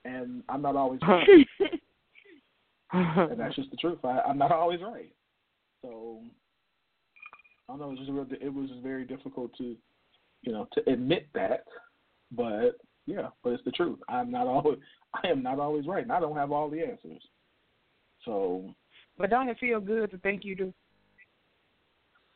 And 0.05 0.43
I'm 0.49 0.63
not 0.63 0.77
always 0.77 1.01
right. 1.03 1.27
And 2.93 3.41
that's 3.41 3.57
just 3.57 3.71
the 3.73 3.77
truth. 3.77 3.99
I, 4.05 4.21
I'm 4.21 4.39
not 4.39 4.53
always 4.53 4.81
right. 4.81 5.13
So 5.83 6.21
I 7.69 7.73
don't 7.73 7.81
know 7.81 7.87
it 7.87 7.91
was 7.91 7.99
just 7.99 8.11
real, 8.11 8.27
it 8.41 8.55
was 8.55 8.71
just 8.71 8.83
very 8.83 9.05
difficult 9.05 9.57
to 9.59 9.77
you 10.43 10.53
know 10.53 10.69
to 10.73 10.91
admit 10.91 11.29
that. 11.35 11.65
But 12.33 12.79
yeah, 13.07 13.29
but 13.43 13.51
it's 13.51 13.65
the 13.65 13.71
truth. 13.71 13.99
I'm 14.09 14.31
not 14.31 14.47
always 14.47 14.79
I 15.25 15.29
am 15.29 15.43
not 15.43 15.59
always 15.59 15.87
right, 15.87 16.03
and 16.03 16.13
I 16.13 16.21
don't 16.21 16.37
have 16.37 16.53
all 16.53 16.69
the 16.69 16.81
answers. 16.81 17.23
So 18.25 18.75
But 19.19 19.31
don't 19.31 19.49
it 19.49 19.59
feel 19.59 19.81
good 19.81 20.11
to 20.11 20.19
think 20.19 20.45
you 20.45 20.57
do? 20.57 20.75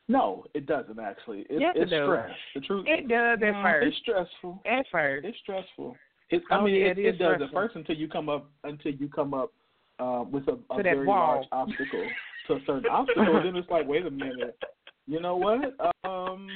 no, 0.08 0.44
it 0.54 0.66
doesn't 0.66 0.98
actually. 0.98 1.40
It, 1.50 1.60
Yes, 1.60 1.74
it's 1.76 1.90
does. 1.90 2.00
stress. 2.04 2.30
The 2.54 2.60
truth. 2.62 2.84
It 2.88 3.06
does 3.08 3.38
at 3.42 3.52
No, 3.52 3.62
first. 3.62 3.86
It's 3.86 3.96
stressful. 3.98 4.62
At 4.66 4.86
first. 4.90 5.24
It's 5.26 5.38
stressful. 5.38 5.96
It, 6.30 6.42
I 6.50 6.58
Oh, 6.58 6.62
mean, 6.64 6.74
yeah, 6.74 6.86
it, 6.86 6.98
it 6.98 7.06
it 7.06 7.18
does 7.18 7.40
at 7.42 7.52
first 7.52 7.76
until 7.76 7.96
you 7.96 8.08
come 8.08 8.28
up 8.28 8.50
until 8.64 8.92
you 8.92 9.08
come 9.08 9.34
up 9.34 9.52
uh, 10.00 10.24
with 10.28 10.48
a, 10.48 10.58
a 10.74 10.82
very 10.82 11.06
wall. 11.06 11.36
large 11.36 11.46
obstacle 11.52 12.06
to 12.48 12.54
a 12.54 12.58
certain 12.66 12.86
obstacle. 12.90 13.40
then 13.42 13.54
it's 13.56 13.70
like, 13.70 13.86
wait 13.86 14.06
a 14.06 14.10
minute, 14.10 14.58
you 15.06 15.20
know 15.20 15.36
what? 15.36 15.60
Um, 16.04 16.48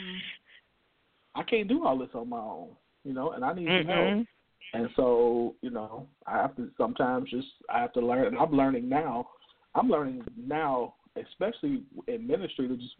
I 1.34 1.42
can't 1.42 1.68
do 1.68 1.84
all 1.84 1.98
this 1.98 2.08
on 2.14 2.28
my 2.28 2.38
own, 2.38 2.70
you 3.04 3.12
know, 3.12 3.32
and 3.32 3.44
I 3.44 3.52
need 3.52 3.66
some 3.66 3.86
help. 3.86 4.06
Mhm. 4.06 4.26
And 4.72 4.88
so, 4.96 5.54
you 5.62 5.70
know, 5.70 6.08
I 6.26 6.36
have 6.38 6.56
to 6.56 6.70
sometimes 6.76 7.30
just 7.30 7.48
I 7.68 7.80
have 7.80 7.92
to 7.92 8.00
learn. 8.00 8.26
And 8.26 8.38
I'm 8.38 8.52
learning 8.52 8.88
now. 8.88 9.28
I'm 9.74 9.88
learning 9.88 10.24
now, 10.36 10.94
especially 11.16 11.82
in 12.08 12.26
ministry, 12.26 12.66
to 12.68 12.76
just 12.76 12.96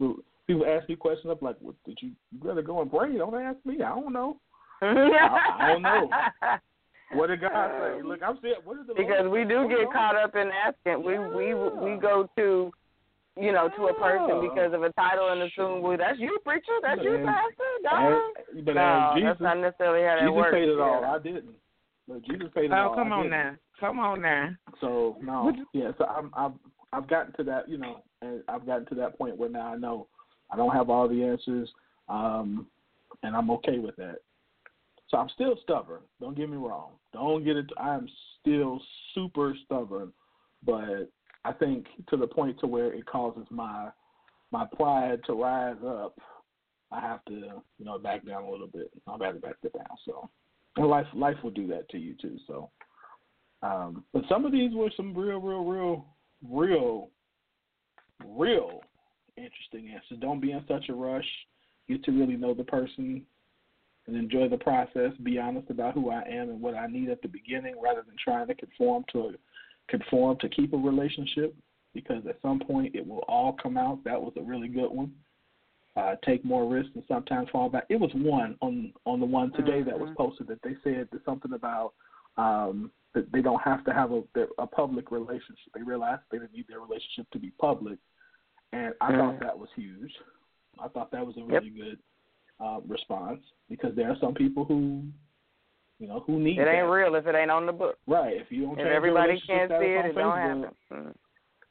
people 0.47 0.65
ask 0.65 0.87
me 0.87 0.95
questions. 0.95 1.31
I'm 1.31 1.45
like, 1.45 1.57
"What 1.59 1.75
did 1.85 1.97
you, 2.01 2.11
you 2.31 2.39
better 2.39 2.61
go 2.61 2.81
and 2.81 2.91
pray? 2.91 3.17
Don't 3.17 3.35
ask 3.35 3.57
me. 3.65 3.81
I 3.81 3.89
don't 3.89 4.13
know. 4.13 4.37
I- 4.81 5.55
I 5.59 5.67
don't 5.73 5.81
know. 5.81 6.09
What 7.13 7.27
did 7.27 7.41
God 7.41 7.71
say? 7.79 8.01
Look, 8.01 8.21
I'm 8.23 8.39
saying, 8.41 8.55
what 8.63 8.77
did 8.77 8.87
the 8.87 8.93
because 8.95 9.25
Lord 9.25 9.31
we 9.31 9.43
do 9.43 9.69
get 9.69 9.91
caught 9.93 10.15
up 10.15 10.35
in 10.35 10.49
asking. 10.49 11.03
We 11.03 11.19
we 11.19 11.53
we 11.53 11.97
go 11.97 12.27
to, 12.35 12.71
you 13.37 13.51
know, 13.51 13.69
to 13.75 13.87
a 13.87 13.93
person 13.93 14.41
because 14.41 14.73
of 14.73 14.83
a 14.83 14.91
title 14.93 15.29
and 15.29 15.41
assume, 15.43 15.81
well, 15.81 15.97
that's 15.97 16.19
you, 16.19 16.37
preacher, 16.43 16.71
that's 16.81 17.01
you, 17.03 17.15
And- 17.15 17.25
pastor. 17.25 17.63
No, 17.83 18.31
And- 18.53 18.65
but 18.65 18.75
no, 18.75 19.11
Jesus, 19.15 19.27
that's 19.29 19.41
not 19.41 19.57
necessarily 19.57 20.03
how 20.07 20.15
that 20.15 20.21
Jesus 20.21 20.35
works. 20.35 20.51
paid 20.53 20.69
it 20.69 20.79
all. 20.79 21.01
yeah. 21.01 21.13
I 21.15 21.19
didn't. 21.19 21.55
But 22.07 22.21
Jesus 22.23 22.47
paid 22.53 22.65
it 22.65 22.71
all. 22.73 22.91
Oh, 22.91 22.95
come 22.95 23.11
I 23.11 23.15
on 23.17 23.23
didn't. 23.23 23.31
now. 23.31 23.55
Come 23.79 23.99
on 23.99 24.21
now. 24.21 24.49
So 24.79 25.17
no, 25.21 25.51
yeah. 25.73 25.91
So 25.97 26.05
I'm 26.05 26.31
I've 26.35 26.53
I've 26.93 27.07
gotten 27.09 27.33
to 27.33 27.43
that, 27.43 27.67
you 27.67 27.77
know, 27.77 28.03
and 28.21 28.41
I've 28.47 28.65
gotten 28.65 28.85
to 28.87 28.95
that 28.95 29.17
point 29.17 29.35
where 29.37 29.49
now 29.49 29.73
I 29.73 29.75
know 29.75 30.07
I 30.51 30.55
don't 30.55 30.71
have 30.73 30.89
all 30.89 31.09
the 31.09 31.23
answers, 31.23 31.69
um, 32.07 32.67
and 33.23 33.35
I'm 33.35 33.49
okay 33.51 33.79
with 33.79 33.95
that. 33.97 34.19
So 35.09 35.17
I'm 35.17 35.29
still 35.29 35.57
stubborn. 35.63 36.01
Don't 36.21 36.37
get 36.37 36.49
me 36.49 36.57
wrong. 36.57 36.91
Don't 37.11 37.43
get 37.43 37.57
it. 37.57 37.65
I'm 37.77 38.07
still 38.39 38.79
super 39.13 39.55
stubborn, 39.65 40.13
but 40.65 41.09
I 41.45 41.53
think 41.53 41.85
to 42.09 42.17
the 42.17 42.27
point 42.27 42.59
to 42.59 42.67
where 42.67 42.93
it 42.93 43.05
causes 43.05 43.45
my 43.49 43.89
my 44.51 44.65
pride 44.75 45.19
to 45.25 45.33
rise 45.33 45.77
up. 45.85 46.17
I 46.91 46.99
have 47.01 47.23
to, 47.25 47.33
you 47.77 47.85
know, 47.85 47.97
back 47.99 48.25
down 48.25 48.43
a 48.43 48.49
little 48.49 48.67
bit. 48.67 48.91
I've 49.07 49.19
got 49.19 49.31
to 49.31 49.39
back 49.39 49.55
it 49.63 49.73
down. 49.73 49.97
So, 50.05 50.29
and 50.77 50.87
life 50.87 51.07
life 51.13 51.37
will 51.43 51.51
do 51.51 51.67
that 51.67 51.89
to 51.89 51.97
you 51.97 52.15
too. 52.21 52.37
So, 52.47 52.69
Um, 53.61 54.05
but 54.13 54.23
some 54.29 54.45
of 54.45 54.51
these 54.51 54.73
were 54.73 54.91
some 54.95 55.17
real, 55.17 55.39
real, 55.39 55.63
real, 55.63 56.05
real, 56.47 57.09
real 58.25 58.81
interesting 59.37 59.89
answers. 59.93 60.19
Don't 60.19 60.39
be 60.39 60.51
in 60.51 60.63
such 60.67 60.89
a 60.89 60.93
rush. 60.93 61.25
Get 61.89 62.03
to 62.05 62.11
really 62.11 62.37
know 62.37 62.53
the 62.53 62.63
person 62.63 63.25
and 64.07 64.15
enjoy 64.15 64.47
the 64.49 64.57
process. 64.57 65.11
Be 65.23 65.39
honest 65.39 65.69
about 65.69 65.95
who 65.95 66.11
I 66.11 66.21
am 66.21 66.49
and 66.49 66.61
what 66.61 66.75
I 66.75 66.87
need 66.87 67.09
at 67.09 67.21
the 67.21 67.27
beginning, 67.27 67.75
rather 67.81 68.03
than 68.05 68.15
trying 68.23 68.47
to 68.47 68.55
conform 68.55 69.03
to 69.13 69.33
conform 69.87 70.37
to 70.39 70.49
keep 70.49 70.73
a 70.73 70.77
relationship. 70.77 71.55
Because 71.93 72.25
at 72.27 72.37
some 72.41 72.59
point 72.59 72.93
it 72.93 73.07
will 73.07 73.23
all 73.29 73.53
come 73.53 73.77
out. 73.77 74.03
That 74.03 74.21
was 74.21 74.33
a 74.37 74.41
really 74.41 74.67
good 74.67 74.89
one. 74.91 75.13
Uh, 75.95 76.15
take 76.25 76.43
more 76.43 76.67
risks 76.67 76.91
and 76.93 77.05
sometimes 77.07 77.47
fall 77.49 77.69
back. 77.69 77.85
It 77.89 77.97
was 77.97 78.11
one 78.13 78.57
on 78.59 78.91
on 79.05 79.21
the 79.21 79.25
one 79.25 79.53
today 79.53 79.81
that 79.81 79.97
was 79.97 80.09
posted 80.17 80.47
that 80.47 80.61
they 80.61 80.75
said 80.83 81.07
that 81.13 81.23
something 81.23 81.53
about 81.53 81.93
um, 82.35 82.91
that 83.13 83.31
they 83.31 83.41
don't 83.41 83.61
have 83.61 83.85
to 83.85 83.93
have 83.93 84.11
a 84.11 84.23
a 84.57 84.67
public 84.67 85.09
relationship. 85.09 85.71
They 85.73 85.83
realized 85.83 86.23
they 86.29 86.37
didn't 86.39 86.51
need 86.53 86.67
their 86.67 86.81
relationship 86.81 87.31
to 87.31 87.39
be 87.39 87.51
public, 87.51 87.97
and 88.73 88.93
I 88.99 89.13
Mm. 89.13 89.17
thought 89.19 89.39
that 89.39 89.57
was 89.57 89.69
huge. 89.73 90.13
I 90.79 90.89
thought 90.89 91.11
that 91.11 91.25
was 91.25 91.37
a 91.37 91.43
really 91.43 91.69
good 91.69 91.99
uh, 92.59 92.81
response 92.85 93.41
because 93.69 93.95
there 93.95 94.09
are 94.11 94.17
some 94.19 94.33
people 94.33 94.65
who, 94.65 95.03
you 95.99 96.07
know, 96.07 96.23
who 96.27 96.39
need 96.39 96.59
It 96.59 96.67
ain't 96.67 96.87
that. 96.87 96.91
real 96.91 97.15
if 97.15 97.25
it 97.25 97.35
ain't 97.35 97.51
on 97.51 97.65
the 97.65 97.71
book. 97.71 97.97
Right. 98.07 98.35
If 98.35 98.51
you 98.51 98.63
don't 98.63 98.71
If 98.73 98.77
change 98.77 98.87
your 98.87 98.93
everybody 98.95 99.41
can't 99.47 99.69
see 99.69 99.75
status 99.75 99.95
it, 99.95 99.97
on 99.99 100.05
it 100.05 100.13
don't 100.13 100.37
happen. 100.37 100.69
Mm. 100.91 101.15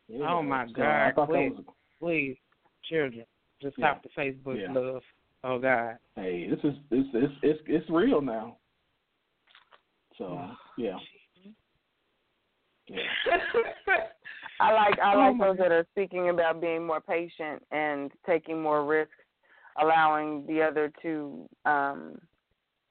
yeah, 0.09 0.31
Oh 0.31 0.43
my 0.43 0.67
God! 0.67 1.15
thought 1.15 1.29
that 1.29 1.35
Please, 1.35 1.53
was 1.57 1.65
please, 2.01 2.37
children, 2.85 3.27
just 3.61 3.77
Yeah. 3.79 3.93
stop 3.93 4.03
the 4.03 4.09
Facebook 4.11 4.61
Yeah. 4.61 4.73
love. 4.73 5.03
Oh 5.43 5.59
God. 5.59 5.99
hey, 6.17 6.49
this 6.49 6.59
is 6.65 6.75
this 6.91 7.05
it's 7.13 7.35
it's 7.43 7.63
it's 7.67 7.91
real 7.91 8.21
now. 8.21 8.57
So 10.17 10.51
yeah. 10.79 10.99
Yeah. 12.89 12.99
I 14.61 14.73
like 14.73 14.99
I 15.01 15.15
Oh 15.15 15.19
like 15.19 15.39
those 15.39 15.59
that 15.59 15.73
are 15.73 15.87
speaking 15.93 16.29
about 16.31 16.61
being 16.61 16.87
more 16.87 17.01
patient 17.01 17.63
and 17.71 18.11
taking 18.27 18.63
more 18.63 18.85
risks, 18.87 19.13
allowing 19.81 20.47
the 20.47 20.63
other 20.63 20.93
to 21.03 21.49
um 21.67 22.19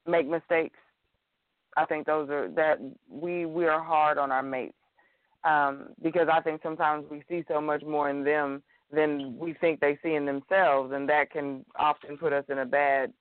make 0.05 0.27
mistakes. 0.27 0.77
I 1.77 1.85
think 1.85 2.05
those 2.05 2.29
are 2.29 2.49
that 2.49 2.79
we 3.09 3.45
we 3.45 3.65
are 3.65 3.81
hard 3.81 4.17
on 4.17 4.31
our 4.31 4.43
mates 4.43 4.75
um, 5.43 5.89
because 6.01 6.27
I 6.31 6.41
think 6.41 6.61
sometimes 6.63 7.05
we 7.09 7.23
see 7.29 7.43
so 7.47 7.59
much 7.59 7.83
more 7.83 8.09
in 8.09 8.23
them 8.23 8.63
than 8.91 9.37
we 9.37 9.53
think 9.53 9.79
they 9.79 9.97
see 10.03 10.13
in 10.13 10.25
themselves, 10.25 10.93
and 10.93 11.09
that 11.09 11.31
can 11.31 11.65
often 11.77 12.17
put 12.17 12.31
us 12.33 12.45
in 12.49 12.59
a 12.59 12.65
bad 12.65 13.11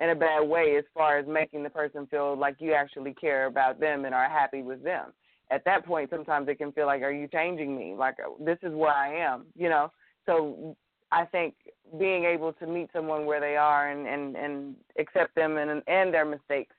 in 0.00 0.10
a 0.10 0.14
bad 0.14 0.42
way 0.42 0.76
as 0.76 0.84
far 0.92 1.18
as 1.18 1.26
making 1.26 1.62
the 1.62 1.70
person 1.70 2.06
feel 2.06 2.36
like 2.36 2.56
you 2.58 2.74
actually 2.74 3.14
care 3.14 3.46
about 3.46 3.78
them 3.78 4.04
and 4.04 4.14
are 4.14 4.28
happy 4.28 4.60
with 4.62 4.82
them. 4.82 5.12
At 5.50 5.64
that 5.66 5.86
point, 5.86 6.10
sometimes 6.10 6.48
it 6.48 6.58
can 6.58 6.72
feel 6.72 6.86
like, 6.86 7.02
are 7.02 7.12
you 7.12 7.28
changing 7.28 7.76
me? 7.76 7.94
Like 7.96 8.16
this 8.40 8.58
is 8.62 8.72
where 8.72 8.92
I 8.92 9.14
am, 9.14 9.46
you 9.56 9.68
know. 9.68 9.92
So 10.26 10.76
I 11.12 11.24
think 11.26 11.54
being 11.98 12.24
able 12.24 12.52
to 12.54 12.66
meet 12.66 12.88
someone 12.92 13.24
where 13.24 13.40
they 13.40 13.56
are 13.56 13.90
and 13.90 14.06
and 14.06 14.36
and 14.36 14.74
accept 14.98 15.34
them 15.34 15.56
and 15.58 15.82
and 15.86 16.12
their 16.12 16.24
mistakes, 16.24 16.74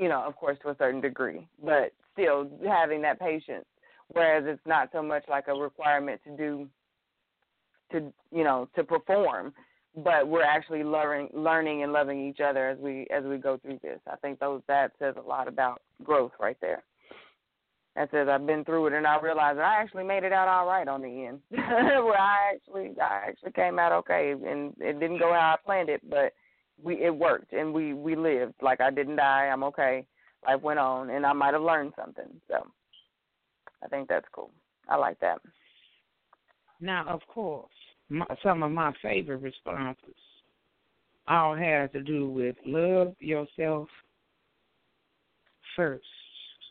you 0.00 0.08
know, 0.08 0.22
of 0.22 0.34
course 0.36 0.56
to 0.62 0.70
a 0.70 0.76
certain 0.78 1.00
degree, 1.00 1.46
but 1.62 1.92
still 2.12 2.48
having 2.66 3.02
that 3.02 3.20
patience. 3.20 3.66
Whereas 4.08 4.44
it's 4.46 4.66
not 4.66 4.88
so 4.92 5.02
much 5.02 5.24
like 5.28 5.46
a 5.46 5.54
requirement 5.54 6.20
to 6.24 6.36
do, 6.36 6.68
to 7.92 8.12
you 8.32 8.42
know, 8.42 8.68
to 8.74 8.82
perform, 8.82 9.52
but 9.94 10.26
we're 10.26 10.42
actually 10.42 10.82
learning 10.82 11.28
learning 11.32 11.82
and 11.82 11.92
loving 11.92 12.26
each 12.26 12.40
other 12.40 12.68
as 12.70 12.78
we 12.78 13.06
as 13.14 13.24
we 13.24 13.36
go 13.36 13.58
through 13.58 13.78
this. 13.82 14.00
I 14.10 14.16
think 14.16 14.40
those 14.40 14.62
that 14.68 14.92
says 14.98 15.14
a 15.16 15.28
lot 15.28 15.46
about 15.46 15.82
growth 16.02 16.32
right 16.40 16.56
there. 16.60 16.82
That 17.94 18.10
says 18.10 18.28
I've 18.28 18.46
been 18.46 18.64
through 18.64 18.86
it 18.86 18.92
and 18.94 19.06
I 19.06 19.20
realized 19.20 19.58
that 19.58 19.66
I 19.66 19.82
actually 19.82 20.04
made 20.04 20.24
it 20.24 20.32
out 20.32 20.48
all 20.48 20.66
right 20.66 20.88
on 20.88 21.02
the 21.02 21.26
end. 21.26 21.40
Where 21.50 22.18
I 22.18 22.54
actually 22.54 22.92
I 23.00 23.28
actually 23.28 23.52
came 23.52 23.78
out 23.78 23.92
okay 23.92 24.32
and 24.32 24.74
it 24.80 24.98
didn't 24.98 25.18
go 25.18 25.32
how 25.32 25.54
I 25.54 25.64
planned 25.64 25.88
it, 25.88 26.00
but 26.08 26.32
we 26.82 27.04
it 27.04 27.14
worked 27.14 27.52
and 27.52 27.72
we 27.72 27.94
we 27.94 28.16
lived. 28.16 28.54
Like 28.62 28.80
I 28.80 28.90
didn't 28.90 29.16
die. 29.16 29.48
I'm 29.52 29.64
okay. 29.64 30.06
Life 30.46 30.62
went 30.62 30.78
on 30.78 31.10
and 31.10 31.26
I 31.26 31.32
might 31.32 31.54
have 31.54 31.62
learned 31.62 31.92
something. 31.96 32.40
So 32.48 32.66
I 33.82 33.88
think 33.88 34.08
that's 34.08 34.26
cool. 34.32 34.50
I 34.88 34.96
like 34.96 35.18
that. 35.20 35.40
Now, 36.80 37.06
of 37.06 37.20
course, 37.28 37.70
my, 38.08 38.24
some 38.42 38.62
of 38.62 38.70
my 38.72 38.92
favorite 39.02 39.42
responses 39.42 40.14
all 41.28 41.54
have 41.54 41.92
to 41.92 42.02
do 42.02 42.28
with 42.28 42.56
love 42.66 43.14
yourself 43.20 43.88
first. 45.76 46.04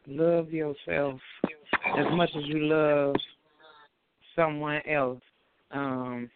Love 0.07 0.51
yourself 0.51 1.19
as 1.97 2.05
much 2.11 2.29
as 2.35 2.43
you 2.45 2.65
love 2.65 3.15
someone 4.35 4.81
else. 4.89 5.21
Um, 5.71 6.29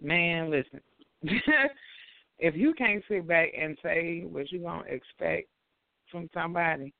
man, 0.00 0.50
listen. 0.50 0.80
if 2.38 2.54
you 2.54 2.74
can't 2.74 3.02
sit 3.08 3.26
back 3.26 3.48
and 3.58 3.76
say 3.82 4.24
what 4.28 4.50
you 4.52 4.60
gonna 4.60 4.84
expect 4.88 5.48
from 6.10 6.28
somebody, 6.34 6.92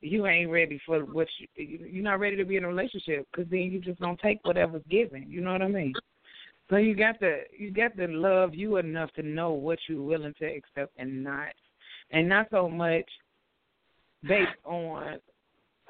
you 0.00 0.26
ain't 0.26 0.50
ready 0.50 0.80
for 0.86 1.00
what 1.00 1.28
you, 1.38 1.78
you're 1.90 2.04
not 2.04 2.20
ready 2.20 2.36
to 2.36 2.44
be 2.44 2.56
in 2.56 2.64
a 2.64 2.68
relationship 2.68 3.26
because 3.30 3.50
then 3.50 3.60
you 3.60 3.80
just 3.80 4.00
don't 4.00 4.20
take 4.20 4.38
whatever's 4.42 4.82
given. 4.90 5.26
You 5.28 5.40
know 5.40 5.52
what 5.52 5.62
I 5.62 5.68
mean? 5.68 5.92
So 6.68 6.76
you 6.76 6.94
got 6.94 7.18
to 7.20 7.40
you 7.58 7.72
got 7.72 7.96
to 7.96 8.06
love 8.06 8.54
you 8.54 8.76
enough 8.76 9.12
to 9.14 9.22
know 9.22 9.52
what 9.52 9.78
you're 9.88 10.02
willing 10.02 10.34
to 10.38 10.46
accept 10.46 10.92
and 10.98 11.24
not, 11.24 11.48
and 12.12 12.28
not 12.28 12.46
so 12.50 12.68
much 12.68 13.04
based 14.22 14.50
on 14.64 15.18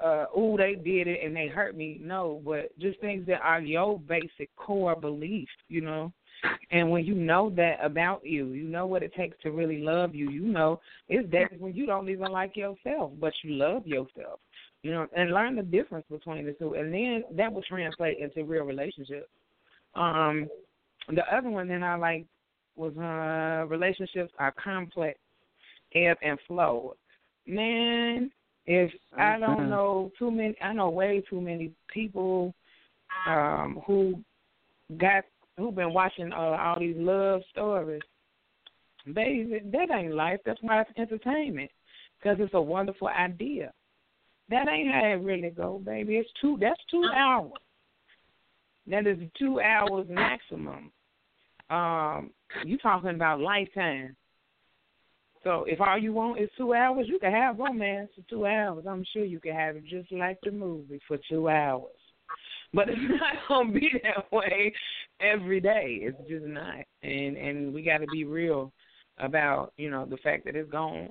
uh 0.02 0.24
oh 0.34 0.56
they 0.56 0.74
did 0.74 1.06
it 1.06 1.20
and 1.24 1.36
they 1.36 1.48
hurt 1.48 1.76
me. 1.76 1.98
No, 2.00 2.40
but 2.44 2.76
just 2.78 3.00
things 3.00 3.26
that 3.26 3.40
are 3.42 3.60
your 3.60 3.98
basic 3.98 4.54
core 4.56 4.96
beliefs. 4.96 5.52
You 5.68 5.82
know. 5.82 6.12
And 6.70 6.90
when 6.90 7.04
you 7.04 7.14
know 7.14 7.50
that 7.56 7.78
about 7.82 8.24
you, 8.24 8.52
you 8.52 8.64
know 8.64 8.86
what 8.86 9.02
it 9.02 9.14
takes 9.14 9.36
to 9.42 9.50
really 9.50 9.78
love 9.78 10.14
you. 10.14 10.30
You 10.30 10.42
know 10.42 10.80
it's 11.08 11.28
days 11.30 11.48
when 11.58 11.74
you 11.74 11.86
don't 11.86 12.08
even 12.08 12.30
like 12.30 12.56
yourself, 12.56 13.12
but 13.20 13.32
you 13.42 13.54
love 13.54 13.86
yourself. 13.86 14.40
You 14.82 14.92
know, 14.92 15.06
and 15.14 15.32
learn 15.32 15.56
the 15.56 15.62
difference 15.62 16.06
between 16.10 16.46
the 16.46 16.52
two, 16.52 16.74
and 16.74 16.92
then 16.92 17.24
that 17.36 17.52
will 17.52 17.62
translate 17.62 18.18
into 18.18 18.44
real 18.44 18.64
relationships. 18.64 19.28
Um, 19.94 20.48
the 21.08 21.22
other 21.30 21.50
one 21.50 21.68
that 21.68 21.82
I 21.82 21.96
like 21.96 22.24
was 22.76 22.96
uh 22.96 23.66
relationships 23.68 24.32
are 24.38 24.52
complex, 24.52 25.18
ebb 25.94 26.16
and 26.22 26.38
flow. 26.46 26.96
Man, 27.46 28.30
if 28.66 28.90
I 29.18 29.38
don't 29.38 29.68
know 29.68 30.12
too 30.18 30.30
many, 30.30 30.56
I 30.62 30.72
know 30.72 30.88
way 30.88 31.22
too 31.28 31.40
many 31.40 31.72
people 31.92 32.54
um 33.26 33.82
who 33.86 34.14
got 34.96 35.24
who've 35.60 35.74
been 35.74 35.92
watching 35.92 36.32
uh, 36.32 36.36
all 36.36 36.78
these 36.78 36.96
love 36.98 37.42
stories. 37.50 38.02
Baby, 39.06 39.60
that 39.72 39.88
ain't 39.94 40.14
life. 40.14 40.40
That's 40.44 40.60
why 40.62 40.82
it's 40.82 40.90
entertainment, 40.98 41.70
because 42.18 42.38
it's 42.40 42.54
a 42.54 42.60
wonderful 42.60 43.08
idea. 43.08 43.72
That 44.50 44.68
ain't 44.68 44.92
how 44.92 45.06
it 45.06 45.22
really 45.22 45.50
go, 45.50 45.80
baby. 45.84 46.16
It's 46.16 46.28
two. 46.40 46.58
That's 46.60 46.80
two 46.90 47.04
hours. 47.14 47.52
That 48.88 49.06
is 49.06 49.18
two 49.38 49.60
hours 49.60 50.06
maximum. 50.08 50.90
Um, 51.70 52.30
you 52.64 52.76
talking 52.78 53.10
about 53.10 53.40
lifetime. 53.40 54.16
So 55.44 55.64
if 55.66 55.80
all 55.80 55.96
you 55.96 56.12
want 56.12 56.40
is 56.40 56.50
two 56.58 56.74
hours, 56.74 57.06
you 57.08 57.18
can 57.18 57.32
have 57.32 57.58
romance 57.58 58.10
for 58.14 58.28
two 58.28 58.46
hours. 58.46 58.84
I'm 58.88 59.04
sure 59.12 59.24
you 59.24 59.40
can 59.40 59.54
have 59.54 59.76
it 59.76 59.84
just 59.86 60.12
like 60.12 60.38
the 60.42 60.50
movie 60.50 61.00
for 61.08 61.16
two 61.30 61.48
hours. 61.48 61.86
But 62.74 62.88
it's 62.88 62.98
not 63.08 63.48
gonna 63.48 63.72
be 63.72 63.90
that 64.02 64.30
way 64.32 64.72
every 65.20 65.60
day. 65.60 66.00
It's 66.02 66.18
just 66.28 66.46
not. 66.46 66.84
And 67.02 67.36
and 67.36 67.74
we 67.74 67.82
got 67.82 67.98
to 67.98 68.06
be 68.06 68.24
real 68.24 68.72
about 69.18 69.72
you 69.76 69.90
know 69.90 70.06
the 70.06 70.16
fact 70.18 70.44
that 70.44 70.56
it's 70.56 70.70
gonna 70.70 71.08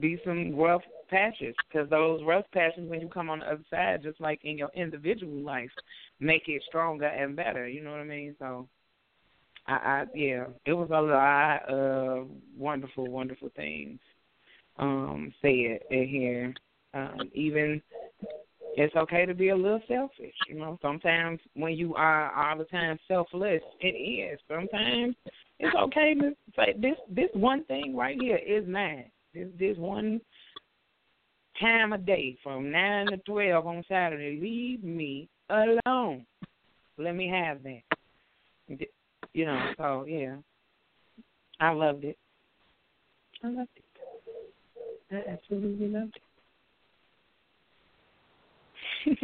be 0.00 0.20
some 0.24 0.56
rough 0.56 0.82
patches 1.08 1.54
because 1.68 1.88
those 1.90 2.20
rough 2.24 2.44
patches 2.52 2.88
when 2.88 3.00
you 3.00 3.08
come 3.08 3.30
on 3.30 3.40
the 3.40 3.46
other 3.46 3.64
side, 3.70 4.02
just 4.02 4.20
like 4.20 4.40
in 4.44 4.56
your 4.58 4.70
individual 4.74 5.42
life, 5.42 5.70
make 6.20 6.42
it 6.48 6.62
stronger 6.68 7.06
and 7.06 7.36
better. 7.36 7.68
You 7.68 7.82
know 7.82 7.92
what 7.92 8.00
I 8.00 8.04
mean? 8.04 8.34
So. 8.38 8.68
I, 9.66 9.72
I 9.72 10.04
yeah, 10.14 10.46
it 10.64 10.72
was 10.72 10.88
a 10.90 11.00
lot 11.00 11.68
of 11.68 12.28
wonderful, 12.56 13.06
wonderful 13.08 13.50
things 13.54 14.00
um 14.78 15.32
said 15.42 15.80
in 15.90 16.08
here. 16.08 16.54
Um, 16.94 17.30
even 17.34 17.80
it's 18.76 18.94
okay 18.96 19.26
to 19.26 19.34
be 19.34 19.48
a 19.48 19.56
little 19.56 19.82
selfish. 19.88 20.34
You 20.48 20.56
know, 20.56 20.78
sometimes 20.80 21.40
when 21.54 21.74
you 21.74 21.94
are 21.94 22.32
all 22.34 22.58
the 22.58 22.64
time 22.64 22.98
selfless, 23.08 23.62
it 23.80 23.88
is. 23.88 24.38
Sometimes 24.48 25.14
it's 25.58 25.76
okay 25.76 26.14
to 26.14 26.32
say 26.56 26.74
this 26.78 26.96
this 27.08 27.30
one 27.34 27.64
thing 27.64 27.96
right 27.96 28.16
here 28.20 28.38
is 28.38 28.66
mine. 28.66 29.10
This 29.34 29.48
this 29.58 29.76
one 29.76 30.20
time 31.60 31.92
a 31.92 31.98
day 31.98 32.38
from 32.42 32.70
nine 32.70 33.06
to 33.06 33.16
twelve 33.18 33.66
on 33.66 33.84
Saturday. 33.88 34.38
Leave 34.40 34.84
me 34.84 35.28
alone. 35.48 36.24
Let 36.96 37.14
me 37.14 37.28
have 37.28 37.62
that. 37.62 37.82
You 39.32 39.46
know, 39.46 39.72
so 39.76 40.04
yeah. 40.08 40.36
I 41.60 41.72
loved 41.72 42.04
it. 42.04 42.16
I 43.44 43.48
loved 43.48 43.68
it. 43.76 43.84
I 45.12 45.30
absolutely 45.30 45.88
loved 45.88 46.16
it. 46.16 46.22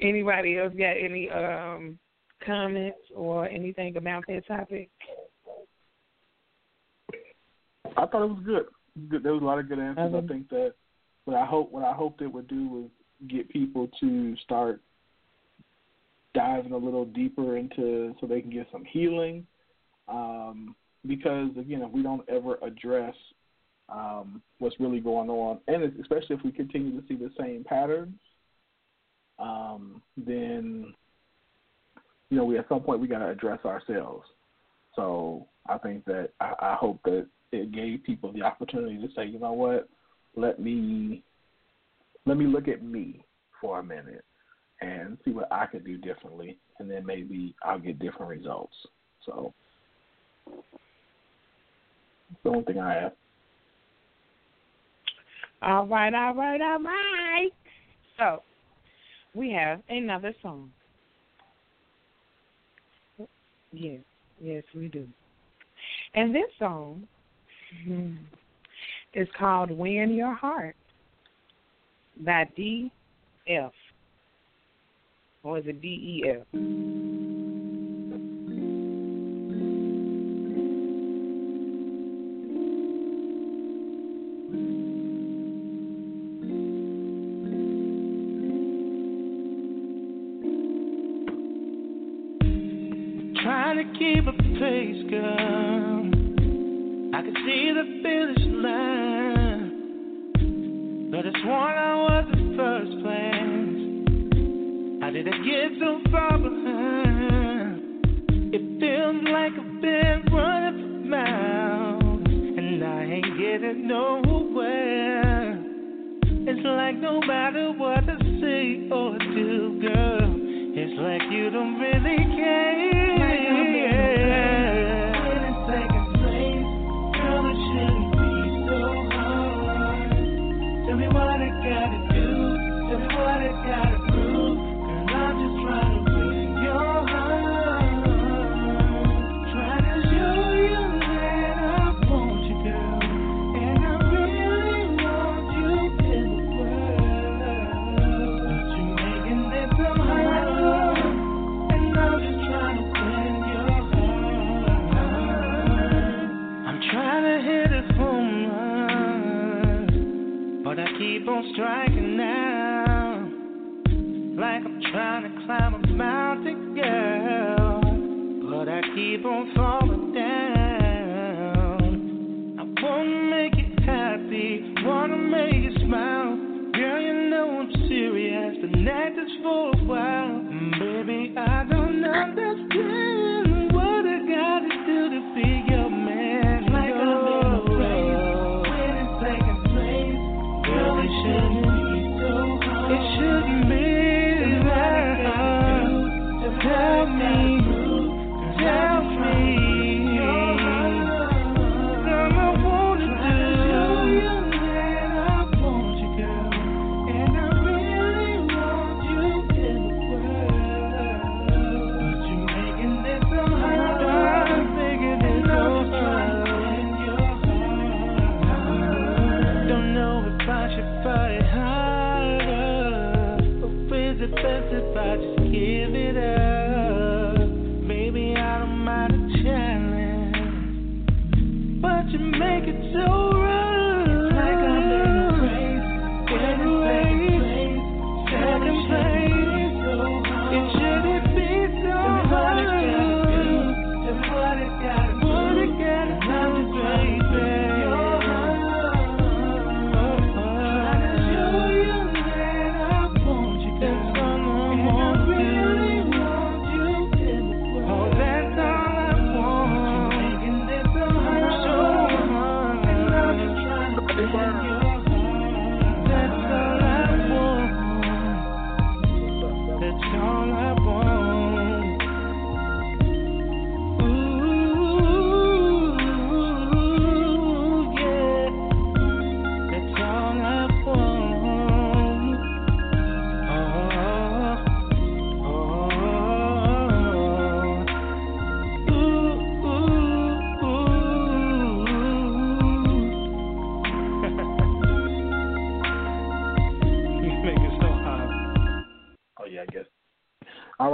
Anybody 0.00 0.58
else 0.58 0.74
got 0.76 0.90
any 0.90 1.30
um 1.30 1.98
comments 2.44 2.98
or 3.14 3.48
anything 3.48 3.96
about 3.96 4.24
that 4.28 4.46
topic? 4.46 4.90
I 7.96 8.06
thought 8.06 8.24
it 8.24 8.28
was 8.28 8.42
good. 8.44 8.66
good. 9.08 9.22
There 9.22 9.32
was 9.32 9.42
a 9.42 9.46
lot 9.46 9.58
of 9.58 9.68
good 9.68 9.78
answers. 9.78 10.12
Okay. 10.14 10.24
I 10.24 10.28
think 10.28 10.48
that 10.50 10.74
what 11.24 11.36
I 11.36 11.46
hope 11.46 11.72
what 11.72 11.84
I 11.84 11.92
hoped 11.92 12.20
it 12.22 12.32
would 12.32 12.48
do 12.48 12.68
was 12.68 12.90
get 13.28 13.48
people 13.48 13.88
to 14.00 14.36
start 14.44 14.80
diving 16.34 16.72
a 16.72 16.76
little 16.76 17.06
deeper 17.06 17.56
into 17.56 18.14
so 18.20 18.26
they 18.26 18.42
can 18.42 18.50
get 18.50 18.66
some 18.70 18.84
healing. 18.84 19.46
Um, 20.08 20.76
because 21.06 21.50
again, 21.58 21.82
if 21.82 21.90
we 21.90 22.02
don't 22.02 22.28
ever 22.28 22.58
address 22.62 23.14
um, 23.88 24.42
what's 24.58 24.78
really 24.80 25.00
going 25.00 25.30
on, 25.30 25.58
and 25.68 25.84
especially 26.00 26.36
if 26.36 26.44
we 26.44 26.50
continue 26.50 27.00
to 27.00 27.06
see 27.06 27.14
the 27.14 27.30
same 27.38 27.64
patterns, 27.64 28.14
um, 29.38 30.02
then 30.16 30.92
you 32.30 32.36
know 32.36 32.44
we 32.44 32.58
at 32.58 32.68
some 32.68 32.80
point 32.80 33.00
we 33.00 33.08
got 33.08 33.18
to 33.18 33.28
address 33.28 33.60
ourselves. 33.64 34.26
So 34.94 35.46
I 35.68 35.78
think 35.78 36.04
that 36.06 36.30
I, 36.40 36.54
I 36.60 36.74
hope 36.74 37.00
that 37.04 37.26
it 37.52 37.72
gave 37.72 38.02
people 38.04 38.32
the 38.32 38.42
opportunity 38.42 38.96
to 38.96 39.08
say, 39.14 39.26
you 39.26 39.38
know 39.38 39.52
what, 39.52 39.88
let 40.34 40.58
me 40.58 41.22
let 42.24 42.36
me 42.36 42.46
look 42.46 42.68
at 42.68 42.82
me 42.82 43.24
for 43.60 43.78
a 43.78 43.84
minute 43.84 44.24
and 44.80 45.16
see 45.24 45.30
what 45.30 45.50
I 45.52 45.66
could 45.66 45.84
do 45.84 45.96
differently, 45.96 46.58
and 46.78 46.90
then 46.90 47.06
maybe 47.06 47.54
I'll 47.64 47.78
get 47.78 47.98
different 47.98 48.30
results. 48.30 48.74
So 49.24 49.54
that's 50.46 52.42
the 52.42 52.50
only 52.50 52.64
thing 52.64 52.78
I 52.78 52.94
have. 52.94 53.12
All 55.66 55.84
right, 55.84 56.14
all 56.14 56.32
right, 56.32 56.60
all 56.60 56.80
right. 56.80 57.50
So 58.16 58.42
we 59.34 59.50
have 59.50 59.80
another 59.88 60.32
song. 60.40 60.70
Yes, 63.72 64.00
yes, 64.40 64.62
we 64.76 64.86
do. 64.86 65.08
And 66.14 66.32
this 66.32 66.44
song 66.60 67.08
hmm, 67.84 68.12
is 69.12 69.26
called 69.36 69.72
Win 69.72 70.14
Your 70.14 70.34
Heart 70.34 70.76
by 72.24 72.48
D.F. 72.54 73.72
Or 75.42 75.58
is 75.58 75.64
it 75.66 75.82
D.E.F.? 75.82 77.35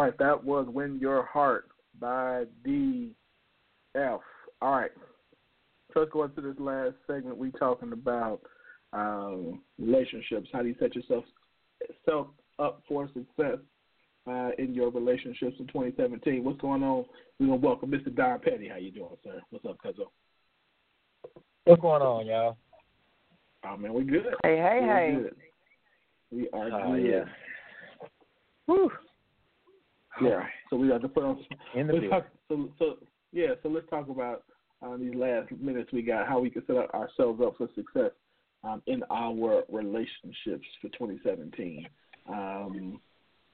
Right, 0.05 0.19
that 0.19 0.43
was 0.43 0.67
"Win 0.69 0.99
Your 1.01 1.25
Heart" 1.27 1.69
by 2.01 2.45
DF. 2.67 3.13
All 4.61 4.73
right, 4.73 4.91
so 5.93 6.01
let's 6.01 6.13
go 6.13 6.25
into 6.25 6.41
this 6.41 6.59
last 6.59 6.95
segment. 7.07 7.37
We 7.37 7.51
talking 7.53 7.93
about 7.93 8.41
um, 8.93 9.63
relationships. 9.79 10.49
How 10.53 10.63
do 10.63 10.69
you 10.69 10.77
set 10.79 10.95
yourself 10.95 11.25
self 12.05 12.29
up 12.59 12.83
for 12.89 13.09
success 13.09 13.59
uh, 14.29 14.51
in 14.59 14.75
your 14.75 14.91
relationships 14.91 15.57
in 15.59 15.67
2017? 15.67 16.45
What's 16.45 16.61
going 16.61 16.83
on? 16.83 17.05
We're 17.39 17.47
gonna 17.47 17.57
welcome 17.57 17.91
Mr. 17.91 18.15
Don 18.15 18.39
Petty. 18.41 18.69
How 18.69 18.77
you 18.77 18.91
doing, 18.91 19.17
sir? 19.25 19.41
What's 19.51 19.65
up, 19.67 19.79
Cuzzo? 19.85 20.07
What's 21.65 21.81
going 21.81 22.03
on, 22.03 22.27
y'all? 22.27 22.57
Oh 23.65 23.77
man, 23.77 23.95
we 23.95 24.05
good. 24.05 24.35
Hey, 24.43 24.57
hey, 24.57 24.79
we 24.81 24.87
hey. 24.89 25.19
Good. 25.23 25.37
We 26.33 26.49
are 26.51 26.71
Oh, 26.73 26.93
good. 26.95 27.05
yeah. 27.05 27.25
Whew. 28.67 28.91
Yeah. 30.21 30.45
So 30.71 30.77
we 30.77 30.89
got 30.89 31.03
to 31.03 31.09
put 31.09 31.25
on. 31.25 31.45
In 31.75 31.87
the 31.87 31.95
let's 31.95 32.11
talk, 32.11 32.27
so, 32.49 32.69
so 32.79 32.97
yeah. 33.33 33.55
So 33.63 33.69
let's 33.69 33.89
talk 33.89 34.09
about 34.09 34.45
uh, 34.85 34.97
these 34.97 35.15
last 35.15 35.51
minutes 35.53 35.91
we 35.93 36.03
got. 36.03 36.27
How 36.29 36.41
we 36.41 36.51
can 36.51 36.65
set 36.67 36.77
up 36.77 36.93
ourselves 36.93 37.41
up 37.43 37.57
for 37.57 37.69
success 37.75 38.11
um, 38.65 38.83
in 38.87 39.03
our 39.11 39.63
relationships 39.69 40.67
for 40.81 40.89
2017. 40.89 41.87
Um, 42.29 43.01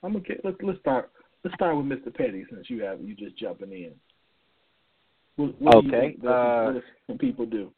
I'm 0.03 0.13
gonna 0.13 0.25
get, 0.25 0.45
let's 0.45 0.57
let's 0.63 0.81
start. 0.81 1.11
Let's 1.45 1.55
start 1.55 1.77
with 1.77 1.87
Mr. 1.87 2.15
Petty 2.15 2.45
since 2.51 2.69
you 2.69 2.83
have 2.83 3.01
you 3.01 3.15
just 3.15 3.39
jumping 3.39 3.73
in. 3.73 3.93
What, 5.37 5.61
what 5.61 5.73
do 5.81 5.87
you 5.87 5.95
Okay, 5.95 6.15
think 6.15 6.25
uh, 6.25 6.73
what 7.07 7.19
people 7.21 7.47
do? 7.47 7.73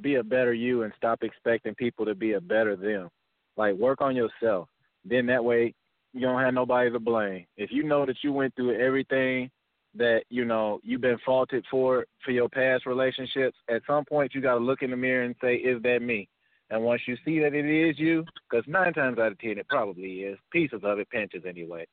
Be 0.00 0.16
a 0.16 0.22
better 0.22 0.52
you 0.52 0.82
and 0.82 0.92
stop 0.96 1.22
expecting 1.22 1.74
people 1.74 2.04
to 2.06 2.14
be 2.14 2.32
a 2.32 2.40
better 2.40 2.76
them. 2.76 3.08
Like 3.56 3.76
work 3.76 4.00
on 4.00 4.16
yourself. 4.16 4.68
Then 5.04 5.26
that 5.26 5.44
way 5.44 5.74
you 6.12 6.20
don't 6.20 6.40
have 6.40 6.54
nobody 6.54 6.90
to 6.90 6.98
blame. 6.98 7.46
If 7.56 7.70
you 7.72 7.82
know 7.82 8.04
that 8.06 8.16
you 8.22 8.32
went 8.32 8.54
through 8.54 8.78
everything 8.80 9.50
that 9.94 10.22
you 10.30 10.44
know 10.44 10.80
you've 10.82 11.00
been 11.00 11.18
faulted 11.24 11.64
for 11.70 12.06
for 12.24 12.30
your 12.30 12.48
past 12.48 12.86
relationships, 12.86 13.56
at 13.68 13.82
some 13.86 14.04
point 14.04 14.34
you 14.34 14.40
got 14.40 14.54
to 14.54 14.60
look 14.60 14.82
in 14.82 14.90
the 14.90 14.96
mirror 14.96 15.24
and 15.24 15.34
say, 15.40 15.54
"Is 15.54 15.82
that 15.82 16.02
me?" 16.02 16.28
And 16.70 16.82
once 16.82 17.02
you 17.06 17.16
see 17.24 17.38
that 17.40 17.54
it 17.54 17.66
is 17.66 17.98
you, 17.98 18.24
because 18.50 18.64
nine 18.66 18.94
times 18.94 19.18
out 19.18 19.32
of 19.32 19.38
ten 19.38 19.58
it 19.58 19.68
probably 19.68 20.20
is, 20.20 20.38
pieces 20.50 20.80
of 20.82 20.98
it 20.98 21.10
pinches 21.10 21.44
anyway. 21.46 21.86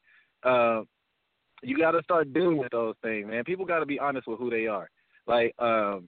Uh, 0.43 0.83
you 1.61 1.77
got 1.77 1.91
to 1.91 2.03
start 2.03 2.33
dealing 2.33 2.57
with 2.57 2.71
those 2.71 2.95
things, 3.01 3.27
man. 3.27 3.43
People 3.43 3.65
got 3.65 3.79
to 3.79 3.85
be 3.85 3.99
honest 3.99 4.27
with 4.27 4.39
who 4.39 4.49
they 4.49 4.67
are. 4.67 4.89
Like, 5.27 5.53
um, 5.59 6.07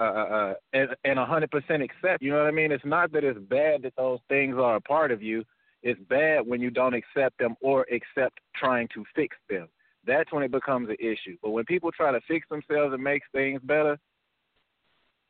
uh, 0.00 0.02
uh, 0.02 0.06
uh, 0.06 0.54
and 0.72 0.88
and 1.04 1.18
a 1.18 1.24
hundred 1.24 1.50
percent 1.50 1.82
accept. 1.82 2.22
You 2.22 2.32
know 2.32 2.38
what 2.38 2.48
I 2.48 2.50
mean? 2.50 2.72
It's 2.72 2.84
not 2.84 3.12
that 3.12 3.24
it's 3.24 3.38
bad 3.38 3.82
that 3.82 3.94
those 3.96 4.18
things 4.28 4.56
are 4.56 4.76
a 4.76 4.80
part 4.80 5.12
of 5.12 5.22
you. 5.22 5.44
It's 5.84 6.00
bad 6.08 6.46
when 6.46 6.62
you 6.62 6.70
don't 6.70 6.94
accept 6.94 7.38
them 7.38 7.54
or 7.60 7.86
accept 7.92 8.40
trying 8.56 8.88
to 8.94 9.04
fix 9.14 9.36
them. 9.50 9.68
That's 10.06 10.32
when 10.32 10.42
it 10.42 10.50
becomes 10.50 10.88
an 10.88 10.96
issue. 10.98 11.36
But 11.42 11.50
when 11.50 11.66
people 11.66 11.92
try 11.92 12.10
to 12.10 12.20
fix 12.26 12.48
themselves 12.48 12.94
and 12.94 13.02
make 13.02 13.22
things 13.32 13.60
better, 13.62 13.98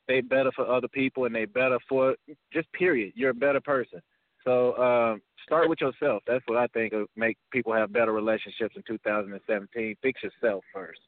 they 0.06 0.20
better 0.20 0.52
for 0.55 0.66
other 0.66 0.86
people 0.86 1.24
and 1.24 1.35
they 1.35 1.44
better 1.44 1.78
for 1.89 2.14
just 2.52 2.72
period. 2.72 3.12
You're 3.16 3.31
a 3.31 3.35
better 3.35 3.60
person. 3.60 4.01
So 4.44 4.76
um, 4.76 5.22
start 5.44 5.68
with 5.68 5.81
yourself. 5.81 6.22
That's 6.26 6.44
what 6.47 6.59
I 6.59 6.68
think 6.68 6.93
will 6.93 7.06
make 7.16 7.36
people 7.52 7.72
have 7.72 7.93
better 7.93 8.12
relationships 8.12 8.76
in 8.76 8.82
2017. 8.86 9.97
Fix 10.02 10.20
yourself 10.22 10.62
first. 10.72 11.01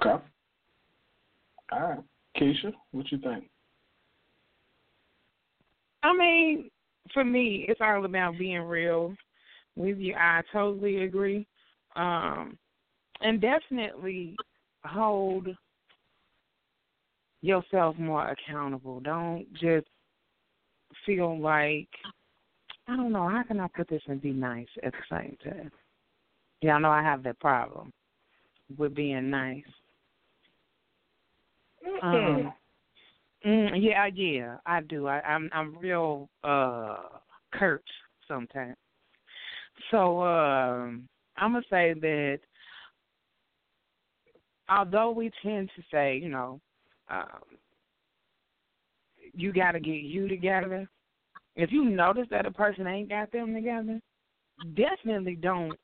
Okay. 0.00 0.22
All 1.72 1.80
right, 1.80 1.98
Keisha, 2.36 2.72
what 2.90 3.10
you 3.10 3.18
think? 3.18 3.48
I 6.04 6.12
mean, 6.16 6.70
for 7.14 7.24
me, 7.24 7.64
it's 7.66 7.80
all 7.82 8.04
about 8.04 8.38
being 8.38 8.60
real 8.60 9.14
with 9.74 9.98
you. 9.98 10.14
I 10.14 10.42
totally 10.52 11.04
agree. 11.04 11.46
Um, 11.96 12.58
and 13.22 13.40
definitely 13.40 14.36
hold 14.84 15.48
yourself 17.40 17.96
more 17.98 18.28
accountable. 18.28 19.00
Don't 19.00 19.46
just 19.54 19.86
feel 21.06 21.40
like 21.40 21.88
I 22.86 22.96
don't 22.96 23.12
know, 23.12 23.28
how 23.28 23.42
can 23.42 23.60
I 23.60 23.68
put 23.74 23.88
this 23.88 24.02
and 24.08 24.20
be 24.20 24.32
nice 24.32 24.68
at 24.82 24.92
the 24.92 25.16
same 25.16 25.38
time? 25.42 25.70
Yeah, 26.60 26.74
I 26.74 26.80
know 26.80 26.90
I 26.90 27.02
have 27.02 27.22
that 27.22 27.40
problem 27.40 27.92
with 28.76 28.94
being 28.94 29.30
nice. 29.30 29.64
Um, 32.02 32.52
mm, 33.46 33.70
yeah, 33.80 34.06
yeah, 34.14 34.56
I 34.66 34.80
do. 34.80 35.06
I, 35.06 35.20
I'm 35.20 35.50
I'm 35.52 35.76
real 35.78 36.28
uh 36.42 36.96
curt 37.52 37.84
sometimes. 38.28 38.76
So 39.90 40.22
um 40.22 41.08
I'm 41.36 41.52
gonna 41.52 41.62
say 41.70 41.94
that 41.94 42.40
although 44.68 45.10
we 45.10 45.30
tend 45.42 45.70
to 45.76 45.82
say, 45.90 46.18
you 46.22 46.28
know, 46.28 46.60
um, 47.08 47.42
you 49.34 49.52
got 49.52 49.72
to 49.72 49.80
get 49.80 50.02
you 50.02 50.28
together. 50.28 50.88
If 51.56 51.70
you 51.72 51.84
notice 51.84 52.26
that 52.30 52.46
a 52.46 52.50
person 52.50 52.86
ain't 52.86 53.08
got 53.08 53.30
them 53.32 53.54
together, 53.54 54.00
definitely 54.74 55.36
don't 55.36 55.78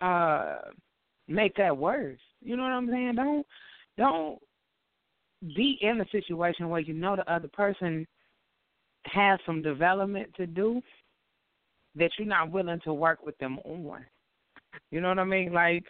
uh 0.00 0.58
make 1.28 1.54
that 1.56 1.76
worse. 1.76 2.18
You 2.42 2.56
know 2.56 2.62
what 2.64 2.72
I'm 2.72 2.88
saying? 2.88 3.14
Don't 3.16 3.46
don't 3.96 4.38
be 5.56 5.78
in 5.80 6.00
a 6.00 6.08
situation 6.10 6.68
where 6.68 6.80
you 6.80 6.94
know 6.94 7.16
the 7.16 7.32
other 7.32 7.48
person 7.48 8.06
has 9.06 9.38
some 9.46 9.62
development 9.62 10.30
to 10.36 10.46
do 10.46 10.82
that 11.94 12.10
you're 12.18 12.28
not 12.28 12.50
willing 12.50 12.80
to 12.84 12.92
work 12.92 13.24
with 13.24 13.36
them 13.38 13.58
on. 13.64 14.04
You 14.90 15.00
know 15.00 15.08
what 15.08 15.18
I 15.18 15.24
mean? 15.24 15.52
Like 15.52 15.84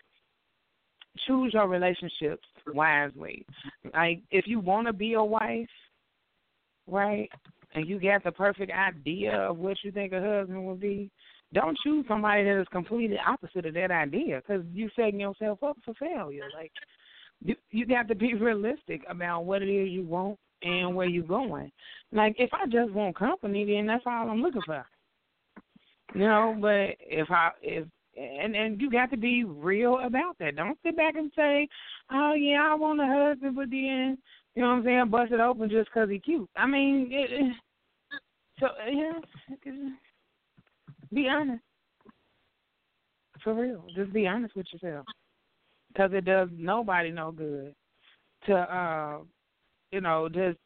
choose 1.26 1.52
your 1.52 1.68
relationships 1.68 2.46
wisely. 2.68 3.44
Like 3.92 4.20
if 4.30 4.46
you 4.46 4.60
want 4.60 4.86
to 4.86 4.92
be 4.92 5.14
a 5.14 5.22
wife, 5.22 5.68
right? 6.86 7.28
And 7.74 7.86
you 7.86 8.00
got 8.00 8.24
the 8.24 8.32
perfect 8.32 8.72
idea 8.72 9.32
of 9.32 9.58
what 9.58 9.76
you 9.82 9.92
think 9.92 10.12
a 10.12 10.20
husband 10.20 10.64
will 10.64 10.76
be, 10.76 11.10
don't 11.52 11.76
choose 11.84 12.04
somebody 12.08 12.44
that 12.44 12.60
is 12.60 12.66
completely 12.70 13.18
opposite 13.24 13.66
of 13.66 13.74
that 13.74 13.90
idea 13.90 14.40
because 14.40 14.64
you're 14.72 14.90
setting 14.94 15.20
yourself 15.20 15.62
up 15.62 15.76
for 15.84 15.94
failure. 15.94 16.48
Like 16.54 16.72
you, 17.44 17.56
you 17.70 17.86
got 17.86 18.08
to 18.08 18.14
be 18.14 18.34
realistic 18.40 19.02
about 19.08 19.44
what 19.44 19.62
it 19.62 19.68
is 19.68 19.90
you 19.90 20.04
want 20.04 20.38
and 20.62 20.94
where 20.94 21.08
you're 21.08 21.24
going. 21.24 21.70
Like 22.12 22.36
if 22.38 22.50
I 22.52 22.66
just 22.66 22.92
want 22.92 23.16
company, 23.16 23.64
then 23.64 23.86
that's 23.86 24.04
all 24.06 24.28
I'm 24.28 24.42
looking 24.42 24.62
for. 24.66 24.84
You 26.14 26.20
know, 26.20 26.56
but 26.60 26.96
if 27.00 27.30
I 27.30 27.50
if 27.62 27.86
and 28.16 28.56
and 28.56 28.80
you 28.80 28.90
got 28.90 29.10
to 29.10 29.16
be 29.16 29.44
real 29.44 30.00
about 30.04 30.36
that. 30.38 30.56
Don't 30.56 30.78
sit 30.84 30.96
back 30.96 31.14
and 31.16 31.30
say, 31.36 31.68
"Oh 32.10 32.34
yeah, 32.34 32.66
I 32.68 32.74
want 32.74 33.00
a 33.00 33.06
husband," 33.06 33.56
but 33.56 33.70
then 33.70 34.18
you 34.54 34.62
know 34.62 34.68
what 34.70 34.74
I'm 34.78 34.84
saying, 34.84 35.10
bust 35.10 35.32
it 35.32 35.40
open 35.40 35.70
just 35.70 35.90
'cause 35.92 36.08
he 36.10 36.18
cute. 36.18 36.50
I 36.56 36.66
mean, 36.66 37.08
it, 37.10 37.56
so 38.58 38.68
yeah, 38.90 39.20
be 41.12 41.28
honest 41.28 41.62
for 43.42 43.54
real. 43.54 43.84
Just 43.94 44.12
be 44.12 44.26
honest 44.26 44.56
with 44.56 44.66
yourself, 44.72 45.06
'cause 45.96 46.10
it 46.12 46.24
does 46.24 46.48
nobody 46.52 47.10
no 47.10 47.32
good 47.32 47.74
to 48.46 48.54
uh, 48.54 49.18
you 49.92 50.00
know 50.00 50.28
just 50.28 50.58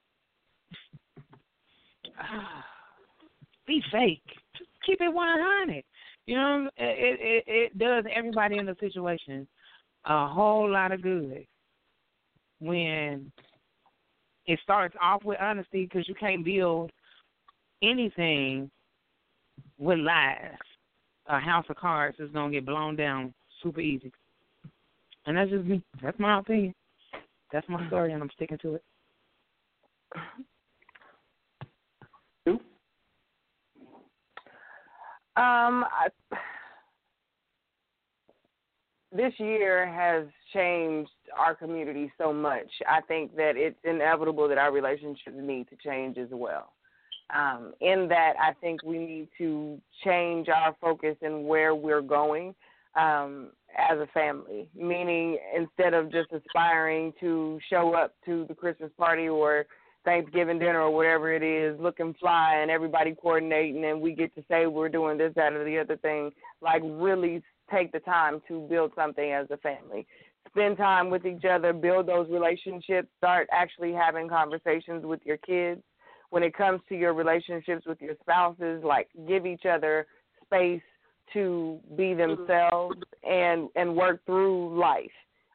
uh, 2.19 2.63
be 3.67 3.83
fake. 3.91 4.23
Just 4.57 4.71
keep 4.87 5.01
it 5.01 5.13
one 5.13 5.39
hundred. 5.41 5.85
You 6.27 6.37
know, 6.37 6.71
it, 6.77 7.19
it 7.21 7.45
it 7.47 7.79
does 7.79 8.05
everybody 8.15 8.59
in 8.59 8.67
the 8.67 8.77
situation 8.81 9.47
a 10.07 10.29
whole 10.29 10.71
lot 10.71 10.93
of 10.93 11.03
good 11.03 11.47
when 12.61 13.33
it 14.47 14.59
starts 14.63 14.95
off 15.03 15.25
with 15.25 15.39
honesty 15.41 15.85
because 15.85 16.09
you 16.09 16.15
can't 16.15 16.45
build 16.45 16.91
anything 17.83 18.71
with 19.79 19.99
lies. 19.99 20.57
A 21.27 21.39
house 21.39 21.65
of 21.71 21.77
cards 21.77 22.19
is 22.21 22.31
gonna 22.33 22.53
get 22.53 22.67
blown 22.67 22.97
down 22.97 23.33
super 23.63 23.81
easy, 23.81 24.13
and 25.27 25.37
that's 25.37 25.51
just 25.51 25.65
me. 25.65 25.83
That's 26.03 26.19
my 26.19 26.39
opinion. 26.39 26.75
That's 27.53 27.69
my 27.69 27.87
story, 27.89 28.13
and 28.13 28.23
I'm 28.23 28.31
sticking 28.35 28.59
to 28.59 28.75
it. 28.75 28.83
Um, 35.37 35.85
I, 35.91 36.09
this 39.11 39.33
year 39.39 39.85
has 39.87 40.27
changed 40.53 41.11
our 41.37 41.57
community 41.57 42.13
so 42.19 42.33
much. 42.33 42.71
I 42.89 43.01
think 43.01 43.35
that 43.35 43.55
it's 43.57 43.79
inevitable 43.83 44.49
that 44.49 44.59
our 44.59 44.71
relationships 44.71 45.37
need 45.37 45.69
to 45.71 45.77
change 45.85 46.19
as 46.19 46.29
well. 46.31 46.73
Um, 47.35 47.73
in 47.81 48.07
that, 48.09 48.35
I 48.41 48.53
think 48.61 48.85
we 48.85 48.99
need 48.99 49.29
to 49.39 49.81
change 50.05 50.49
our 50.49 50.77
focus 50.81 51.17
and 51.23 51.47
where 51.47 51.75
we're 51.75 52.03
going 52.03 52.55
um, 52.97 53.51
as 53.77 53.99
a 53.99 54.07
family. 54.13 54.69
Meaning, 54.75 55.39
instead 55.57 55.95
of 55.95 56.11
just 56.11 56.33
aspiring 56.33 57.13
to 57.21 57.59
show 57.69 57.95
up 57.95 58.15
to 58.25 58.45
the 58.49 58.55
Christmas 58.55 58.91
party 58.97 59.29
or 59.29 59.67
Thanksgiving 60.05 60.59
dinner 60.59 60.83
or 60.83 60.91
whatever 60.91 61.33
it 61.33 61.43
is, 61.43 61.79
looking 61.81 62.15
fly 62.21 62.59
and 62.61 62.71
everybody 62.71 63.15
coordinating 63.15 63.85
and 63.87 64.01
we 64.01 64.15
get 64.15 64.35
to 64.35 64.45
say 64.49 64.67
we're 64.67 64.89
doing 64.89 65.17
this, 65.17 65.33
that, 65.35 65.55
or 65.55 65.65
the 65.65 65.79
other 65.79 65.97
thing. 65.97 66.31
Like 66.61 66.83
really 66.85 67.43
take 67.73 67.91
the 67.93 68.01
time 68.01 68.43
to 68.49 68.67
build 68.69 68.93
something 68.95 69.33
as 69.33 69.47
a 69.51 69.57
family. 69.59 70.07
Spend 70.49 70.77
time 70.77 71.11
with 71.11 71.25
each 71.25 71.45
other, 71.51 71.73
build 71.73 72.07
those 72.07 72.29
relationships, 72.31 73.09
start 73.17 73.49
actually 73.51 73.93
having 73.93 74.29
conversations 74.29 75.05
with 75.05 75.21
your 75.25 75.39
kids. 75.39 75.81
When 76.31 76.43
it 76.43 76.55
comes 76.55 76.81
to 76.89 76.97
your 76.97 77.15
relationships 77.15 77.87
with 77.87 78.01
your 78.01 78.15
spouses, 78.21 78.83
like 78.85 79.09
give 79.27 79.47
each 79.47 79.65
other 79.67 80.07
space 80.45 80.83
to 81.33 81.79
be 81.97 82.15
themselves 82.15 82.97
and 83.29 83.69
and 83.77 83.95
work 83.95 84.25
through 84.27 84.79
life. 84.79 85.11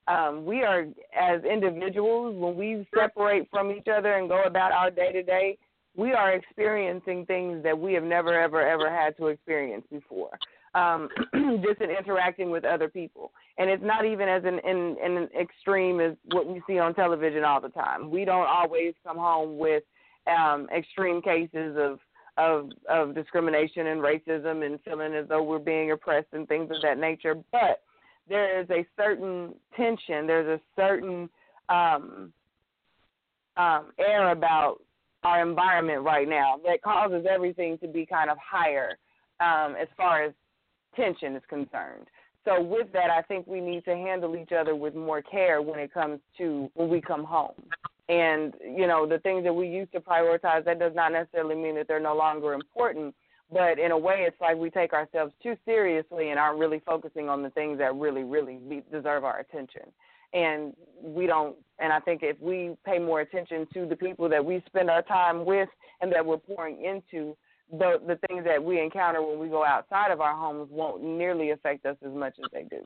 Um, 0.07 0.43
we 0.43 0.63
are 0.63 0.87
as 1.19 1.43
individuals 1.43 2.35
when 2.35 2.55
we 2.55 2.87
separate 2.97 3.47
from 3.51 3.71
each 3.71 3.87
other 3.87 4.13
and 4.13 4.27
go 4.27 4.43
about 4.43 4.71
our 4.71 4.89
day 4.89 5.11
to 5.11 5.21
day, 5.21 5.57
we 5.95 6.13
are 6.13 6.33
experiencing 6.33 7.25
things 7.25 7.61
that 7.63 7.77
we 7.77 7.93
have 7.93 8.03
never 8.03 8.39
ever 8.39 8.65
ever 8.67 8.89
had 8.89 9.15
to 9.17 9.27
experience 9.27 9.85
before. 9.91 10.31
Um, 10.75 11.09
just 11.63 11.81
in 11.81 11.89
interacting 11.89 12.51
with 12.51 12.63
other 12.63 12.89
people, 12.89 13.31
and 13.57 13.69
it's 13.71 13.83
not 13.83 14.05
even 14.05 14.29
as 14.29 14.43
an, 14.45 14.59
in, 14.63 14.95
in 15.03 15.17
an 15.17 15.29
extreme 15.39 15.99
as 15.99 16.15
what 16.31 16.45
we 16.45 16.61
see 16.67 16.77
on 16.77 16.93
television 16.93 17.43
all 17.43 17.59
the 17.59 17.69
time. 17.69 18.11
We 18.11 18.23
don't 18.23 18.47
always 18.47 18.93
come 19.03 19.17
home 19.17 19.57
with 19.57 19.81
um, 20.27 20.67
extreme 20.75 21.23
cases 21.23 21.75
of 21.75 21.99
of 22.39 22.69
of 22.87 23.13
discrimination 23.13 23.87
and 23.87 24.01
racism 24.01 24.65
and 24.65 24.79
feeling 24.83 25.13
as 25.13 25.27
though 25.27 25.43
we're 25.43 25.59
being 25.59 25.91
oppressed 25.91 26.27
and 26.31 26.47
things 26.47 26.71
of 26.71 26.81
that 26.81 26.97
nature. 26.97 27.35
But 27.51 27.81
there 28.27 28.59
is 28.61 28.69
a 28.69 28.85
certain 28.95 29.53
tension. 29.75 30.25
There's 30.25 30.59
a 30.59 30.61
certain 30.75 31.29
um, 31.67 32.31
um, 33.57 33.91
air 33.99 34.31
about 34.31 34.77
our 35.23 35.47
environment 35.47 36.03
right 36.03 36.27
now 36.29 36.59
that 36.65 36.81
causes 36.81 37.25
everything 37.29 37.77
to 37.79 37.87
be 37.87 38.05
kind 38.05 38.29
of 38.29 38.37
higher 38.37 38.97
um, 39.41 39.75
as 39.75 39.87
far 39.97 40.23
as 40.23 40.33
tension 40.95 41.35
is 41.35 41.43
concerned. 41.49 42.07
So 42.45 42.61
with 42.61 42.91
that, 42.93 43.09
I 43.09 43.21
think 43.23 43.45
we 43.47 43.59
need 43.59 43.83
to 43.85 43.91
handle 43.91 44.37
each 44.37 44.51
other 44.57 44.75
with 44.75 44.95
more 44.95 45.21
care 45.21 45.61
when 45.61 45.79
it 45.79 45.93
comes 45.93 46.19
to 46.37 46.69
when 46.73 46.89
we 46.89 47.01
come 47.01 47.25
home. 47.25 47.51
And 48.09 48.55
you 48.61 48.87
know, 48.87 49.07
the 49.07 49.19
things 49.19 49.43
that 49.43 49.53
we 49.53 49.67
used 49.67 49.91
to 49.93 49.99
prioritize, 49.99 50.65
that 50.65 50.79
does 50.79 50.93
not 50.95 51.11
necessarily 51.11 51.55
mean 51.55 51.75
that 51.75 51.87
they're 51.87 51.99
no 51.99 52.15
longer 52.15 52.53
important. 52.53 53.13
But 53.51 53.79
in 53.79 53.91
a 53.91 53.97
way, 53.97 54.25
it's 54.27 54.39
like 54.41 54.57
we 54.57 54.69
take 54.69 54.93
ourselves 54.93 55.33
too 55.41 55.55
seriously 55.63 56.29
and 56.29 56.39
aren't 56.39 56.59
really 56.59 56.81
focusing 56.85 57.29
on 57.29 57.41
the 57.43 57.49
things 57.51 57.77
that 57.79 57.95
really, 57.95 58.23
really 58.23 58.59
deserve 58.91 59.23
our 59.23 59.39
attention. 59.39 59.83
And 60.33 60.75
we 61.01 61.27
don't. 61.27 61.55
And 61.79 61.93
I 61.93 61.99
think 61.99 62.21
if 62.23 62.39
we 62.41 62.75
pay 62.85 62.99
more 62.99 63.21
attention 63.21 63.67
to 63.73 63.85
the 63.87 63.95
people 63.95 64.27
that 64.29 64.43
we 64.43 64.61
spend 64.67 64.89
our 64.89 65.03
time 65.03 65.45
with 65.45 65.69
and 66.01 66.11
that 66.11 66.25
we're 66.25 66.37
pouring 66.37 66.83
into, 66.83 67.35
the 67.71 68.01
the 68.07 68.19
things 68.27 68.43
that 68.45 68.63
we 68.63 68.81
encounter 68.81 69.21
when 69.21 69.39
we 69.39 69.49
go 69.49 69.63
outside 69.63 70.11
of 70.11 70.19
our 70.19 70.35
homes 70.35 70.67
won't 70.71 71.03
nearly 71.03 71.51
affect 71.51 71.85
us 71.85 71.97
as 72.03 72.11
much 72.11 72.33
as 72.39 72.45
they 72.51 72.63
do. 72.63 72.83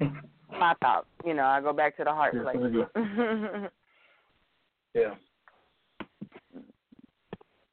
My 0.58 0.74
thoughts, 0.80 1.06
you 1.24 1.34
know, 1.34 1.44
I 1.44 1.60
go 1.60 1.72
back 1.72 1.96
to 1.96 2.04
the 2.04 2.10
heart 2.10 2.34
Yeah, 2.34 2.42
place. 2.42 3.70
Yeah. 4.94 5.14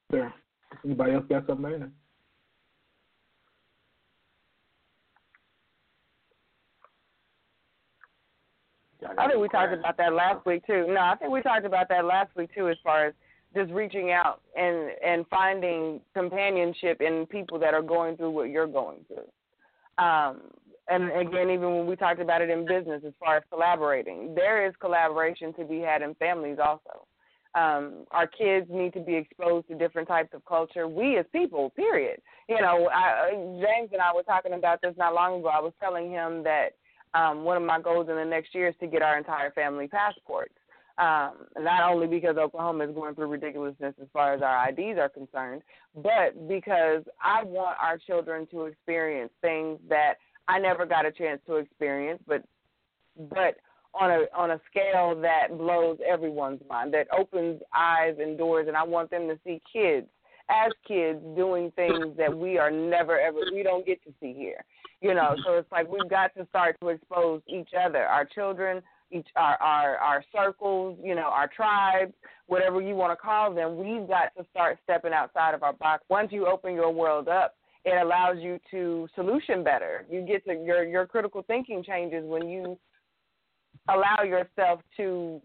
There. 0.09 0.33
Anybody 0.83 1.13
else 1.13 1.25
got 1.29 1.45
something 1.45 1.69
there? 1.69 1.91
I 9.17 9.27
think 9.27 9.39
we 9.39 9.47
talked 9.49 9.73
about 9.73 9.97
that 9.97 10.13
last 10.13 10.45
week 10.45 10.65
too. 10.65 10.85
No, 10.87 10.99
I 10.99 11.15
think 11.15 11.31
we 11.31 11.41
talked 11.41 11.65
about 11.65 11.89
that 11.89 12.05
last 12.05 12.35
week 12.35 12.53
too, 12.53 12.69
as 12.69 12.77
far 12.83 13.07
as 13.07 13.13
just 13.55 13.71
reaching 13.71 14.11
out 14.11 14.41
and 14.55 14.91
and 15.03 15.25
finding 15.27 16.01
companionship 16.13 17.01
in 17.01 17.25
people 17.27 17.59
that 17.59 17.73
are 17.73 17.81
going 17.81 18.15
through 18.17 18.31
what 18.31 18.49
you're 18.49 18.67
going 18.67 18.99
through. 19.07 20.03
Um, 20.03 20.41
and 20.91 21.27
again, 21.27 21.49
even 21.49 21.75
when 21.75 21.87
we 21.87 21.95
talked 21.95 22.19
about 22.19 22.41
it 22.41 22.49
in 22.49 22.65
business, 22.65 23.01
as 23.05 23.13
far 23.19 23.37
as 23.37 23.43
collaborating, 23.49 24.35
there 24.35 24.67
is 24.67 24.73
collaboration 24.81 25.53
to 25.53 25.63
be 25.63 25.79
had 25.79 26.01
in 26.01 26.13
families 26.15 26.57
also. 26.61 27.07
Um, 27.53 28.05
our 28.11 28.27
kids 28.27 28.67
need 28.69 28.93
to 28.93 29.01
be 29.01 29.15
exposed 29.15 29.67
to 29.67 29.75
different 29.75 30.07
types 30.07 30.29
of 30.33 30.43
culture. 30.45 30.87
We 30.87 31.17
as 31.17 31.25
people, 31.31 31.69
period. 31.71 32.21
You 32.47 32.61
know, 32.61 32.89
I, 32.93 33.31
James 33.31 33.89
and 33.91 34.01
I 34.01 34.13
were 34.13 34.23
talking 34.23 34.53
about 34.53 34.81
this 34.81 34.93
not 34.97 35.13
long 35.13 35.39
ago. 35.39 35.49
I 35.49 35.59
was 35.59 35.73
telling 35.79 36.09
him 36.09 36.43
that 36.43 36.69
um, 37.13 37.43
one 37.43 37.57
of 37.57 37.63
my 37.63 37.81
goals 37.81 38.07
in 38.09 38.15
the 38.15 38.25
next 38.25 38.55
year 38.55 38.69
is 38.69 38.75
to 38.79 38.87
get 38.87 39.01
our 39.01 39.17
entire 39.17 39.51
family 39.51 39.87
passports. 39.87 40.53
Um, 40.97 41.47
not 41.57 41.89
only 41.89 42.05
because 42.05 42.37
Oklahoma 42.37 42.87
is 42.87 42.93
going 42.93 43.15
through 43.15 43.27
ridiculousness 43.27 43.95
as 44.01 44.07
far 44.13 44.33
as 44.33 44.41
our 44.41 44.69
IDs 44.69 44.99
are 44.99 45.09
concerned, 45.09 45.61
but 45.95 46.47
because 46.47 47.03
I 47.23 47.43
want 47.43 47.77
our 47.81 47.97
children 47.97 48.45
to 48.51 48.65
experience 48.65 49.31
things 49.41 49.79
that 49.89 50.15
I 50.47 50.59
never 50.59 50.85
got 50.85 51.05
a 51.05 51.11
chance 51.11 51.39
to 51.47 51.55
experience, 51.55 52.21
but 52.27 52.43
but 53.29 53.57
on 53.93 54.09
a 54.09 54.25
on 54.35 54.51
a 54.51 54.61
scale 54.69 55.19
that 55.21 55.57
blows 55.57 55.97
everyone's 56.07 56.61
mind, 56.69 56.93
that 56.93 57.07
opens 57.17 57.61
eyes 57.75 58.15
and 58.19 58.37
doors, 58.37 58.67
and 58.67 58.77
I 58.77 58.83
want 58.83 59.09
them 59.09 59.27
to 59.27 59.37
see 59.43 59.61
kids 59.71 60.07
as 60.49 60.71
kids 60.87 61.19
doing 61.35 61.71
things 61.75 62.17
that 62.17 62.35
we 62.35 62.57
are 62.57 62.71
never 62.71 63.19
ever 63.19 63.39
we 63.53 63.63
don't 63.63 63.85
get 63.85 64.03
to 64.03 64.13
see 64.19 64.33
here. 64.33 64.63
You 65.01 65.15
know, 65.15 65.35
so 65.45 65.55
it's 65.55 65.71
like 65.71 65.91
we've 65.91 66.09
got 66.09 66.35
to 66.35 66.45
start 66.47 66.77
to 66.81 66.89
expose 66.89 67.41
each 67.47 67.69
other, 67.79 68.03
our 68.03 68.25
children, 68.25 68.81
each 69.11 69.27
our 69.35 69.57
our, 69.61 69.97
our 69.97 70.23
circles, 70.33 70.97
you 71.03 71.15
know, 71.15 71.29
our 71.29 71.47
tribes, 71.47 72.13
whatever 72.47 72.81
you 72.81 72.95
want 72.95 73.11
to 73.11 73.15
call 73.15 73.53
them. 73.53 73.77
We've 73.77 74.07
got 74.07 74.35
to 74.37 74.45
start 74.51 74.77
stepping 74.83 75.13
outside 75.13 75.53
of 75.53 75.63
our 75.63 75.73
box. 75.73 76.03
Once 76.09 76.31
you 76.31 76.45
open 76.47 76.75
your 76.75 76.91
world 76.91 77.27
up, 77.27 77.55
it 77.85 78.01
allows 78.01 78.37
you 78.39 78.59
to 78.71 79.07
solution 79.15 79.63
better. 79.63 80.05
You 80.09 80.21
get 80.21 80.45
to 80.45 80.53
your 80.53 80.83
your 80.83 81.05
critical 81.05 81.43
thinking 81.47 81.83
changes 81.83 82.23
when 82.25 82.47
you 82.47 82.77
allow 83.89 84.23
yourself 84.23 84.81
to 84.97 85.41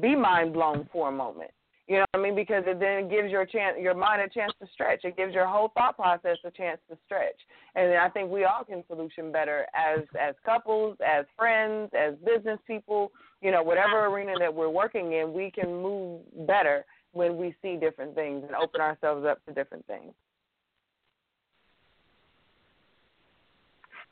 be 0.00 0.14
mind 0.14 0.52
blown 0.52 0.88
for 0.92 1.08
a 1.08 1.12
moment. 1.12 1.50
You 1.88 1.96
know 1.96 2.04
what 2.12 2.20
I 2.20 2.22
mean? 2.22 2.36
Because 2.36 2.62
it 2.68 2.78
then 2.78 3.08
gives 3.08 3.32
your 3.32 3.44
chance, 3.44 3.76
your 3.80 3.94
mind 3.94 4.22
a 4.22 4.28
chance 4.28 4.52
to 4.62 4.68
stretch. 4.72 5.00
It 5.02 5.16
gives 5.16 5.34
your 5.34 5.46
whole 5.46 5.72
thought 5.74 5.96
process 5.96 6.36
a 6.44 6.50
chance 6.52 6.78
to 6.88 6.96
stretch. 7.04 7.34
And 7.74 7.92
I 7.94 8.08
think 8.08 8.30
we 8.30 8.44
all 8.44 8.62
can 8.62 8.84
solution 8.86 9.32
better 9.32 9.66
as 9.74 10.04
as 10.20 10.36
couples, 10.44 10.96
as 11.04 11.24
friends, 11.36 11.90
as 11.98 12.14
business 12.24 12.60
people. 12.64 13.10
You 13.42 13.50
know, 13.50 13.62
whatever 13.64 14.06
arena 14.06 14.34
that 14.38 14.54
we're 14.54 14.68
working 14.68 15.14
in, 15.14 15.32
we 15.32 15.50
can 15.50 15.82
move 15.82 16.20
better 16.46 16.84
when 17.12 17.36
we 17.36 17.56
see 17.60 17.76
different 17.76 18.14
things 18.14 18.44
and 18.46 18.54
open 18.54 18.80
ourselves 18.80 19.26
up 19.26 19.44
to 19.46 19.52
different 19.52 19.84
things. 19.86 20.12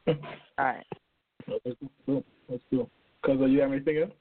All 0.09 0.15
right. 0.59 0.87
Let's 1.47 1.77
do. 2.07 2.25
Let's. 2.49 2.63
Cause 3.25 3.37
you 3.49 3.61
have 3.61 3.73
anything 3.73 3.99
else? 3.99 4.13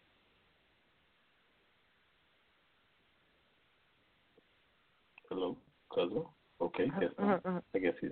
Hello, 5.29 5.57
cousin. 5.93 6.23
Okay, 6.61 6.85
uh-huh, 6.85 6.99
yes. 7.01 7.11
not. 7.45 7.63
I 7.75 7.79
guess 7.79 7.93
he. 8.01 8.07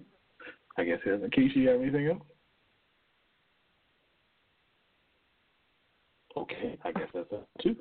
I 0.78 0.84
guess 0.84 1.00
he 1.04 1.10
doesn't. 1.10 1.34
Keisha, 1.34 1.56
you 1.56 1.70
have 1.70 1.82
anything 1.82 2.08
else? 2.08 2.22
Okay, 6.38 6.78
I 6.84 6.92
guess 6.92 7.08
that's 7.14 7.28
it 7.32 7.48
too. 7.62 7.76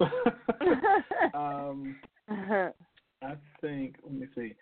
um, 1.34 1.96
I 2.28 3.34
think. 3.60 3.96
Let 4.04 4.12
me 4.12 4.26
see. 4.34 4.54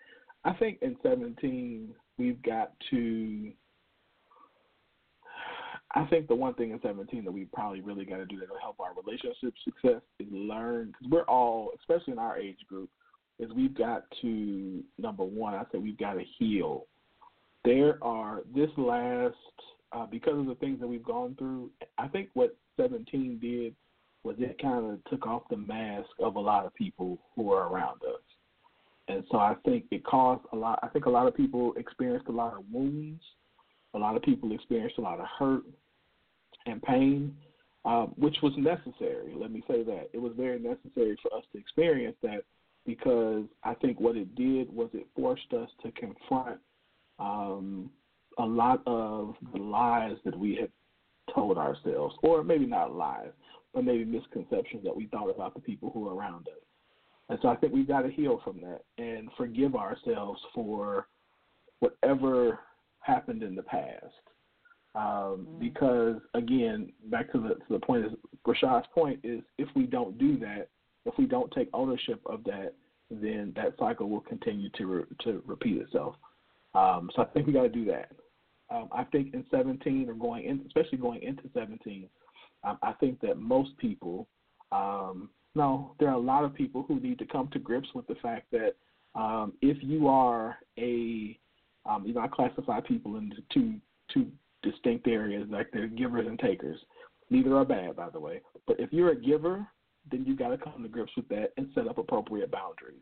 I 0.43 0.53
think 0.53 0.79
in 0.81 0.95
17 1.03 1.93
we've 2.17 2.41
got 2.41 2.71
to. 2.91 3.51
I 5.95 6.05
think 6.05 6.27
the 6.27 6.35
one 6.35 6.53
thing 6.55 6.71
in 6.71 6.79
17 6.81 7.23
that 7.23 7.31
we 7.31 7.45
probably 7.45 7.79
really 7.79 8.03
got 8.03 8.17
to 8.17 8.25
do 8.25 8.37
that'll 8.37 8.59
help 8.59 8.79
our 8.81 8.91
relationship 8.93 9.53
success 9.63 10.01
is 10.19 10.27
learn 10.29 10.87
because 10.87 11.09
we're 11.09 11.23
all, 11.23 11.71
especially 11.79 12.13
in 12.13 12.19
our 12.19 12.37
age 12.37 12.59
group, 12.67 12.89
is 13.39 13.49
we've 13.53 13.77
got 13.77 14.03
to 14.21 14.83
number 14.97 15.23
one. 15.23 15.53
I 15.53 15.63
said 15.71 15.81
we've 15.81 15.97
got 15.97 16.13
to 16.13 16.23
heal. 16.37 16.85
There 17.63 17.97
are 18.03 18.41
this 18.53 18.69
last 18.77 19.35
uh, 19.93 20.05
because 20.05 20.37
of 20.37 20.47
the 20.47 20.55
things 20.55 20.81
that 20.81 20.87
we've 20.87 21.03
gone 21.03 21.35
through. 21.37 21.71
I 21.97 22.09
think 22.09 22.29
what 22.33 22.57
17 22.77 23.39
did 23.41 23.73
was 24.23 24.35
it 24.39 24.59
kind 24.61 24.91
of 24.91 24.99
took 25.05 25.25
off 25.25 25.43
the 25.49 25.57
mask 25.57 26.09
of 26.19 26.35
a 26.35 26.39
lot 26.39 26.65
of 26.65 26.73
people 26.75 27.19
who 27.35 27.53
are 27.53 27.69
around 27.69 28.01
us. 28.03 28.21
And 29.07 29.23
so 29.31 29.37
I 29.37 29.55
think 29.63 29.85
it 29.91 30.03
caused 30.03 30.41
a 30.51 30.55
lot. 30.55 30.79
I 30.83 30.87
think 30.87 31.05
a 31.05 31.09
lot 31.09 31.27
of 31.27 31.35
people 31.35 31.73
experienced 31.77 32.27
a 32.27 32.33
lot 32.33 32.53
of 32.53 32.65
wounds. 32.71 33.21
A 33.93 33.97
lot 33.97 34.17
of 34.17 34.23
people 34.23 34.51
experienced 34.51 34.97
a 34.97 35.01
lot 35.01 35.19
of 35.19 35.27
hurt 35.39 35.63
and 36.65 36.81
pain, 36.81 37.35
um, 37.85 38.13
which 38.17 38.37
was 38.41 38.53
necessary. 38.57 39.33
Let 39.35 39.51
me 39.51 39.63
say 39.67 39.83
that 39.83 40.09
it 40.13 40.17
was 40.17 40.33
very 40.35 40.59
necessary 40.59 41.17
for 41.21 41.33
us 41.35 41.43
to 41.53 41.59
experience 41.59 42.15
that 42.23 42.43
because 42.85 43.45
I 43.63 43.73
think 43.75 43.99
what 43.99 44.15
it 44.15 44.35
did 44.35 44.73
was 44.73 44.89
it 44.93 45.07
forced 45.15 45.53
us 45.53 45.69
to 45.83 45.91
confront 45.91 46.59
um, 47.19 47.89
a 48.37 48.45
lot 48.45 48.81
of 48.85 49.35
the 49.53 49.59
lies 49.59 50.17
that 50.25 50.37
we 50.37 50.55
had 50.55 50.69
told 51.33 51.57
ourselves, 51.57 52.15
or 52.21 52.43
maybe 52.43 52.65
not 52.65 52.93
lies, 52.93 53.31
but 53.73 53.83
maybe 53.83 54.05
misconceptions 54.05 54.83
that 54.83 54.95
we 54.95 55.07
thought 55.07 55.29
about 55.29 55.53
the 55.53 55.59
people 55.59 55.89
who 55.93 56.07
are 56.07 56.15
around 56.15 56.47
us. 56.47 56.63
And 57.29 57.39
so 57.41 57.47
I 57.47 57.55
think 57.55 57.73
we've 57.73 57.87
got 57.87 58.01
to 58.01 58.11
heal 58.11 58.39
from 58.43 58.61
that 58.61 58.81
and 58.97 59.29
forgive 59.35 59.75
ourselves 59.75 60.39
for 60.53 61.07
whatever 61.79 62.59
happened 62.99 63.41
in 63.41 63.55
the 63.55 63.63
past. 63.63 64.05
Um, 64.95 65.47
Mm-hmm. 65.55 65.59
Because 65.59 66.21
again, 66.33 66.91
back 67.05 67.31
to 67.33 67.39
the 67.39 67.55
to 67.55 67.65
the 67.69 67.79
point 67.79 68.05
is 68.05 68.11
Rashad's 68.47 68.87
point 68.93 69.19
is 69.23 69.41
if 69.57 69.67
we 69.75 69.85
don't 69.85 70.17
do 70.17 70.37
that, 70.39 70.69
if 71.05 71.13
we 71.17 71.25
don't 71.25 71.51
take 71.51 71.69
ownership 71.73 72.21
of 72.25 72.43
that, 72.45 72.73
then 73.09 73.53
that 73.55 73.73
cycle 73.77 74.09
will 74.09 74.21
continue 74.21 74.69
to 74.77 74.85
re, 74.85 75.03
to 75.23 75.43
repeat 75.45 75.81
itself. 75.81 76.15
Um, 76.73 77.09
so 77.15 77.21
I 77.21 77.25
think 77.25 77.47
we 77.47 77.53
got 77.53 77.63
to 77.63 77.69
do 77.69 77.85
that. 77.85 78.11
Um, 78.69 78.89
I 78.91 79.03
think 79.05 79.33
in 79.33 79.45
17 79.51 80.09
or 80.09 80.13
going 80.13 80.45
in, 80.45 80.61
especially 80.65 80.97
going 80.97 81.21
into 81.21 81.43
17, 81.53 82.09
um, 82.63 82.79
I 82.81 82.93
think 82.93 83.21
that 83.21 83.37
most 83.37 83.77
people, 83.77 84.27
um, 84.71 85.29
no, 85.53 85.95
there 85.99 86.09
are 86.09 86.15
a 86.15 86.19
lot 86.19 86.43
of 86.43 86.53
people 86.53 86.83
who 86.87 86.99
need 86.99 87.19
to 87.19 87.25
come 87.25 87.47
to 87.53 87.59
grips 87.59 87.89
with 87.93 88.07
the 88.07 88.15
fact 88.15 88.47
that 88.51 88.75
um, 89.13 89.53
if 89.61 89.77
you 89.81 90.07
are 90.07 90.57
a, 90.79 91.39
um, 91.85 92.05
you 92.05 92.13
know, 92.13 92.21
I 92.21 92.27
classify 92.27 92.81
people 92.81 93.17
into 93.17 93.37
two 93.53 93.75
two 94.11 94.27
distinct 94.65 95.07
areas, 95.07 95.47
like 95.49 95.67
they're 95.71 95.87
givers 95.87 96.27
and 96.27 96.39
takers. 96.39 96.79
Neither 97.29 97.55
are 97.55 97.65
bad, 97.65 97.95
by 97.95 98.09
the 98.09 98.19
way. 98.19 98.41
But 98.67 98.79
if 98.79 98.91
you're 98.91 99.11
a 99.11 99.15
giver, 99.15 99.65
then 100.11 100.25
you 100.25 100.35
got 100.35 100.49
to 100.49 100.57
come 100.57 100.83
to 100.83 100.89
grips 100.89 101.13
with 101.15 101.27
that 101.29 101.51
and 101.57 101.69
set 101.73 101.87
up 101.87 101.97
appropriate 101.97 102.51
boundaries. 102.51 103.01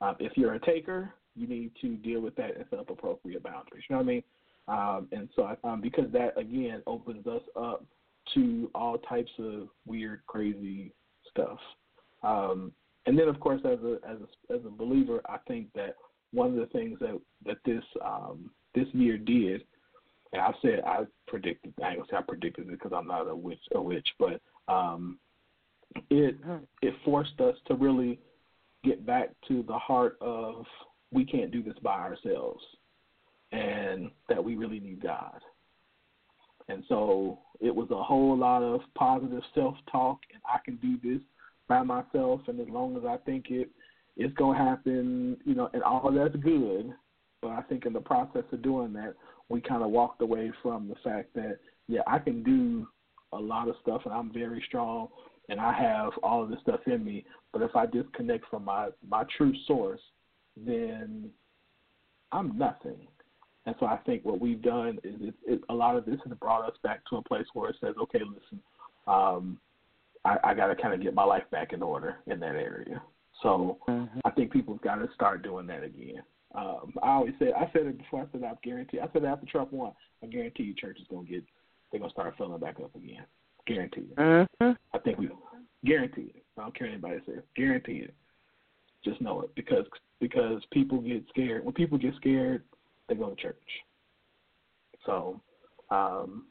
Um, 0.00 0.16
if 0.20 0.32
you're 0.36 0.54
a 0.54 0.60
taker, 0.60 1.14
you 1.34 1.46
need 1.46 1.72
to 1.80 1.96
deal 1.96 2.20
with 2.20 2.36
that 2.36 2.56
and 2.56 2.64
set 2.70 2.78
up 2.78 2.90
appropriate 2.90 3.42
boundaries. 3.42 3.84
You 3.88 3.96
know 3.96 4.02
what 4.02 4.04
I 4.04 4.14
mean? 4.14 4.22
Um, 4.68 5.08
and 5.12 5.28
so, 5.34 5.44
I, 5.44 5.56
um, 5.68 5.80
because 5.80 6.10
that 6.12 6.38
again 6.38 6.82
opens 6.86 7.26
us 7.26 7.42
up 7.56 7.84
to 8.34 8.70
all 8.74 8.98
types 8.98 9.30
of 9.38 9.68
weird, 9.86 10.20
crazy 10.26 10.92
stuff. 11.30 11.58
Um, 12.22 12.72
and 13.06 13.18
then, 13.18 13.28
of 13.28 13.40
course, 13.40 13.60
as 13.64 13.78
a 13.80 13.98
as 14.08 14.18
a 14.20 14.54
as 14.54 14.60
a 14.64 14.70
believer, 14.70 15.20
I 15.28 15.38
think 15.48 15.68
that 15.74 15.96
one 16.32 16.50
of 16.50 16.56
the 16.56 16.66
things 16.66 16.98
that 17.00 17.20
that 17.44 17.58
this 17.64 17.82
um, 18.04 18.50
this 18.74 18.86
year 18.92 19.18
did, 19.18 19.64
and 20.32 20.42
I 20.42 20.52
said 20.62 20.80
I 20.86 21.04
predicted. 21.26 21.74
I 21.82 21.90
ain't 21.90 21.98
gonna 21.98 22.08
say 22.10 22.16
I 22.16 22.22
predicted 22.22 22.68
it 22.68 22.70
because 22.70 22.92
I'm 22.94 23.06
not 23.06 23.28
a 23.28 23.36
witch, 23.36 23.60
a 23.74 23.80
witch, 23.80 24.08
but 24.18 24.40
um, 24.68 25.18
it 26.10 26.36
it 26.80 26.94
forced 27.04 27.40
us 27.40 27.56
to 27.66 27.74
really 27.74 28.18
get 28.84 29.06
back 29.06 29.30
to 29.48 29.62
the 29.66 29.78
heart 29.78 30.16
of 30.20 30.64
we 31.12 31.24
can't 31.24 31.50
do 31.50 31.62
this 31.62 31.78
by 31.82 31.98
ourselves, 31.98 32.62
and 33.52 34.10
that 34.28 34.42
we 34.42 34.56
really 34.56 34.80
need 34.80 35.02
God. 35.02 35.40
And 36.68 36.84
so 36.88 37.40
it 37.60 37.74
was 37.74 37.90
a 37.90 38.02
whole 38.02 38.36
lot 38.36 38.62
of 38.62 38.80
positive 38.94 39.42
self 39.54 39.76
talk, 39.90 40.20
and 40.32 40.42
I 40.46 40.58
can 40.64 40.76
do 40.76 40.96
this 41.02 41.22
by 41.68 41.82
myself, 41.82 42.40
and 42.48 42.58
as 42.60 42.68
long 42.68 42.96
as 42.96 43.04
I 43.04 43.18
think 43.18 43.46
it 43.50 43.70
it's 44.16 44.34
gonna 44.34 44.58
happen, 44.58 45.36
you 45.44 45.54
know, 45.54 45.70
and 45.72 45.82
all 45.82 46.06
of 46.08 46.14
that's 46.14 46.36
good. 46.42 46.92
But 47.40 47.50
I 47.50 47.62
think 47.62 47.86
in 47.86 47.92
the 47.92 48.00
process 48.00 48.44
of 48.52 48.62
doing 48.62 48.92
that, 48.92 49.14
we 49.52 49.60
kind 49.60 49.82
of 49.82 49.90
walked 49.90 50.22
away 50.22 50.50
from 50.62 50.88
the 50.88 50.94
fact 51.04 51.34
that 51.34 51.58
yeah, 51.88 52.00
I 52.06 52.18
can 52.18 52.42
do 52.42 52.86
a 53.32 53.38
lot 53.38 53.68
of 53.68 53.76
stuff, 53.82 54.02
and 54.04 54.12
I'm 54.14 54.32
very 54.32 54.62
strong, 54.66 55.08
and 55.48 55.60
I 55.60 55.72
have 55.72 56.12
all 56.22 56.42
of 56.42 56.50
this 56.50 56.58
stuff 56.62 56.80
in 56.86 57.04
me. 57.04 57.24
But 57.52 57.62
if 57.62 57.76
I 57.76 57.86
disconnect 57.86 58.46
from 58.50 58.64
my 58.64 58.88
my 59.08 59.24
true 59.36 59.52
source, 59.66 60.00
then 60.56 61.30
I'm 62.32 62.56
nothing. 62.58 63.06
And 63.66 63.76
so 63.78 63.86
I 63.86 63.96
think 63.98 64.24
what 64.24 64.40
we've 64.40 64.60
done 64.60 64.98
is 65.04 65.14
it, 65.20 65.34
it, 65.46 65.60
a 65.68 65.74
lot 65.74 65.96
of 65.96 66.04
this 66.04 66.18
has 66.26 66.36
brought 66.38 66.64
us 66.68 66.76
back 66.82 67.00
to 67.10 67.16
a 67.16 67.22
place 67.22 67.46
where 67.54 67.70
it 67.70 67.76
says, 67.80 67.94
okay, 68.02 68.18
listen, 68.18 68.60
um, 69.06 69.56
I, 70.24 70.36
I 70.42 70.54
got 70.54 70.66
to 70.66 70.74
kind 70.74 70.94
of 70.94 71.00
get 71.00 71.14
my 71.14 71.22
life 71.22 71.44
back 71.52 71.72
in 71.72 71.80
order 71.80 72.16
in 72.26 72.40
that 72.40 72.56
area. 72.56 73.00
So 73.40 73.78
Mm-hmm. 73.88 74.18
I 74.24 74.30
think 74.30 74.52
people's 74.52 74.80
got 74.82 74.96
to 74.96 75.08
start 75.14 75.42
doing 75.42 75.66
that 75.68 75.82
again. 75.82 76.22
Um, 76.54 76.92
I 77.02 77.12
always 77.12 77.34
said, 77.38 77.52
I 77.56 77.70
said 77.72 77.86
it 77.86 77.98
before. 77.98 78.22
I 78.22 78.26
said 78.32 78.44
I 78.44 78.52
guarantee. 78.62 79.00
I 79.00 79.08
said 79.12 79.24
after 79.24 79.46
Trump 79.46 79.72
won, 79.72 79.92
I 80.22 80.26
guarantee 80.26 80.64
you, 80.64 80.74
church 80.74 80.98
is 81.00 81.06
gonna 81.10 81.24
get, 81.26 81.44
they're 81.90 82.00
gonna 82.00 82.12
start 82.12 82.34
filling 82.36 82.60
back 82.60 82.76
up 82.82 82.94
again. 82.94 83.24
Guarantee 83.66 84.02
it. 84.10 84.16
Mm-hmm. 84.16 84.72
I 84.92 84.98
think 84.98 85.18
we 85.18 85.30
guarantee 85.84 86.32
it. 86.34 86.42
I 86.58 86.62
don't 86.62 86.76
care 86.76 86.88
what 86.88 86.92
anybody 86.92 87.20
says. 87.26 87.42
Guarantee 87.56 88.04
it. 88.04 88.14
Just 89.04 89.20
know 89.20 89.40
it 89.42 89.54
because 89.54 89.86
because 90.20 90.62
people 90.72 91.00
get 91.00 91.24
scared. 91.30 91.64
When 91.64 91.74
people 91.74 91.98
get 91.98 92.14
scared, 92.16 92.62
they 93.08 93.14
go 93.14 93.30
to 93.30 93.36
church. 93.36 93.56
So, 95.04 95.40
um, 95.90 96.44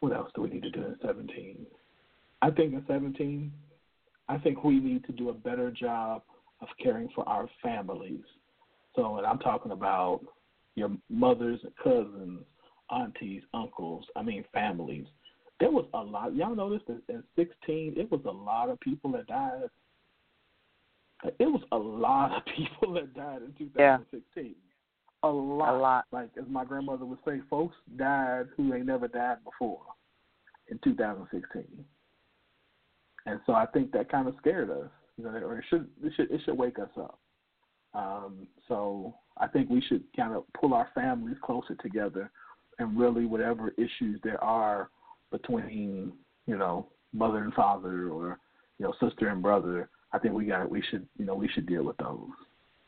what 0.00 0.12
else 0.12 0.30
do 0.34 0.42
we 0.42 0.50
need 0.50 0.64
to 0.64 0.70
do 0.70 0.82
in 0.82 0.96
17? 1.04 1.66
I 2.42 2.50
think 2.50 2.74
in 2.74 2.84
17, 2.88 3.52
I 4.28 4.38
think 4.38 4.64
we 4.64 4.80
need 4.80 5.04
to 5.04 5.12
do 5.12 5.30
a 5.30 5.32
better 5.32 5.70
job 5.70 6.22
of 6.60 6.68
caring 6.82 7.08
for 7.14 7.26
our 7.28 7.48
families. 7.62 8.24
So, 8.96 9.16
and 9.16 9.26
I'm 9.26 9.38
talking 9.38 9.72
about 9.72 10.20
your 10.76 10.90
mothers 11.08 11.60
and 11.62 11.76
cousins, 11.82 12.40
aunties, 12.90 13.42
uncles, 13.52 14.04
I 14.16 14.22
mean 14.22 14.44
families. 14.52 15.06
There 15.60 15.70
was 15.70 15.86
a 15.94 16.00
lot. 16.00 16.34
Y'all 16.34 16.54
noticed 16.54 16.86
that 16.88 17.00
in 17.08 17.22
16, 17.36 17.94
it 17.96 18.10
was 18.10 18.20
a 18.26 18.30
lot 18.30 18.68
of 18.68 18.80
people 18.80 19.12
that 19.12 19.26
died. 19.26 19.70
It 21.38 21.46
was 21.46 21.62
a 21.72 21.76
lot 21.76 22.36
of 22.36 22.42
people 22.56 22.92
that 22.94 23.14
died 23.14 23.42
in 23.42 23.54
2016. 23.58 24.44
Yeah. 24.44 24.50
A 25.22 25.28
lot. 25.28 25.74
A 25.74 25.78
lot. 25.78 26.04
Like 26.12 26.30
as 26.38 26.44
my 26.48 26.64
grandmother 26.64 27.06
would 27.06 27.20
say, 27.26 27.40
folks 27.48 27.76
died 27.96 28.46
who 28.56 28.74
ain't 28.74 28.86
never 28.86 29.08
died 29.08 29.38
before 29.44 29.80
in 30.68 30.78
2016. 30.84 31.64
And 33.26 33.40
so 33.46 33.54
I 33.54 33.66
think 33.66 33.92
that 33.92 34.10
kind 34.10 34.28
of 34.28 34.34
scared 34.38 34.70
us, 34.70 34.90
you 35.16 35.24
know, 35.24 35.30
or 35.30 35.58
it 35.58 35.64
should 35.70 35.88
it 36.02 36.12
should 36.14 36.30
it 36.30 36.40
should 36.44 36.58
wake 36.58 36.78
us 36.78 36.90
up. 36.98 37.18
Um, 37.94 38.48
so 38.68 39.14
I 39.38 39.46
think 39.46 39.70
we 39.70 39.80
should 39.80 40.02
kind 40.16 40.34
of 40.34 40.44
pull 40.58 40.74
our 40.74 40.88
families 40.94 41.36
closer 41.42 41.74
together, 41.76 42.30
and 42.78 42.98
really 42.98 43.24
whatever 43.24 43.72
issues 43.76 44.20
there 44.22 44.42
are 44.42 44.90
between 45.30 46.12
you 46.46 46.56
know 46.56 46.88
mother 47.12 47.44
and 47.44 47.54
father 47.54 48.08
or 48.08 48.38
you 48.78 48.84
know 48.84 48.94
sister 49.00 49.28
and 49.28 49.42
brother, 49.42 49.88
I 50.12 50.18
think 50.18 50.34
we 50.34 50.46
got 50.46 50.70
we 50.70 50.82
should 50.90 51.06
you 51.18 51.24
know 51.24 51.34
we 51.34 51.48
should 51.48 51.66
deal 51.66 51.84
with 51.84 51.96
those. 51.98 52.28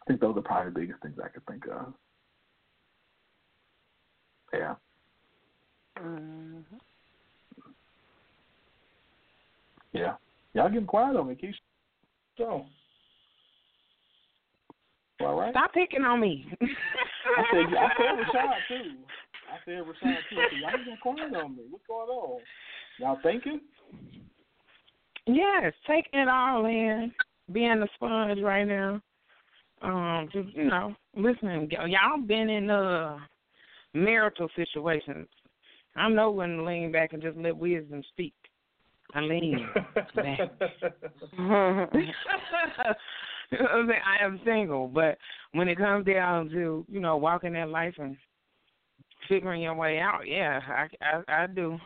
I 0.02 0.04
think 0.06 0.20
those 0.20 0.36
are 0.36 0.42
probably 0.42 0.72
the 0.72 0.80
biggest 0.80 1.02
things 1.02 1.16
I 1.22 1.28
could 1.28 1.46
think 1.46 1.64
of. 1.66 1.94
Yeah. 4.52 4.74
Mm-hmm. 5.98 6.76
Yeah. 9.92 10.14
Y'all 10.54 10.68
getting 10.68 10.86
quiet 10.86 11.16
on 11.16 11.28
me, 11.28 11.34
Keisha. 11.34 11.54
So. 12.38 12.66
All 15.20 15.34
right. 15.34 15.52
Stop 15.52 15.72
picking 15.72 16.02
on 16.04 16.20
me. 16.20 16.46
I 16.60 16.66
said, 17.50 17.76
I 17.76 17.88
said 17.96 18.16
Rashad 18.34 18.58
too. 18.68 18.92
I 19.48 19.56
said 19.64 19.78
Rashad 19.78 20.18
too. 20.28 20.36
I 20.36 20.48
said, 20.50 20.60
Y'all 20.60 20.78
getting 20.78 20.96
quiet 21.02 21.34
on 21.34 21.56
me. 21.56 21.62
What's 21.70 21.86
going 21.86 22.08
on? 22.08 22.40
Y'all 22.98 23.18
thinking? 23.22 23.60
yes, 25.26 25.72
taking 25.86 26.20
it 26.20 26.28
all 26.28 26.64
in, 26.66 27.12
being 27.52 27.82
a 27.82 27.86
sponge 27.94 28.40
right 28.42 28.64
now. 28.64 29.00
Um, 29.82 30.28
just 30.32 30.48
you 30.54 30.64
know, 30.64 30.94
listening. 31.14 31.70
Y'all 31.70 32.20
been 32.26 32.48
in 32.48 32.70
uh 32.70 33.18
marital 33.94 34.48
situations. 34.56 35.28
I 35.94 36.08
know 36.08 36.30
when 36.30 36.56
to 36.58 36.64
lean 36.64 36.92
back 36.92 37.12
and 37.12 37.22
just 37.22 37.36
let 37.38 37.56
wisdom 37.56 38.02
speak. 38.08 38.34
I 39.14 39.20
lean 39.20 39.66
back. 40.16 40.38
I'm 43.72 43.88
saying? 43.88 44.00
I 44.04 44.24
am 44.24 44.40
single, 44.44 44.88
but 44.88 45.18
when 45.52 45.68
it 45.68 45.78
comes 45.78 46.06
down 46.06 46.48
to 46.50 46.84
you 46.88 47.00
know 47.00 47.16
walking 47.16 47.52
that 47.54 47.68
life 47.68 47.94
and 47.98 48.16
figuring 49.28 49.62
your 49.62 49.74
way 49.74 49.98
out, 49.98 50.22
yeah, 50.26 50.60
I 50.68 50.88
I, 51.04 51.42
I 51.44 51.46
do. 51.46 51.78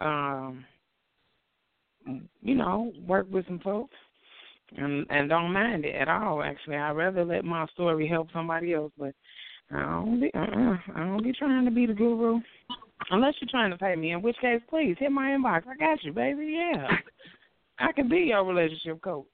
Um, 0.00 0.64
you 2.42 2.54
know, 2.54 2.92
work 3.06 3.26
with 3.30 3.46
some 3.46 3.58
folks 3.60 3.94
and 4.76 5.06
and 5.10 5.28
don't 5.28 5.52
mind 5.52 5.84
it 5.84 5.94
at 5.94 6.08
all. 6.08 6.42
Actually, 6.42 6.76
I'd 6.76 6.92
rather 6.92 7.24
let 7.24 7.44
my 7.44 7.66
story 7.72 8.06
help 8.08 8.28
somebody 8.32 8.74
else, 8.74 8.92
but 8.98 9.14
I 9.70 9.80
don't 9.80 10.20
be 10.20 10.30
uh-uh, 10.34 10.76
I 10.94 11.00
don't 11.00 11.22
be 11.22 11.32
trying 11.32 11.64
to 11.64 11.70
be 11.70 11.86
the 11.86 11.94
guru. 11.94 12.40
Unless 13.10 13.34
you're 13.40 13.48
trying 13.50 13.70
to 13.70 13.78
pay 13.78 13.94
me, 13.96 14.12
in 14.12 14.22
which 14.22 14.36
case, 14.40 14.60
please 14.68 14.96
hit 14.98 15.12
my 15.12 15.30
inbox. 15.30 15.62
I 15.66 15.76
got 15.76 16.02
you, 16.02 16.12
baby. 16.12 16.58
Yeah, 16.58 16.88
I 17.78 17.92
can 17.92 18.08
be 18.08 18.18
your 18.18 18.44
relationship 18.44 19.00
coach. 19.00 19.26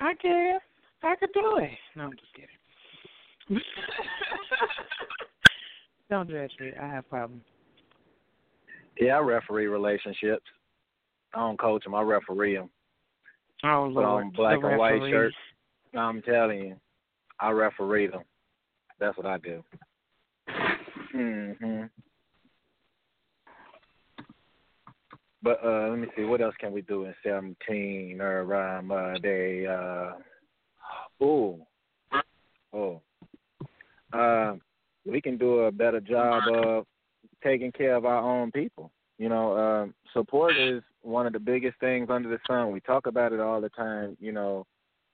I 0.00 0.14
can. 0.14 0.58
I 1.02 1.14
could 1.16 1.32
do 1.32 1.58
it. 1.58 1.70
No, 1.96 2.04
I'm 2.04 2.12
just 2.12 2.32
kidding. 2.34 3.62
Don't 6.10 6.28
judge 6.28 6.52
me. 6.60 6.72
I 6.80 6.86
have 6.86 7.08
problems. 7.08 7.42
Yeah, 8.98 9.16
I 9.16 9.20
referee 9.20 9.66
relationships. 9.66 10.44
I 11.34 11.38
don't 11.38 11.58
coach 11.58 11.84
them. 11.84 11.94
I 11.94 12.02
referee 12.02 12.56
them. 12.56 12.70
Oh 13.64 13.90
Put 13.94 14.02
Lord, 14.02 14.24
on 14.24 14.30
black 14.30 14.60
the 14.60 14.66
and 14.66 14.78
white 14.78 15.00
shirts. 15.10 15.36
I'm 15.96 16.22
telling 16.22 16.60
you, 16.60 16.76
I 17.38 17.50
referee 17.50 18.08
them. 18.08 18.22
That's 18.98 19.16
what 19.16 19.26
I 19.26 19.38
do. 19.38 19.62
Mhm. 21.14 21.90
But 25.42 25.64
uh 25.64 25.88
let 25.88 25.98
me 25.98 26.08
see, 26.16 26.24
what 26.24 26.40
else 26.40 26.54
can 26.58 26.72
we 26.72 26.82
do 26.82 27.04
in 27.04 27.14
seventeen 27.22 28.20
or 28.20 28.44
around 28.44 28.90
uh 28.92 29.18
day 29.18 29.66
uh 29.66 30.12
ooh. 31.24 31.60
Oh. 32.72 33.00
Uh 34.12 34.54
we 35.06 35.20
can 35.20 35.38
do 35.38 35.60
a 35.60 35.72
better 35.72 36.00
job 36.00 36.42
of 36.54 36.86
taking 37.42 37.72
care 37.72 37.94
of 37.94 38.04
our 38.04 38.18
own 38.18 38.50
people. 38.52 38.90
You 39.18 39.28
know, 39.28 39.56
um 39.56 39.94
support 40.12 40.56
is 40.56 40.82
one 41.02 41.26
of 41.26 41.32
the 41.32 41.38
biggest 41.38 41.78
things 41.80 42.08
under 42.10 42.28
the 42.28 42.38
sun. 42.46 42.70
We 42.70 42.80
talk 42.80 43.06
about 43.06 43.32
it 43.32 43.40
all 43.40 43.60
the 43.60 43.70
time, 43.70 44.16
you 44.20 44.32
know, 44.32 44.66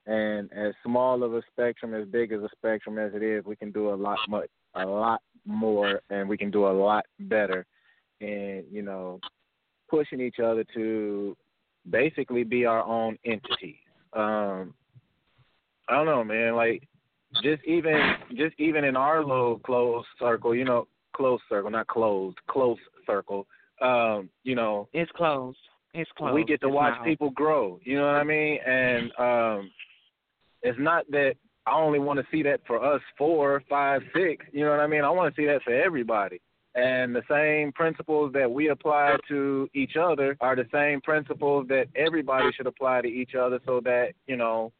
and 0.05 0.51
as 0.51 0.73
small 0.83 1.23
of 1.23 1.33
a 1.33 1.41
spectrum, 1.51 1.93
as 1.93 2.05
big 2.07 2.33
as 2.33 2.41
a 2.41 2.49
spectrum 2.55 2.97
as 2.97 3.13
it 3.13 3.23
is, 3.23 3.45
we 3.45 3.55
can 3.55 3.71
do 3.71 3.93
a 3.93 3.95
lot 3.95 4.19
much 4.27 4.49
a 4.75 4.85
lot 4.85 5.21
more 5.45 6.01
and 6.09 6.27
we 6.27 6.37
can 6.37 6.51
do 6.51 6.67
a 6.67 6.71
lot 6.71 7.05
better 7.21 7.65
and, 8.19 8.65
you 8.69 8.81
know, 8.81 9.19
pushing 9.89 10.21
each 10.21 10.39
other 10.39 10.63
to 10.73 11.35
basically 11.89 12.43
be 12.43 12.65
our 12.65 12.83
own 12.83 13.17
entities. 13.25 13.75
Um 14.13 14.73
I 15.89 15.95
don't 15.95 16.05
know, 16.05 16.23
man, 16.23 16.55
like 16.55 16.87
just 17.43 17.63
even 17.65 18.15
just 18.35 18.55
even 18.59 18.83
in 18.83 18.95
our 18.95 19.23
little 19.23 19.59
close 19.59 20.05
circle, 20.19 20.55
you 20.55 20.65
know, 20.65 20.87
close 21.15 21.39
circle, 21.49 21.69
not 21.71 21.87
closed, 21.87 22.37
close 22.47 22.77
circle. 23.05 23.47
Um, 23.81 24.29
you 24.43 24.55
know, 24.55 24.89
it's 24.93 25.11
closed. 25.11 25.57
It's 25.93 26.09
closed. 26.17 26.33
We 26.33 26.43
get 26.43 26.61
to 26.61 26.67
it's 26.67 26.75
watch 26.75 27.03
people 27.03 27.29
grow. 27.29 27.79
You 27.83 27.97
know 27.97 28.05
what 28.05 28.15
I 28.15 28.23
mean? 28.23 28.59
And 28.65 29.11
um 29.17 29.71
it's 30.61 30.77
not 30.79 31.09
that 31.11 31.35
I 31.65 31.75
only 31.75 31.99
want 31.99 32.19
to 32.19 32.25
see 32.31 32.43
that 32.43 32.61
for 32.65 32.83
us 32.83 33.01
four, 33.17 33.61
five, 33.69 34.01
six. 34.15 34.45
You 34.51 34.65
know 34.65 34.71
what 34.71 34.79
I 34.79 34.87
mean? 34.87 35.03
I 35.03 35.09
want 35.09 35.33
to 35.33 35.41
see 35.41 35.45
that 35.47 35.63
for 35.63 35.73
everybody. 35.73 36.39
And 36.75 37.15
the 37.15 37.23
same 37.29 37.71
principles 37.71 38.33
that 38.33 38.49
we 38.49 38.69
apply 38.69 39.17
to 39.29 39.67
each 39.73 39.95
other 39.95 40.37
are 40.41 40.55
the 40.55 40.67
same 40.71 41.01
principles 41.01 41.67
that 41.69 41.87
everybody 41.95 42.51
should 42.55 42.67
apply 42.67 43.01
to 43.01 43.07
each 43.07 43.33
other 43.33 43.59
so 43.65 43.81
that, 43.83 44.09
you 44.27 44.37
know, 44.37 44.71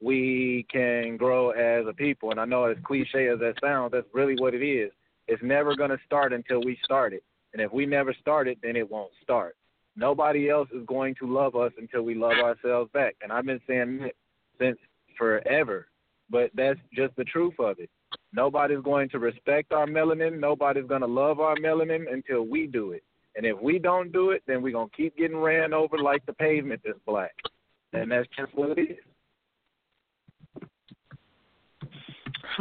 we 0.00 0.64
can 0.70 1.16
grow 1.16 1.50
as 1.50 1.86
a 1.88 1.92
people. 1.92 2.30
And 2.30 2.40
I 2.40 2.44
know 2.44 2.64
as 2.64 2.76
cliche 2.84 3.28
as 3.28 3.40
that 3.40 3.54
sounds, 3.60 3.92
that's 3.92 4.06
really 4.12 4.36
what 4.38 4.54
it 4.54 4.64
is. 4.64 4.92
It's 5.26 5.42
never 5.42 5.74
going 5.74 5.90
to 5.90 5.98
start 6.06 6.32
until 6.32 6.60
we 6.62 6.78
start 6.84 7.12
it. 7.12 7.24
And 7.52 7.60
if 7.60 7.72
we 7.72 7.84
never 7.84 8.14
start 8.14 8.46
it, 8.46 8.58
then 8.62 8.76
it 8.76 8.88
won't 8.88 9.12
start. 9.22 9.56
Nobody 9.96 10.48
else 10.48 10.68
is 10.72 10.86
going 10.86 11.16
to 11.16 11.26
love 11.26 11.56
us 11.56 11.72
until 11.78 12.02
we 12.02 12.14
love 12.14 12.38
ourselves 12.42 12.90
back. 12.92 13.16
And 13.22 13.32
I've 13.32 13.44
been 13.44 13.60
saying 13.66 13.98
that 13.98 14.12
since 14.58 14.78
forever. 15.18 15.88
But 16.30 16.50
that's 16.54 16.78
just 16.94 17.14
the 17.16 17.24
truth 17.24 17.54
of 17.58 17.80
it. 17.80 17.90
Nobody's 18.32 18.82
going 18.82 19.08
to 19.10 19.18
respect 19.18 19.72
our 19.72 19.86
melanin. 19.86 20.38
Nobody's 20.38 20.86
going 20.86 21.00
to 21.00 21.06
love 21.06 21.40
our 21.40 21.56
melanin 21.56 22.12
until 22.12 22.42
we 22.42 22.66
do 22.66 22.92
it. 22.92 23.02
And 23.36 23.46
if 23.46 23.60
we 23.60 23.78
don't 23.78 24.12
do 24.12 24.30
it, 24.30 24.42
then 24.46 24.62
we're 24.62 24.72
going 24.72 24.88
to 24.88 24.96
keep 24.96 25.16
getting 25.16 25.36
ran 25.36 25.72
over 25.72 25.98
like 25.98 26.24
the 26.26 26.32
pavement 26.32 26.80
is 26.84 26.96
black. 27.06 27.34
And 27.92 28.10
that's 28.10 28.28
just 28.36 28.54
what 28.54 28.78
it 28.78 28.90
is. 28.90 28.96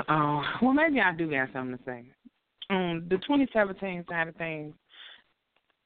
Oh, 0.07 0.41
well, 0.61 0.73
maybe 0.73 0.99
I 0.99 1.13
do 1.15 1.29
have 1.31 1.49
something 1.53 1.77
to 1.77 1.83
say. 1.83 2.05
Um, 2.69 3.05
the 3.09 3.17
2017 3.17 4.05
side 4.07 4.27
of 4.27 4.35
things, 4.35 4.73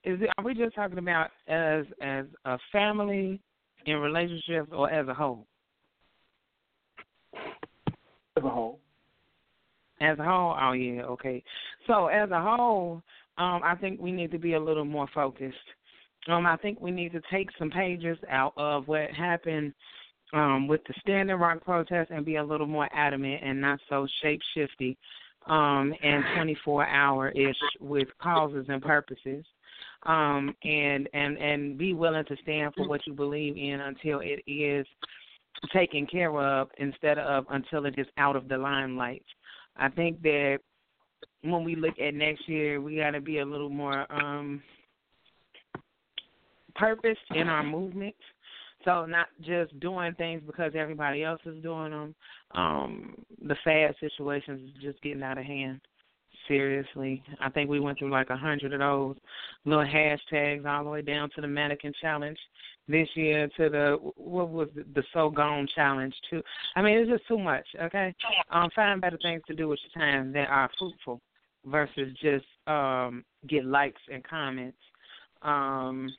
is 0.03 0.21
it, 0.21 0.29
are 0.37 0.43
we 0.43 0.53
just 0.53 0.75
talking 0.75 0.97
about 0.97 1.29
as 1.47 1.85
as 2.01 2.25
a 2.43 2.57
family 2.71 3.39
in 3.85 3.95
relationships 3.97 4.69
or 4.71 4.89
as 4.89 5.07
a 5.07 5.13
whole? 5.13 5.47
As 7.35 8.43
a 8.43 8.49
whole. 8.49 8.79
As 10.03 10.19
a 10.19 10.23
whole, 10.23 10.55
oh 10.61 10.73
yeah, 10.73 11.03
okay. 11.03 11.43
So 11.87 12.07
as 12.07 12.29
a 12.31 12.41
whole, 12.41 13.01
um, 13.37 13.61
I 13.63 13.75
think 13.79 14.01
we 14.01 14.11
need 14.11 14.31
to 14.31 14.37
be 14.37 14.53
a 14.53 14.59
little 14.59 14.85
more 14.85 15.07
focused. 15.13 15.55
Um, 16.27 16.45
I 16.45 16.57
think 16.57 16.79
we 16.79 16.91
need 16.91 17.11
to 17.13 17.21
take 17.31 17.49
some 17.57 17.69
pages 17.69 18.17
out 18.29 18.53
of 18.57 18.87
what 18.87 19.09
happened 19.11 19.73
um, 20.33 20.67
with 20.67 20.81
the 20.87 20.93
Standing 21.01 21.37
Rock 21.37 21.63
protest 21.63 22.11
and 22.11 22.25
be 22.25 22.35
a 22.37 22.43
little 22.43 22.67
more 22.67 22.89
adamant 22.93 23.41
and 23.43 23.61
not 23.61 23.79
so 23.89 24.07
shape 24.21 24.41
shifty 24.53 24.97
um, 25.47 25.93
and 26.03 26.23
24 26.35 26.87
hour 26.87 27.29
ish 27.29 27.55
with 27.79 28.07
causes 28.21 28.65
and 28.69 28.81
purposes. 28.81 29.45
Um, 30.05 30.53
and 30.63 31.07
and 31.13 31.37
and 31.37 31.77
be 31.77 31.93
willing 31.93 32.25
to 32.25 32.35
stand 32.43 32.73
for 32.75 32.85
what 32.89 32.99
you 33.07 33.13
believe 33.13 33.55
in 33.55 33.79
until 33.79 34.19
it 34.19 34.43
is 34.51 34.85
taken 35.71 36.05
care 36.05 36.37
of 36.37 36.67
instead 36.77 37.17
of 37.17 37.45
until 37.51 37.85
it 37.85 37.95
is 37.97 38.07
out 38.17 38.35
of 38.35 38.49
the 38.49 38.57
limelight. 38.57 39.23
I 39.77 39.89
think 39.89 40.21
that 40.21 40.59
when 41.41 41.63
we 41.63 41.75
look 41.75 41.99
at 41.99 42.13
next 42.13 42.47
year, 42.47 42.79
we 42.79 42.97
got 42.97 43.11
to 43.11 43.21
be 43.21 43.39
a 43.39 43.45
little 43.45 43.69
more 43.69 44.11
um 44.11 44.61
purpose 46.75 47.17
in 47.35 47.47
our 47.49 47.63
movements. 47.63 48.17
So 48.85 49.05
not 49.05 49.27
just 49.41 49.79
doing 49.79 50.13
things 50.15 50.41
because 50.45 50.73
everybody 50.75 51.23
else 51.23 51.39
is 51.45 51.61
doing 51.63 51.91
them. 51.91 52.15
Um, 52.53 53.15
the 53.47 53.55
fad 53.63 53.95
situations 53.99 54.69
is 54.69 54.81
just 54.81 55.01
getting 55.01 55.23
out 55.23 55.37
of 55.37 55.45
hand. 55.45 55.79
Seriously, 56.47 57.23
I 57.39 57.49
think 57.49 57.69
we 57.69 57.79
went 57.79 57.99
through 57.99 58.11
like 58.11 58.29
a 58.29 58.37
hundred 58.37 58.73
of 58.73 58.79
those 58.79 59.15
little 59.65 59.85
hashtags 59.85 60.65
all 60.65 60.83
the 60.83 60.89
way 60.89 61.01
down 61.01 61.29
to 61.35 61.41
the 61.41 61.47
mannequin 61.47 61.93
challenge 62.01 62.37
this 62.87 63.07
year 63.15 63.47
to 63.57 63.69
the 63.69 63.97
what 64.15 64.49
was 64.49 64.67
it, 64.75 64.93
the 64.93 65.03
so 65.13 65.29
gone 65.29 65.67
challenge 65.73 66.13
too. 66.29 66.41
I 66.75 66.81
mean, 66.81 66.97
it's 66.97 67.09
just 67.09 67.27
too 67.27 67.37
much. 67.37 67.65
Okay, 67.81 68.13
um, 68.51 68.69
find 68.75 68.99
better 68.99 69.17
things 69.21 69.41
to 69.47 69.55
do 69.55 69.69
with 69.69 69.79
your 69.83 70.03
time 70.03 70.33
that 70.33 70.49
are 70.49 70.69
fruitful 70.77 71.21
versus 71.65 72.15
just 72.21 72.45
um 72.67 73.23
get 73.47 73.65
likes 73.65 74.01
and 74.11 74.23
comments. 74.23 74.77
Um, 75.41 76.13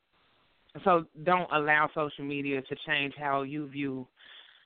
so 0.84 1.04
don't 1.22 1.50
allow 1.52 1.88
social 1.94 2.24
media 2.24 2.62
to 2.62 2.76
change 2.86 3.14
how 3.18 3.42
you 3.42 3.68
view 3.68 4.06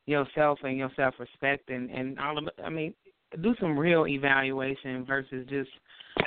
yourself 0.07 0.59
and 0.63 0.79
your 0.79 0.91
self 0.97 1.15
respect 1.19 1.69
and 1.69 1.91
and 1.91 2.19
all 2.19 2.39
of. 2.39 2.49
I 2.65 2.71
mean, 2.71 2.95
do 3.43 3.55
some 3.61 3.79
real 3.79 4.07
evaluation 4.07 5.05
versus 5.05 5.47
just 5.49 5.71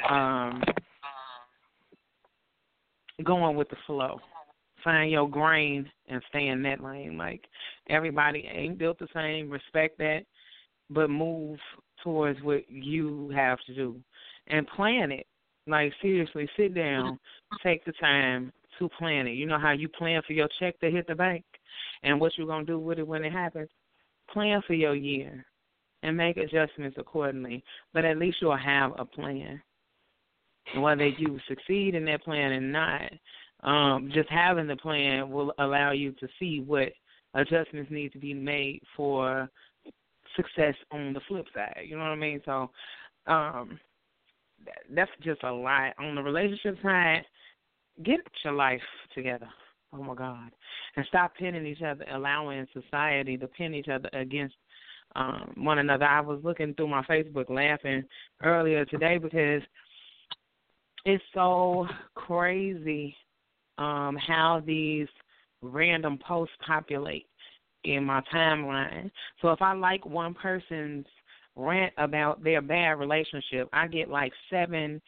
um 0.10 0.61
going 3.23 3.56
with 3.56 3.69
the 3.69 3.76
flow. 3.86 4.19
Find 4.84 5.11
your 5.11 5.30
grain 5.30 5.90
and 6.07 6.22
stay 6.30 6.48
in 6.48 6.64
that 6.64 6.84
lane. 6.84 7.18
Like 7.18 7.41
everybody 7.90 8.49
ain't 8.52 8.80
built 8.80 8.99
the 8.99 9.07
same. 9.14 9.49
Respect 9.49 9.98
that, 9.99 10.22
but 10.90 11.10
move 11.10 11.60
towards 12.03 12.41
what 12.41 12.69
you 12.69 13.32
have 13.36 13.60
to 13.68 13.76
do 13.76 13.95
and 14.48 14.68
plan 14.68 15.11
it. 15.11 15.28
Like 15.68 15.94
seriously, 16.02 16.49
sit 16.57 16.73
down, 16.73 17.19
take 17.64 17.86
the 17.86 17.94
time 17.94 18.52
to 18.80 18.90
plan 18.98 19.28
it. 19.28 19.32
You 19.32 19.45
know 19.45 19.60
how 19.60 19.72
you 19.72 19.88
plan 19.88 20.22
for 20.26 20.34
your 20.34 20.49
check 20.60 20.80
to 20.80 20.90
hit 20.90 21.06
the 21.07 21.15
bank 21.15 21.45
and 22.02 22.19
what 22.19 22.32
you're 22.38 22.48
gonna 22.48 22.65
do 22.65 22.80
with 22.80 22.98
it 22.98 23.07
when 23.07 23.23
it 23.23 23.32
happens. 23.32 23.69
Plan 24.34 24.61
for 24.65 24.73
your 24.73 24.95
year 24.95 25.45
and 26.03 26.18
make 26.18 26.38
adjustments 26.38 26.98
accordingly. 26.99 27.64
But 27.94 28.06
at 28.06 28.18
least 28.18 28.38
you'll 28.41 28.57
have 28.57 28.94
a 28.98 29.06
plan. 29.06 29.61
And 30.73 30.84
whether 30.84 31.07
you 31.07 31.40
succeed 31.48 31.95
in 31.95 32.06
that 32.06 32.23
plan 32.23 32.52
or 32.52 32.61
not, 32.61 33.11
um, 33.64 34.11
just 34.14 34.30
having 34.30 34.68
the 34.68 34.76
plan 34.76 35.30
will 35.30 35.53
allow 35.60 35.91
you 35.91 36.11
to 36.14 36.28
see 36.40 36.64
what 36.65 36.90
adjustments 37.34 37.91
need 37.91 38.11
to 38.14 38.19
be 38.19 38.34
made 38.34 38.82
for 38.95 39.49
success 40.36 40.76
on 40.91 41.14
the 41.14 41.22
flip 41.28 41.45
side. 41.53 41.84
You 41.86 41.98
know 41.98 42.03
what 42.03 42.11
I 42.11 42.15
mean? 42.15 42.41
So 42.45 42.69
um, 43.28 43.80
that's 44.94 45.11
just 45.23 45.44
a 45.44 45.52
lot. 45.52 45.94
On 45.99 46.15
the 46.15 46.23
relationship 46.23 46.78
side, 46.82 47.23
get 48.03 48.19
your 48.44 48.53
life 48.53 48.82
together. 49.14 49.49
Oh 49.94 50.03
my 50.03 50.15
God. 50.15 50.52
And 50.95 51.06
stop 51.07 51.36
pinning 51.36 51.65
each 51.65 51.82
other, 51.82 52.06
allowing 52.11 52.65
society 52.73 53.38
to 53.38 53.48
pin 53.48 53.73
each 53.73 53.90
other 53.90 54.10
against 54.14 54.56
um, 55.15 55.53
one 55.57 55.79
another. 55.79 56.05
I 56.05 56.21
was 56.21 56.39
looking 56.43 56.73
through 56.73 56.88
my 56.88 57.03
Facebook 57.03 57.49
laughing 57.49 58.03
earlier 58.43 58.85
today 58.85 59.17
because 59.17 59.61
it's 61.05 61.23
so 61.33 61.88
crazy 62.15 63.15
um, 63.77 64.15
how 64.15 64.61
these 64.65 65.07
random 65.61 66.19
posts 66.25 66.55
populate 66.65 67.27
in 67.83 68.03
my 68.03 68.21
timeline. 68.33 69.09
So 69.41 69.49
if 69.49 69.61
I 69.61 69.73
like 69.73 70.05
one 70.05 70.33
person's 70.33 71.05
rant 71.55 71.93
about 71.97 72.43
their 72.43 72.61
bad 72.61 72.99
relationship, 72.99 73.69
I 73.73 73.88
get 73.88 74.09
like 74.09 74.31
seven 74.49 75.01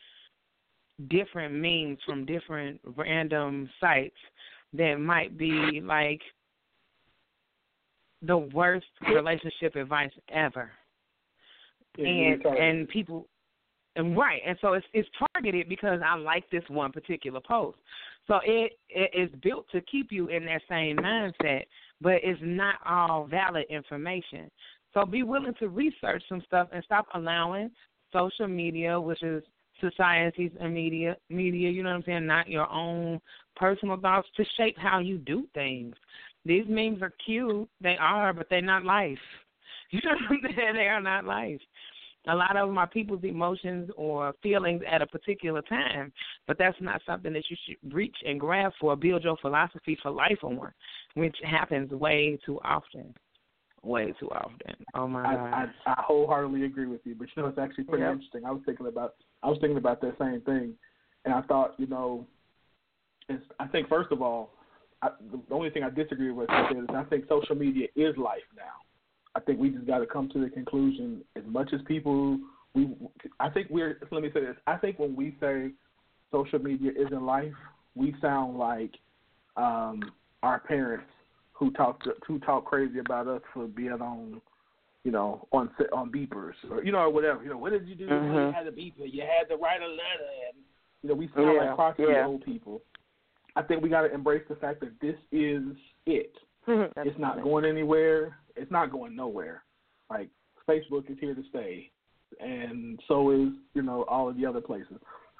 different 1.07 1.53
memes 1.53 1.99
from 2.05 2.25
different 2.25 2.79
random 2.95 3.69
sites 3.79 4.15
that 4.73 4.95
might 4.99 5.37
be 5.37 5.81
like 5.83 6.21
the 8.25 8.37
worst 8.37 8.85
relationship 9.13 9.75
advice 9.75 10.11
ever. 10.29 10.71
and 11.97 12.43
and 12.45 12.87
people 12.89 13.27
and 13.95 14.17
right, 14.17 14.41
and 14.45 14.57
so 14.61 14.73
it's 14.73 14.85
it's 14.93 15.07
targeted 15.33 15.69
because 15.69 15.99
I 16.03 16.15
like 16.15 16.49
this 16.49 16.63
one 16.67 16.91
particular 16.91 17.39
post. 17.39 17.77
So 18.27 18.39
it 18.43 18.73
it 18.89 19.11
is 19.13 19.29
built 19.41 19.67
to 19.71 19.81
keep 19.81 20.11
you 20.11 20.27
in 20.29 20.45
that 20.45 20.61
same 20.67 20.97
mindset, 20.97 21.65
but 22.01 22.15
it's 22.23 22.39
not 22.41 22.75
all 22.85 23.27
valid 23.27 23.65
information. 23.69 24.49
So 24.93 25.05
be 25.05 25.23
willing 25.23 25.53
to 25.59 25.69
research 25.69 26.23
some 26.29 26.41
stuff 26.45 26.69
and 26.71 26.83
stop 26.83 27.07
allowing 27.13 27.71
social 28.11 28.47
media, 28.47 28.99
which 28.99 29.21
is 29.23 29.43
societies 29.81 30.51
and 30.59 30.73
media 30.73 31.17
media, 31.29 31.69
you 31.69 31.83
know 31.83 31.89
what 31.89 31.97
I'm 31.97 32.03
saying, 32.03 32.25
not 32.25 32.47
your 32.47 32.69
own 32.71 33.19
personal 33.55 33.97
thoughts 33.99 34.27
to 34.37 34.45
shape 34.57 34.77
how 34.77 34.99
you 34.99 35.17
do 35.17 35.47
things. 35.53 35.95
These 36.45 36.65
memes 36.67 37.01
are 37.01 37.13
cute, 37.25 37.69
they 37.81 37.95
are, 37.99 38.33
but 38.33 38.47
they're 38.49 38.61
not 38.61 38.85
life. 38.85 39.17
You 39.91 39.99
know 40.05 40.15
what 40.27 40.39
I'm 40.49 40.55
saying? 40.55 40.73
They 40.73 40.87
are 40.87 41.01
not 41.01 41.23
life. 41.23 41.59
A 42.27 42.35
lot 42.35 42.57
of 42.57 42.67
them 42.67 42.79
are 42.79 42.87
people's 42.87 43.23
emotions 43.23 43.91
or 43.95 44.33
feelings 44.41 44.81
at 44.89 45.03
a 45.03 45.05
particular 45.05 45.61
time, 45.61 46.11
but 46.47 46.57
that's 46.57 46.77
not 46.81 47.01
something 47.05 47.31
that 47.33 47.43
you 47.49 47.57
should 47.63 47.93
reach 47.93 48.15
and 48.25 48.39
grab 48.39 48.71
for, 48.79 48.95
build 48.95 49.23
your 49.23 49.37
philosophy 49.37 49.95
for 50.01 50.09
life 50.09 50.39
on, 50.41 50.71
which 51.15 51.35
happens 51.43 51.91
way 51.91 52.39
too 52.43 52.59
often. 52.63 53.13
Way 53.83 54.13
too 54.19 54.29
often. 54.31 54.83
Oh 54.95 55.07
my 55.07 55.25
I, 55.25 55.35
god. 55.35 55.73
I, 55.85 55.91
I 55.91 56.03
wholeheartedly 56.07 56.63
agree 56.65 56.87
with 56.87 57.01
you, 57.03 57.15
but 57.15 57.27
you 57.35 57.43
know 57.43 57.49
it's 57.49 57.59
actually 57.59 57.83
pretty 57.83 58.05
Yep. 58.05 58.13
interesting. 58.13 58.45
I 58.45 58.51
was 58.51 58.61
thinking 58.65 58.87
about 58.87 59.15
I 59.43 59.49
was 59.49 59.57
thinking 59.59 59.77
about 59.77 59.99
that 60.01 60.17
same 60.17 60.41
thing, 60.41 60.73
and 61.25 61.33
I 61.33 61.41
thought 61.41 61.75
you 61.77 61.87
know, 61.87 62.25
it's, 63.27 63.43
I 63.59 63.67
think 63.67 63.89
first 63.89 64.11
of 64.11 64.21
all, 64.21 64.53
I, 65.03 65.09
the 65.31 65.53
only 65.53 65.69
thing 65.69 65.83
I 65.83 65.89
disagree 65.89 66.31
with 66.31 66.49
you 66.71 66.81
is 66.83 66.89
I 66.95 67.03
think 67.03 67.25
social 67.27 67.55
media 67.55 67.87
is 67.95 68.15
life 68.17 68.41
now. 68.55 68.81
I 69.35 69.41
think 69.41 69.59
we 69.59 69.69
just 69.69 69.85
got 69.85 69.99
to 69.99 70.05
come 70.05 70.29
to 70.29 70.39
the 70.39 70.49
conclusion. 70.49 71.21
As 71.35 71.43
much 71.45 71.73
as 71.73 71.81
people, 71.85 72.39
we, 72.73 72.89
I 73.39 73.49
think 73.49 73.67
we're. 73.69 73.99
Let 74.11 74.23
me 74.23 74.29
say 74.33 74.41
this. 74.41 74.55
I 74.65 74.77
think 74.77 74.99
when 74.99 75.15
we 75.15 75.35
say 75.41 75.71
social 76.31 76.59
media 76.59 76.91
isn't 76.95 77.21
life, 77.21 77.53
we 77.95 78.15
sound 78.21 78.57
like 78.57 78.91
um, 79.57 80.13
our 80.41 80.59
parents 80.59 81.05
who 81.51 81.71
talk 81.71 82.01
who 82.25 82.39
talk 82.39 82.65
crazy 82.65 82.99
about 82.99 83.27
us 83.27 83.41
for 83.53 83.67
being 83.67 83.91
on, 83.91 84.41
you 85.03 85.11
know, 85.11 85.47
on 85.51 85.69
on 85.91 86.11
beepers 86.11 86.53
or 86.71 86.83
you 86.83 86.91
know 86.91 86.99
or 86.99 87.09
whatever. 87.09 87.43
You 87.43 87.49
know, 87.49 87.57
what 87.57 87.71
did 87.71 87.87
you 87.87 87.95
do? 87.95 88.05
You 88.05 88.11
Mhm. 88.11 88.53
had 88.53 88.67
a 88.67 88.71
beeper. 88.71 89.11
You 89.11 89.21
had 89.21 89.49
to 89.49 89.57
write 89.57 89.81
a 89.81 89.87
letter, 89.87 90.29
and 90.47 90.63
you 91.01 91.09
know, 91.09 91.15
we 91.15 91.27
sound 91.35 91.53
Yeah, 91.53 91.65
like 91.65 91.75
crotchety 91.75 92.03
yeah. 92.03 92.25
old 92.25 92.43
people. 92.45 92.81
I 93.55 93.61
think 93.61 93.83
we 93.83 93.89
got 93.89 94.01
to 94.01 94.13
embrace 94.13 94.43
the 94.49 94.55
fact 94.55 94.79
that 94.81 94.99
this 95.01 95.15
is 95.31 95.63
it. 96.05 96.33
It's 96.67 97.19
not 97.19 97.43
going 97.43 97.65
anywhere. 97.65 98.37
It's 98.55 98.71
not 98.71 98.91
going 98.91 99.15
nowhere. 99.15 99.63
Like 100.09 100.29
Facebook 100.67 101.09
is 101.11 101.17
here 101.19 101.35
to 101.35 101.43
stay, 101.49 101.89
and 102.39 102.99
so 103.07 103.31
is 103.31 103.49
you 103.73 103.81
know 103.81 104.03
all 104.07 104.29
of 104.29 104.37
the 104.37 104.45
other 104.45 104.61
places. 104.61 104.97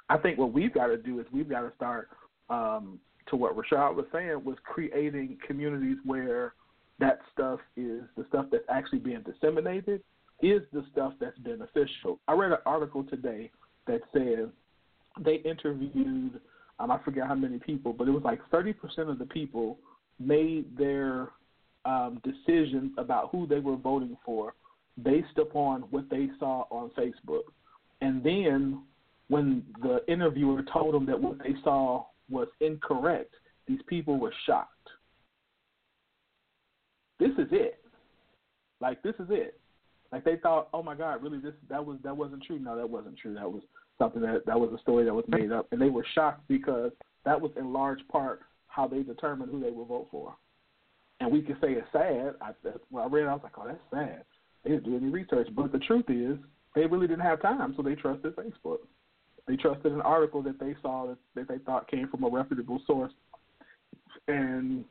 I 0.10 0.18
think 0.18 0.38
what 0.38 0.52
we've 0.52 0.74
got 0.74 0.88
to 0.88 0.98
do 0.98 1.20
is 1.20 1.26
we've 1.32 1.50
got 1.50 1.62
to 1.62 1.72
start 1.76 2.10
um, 2.50 3.00
to 3.30 3.36
what 3.36 3.56
Rashad 3.56 3.96
was 3.96 4.06
saying 4.12 4.44
was 4.44 4.58
creating 4.64 5.38
communities 5.48 5.98
where 6.04 6.54
that 7.00 7.20
stuff 7.32 7.60
is 7.78 8.04
the 8.18 8.26
stuff 8.30 8.46
that's 8.52 8.66
actually 8.70 9.00
being 9.00 9.24
disseminated 9.24 10.02
is 10.42 10.62
the 10.74 10.86
stuff 10.92 11.14
that's 11.20 11.38
beneficial. 11.40 12.20
I 12.28 12.34
read 12.34 12.52
an 12.52 12.58
article 12.66 13.04
today 13.04 13.50
that 13.88 14.02
said 14.12 14.52
they 15.24 15.36
interviewed 15.50 16.40
um, 16.80 16.92
I 16.92 17.00
forget 17.04 17.28
how 17.28 17.36
many 17.36 17.60
people, 17.60 17.94
but 17.94 18.08
it 18.08 18.12
was 18.12 18.24
like 18.24 18.40
thirty 18.52 18.74
percent 18.74 19.10
of 19.10 19.20
the 19.20 19.26
people 19.26 19.78
made 20.20 20.78
their 20.78 21.30
um, 21.86 22.22
decisions 22.24 22.92
about 22.98 23.30
who 23.32 23.48
they 23.48 23.60
were 23.60 23.76
voting 23.76 24.18
for 24.26 24.54
based 25.02 25.38
upon 25.40 25.82
what 25.90 26.10
they 26.10 26.30
saw 26.40 26.66
on 26.70 26.92
Facebook. 26.98 27.44
And 28.02 28.24
then 28.24 28.84
when 29.30 29.64
the 29.82 30.04
interviewer 30.08 30.64
told 30.72 30.94
them 30.94 31.06
that 31.08 31.20
what 31.20 31.40
they 31.40 31.56
saw 31.64 32.06
was 32.30 32.48
incorrect, 32.62 33.34
these 33.68 33.80
people 33.88 34.20
were 34.20 34.34
shocked. 34.46 34.70
This 37.20 37.32
is 37.38 37.48
it. 37.52 37.80
Like 38.82 39.02
this 39.02 39.16
is 39.20 39.28
it. 39.30 39.60
Like 40.12 40.26
they 40.26 40.36
thought, 40.36 40.68
oh 40.74 40.84
my 40.84 40.94
God, 40.94 41.24
really 41.24 41.40
this 41.40 41.54
that 41.70 41.84
was 41.84 41.98
that 42.04 42.16
wasn't 42.16 42.44
true. 42.44 42.60
No, 42.60 42.76
that 42.76 42.90
wasn't 42.90 43.18
true. 43.18 43.34
That 43.34 43.52
was 43.52 43.64
something 43.98 44.22
that 44.22 44.46
that 44.46 44.60
was 44.60 44.72
a 44.74 44.82
story 44.82 45.06
that 45.06 45.14
was 45.14 45.26
made 45.28 45.52
up, 45.52 45.68
and 45.72 45.82
they 45.82 45.90
were 45.90 46.06
shocked 46.14 46.42
because 46.48 46.92
that 47.26 47.40
was 47.40 47.52
in 47.58 47.72
large 47.74 48.06
part 48.10 48.42
how 48.68 48.88
they 48.88 49.04
determined 49.04 49.52
who 49.52 49.60
they 49.60 49.70
would 49.70 49.88
vote 49.88 50.08
for. 50.12 50.36
And 51.20 51.32
we 51.32 51.42
can 51.42 51.56
say 51.62 51.74
it's 51.74 51.88
sad. 51.92 52.34
I, 52.42 52.52
when 52.90 53.04
I 53.04 53.08
read, 53.08 53.24
it, 53.24 53.28
I 53.28 53.34
was 53.34 53.42
like, 53.44 53.54
oh, 53.58 53.68
that's 53.68 53.80
sad. 53.92 54.24
They 54.64 54.72
didn't 54.72 54.86
do 54.86 54.98
any 54.98 55.10
research, 55.10 55.48
but 55.56 55.72
the 55.72 55.78
truth 55.80 56.06
is, 56.10 56.38
they 56.76 56.86
really 56.86 57.08
didn't 57.08 57.24
have 57.24 57.42
time, 57.42 57.74
so 57.78 57.84
they 57.84 57.96
trusted 57.96 58.36
Facebook. 58.36 58.80
They 59.48 59.56
trusted 59.58 59.92
an 59.92 60.02
article 60.02 60.42
that 60.44 60.60
they 60.60 60.76
saw 60.82 61.08
that, 61.08 61.18
that 61.36 61.48
they 61.48 61.64
thought 61.64 61.90
came 61.90 62.08
from 62.10 62.24
a 62.24 62.30
reputable 62.30 62.82
source, 62.88 63.14
and 64.28 64.84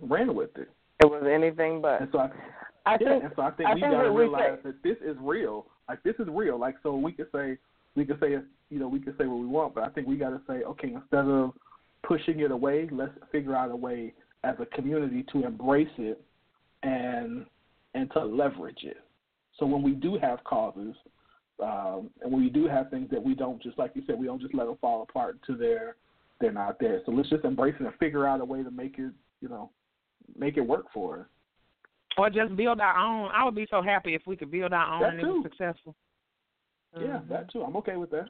ran 0.00 0.34
with 0.34 0.50
it. 0.56 0.68
It 1.02 1.06
was 1.06 1.24
anything 1.32 1.80
but. 1.80 2.00
And 2.00 2.08
so 2.12 2.18
I, 2.18 2.30
I 2.84 2.96
yeah, 3.00 3.08
think 3.08 3.24
and 3.24 3.32
so 3.36 3.42
I 3.42 3.50
think 3.52 3.68
I 3.68 3.74
we 3.74 3.80
got 3.80 4.02
to 4.02 4.10
realize 4.10 4.58
say- 4.62 4.70
that 4.70 4.82
this 4.82 4.96
is 5.04 5.16
real. 5.20 5.66
Like 5.88 6.02
this 6.02 6.14
is 6.18 6.28
real. 6.28 6.58
Like 6.58 6.76
so 6.82 6.94
we 6.96 7.12
could 7.12 7.28
say 7.32 7.58
we 7.94 8.04
could 8.04 8.20
say 8.20 8.36
you 8.70 8.78
know 8.78 8.88
we 8.88 9.00
could 9.00 9.16
say 9.18 9.26
what 9.26 9.38
we 9.38 9.46
want, 9.46 9.74
but 9.74 9.84
I 9.84 9.88
think 9.88 10.06
we 10.06 10.16
got 10.16 10.30
to 10.30 10.40
say 10.46 10.62
okay 10.64 10.92
instead 10.92 11.26
of 11.26 11.52
pushing 12.06 12.40
it 12.40 12.50
away, 12.50 12.88
let's 12.90 13.12
figure 13.30 13.54
out 13.54 13.70
a 13.70 13.76
way 13.76 14.12
as 14.44 14.56
a 14.60 14.66
community 14.66 15.24
to 15.32 15.44
embrace 15.44 15.88
it 15.98 16.20
and 16.82 17.46
and 17.94 18.10
to 18.12 18.24
leverage 18.24 18.80
it. 18.82 18.98
So 19.58 19.66
when 19.66 19.82
we 19.82 19.92
do 19.92 20.18
have 20.20 20.42
causes, 20.44 20.94
um, 21.62 22.10
and 22.22 22.32
when 22.32 22.42
we 22.42 22.50
do 22.50 22.66
have 22.66 22.90
things 22.90 23.08
that 23.10 23.22
we 23.22 23.34
don't 23.34 23.62
just 23.62 23.78
like 23.78 23.92
you 23.94 24.02
said, 24.06 24.18
we 24.18 24.26
don't 24.26 24.40
just 24.40 24.54
let 24.54 24.66
them 24.66 24.78
fall 24.80 25.02
apart 25.02 25.38
to 25.46 25.54
they're 25.54 25.96
they're 26.40 26.52
not 26.52 26.80
there. 26.80 27.00
So 27.06 27.12
let's 27.12 27.30
just 27.30 27.44
embrace 27.44 27.74
it 27.78 27.84
and 27.84 27.94
figure 27.96 28.26
out 28.26 28.40
a 28.40 28.44
way 28.44 28.62
to 28.62 28.70
make 28.70 28.98
it 28.98 29.12
you 29.40 29.48
know 29.48 29.70
make 30.36 30.56
it 30.56 30.62
work 30.62 30.86
for 30.92 31.20
us. 31.20 31.26
Or 32.18 32.28
just 32.30 32.54
build 32.56 32.80
our 32.80 32.96
own. 32.98 33.30
I 33.34 33.44
would 33.44 33.54
be 33.54 33.66
so 33.70 33.80
happy 33.82 34.14
if 34.14 34.22
we 34.26 34.36
could 34.36 34.50
build 34.50 34.72
our 34.72 34.94
own 34.94 35.00
That 35.02 35.10
and 35.14 35.20
it 35.20 35.26
was 35.26 35.44
successful. 35.44 35.94
Yeah, 36.94 37.06
mm-hmm. 37.06 37.32
that 37.32 37.50
too. 37.50 37.62
I'm 37.62 37.76
okay 37.76 37.96
with 37.96 38.10
that. 38.10 38.26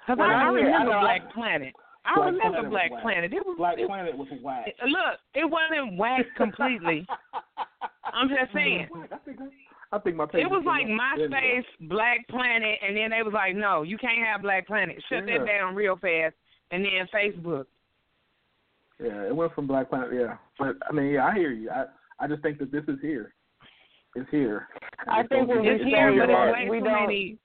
Because 0.00 0.18
Well, 0.18 0.28
I, 0.28 0.32
I 0.32 0.36
I- 0.36 0.42
I 0.42 0.50
remember 0.50 0.92
know, 0.92 1.00
Black 1.00 1.22
I- 1.28 1.32
Planet. 1.32 1.74
I 2.04 2.14
Black 2.14 2.26
remember 2.26 2.68
Planet 2.68 2.70
Black. 2.90 3.02
Planet. 3.02 3.32
It 3.32 3.46
was 3.46 3.54
Black 3.58 3.78
it, 3.78 3.86
Planet 3.88 4.16
was 4.16 4.28
whack. 4.42 4.66
look, 4.86 5.18
it 5.34 5.44
wasn't 5.50 5.96
whack 5.98 6.24
completely. 6.36 7.06
I'm 8.12 8.28
just 8.28 8.52
saying. 8.52 8.88
I 9.12 9.18
think 9.18 9.38
I 9.92 9.98
think 9.98 10.16
my 10.16 10.24
It 10.34 10.50
was 10.50 10.64
like. 10.66 10.86
MySpace, 10.86 11.64
Black 11.88 12.26
Planet, 12.28 12.78
and 12.86 12.96
then 12.96 13.10
they 13.10 13.22
was 13.22 13.32
like, 13.34 13.54
no, 13.56 13.82
you 13.82 13.98
can't 13.98 14.24
have 14.24 14.42
Black 14.42 14.66
Planet. 14.66 14.96
Shut 15.08 15.26
Yeah. 15.28 15.38
that 15.38 15.46
down 15.46 15.74
real 15.74 15.96
fast. 15.96 16.34
And 16.70 16.84
then 16.84 17.08
Facebook. 17.14 17.66
Yeah, 19.02 19.26
it 19.26 19.34
went 19.36 19.54
from 19.54 19.66
Black 19.66 19.90
Planet. 19.90 20.10
Yeah, 20.12 20.36
but 20.58 20.76
I 20.88 20.92
mean, 20.92 21.12
yeah, 21.12 21.26
I 21.26 21.34
hear 21.34 21.50
you. 21.52 21.70
I 21.70 21.84
I 22.18 22.26
just 22.26 22.42
think 22.42 22.58
that 22.58 22.72
this 22.72 22.84
is 22.88 22.98
here. 23.02 23.34
It's 24.14 24.30
here. 24.30 24.68
I 25.08 25.20
It's 25.20 25.28
think 25.28 25.48
gonna 25.48 25.60
when 25.60 25.68
be 25.78 25.82
It's 25.82 25.84
here. 25.84 26.10
here, 26.12 26.26
but 26.26 26.30
it's 26.32 26.52
way 26.52 26.68
we 26.70 26.78
too 26.78 26.84
don't- 26.84 27.02
many. 27.02 27.38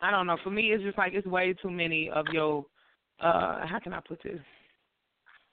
I 0.00 0.10
don't 0.10 0.26
know. 0.26 0.36
For 0.42 0.50
me, 0.50 0.72
it's 0.72 0.82
just 0.82 0.98
like 0.98 1.12
it's 1.14 1.26
way 1.26 1.52
too 1.54 1.70
many 1.70 2.10
of 2.10 2.26
your. 2.32 2.64
uh 3.20 3.66
How 3.66 3.78
can 3.78 3.92
I 3.92 4.00
put 4.00 4.22
this? 4.22 4.40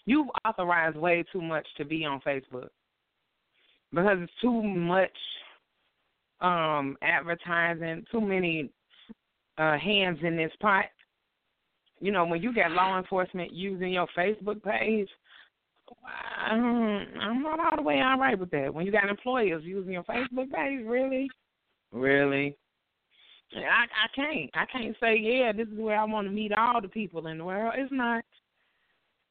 You've 0.05 0.27
authorized 0.45 0.97
way 0.97 1.23
too 1.31 1.41
much 1.41 1.65
to 1.77 1.85
be 1.85 2.03
on 2.05 2.19
Facebook 2.21 2.69
because 3.93 4.19
it's 4.21 4.33
too 4.41 4.61
much 4.61 5.17
um 6.41 6.97
advertising, 7.01 8.05
too 8.11 8.19
many 8.21 8.69
uh 9.57 9.77
hands 9.77 10.19
in 10.23 10.35
this 10.35 10.51
pot. 10.59 10.85
You 12.01 12.11
know, 12.11 12.25
when 12.25 12.41
you 12.41 12.53
got 12.53 12.71
law 12.71 12.97
enforcement 12.97 13.53
using 13.53 13.93
your 13.93 14.07
Facebook 14.17 14.61
page, 14.63 15.09
I'm, 16.45 17.07
I'm 17.19 17.41
not 17.43 17.59
all 17.59 17.77
the 17.77 17.81
way 17.81 18.01
all 18.01 18.19
right 18.19 18.37
with 18.37 18.51
that. 18.51 18.73
When 18.73 18.85
you 18.85 18.91
got 18.91 19.09
employers 19.09 19.63
using 19.63 19.93
your 19.93 20.03
Facebook 20.03 20.51
page, 20.51 20.85
really, 20.85 21.29
really, 21.91 22.57
I 23.55 23.85
I 23.85 24.07
can't 24.15 24.49
I 24.53 24.65
can't 24.65 24.95
say 24.99 25.17
yeah 25.17 25.51
this 25.51 25.67
is 25.67 25.77
where 25.77 25.97
I 25.97 26.03
want 26.05 26.27
to 26.27 26.31
meet 26.33 26.51
all 26.57 26.81
the 26.81 26.87
people 26.87 27.27
in 27.27 27.37
the 27.37 27.45
world. 27.45 27.73
It's 27.77 27.91
not. 27.91 28.23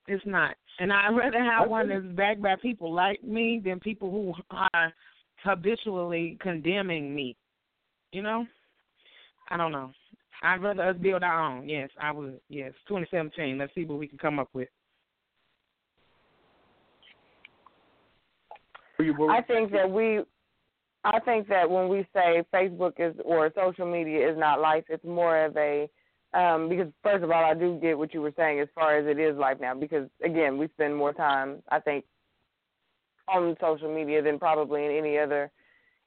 It's 0.09 0.25
not. 0.27 0.57
And 0.79 0.93
I'd 0.93 1.15
rather 1.15 1.43
have 1.43 1.69
one 1.69 1.89
that's 1.89 2.05
backed 2.17 2.43
by 2.43 2.57
people 2.57 2.93
like 2.93 3.23
me 3.23 3.61
than 3.65 3.79
people 3.79 4.11
who 4.11 4.35
are 4.51 4.93
habitually 5.45 6.39
condemning 6.41 7.15
me. 7.15 7.37
You 8.13 8.23
know? 8.23 8.47
I 9.51 9.57
don't 9.57 9.73
know. 9.73 9.93
I'd 10.43 10.63
rather 10.63 10.83
us 10.83 10.97
build 11.01 11.23
our 11.23 11.41
own. 11.41 11.69
Yes, 11.69 11.89
I 12.01 12.11
would. 12.11 12.41
Yes, 12.49 12.73
2017. 12.89 13.59
Let's 13.59 13.75
see 13.75 13.85
what 13.85 13.99
we 13.99 14.09
can 14.09 14.19
come 14.19 14.39
up 14.39 14.49
with. 14.53 14.69
For 18.49 18.49
you, 18.49 18.82
I 19.31 19.43
think 19.43 19.73
that 19.73 19.91
we, 19.91 20.21
I 21.05 21.19
think 21.21 21.49
that 21.49 21.69
when 21.69 21.89
we 21.89 22.07
say 22.13 22.43
Facebook 22.55 22.93
is 22.99 23.15
or 23.25 23.51
social 23.55 23.91
media 23.91 24.31
is 24.31 24.39
not 24.39 24.61
life, 24.61 24.85
it's 24.89 25.05
more 25.05 25.45
of 25.45 25.57
a 25.57 25.89
um, 26.35 26.69
because 26.69 26.89
first 27.03 27.23
of 27.23 27.31
all, 27.31 27.45
I 27.45 27.55
do 27.55 27.79
get 27.81 27.99
what 27.99 28.15
you 28.15 28.23
were 28.23 28.33
saying 28.37 28.61
as 28.61 28.69
far 28.75 28.97
as 28.97 29.07
it 29.07 29.19
is 29.21 29.37
life 29.37 29.59
now. 29.61 29.75
Because 29.75 30.09
again, 30.25 30.57
we 30.57 30.69
spend 30.69 30.97
more 30.97 31.13
time, 31.13 31.63
I 31.71 31.79
think, 31.79 32.05
on 33.29 33.57
social 33.61 33.95
media 33.95 34.23
than 34.23 34.39
probably 34.39 34.87
in 34.87 34.93
any 34.93 35.19
other 35.19 35.51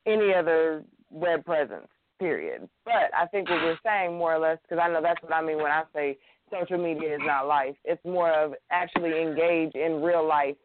any 0.06 0.34
other 0.34 0.84
web 1.12 1.46
presence. 1.46 1.88
Period. 2.18 2.70
But 2.86 3.14
I 3.14 3.28
think 3.28 3.50
what 3.50 3.62
we're 3.62 3.78
saying 3.84 4.18
more 4.18 4.34
or 4.34 4.40
less, 4.40 4.58
because 4.62 4.82
I 4.82 4.88
know 4.88 5.02
that's 5.02 5.22
what 5.22 5.34
I 5.34 5.42
mean 5.42 5.58
when 5.58 5.72
I 5.72 5.84
say 5.94 6.18
social 6.50 6.78
media 6.78 7.16
is 7.16 7.22
not 7.24 7.46
life. 7.46 7.76
It's 7.84 8.04
more 8.06 8.32
of 8.32 8.54
actually 8.72 9.22
engage 9.22 9.76
in 9.76 10.02
real 10.02 10.26
life 10.26 10.56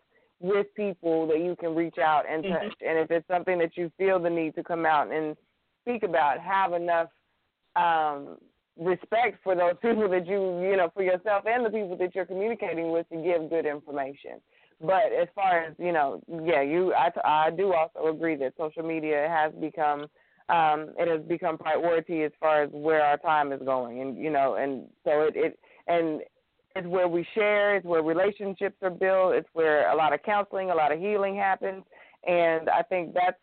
with 0.41 0.67
people 0.75 1.27
that 1.29 1.39
you 1.39 1.55
can 1.61 1.75
reach 1.75 1.99
out 1.99 2.25
and 2.29 2.43
touch. 2.43 2.75
And 2.87 2.99
if 2.99 3.11
it's 3.11 3.29
something 3.29 3.59
that 3.59 3.77
you 3.77 3.93
feel 3.99 4.19
the 4.19 4.31
need 4.31 4.55
to 4.55 4.65
come 4.65 4.87
out 4.87 5.13
and 5.13 5.37
speak 5.83 6.03
about, 6.03 6.41
have 6.41 6.73
enough 6.73 7.09
um, 7.77 8.39
respect 8.79 9.39
for 9.45 9.55
those 9.55 9.75
people 9.83 10.09
that 10.09 10.27
you 10.27 10.61
you 10.63 10.77
know 10.77 10.91
for 10.95 11.03
yourself 11.03 11.45
and 11.47 11.65
the 11.65 11.71
people 11.71 11.97
that 11.99 12.15
you're 12.15 12.27
communicating 12.27 12.91
with 12.91 13.09
to 13.11 13.23
give 13.23 13.51
good 13.51 13.67
information. 13.67 14.41
But 14.81 15.13
as 15.13 15.29
far 15.35 15.61
as 15.61 15.75
you 15.79 15.93
know, 15.93 16.23
yeah, 16.29 16.63
you 16.63 16.95
I 16.95 17.11
I 17.25 17.51
do 17.51 17.75
also 17.75 18.09
agree 18.09 18.37
that 18.37 18.55
social 18.57 18.83
media 18.83 19.27
has 19.29 19.53
become 19.61 20.07
um 20.49 20.95
it 20.99 21.09
has 21.09 21.21
become 21.29 21.59
priority 21.59 22.23
as 22.23 22.33
far 22.41 22.63
as 22.63 22.71
where 22.73 23.03
our 23.03 23.19
time 23.19 23.53
is 23.53 23.61
going 23.65 24.01
and 24.01 24.17
you 24.17 24.31
know 24.31 24.55
and 24.55 24.89
so 25.05 25.23
it 25.23 25.35
it 25.37 25.59
and 25.87 26.23
it's 26.77 26.87
where 26.87 27.09
we 27.09 27.27
share, 27.35 27.77
it's 27.77 27.87
where 27.87 28.03
relationships 28.03 28.77
are 28.83 28.91
built, 28.91 29.35
it's 29.35 29.49
where 29.53 29.91
a 29.91 29.97
lot 29.97 30.13
of 30.13 30.23
counseling, 30.23 30.71
a 30.71 30.75
lot 30.75 30.93
of 30.93 31.01
healing 31.01 31.37
happens, 31.37 31.83
and 32.27 32.69
I 32.69 32.83
think 32.83 33.15
that's 33.15 33.39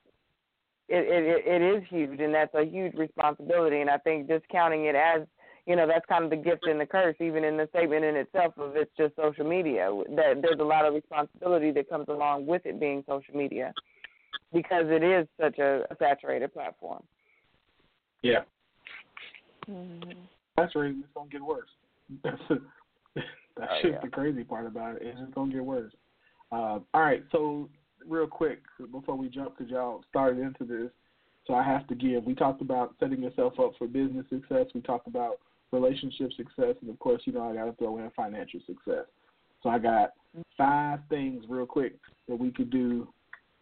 it, 0.90 1.06
it, 1.06 1.44
it 1.46 1.78
is 1.78 1.84
huge, 1.90 2.20
and 2.22 2.34
that's 2.34 2.54
a 2.54 2.64
huge 2.64 2.94
responsibility. 2.94 3.82
And 3.82 3.90
I 3.90 3.98
think 3.98 4.28
discounting 4.28 4.86
it 4.86 4.96
as 4.96 5.28
you 5.66 5.76
know 5.76 5.86
that's 5.86 6.06
kind 6.06 6.24
of 6.24 6.30
the 6.30 6.38
gift 6.38 6.66
and 6.66 6.80
the 6.80 6.86
curse, 6.86 7.16
even 7.20 7.44
in 7.44 7.58
the 7.58 7.68
statement 7.70 8.06
in 8.06 8.16
itself 8.16 8.54
of 8.58 8.76
it's 8.78 8.92
just 8.98 9.16
social 9.18 9.46
media. 9.46 9.90
That 10.16 10.42
there's 10.42 10.60
a 10.62 10.64
lot 10.64 10.86
of 10.86 10.94
responsibility 10.94 11.72
that 11.72 11.90
comes 11.90 12.06
along 12.08 12.46
with 12.46 12.66
it 12.66 12.80
being 12.80 13.04
social 13.08 13.36
media, 13.36 13.74
because 14.54 14.86
it 14.88 15.04
is 15.04 15.28
such 15.40 15.60
a, 15.60 15.82
a 15.92 15.96
saturated 16.00 16.54
platform. 16.54 17.04
Yeah, 18.22 18.44
Mm-hmm. 19.70 20.12
saturated. 20.58 21.00
It's 21.00 21.10
gonna 21.14 21.30
get 21.30 21.42
worse. 21.42 21.70
That's 23.60 23.72
Oh, 23.72 23.82
just 23.82 23.94
yeah. 23.94 24.00
the 24.02 24.10
crazy 24.10 24.44
part 24.44 24.66
about 24.66 24.98
it. 24.98 25.02
It's 25.04 25.20
just 25.20 25.34
gonna 25.34 25.52
get 25.52 25.64
worse. 25.64 25.92
Uh, 26.52 26.80
all 26.94 27.02
right, 27.02 27.24
so 27.32 27.70
real 28.06 28.28
quick 28.28 28.60
before 28.92 29.16
we 29.16 29.28
jump, 29.30 29.58
because 29.58 29.72
y'all 29.72 30.04
started 30.10 30.40
into 30.40 30.64
this, 30.64 30.92
so 31.46 31.54
I 31.54 31.64
have 31.64 31.88
to 31.88 31.96
give. 31.96 32.24
We 32.24 32.36
talked 32.36 32.62
about 32.62 32.96
setting 33.00 33.22
yourself 33.24 33.60
up 33.60 33.74
for 33.78 33.88
business 33.88 34.26
success. 34.30 34.68
We 34.74 34.82
talked 34.82 35.08
about 35.08 35.40
relationship 35.72 36.32
success, 36.34 36.76
and 36.82 36.90
of 36.90 37.00
course, 37.00 37.22
you 37.26 37.34
know 37.34 37.50
I 37.50 37.54
got 37.54 37.66
to 37.66 37.74
throw 37.74 37.98
in 37.98 38.10
financial 38.16 38.60
success. 38.66 39.06
So 39.64 39.70
I 39.70 39.80
got 39.80 40.12
five 40.58 41.00
things 41.10 41.44
real 41.50 41.66
quick 41.66 41.96
that 42.28 42.36
we 42.36 42.52
could 42.52 42.70
do 42.70 43.08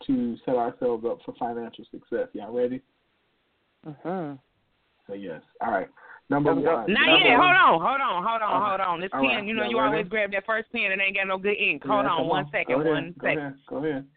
to 0.06 0.36
set 0.46 0.56
ourselves 0.56 1.06
up 1.06 1.20
for 1.26 1.34
financial 1.40 1.86
success. 1.90 2.28
Y'all 2.34 2.54
ready? 2.54 2.82
Mm-hmm. 3.88 4.36
Say 5.10 5.18
yes. 5.20 5.42
All 5.62 5.72
right. 5.72 5.90
Number 6.30 6.56
one. 6.56 6.64
Not 6.64 6.88
number 6.88 7.28
yet. 7.28 7.38
one- 7.38 7.56
Hold 7.56 7.82
on, 7.82 7.82
hold 7.82 8.02
on, 8.02 8.24
hold 8.24 8.42
on, 8.42 8.62
hold 8.70 8.82
on. 8.82 9.00
This 9.00 9.12
All 9.14 9.22
pen, 9.22 9.30
right. 9.30 9.46
you 9.46 9.54
know, 9.54 9.62
Y'all 9.64 9.72
you 9.72 9.78
ready? 9.80 9.92
always 9.98 10.08
grab 10.10 10.32
that 10.32 10.46
first 10.46 10.72
pen 10.72 10.92
and 10.92 11.00
ain't 11.02 11.16
got 11.16 11.28
no 11.28 11.38
good 11.38 11.58
ink. 11.58 11.84
Hold 11.86 12.06
Yeah, 12.06 12.12
on, 12.14 12.28
one 12.28 12.50
second, 12.52 12.82
Go 12.82 12.90
one 12.92 13.14
Go 13.20 13.28
second. 13.28 13.40
ahead. 13.40 13.56
Go 13.68 13.78
ahead. 13.78 14.08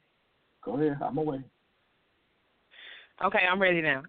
Go 0.63 0.75
ahead. 0.81 0.99
I'm 1.03 1.19
away. 1.19 1.45
Okay, 3.25 3.41
I'm 3.51 3.61
ready 3.61 3.83
now. 3.83 4.03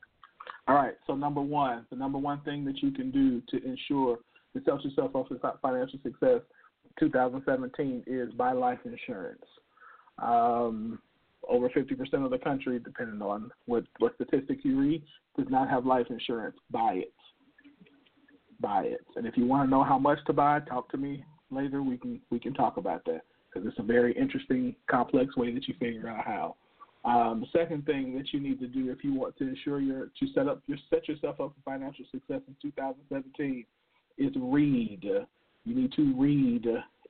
All 0.67 0.75
right. 0.75 0.93
So 1.07 1.15
number 1.15 1.41
one, 1.41 1.85
the 1.89 1.95
number 1.95 2.17
one 2.19 2.41
thing 2.41 2.63
that 2.65 2.77
you 2.81 2.91
can 2.91 3.11
do 3.11 3.41
to 3.49 3.63
ensure 3.65 4.17
to 4.53 4.61
set 4.63 4.83
yourself 4.83 5.15
up 5.15 5.27
for 5.27 5.57
financial 5.61 5.99
success, 6.03 6.41
2017, 6.99 8.03
is 8.07 8.31
buy 8.33 8.51
life 8.51 8.79
insurance. 8.85 9.43
Um, 10.19 10.99
over 11.47 11.69
50% 11.69 12.23
of 12.23 12.29
the 12.31 12.37
country, 12.37 12.79
depending 12.79 13.21
on 13.21 13.51
what 13.65 13.83
what 13.99 14.13
statistics 14.15 14.63
you 14.63 14.79
read, 14.79 15.03
does 15.37 15.47
not 15.49 15.69
have 15.69 15.85
life 15.85 16.07
insurance. 16.09 16.55
Buy 16.71 16.93
it. 17.05 17.13
Buy 18.59 18.83
it. 18.83 19.05
And 19.15 19.25
if 19.25 19.37
you 19.37 19.45
want 19.45 19.67
to 19.67 19.69
know 19.69 19.83
how 19.83 19.97
much 19.97 20.19
to 20.25 20.33
buy, 20.33 20.59
talk 20.61 20.89
to 20.91 20.97
me 20.97 21.23
later. 21.51 21.81
We 21.81 21.97
can 21.97 22.19
we 22.29 22.39
can 22.39 22.53
talk 22.53 22.77
about 22.77 23.05
that 23.05 23.21
because 23.51 23.67
it's 23.67 23.79
a 23.79 23.83
very 23.83 24.13
interesting, 24.17 24.75
complex 24.89 25.35
way 25.35 25.53
that 25.53 25.67
you 25.67 25.73
figure 25.79 26.07
out 26.07 26.25
how. 26.25 26.55
Um, 27.05 27.41
the 27.41 27.59
second 27.59 27.85
thing 27.85 28.15
that 28.17 28.33
you 28.33 28.41
need 28.41 28.59
to 28.59 28.67
do 28.67 28.91
if 28.91 29.03
you 29.03 29.13
want 29.13 29.37
to 29.37 29.47
ensure 29.47 29.79
your 29.79 30.07
to 30.07 30.27
set 30.33 30.47
up 30.47 30.61
your 30.67 30.77
set 30.89 31.07
yourself 31.07 31.39
up 31.39 31.53
for 31.55 31.71
financial 31.71 32.05
success 32.11 32.41
in 32.47 32.55
2017 32.61 33.65
is 34.17 34.31
read. 34.35 35.03
You 35.65 35.75
need 35.75 35.93
to 35.93 36.13
read 36.17 36.67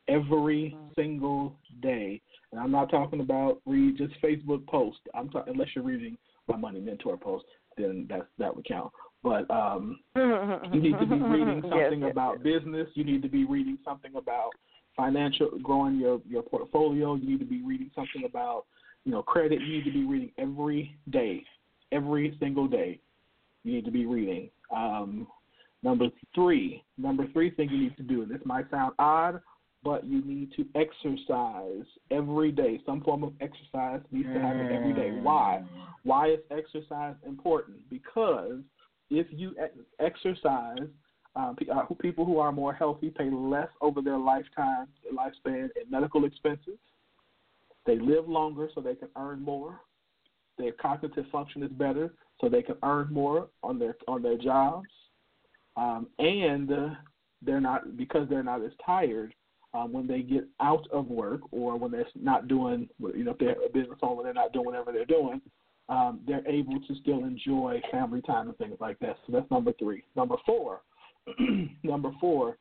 every 0.08 0.78
single 0.96 1.56
day, 1.82 2.22
and 2.52 2.62
I'm 2.62 2.72
not 2.72 2.92
talking 2.92 3.22
about 3.22 3.62
read 3.66 3.98
just 3.98 4.14
Facebook 4.22 4.66
posts. 4.68 5.02
I'm 5.16 5.30
talking 5.30 5.54
unless 5.54 5.70
you're 5.76 5.84
reading 5.84 6.18
my 6.48 6.58
Money 6.58 6.80
Mentor 6.80 7.18
post, 7.18 7.46
then 7.78 8.06
that's 8.10 8.26
that 8.38 8.56
would 8.56 8.68
count. 8.68 8.92
But 9.24 9.50
um, 9.52 10.00
you 10.16 10.82
need 10.82 10.98
to 11.00 11.06
be 11.06 11.16
reading 11.16 11.62
something 11.70 12.02
yes, 12.02 12.12
about 12.12 12.42
business. 12.44 12.88
You 12.94 13.04
need 13.04 13.22
to 13.22 13.28
be 13.28 13.46
reading 13.46 13.78
something 13.84 14.16
about 14.16 14.52
financial, 14.96 15.52
growing 15.62 15.98
your 15.98 16.22
your 16.28 16.42
portfolio. 16.42 17.16
You 17.16 17.30
need 17.30 17.40
to 17.40 17.46
be 17.46 17.62
reading 17.62 17.92
something 17.96 18.24
about 18.26 18.66
you 19.04 19.12
know 19.12 19.22
credit. 19.22 19.62
You 19.62 19.78
need 19.78 19.86
to 19.86 19.92
be 19.92 20.06
reading 20.06 20.32
every 20.38 20.98
day, 21.10 21.44
every 21.92 22.38
single 22.40 22.68
day. 22.68 23.00
You 23.64 23.74
need 23.74 23.86
to 23.86 23.92
be 23.92 24.06
reading. 24.06 24.50
Um, 24.76 25.28
number 25.84 26.08
three, 26.34 26.84
number 26.98 27.28
three 27.34 27.52
thing 27.52 27.70
you 27.70 27.78
need 27.78 27.98
to 27.98 28.04
do, 28.04 28.22
and 28.22 28.32
this 28.32 28.42
might 28.46 28.70
sound 28.72 28.94
odd, 29.00 29.42
but 29.84 30.06
you 30.06 30.24
need 30.24 30.52
to 30.56 30.66
exercise 30.76 31.86
every 32.12 32.52
day. 32.52 32.80
Some 32.86 33.02
form 33.02 33.24
of 33.24 33.34
exercise 33.42 34.02
needs 34.12 34.28
to 34.28 34.40
happen 34.40 34.72
every 34.72 34.94
day. 34.94 35.20
Why? 35.22 35.64
Why 36.04 36.32
is 36.32 36.40
exercise 36.52 37.16
important? 37.26 37.78
Because 37.90 38.60
if 39.10 39.28
you 39.32 39.56
exercise, 40.00 40.88
pe- 41.58 41.70
uh, 41.70 41.84
people 42.00 42.26
who 42.26 42.40
are 42.40 42.52
more 42.52 42.74
healthy 42.74 43.10
pay 43.10 43.30
less 43.30 43.70
over 43.82 44.02
their 44.02 44.18
lifetime, 44.18 44.88
their 45.04 45.14
lifespan 45.14 45.70
in 45.82 45.90
medical 45.90 46.26
expenses. 46.26 46.78
They 47.86 47.98
live 47.98 48.28
longer 48.28 48.70
so 48.74 48.82
they 48.82 48.96
can 48.96 49.10
earn 49.18 49.42
more. 49.42 49.80
Their 50.58 50.74
cognitive 50.74 51.26
function 51.32 51.64
is 51.64 51.72
better 51.72 52.14
so 52.40 52.50
they 52.50 52.62
can 52.62 52.76
earn 52.84 53.12
more 53.12 53.48
on 53.64 53.80
their 53.80 53.96
on 54.08 54.22
their 54.22 54.38
jobs, 54.38 54.90
um, 55.78 56.08
and 56.20 56.72
uh, 56.72 56.90
they're 57.42 57.62
not 57.62 57.98
because 57.98 58.28
they're 58.30 58.44
not 58.44 58.64
as 58.64 58.72
tired 58.86 59.34
um, 59.74 59.92
when 59.94 60.08
they 60.08 60.22
get 60.22 60.46
out 60.60 60.88
of 60.92 61.08
work 61.08 61.42
or 61.52 61.78
when 61.78 61.92
they're 61.92 62.08
not 62.16 62.48
doing 62.48 62.90
you 63.16 63.24
know 63.24 63.32
if 63.32 63.38
they're 63.38 63.56
a 63.66 63.70
business 63.74 64.00
owner 64.02 64.24
they're 64.24 64.34
not 64.34 64.54
doing 64.54 64.66
whatever 64.66 64.92
they're 64.92 65.06
doing 65.06 65.42
um, 65.90 66.20
they're 66.28 66.48
able 66.48 66.80
to 66.80 66.96
still 67.02 67.26
enjoy 67.26 67.82
family 67.92 68.22
time 68.22 68.48
and 68.48 68.58
things 68.58 68.78
like 68.80 69.00
that. 69.00 69.18
So 69.26 69.34
that's 69.34 69.50
number 69.50 69.74
three. 69.80 70.04
Number 70.16 70.36
four, 70.46 70.82
number 71.84 72.12
four, 72.22 72.58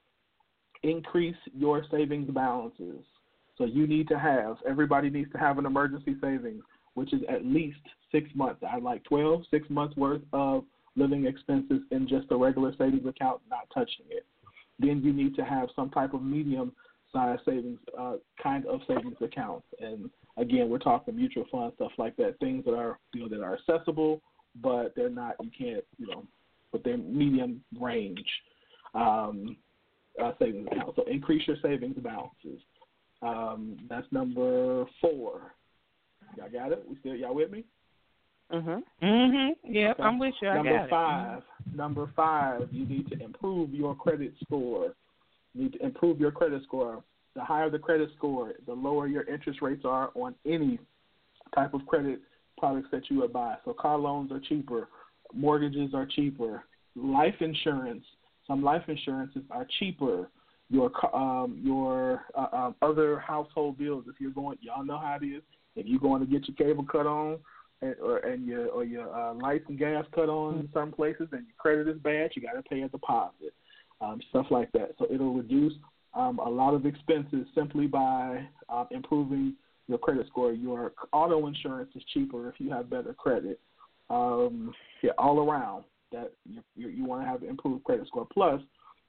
increase 0.83 1.37
your 1.57 1.85
savings 1.91 2.31
balances. 2.31 3.05
So 3.57 3.65
you 3.65 3.87
need 3.87 4.09
to 4.09 4.19
have 4.19 4.57
everybody 4.69 5.11
needs 5.11 5.31
to 5.33 5.39
have 5.39 5.59
an 5.59 5.67
emergency 5.67 6.17
savings, 6.21 6.63
which 6.95 7.13
is 7.13 7.21
at 7.29 7.45
least 7.45 7.81
six 8.11 8.29
months. 8.35 8.63
I 8.69 8.79
like 8.79 9.05
12, 9.05 9.43
six 9.51 9.69
months 9.69 9.97
worth 9.97 10.23
of 10.33 10.65
living 10.97 11.27
expenses 11.27 11.81
in 11.91 12.09
just 12.09 12.27
a 12.31 12.37
regular 12.37 12.73
savings 12.79 13.07
account, 13.07 13.41
not 13.51 13.69
touching 13.75 14.07
it. 14.11 14.25
Then 14.79 15.03
you 15.03 15.13
need 15.13 15.35
to 15.37 15.45
have 15.45 15.69
some 15.77 15.91
type 15.91 16.15
of 16.15 16.23
medium 16.23 16.73
size 17.13 17.39
savings 17.45 17.79
uh, 17.99 18.15
kind 18.43 18.67
of 18.67 18.81
savings 18.87 19.17
account, 19.21 19.65
And 19.81 20.11
again, 20.39 20.69
we're 20.69 20.79
talking 20.79 21.17
mutual 21.17 21.45
funds, 21.51 21.75
stuff 21.77 21.93
like 21.99 22.17
that, 22.17 22.39
things 22.39 22.65
that 22.65 22.75
are 22.75 22.99
you 23.13 23.23
know 23.23 23.29
that 23.29 23.43
are 23.43 23.55
accessible, 23.59 24.23
but 24.63 24.93
they're 24.97 25.11
not 25.11 25.35
you 25.41 25.51
can't 25.57 25.85
you 25.99 26.07
know, 26.07 26.25
but 26.73 26.83
they're 26.85 26.99
medium 26.99 27.63
range 27.79 28.25
um, 28.95 29.57
uh, 30.23 30.33
savings 30.39 30.69
accounts. 30.71 30.97
So 30.97 31.05
increase 31.05 31.47
your 31.47 31.57
savings 31.63 31.97
balances. 31.99 32.61
Um, 33.23 33.79
that's 33.89 34.07
number 34.13 34.87
four. 35.01 35.55
Y'all 36.37 36.51
got 36.51 36.73
it? 36.73 36.85
We 36.89 36.97
still 37.01 37.17
y'all 37.17 37.35
with 37.35 37.51
me? 37.51 37.65
Mhm. 38.53 38.83
Mhm. 39.03 39.57
Yep, 39.65 39.99
Okay. 39.99 40.03
I'm 40.03 40.19
with 40.19 40.35
you. 40.41 40.49
I 40.49 40.55
number 40.55 40.73
got 40.73 40.85
it. 40.85 40.91
five. 40.91 41.43
Number 41.75 42.07
five. 42.17 42.73
You 42.73 42.87
need 42.87 43.09
to 43.09 43.23
improve 43.23 43.75
your 43.75 43.95
credit 43.95 44.33
score. 44.45 44.95
You 45.55 45.65
need 45.65 45.73
to 45.75 45.85
improve 45.85 46.21
your 46.21 46.31
credit 46.31 46.63
score. 46.63 47.03
The 47.35 47.45
higher 47.45 47.71
the 47.71 47.79
credit 47.79 48.11
score, 48.17 48.55
the 48.67 48.73
lower 48.73 49.07
your 49.07 49.23
interest 49.29 49.63
rates 49.63 49.83
are 49.85 50.11
on 50.15 50.35
any 50.45 50.79
type 51.55 51.75
of 51.75 51.87
credit 51.87 52.21
products 52.59 52.89
that 52.91 53.09
you 53.09 53.21
would 53.21 53.33
buy. 53.33 53.57
So 53.65 53.73
car 53.73 53.99
loans 53.99 54.33
are 54.33 54.41
cheaper, 54.41 54.89
mortgages 55.33 55.95
are 55.95 56.07
cheaper, 56.07 56.65
life 56.97 57.35
insurance. 57.41 58.05
Some 58.47 58.63
life 58.63 58.83
insurances 58.89 59.43
are 59.51 59.67
cheaper. 59.79 60.31
Your 60.71 60.91
um, 61.15 61.61
your 61.63 62.23
uh, 62.35 62.47
um, 62.53 62.75
other 62.83 63.19
household 63.21 63.79
bills. 63.79 64.05
If 64.09 64.21
you're 64.21 64.31
going, 64.31 64.59
y'all 64.61 64.85
know 64.85 64.99
how 64.99 65.19
it 65.21 65.27
is. 65.27 65.43
If 65.77 65.87
you're 65.87 66.01
going 66.01 66.21
to 66.21 66.27
get 66.27 66.49
your 66.49 66.57
cable 66.57 66.85
cut 66.85 67.07
on, 67.07 67.39
and, 67.83 67.95
or 68.03 68.19
and 68.19 68.47
your 68.47 68.69
or 68.69 68.85
your 68.85 69.15
uh, 69.15 69.35
lights 69.35 69.65
and 69.69 69.79
gas 69.79 70.05
cut 70.15 70.29
on 70.29 70.61
in 70.61 70.69
some 70.75 70.93
places, 70.93 71.29
and 71.33 71.47
your 71.47 71.57
credit 71.59 71.89
is 71.89 71.99
bad, 72.01 72.31
you 72.35 72.43
got 72.43 72.53
to 72.53 72.63
pay 72.63 72.83
a 72.83 72.89
deposit, 72.89 73.55
um, 74.01 74.21
stuff 74.31 74.47
like 74.51 74.71
that. 74.73 74.91
So 74.99 75.07
it'll 75.11 75.35
reduce 75.35 75.75
um, 76.15 76.39
a 76.39 76.49
lot 76.49 76.75
of 76.75 76.87
expenses 76.87 77.47
simply 77.55 77.87
by 77.87 78.47
uh, 78.69 78.85
improving 78.91 79.55
your 79.89 79.99
credit 79.99 80.27
score. 80.27 80.53
Your 80.53 80.93
auto 81.13 81.47
insurance 81.47 81.91
is 81.95 82.03
cheaper 82.13 82.49
if 82.49 82.55
you 82.59 82.71
have 82.71 82.91
better 82.91 83.15
credit. 83.15 83.61
Um, 84.11 84.73
yeah, 85.03 85.13
all 85.19 85.41
around 85.41 85.85
that 86.13 86.33
you, 86.49 86.63
you, 86.77 86.89
you 86.89 87.05
want 87.05 87.23
to 87.23 87.29
have 87.29 87.43
improved 87.43 87.85
credit 87.85 88.07
score. 88.07 88.27
Plus, 88.33 88.61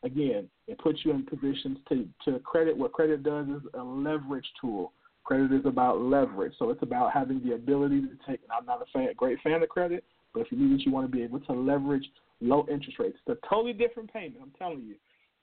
again, 0.03 0.49
it 0.67 0.77
puts 0.79 0.99
you 1.03 1.11
in 1.11 1.25
positions 1.25 1.77
to 1.89 2.07
to 2.25 2.39
credit. 2.39 2.75
What 2.77 2.91
credit 2.91 3.23
does 3.23 3.47
is 3.47 3.61
a 3.73 3.83
leverage 3.83 4.47
tool. 4.59 4.93
Credit 5.23 5.51
is 5.53 5.65
about 5.65 6.01
leverage, 6.01 6.53
so 6.57 6.69
it's 6.69 6.81
about 6.81 7.13
having 7.13 7.41
the 7.45 7.53
ability 7.53 8.01
to 8.01 8.17
take. 8.27 8.41
And 8.41 8.51
I'm 8.57 8.65
not 8.65 8.81
a 8.81 8.85
fan, 8.91 9.09
great 9.15 9.39
fan 9.41 9.61
of 9.61 9.69
credit, 9.69 10.03
but 10.33 10.41
if 10.41 10.51
you 10.51 10.57
need 10.57 10.79
it, 10.79 10.85
you 10.85 10.91
want 10.91 11.09
to 11.09 11.15
be 11.15 11.23
able 11.23 11.39
to 11.41 11.53
leverage 11.53 12.05
low 12.41 12.65
interest 12.71 12.99
rates. 12.99 13.17
It's 13.27 13.39
a 13.41 13.47
totally 13.47 13.73
different 13.73 14.11
payment. 14.11 14.37
I'm 14.41 14.51
telling 14.57 14.81
you, 14.81 14.95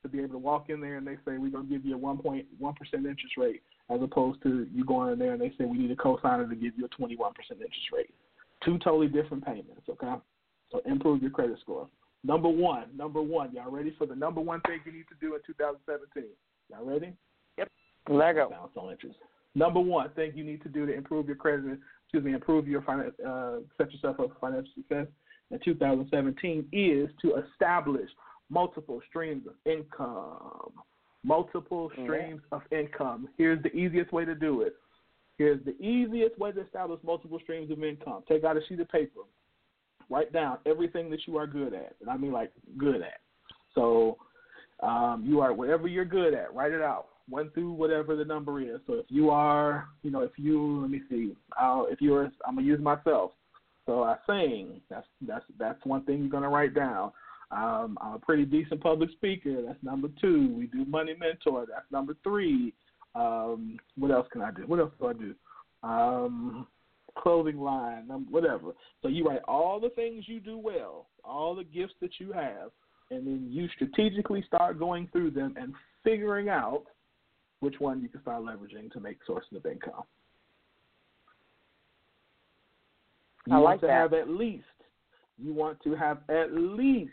to 0.07 0.17
be 0.17 0.23
able 0.23 0.35
to 0.35 0.39
walk 0.39 0.71
in 0.71 0.81
there 0.81 0.97
and 0.97 1.07
they 1.07 1.17
say 1.25 1.39
we're 1.39 1.51
gonna 1.51 1.65
give 1.65 1.85
you 1.85 1.97
a 1.97 1.99
1.1 1.99 2.45
percent 2.77 3.07
interest 3.07 3.37
rate, 3.37 3.63
as 3.91 4.01
opposed 4.03 4.43
to 4.43 4.67
you 4.73 4.85
going 4.85 5.13
in 5.13 5.19
there 5.19 5.33
and 5.33 5.41
they 5.41 5.53
say 5.59 5.65
we 5.65 5.79
need 5.79 5.91
a 5.91 5.97
cosigner 5.97 6.49
to 6.49 6.57
give 6.57 6.73
you 6.77 6.85
a 6.85 6.89
21 6.89 7.33
percent 7.35 7.61
interest 7.61 7.89
rate. 7.93 8.11
Two 8.65 8.79
totally 8.79 9.09
different 9.09 9.45
payments. 9.45 9.83
Okay, 9.89 10.15
so 10.71 10.81
improve 10.87 11.23
your 11.23 11.31
credit 11.31 11.59
score. 11.61 11.89
Number 12.25 12.49
one, 12.49 12.89
number 12.97 13.23
one. 13.23 13.53
Y'all 13.53 13.71
ready 13.71 13.95
for 13.97 14.07
the 14.07 14.17
number 14.17 14.41
one 14.41 14.61
thing 14.63 14.81
you 14.85 14.93
need 14.93 15.07
to 15.09 15.15
do 15.21 15.35
in 15.35 15.41
2017? 15.47 16.25
Y'all 16.71 16.85
ready? 16.85 17.13
Yep. 17.59 17.71
Lego. 18.09 18.49
Balance 18.51 18.73
on 18.77 18.91
interest. 18.91 19.17
Number 19.55 19.81
one 19.81 20.11
thing 20.11 20.33
you 20.35 20.45
need 20.45 20.63
to 20.63 20.69
do 20.69 20.87
to 20.87 20.93
improve 20.93 21.27
your 21.27 21.37
credit, 21.37 21.79
excuse 22.05 22.25
me, 22.25 22.35
improve 22.35 22.67
your 22.67 22.83
finance, 22.83 23.15
uh, 23.27 23.59
set 23.79 23.93
yourself 23.93 24.19
up 24.21 24.29
for 24.33 24.39
financial 24.41 24.73
success 24.75 25.07
in 25.51 25.59
2017 25.65 26.69
is 26.73 27.09
to 27.23 27.37
establish 27.37 28.09
multiple 28.51 29.01
streams 29.09 29.47
of 29.47 29.55
income. 29.65 30.73
Multiple 31.25 31.91
Yeah. 31.97 32.05
streams 32.05 32.43
of 32.53 32.63
income. 32.71 33.29
Here's 33.37 33.63
the 33.63 33.75
easiest 33.77 34.13
way 34.13 34.25
to 34.25 34.35
do 34.35 34.63
it. 34.63 34.77
Here's 35.39 35.63
the 35.65 35.77
easiest 35.83 36.39
way 36.39 36.53
to 36.53 36.61
establish 36.61 37.03
multiple 37.03 37.39
streams 37.41 37.71
of 37.71 37.83
income. 37.83 38.23
Take 38.29 38.45
out 38.45 38.57
a 38.57 38.65
sheet 38.67 38.81
of 38.81 38.89
paper. 38.89 39.21
Write 40.09 40.33
down 40.33 40.59
everything 40.67 41.11
that 41.11 41.27
you 41.27 41.37
are 41.37 41.47
good 41.47 41.75
at, 41.75 41.97
and 42.01 42.09
I 42.09 42.17
mean 42.17 42.33
like 42.33 42.53
good 42.79 43.03
at. 43.03 43.21
So 43.75 44.19
um, 44.81 45.25
you 45.27 45.41
are 45.41 45.53
whatever 45.53 45.89
you're 45.89 46.05
good 46.05 46.33
at. 46.33 46.55
Write 46.55 46.73
it 46.73 46.81
out. 46.83 47.09
One 47.29 47.51
through 47.51 47.73
whatever 47.73 48.15
the 48.15 48.25
number 48.25 48.61
is. 48.61 48.81
So 48.87 48.95
if 48.95 49.07
you 49.09 49.31
are, 49.31 49.89
you 50.03 50.13
know, 50.13 50.21
if 50.21 50.39
you 50.39 50.81
let 50.81 50.91
me 50.91 51.03
see, 51.11 51.35
I'll, 51.59 51.87
if 51.91 52.01
you're, 52.01 52.31
I'm 52.47 52.55
gonna 52.55 52.67
use 52.67 52.81
myself. 52.81 53.33
So 53.85 54.05
I 54.05 54.17
sing. 54.27 54.81
That's 54.89 55.07
that's 55.27 55.45
that's 55.59 55.85
one 55.85 56.05
thing 56.05 56.21
you're 56.21 56.29
gonna 56.29 56.49
write 56.49 56.75
down. 56.75 57.13
Um, 57.51 57.97
I'm 58.01 58.15
a 58.15 58.19
pretty 58.19 58.45
decent 58.45 58.83
public 58.83 59.11
speaker. 59.13 59.63
That's 59.63 59.83
number 59.83 60.09
two. 60.21 60.55
We 60.59 60.67
do 60.67 60.85
money 60.85 61.15
mentor. 61.19 61.67
That's 61.69 61.91
number 61.93 62.17
three. 62.23 62.75
Um, 63.15 63.79
what 63.97 64.11
else 64.11 64.27
can 64.33 64.43
I 64.43 64.51
do? 64.51 64.63
What 64.67 64.81
else 64.81 64.93
do 64.99 65.07
I 65.07 65.13
do? 65.13 65.35
Um, 65.83 66.67
clothing 67.17 67.59
line, 67.59 68.05
whatever. 68.31 68.73
So 69.03 69.09
you 69.09 69.27
write 69.27 69.43
all 69.47 69.81
the 69.81 69.91
things 69.91 70.25
you 70.27 70.41
do 70.41 70.59
well, 70.59 71.07
all 71.25 71.55
the 71.55 71.65
gifts 71.65 71.95
that 72.01 72.19
you 72.19 72.33
have, 72.33 72.71
and 73.11 73.27
then 73.27 73.49
you 73.51 73.69
strategically 73.75 74.43
start 74.47 74.79
going 74.79 75.09
through 75.13 75.31
them 75.31 75.55
and 75.59 75.73
figuring 76.05 76.49
out 76.49 76.83
which 77.61 77.77
one 77.79 78.03
you 78.03 78.09
can 78.09 78.21
start 78.23 78.43
leveraging 78.43 78.91
to 78.93 79.01
make 79.01 79.19
sources 79.27 79.57
of 79.57 79.65
income. 79.65 80.03
You 83.47 83.55
I 83.55 83.59
like 83.59 83.81
to 83.81 83.87
that. 83.87 83.93
have 83.93 84.13
at 84.13 84.29
least 84.29 84.65
you 85.43 85.53
want 85.53 85.81
to 85.83 85.95
have 85.95 86.19
at 86.29 86.53
least 86.53 87.11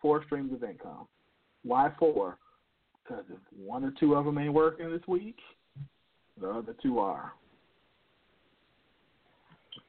four 0.00 0.24
streams 0.24 0.52
of 0.52 0.62
income. 0.62 1.06
Why 1.62 1.90
four? 1.98 2.38
Because 3.02 3.24
if 3.30 3.38
one 3.56 3.84
or 3.84 3.92
two 3.98 4.14
of 4.14 4.24
them 4.24 4.38
ain't 4.38 4.52
working 4.52 4.90
this 4.90 5.06
week, 5.06 5.36
the 6.40 6.48
other 6.48 6.74
two 6.82 6.98
are. 6.98 7.32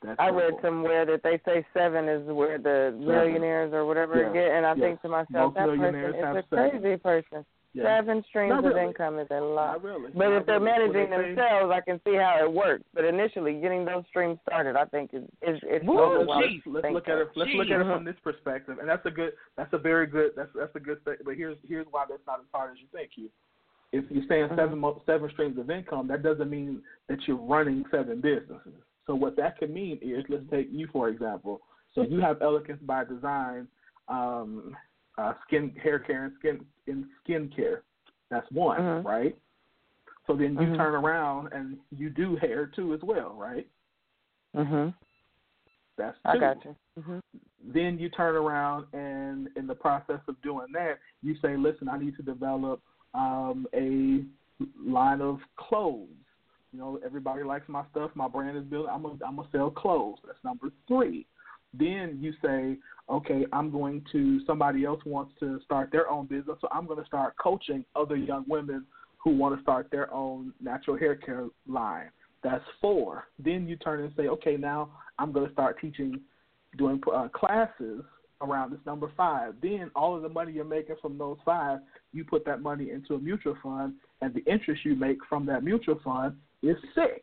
That's 0.04 0.20
I 0.20 0.30
read 0.30 0.54
somewhere 0.62 1.06
that 1.06 1.24
they 1.24 1.42
say 1.46 1.66
seven 1.74 2.08
is 2.08 2.28
where 2.28 2.58
the 2.58 2.96
millionaires 3.00 3.74
or 3.74 3.86
whatever 3.86 4.22
Yeah. 4.22 4.34
get, 4.34 4.52
and 4.52 4.66
I 4.66 4.74
Yes. 4.76 4.80
think 4.80 5.02
to 5.02 5.10
myself, 5.10 5.28
Most 5.30 5.56
that 5.56 5.66
person 5.68 5.96
is 5.96 6.16
a 6.16 6.44
seven. 6.50 6.72
crazy 6.72 6.98
person. 6.98 7.46
Yeah. 7.78 8.00
Seven 8.00 8.24
streams 8.28 8.50
Not 8.50 8.66
of 8.66 8.74
really. 8.74 8.88
income 8.88 9.20
is 9.20 9.28
a 9.30 9.40
lot. 9.40 9.84
Really. 9.84 10.10
But 10.16 10.30
Not 10.30 10.34
if 10.42 10.46
they're 10.48 10.60
really. 10.60 10.90
Managing 10.90 11.10
themselves, 11.12 11.72
I 11.72 11.82
can 11.82 12.02
see 12.04 12.16
how 12.16 12.40
it 12.44 12.52
works. 12.52 12.84
But 12.94 13.06
initially, 13.06 13.54
getting 13.62 13.86
those 13.86 14.04
streams 14.10 14.40
started, 14.48 14.76
I 14.76 14.86
think 14.86 15.12
is 15.14 15.24
is 15.44 15.60
it's 15.64 15.86
Woo, 15.86 16.26
geez. 16.42 16.62
let's, 16.66 16.82
Thank 16.82 16.96
look 16.96 17.08
at 17.08 17.20
it. 17.20 17.28
Let's 17.36 17.52
look 17.54 17.68
at 17.70 17.80
it 17.80 17.84
from 17.86 18.04
this 18.04 18.16
perspective, 18.24 18.80
and 18.80 18.90
that's 18.90 19.06
a 19.06 19.12
good. 19.12 19.34
That's 19.58 19.72
a 19.74 19.78
very 19.78 20.08
good. 20.08 20.32
That's 20.36 20.50
that's 20.56 20.76
a 20.76 20.80
good. 20.80 21.04
Thing. 21.06 21.18
But 21.24 21.36
here's 21.36 21.58
here's 21.68 21.86
why 21.92 22.06
that's 22.10 22.26
not 22.26 22.40
as 22.40 22.48
hard 22.52 22.72
as 22.72 22.78
you 22.80 22.88
think. 22.92 23.12
You, 23.16 23.30
if 23.94 24.06
you're 24.10 24.24
saying 24.28 24.48
Mhm. 24.50 24.56
seven 24.56 24.80
mo- 24.80 25.02
seven 25.06 25.30
streams 25.30 25.60
of 25.60 25.70
income, 25.70 26.08
that 26.08 26.24
doesn't 26.24 26.50
mean 26.50 26.82
that 27.10 27.20
you're 27.28 27.38
running 27.38 27.86
seven 27.92 28.22
businesses. 28.22 28.74
So 29.06 29.14
what 29.14 29.36
that 29.36 29.58
could 29.60 29.70
mean 29.70 30.00
is, 30.02 30.26
let's 30.30 30.44
take 30.50 30.68
you 30.72 30.88
for 30.92 31.10
example. 31.10 31.62
So 31.94 32.02
you 32.02 32.20
have 32.22 32.42
Elegance 32.42 32.82
by 32.82 33.04
Design, 33.06 33.68
um, 34.10 34.76
uh, 35.18 35.34
skin 35.46 35.74
hair 35.82 36.00
care 36.00 36.26
and 36.26 36.34
skin 36.40 36.66
in 36.88 37.10
skincare. 37.24 37.82
That's 38.30 38.50
one, 38.52 38.80
Mhm. 38.80 39.06
right? 39.06 39.38
So 40.26 40.36
then 40.36 40.54
you 40.54 40.68
Mhm. 40.68 40.78
turn 40.78 40.96
around 40.96 41.54
and 41.54 41.80
you 41.92 42.10
do 42.10 42.36
hair 42.36 42.68
too 42.68 42.94
as 42.94 43.02
well, 43.02 43.34
right? 43.34 43.68
Mhm. 44.56 44.94
That's 45.96 46.18
two. 46.22 46.30
I 46.30 46.38
got 46.38 46.64
you. 46.66 46.76
Mhm. 47.00 47.22
then 47.60 48.00
you 48.00 48.08
turn 48.10 48.36
around 48.36 48.86
and 48.94 49.50
in 49.58 49.68
the 49.68 49.76
process 49.76 50.22
of 50.28 50.42
doing 50.42 50.68
that 50.72 51.00
you 51.22 51.36
say 51.42 51.58
listen 51.58 51.90
i 51.90 51.98
need 51.98 52.16
to 52.16 52.24
develop 52.24 52.82
um 53.14 53.68
a 53.74 54.24
line 54.80 55.22
of 55.22 55.40
clothes 55.58 56.08
you 56.72 56.80
know 56.80 57.00
everybody 57.04 57.44
likes 57.44 57.68
my 57.68 57.84
stuff 57.92 58.10
my 58.16 58.28
brand 58.28 58.56
is 58.58 58.64
built 58.66 58.88
i'm 58.90 59.02
gonna 59.02 59.18
i'm 59.26 59.36
gonna 59.36 59.48
sell 59.52 59.70
clothes 59.70 60.20
that's 60.26 60.42
number 60.44 60.70
three 60.88 61.26
then 61.74 62.18
you 62.22 62.32
say 62.42 62.78
okay 63.10 63.46
i'm 63.54 63.72
going 63.72 64.04
to 64.12 64.40
somebody 64.46 64.86
else 64.86 65.02
wants 65.06 65.34
to 65.40 65.60
start 65.64 65.92
their 65.92 66.10
own 66.10 66.26
business 66.26 66.58
so 66.62 66.68
i'm 66.72 66.86
going 66.86 67.00
to 67.00 67.06
start 67.06 67.36
coaching 67.38 67.84
other 67.96 68.16
young 68.16 68.44
women 68.48 68.86
who 69.18 69.32
want 69.32 69.56
to 69.56 69.62
start 69.62 69.88
their 69.92 70.14
own 70.14 70.54
natural 70.62 70.98
hair 70.98 71.16
care 71.16 71.48
line 71.68 72.10
that's 72.44 72.64
four 72.82 73.26
then 73.40 73.68
you 73.68 73.76
turn 73.78 74.02
and 74.02 74.14
say 74.16 74.28
okay 74.28 74.58
now 74.58 74.90
i'm 75.20 75.32
going 75.32 75.46
to 75.46 75.54
start 75.54 75.80
teaching 75.80 76.20
doing 76.78 77.02
uh, 77.14 77.28
classes 77.30 78.04
around 78.42 78.72
this 78.72 78.80
number 78.86 79.12
five. 79.16 79.56
Then 79.62 79.92
all 79.96 80.16
of 80.16 80.22
the 80.22 80.30
money 80.30 80.52
you're 80.52 80.66
making 80.66 80.96
from 81.02 81.18
those 81.18 81.38
five, 81.44 81.80
you 82.14 82.24
put 82.24 82.46
that 82.46 82.62
money 82.62 82.92
into 82.92 83.16
a 83.16 83.20
mutual 83.20 83.58
fund, 83.62 83.94
and 84.22 84.34
the 84.34 84.44
interest 84.52 84.86
you 84.86 84.96
make 84.96 85.18
from 85.28 85.46
that 85.48 85.64
mutual 85.64 86.00
fund 86.04 86.36
is 86.62 86.78
six. 86.94 87.22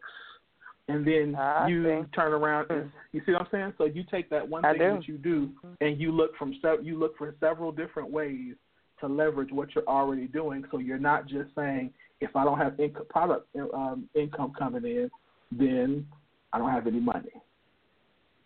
And 0.89 1.07
then 1.07 1.35
I 1.35 1.67
you 1.69 1.83
see. 1.85 2.11
turn 2.15 2.33
around 2.33 2.71
and 2.71 2.91
you 3.13 3.23
see 3.25 3.33
what 3.33 3.43
I'm 3.43 3.49
saying. 3.51 3.73
So 3.79 3.85
you 3.85 4.05
take 4.11 4.29
that 4.31 4.47
one 4.47 4.65
I 4.65 4.73
thing 4.73 4.81
do. 4.81 4.95
that 4.97 5.09
you 5.09 5.19
do, 5.19 5.51
and 5.81 5.99
you 5.99 6.13
look 6.13 6.37
from 6.37 6.55
you 6.83 6.99
look 6.99 7.17
for 7.17 7.35
several 7.41 7.73
different 7.73 8.11
ways 8.11 8.55
to 9.01 9.07
leverage 9.07 9.51
what 9.51 9.75
you're 9.75 9.89
already 9.89 10.27
doing. 10.27 10.65
So 10.71 10.79
you're 10.79 10.99
not 10.99 11.27
just 11.27 11.55
saying 11.55 11.93
if 12.21 12.37
I 12.37 12.45
don't 12.45 12.59
have 12.59 12.79
income 12.79 13.07
product 13.09 13.49
um, 13.75 14.09
income 14.15 14.53
coming 14.59 14.85
in, 14.85 15.11
then 15.51 16.07
I 16.53 16.59
don't 16.59 16.71
have 16.71 16.87
any 16.87 17.01
money. 17.01 17.31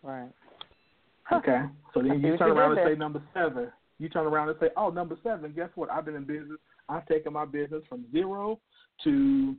Right. 0.02 0.30
Okay. 1.32 1.62
So 1.92 2.02
then 2.02 2.20
you 2.20 2.36
turn 2.38 2.50
around 2.50 2.78
and 2.78 2.88
say 2.88 2.98
number 2.98 3.22
seven. 3.34 3.70
You 3.98 4.08
turn 4.08 4.26
around 4.26 4.48
and 4.48 4.58
say, 4.60 4.68
oh, 4.76 4.90
number 4.90 5.18
seven. 5.24 5.52
Guess 5.52 5.70
what? 5.74 5.90
I've 5.90 6.04
been 6.04 6.14
in 6.14 6.24
business. 6.24 6.58
I've 6.88 7.06
taken 7.06 7.32
my 7.32 7.44
business 7.44 7.82
from 7.88 8.04
zero 8.12 8.60
to 9.04 9.56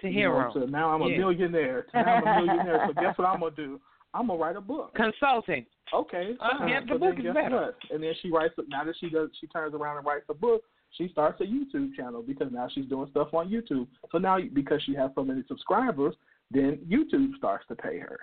To 0.00 0.06
you 0.08 0.12
hero. 0.12 0.52
know, 0.54 0.64
to 0.66 0.70
now 0.70 0.90
I'm 0.90 1.02
a 1.02 1.08
Yeah. 1.08 1.18
millionaire. 1.18 1.86
Now 1.94 2.02
I'm 2.04 2.26
a 2.26 2.46
millionaire. 2.46 2.84
so 2.88 2.92
guess 3.00 3.18
what 3.18 3.26
I'm 3.26 3.40
gonna 3.40 3.54
do? 3.56 3.80
I'm 4.14 4.26
gonna 4.28 4.38
write 4.38 4.56
a 4.56 4.60
book. 4.60 4.94
Consulting. 4.94 5.66
Okay. 5.92 6.34
Uh, 6.40 6.58
fine. 6.58 6.68
yeah, 6.68 6.80
the 6.80 6.86
so 6.94 6.98
book 6.98 7.14
is 7.18 7.24
better. 7.34 7.56
What? 7.56 7.76
And 7.90 8.02
then 8.02 8.12
she 8.22 8.30
writes. 8.30 8.54
Now 8.68 8.84
that 8.84 8.94
she 9.00 9.08
does, 9.10 9.30
she 9.40 9.46
turns 9.48 9.74
around 9.74 9.98
and 9.98 10.06
writes 10.06 10.24
a 10.28 10.34
book. 10.34 10.62
She 10.92 11.08
starts 11.08 11.40
a 11.40 11.44
YouTube 11.44 11.94
channel 11.94 12.22
because 12.22 12.48
now 12.50 12.68
she's 12.74 12.86
doing 12.86 13.08
stuff 13.10 13.34
on 13.34 13.50
YouTube. 13.50 13.86
So 14.10 14.16
now, 14.18 14.38
because 14.54 14.82
she 14.84 14.94
has 14.94 15.10
so 15.14 15.22
many 15.22 15.42
subscribers, 15.46 16.14
then 16.50 16.78
YouTube 16.88 17.36
starts 17.36 17.66
to 17.68 17.74
pay 17.74 17.98
her. 17.98 18.18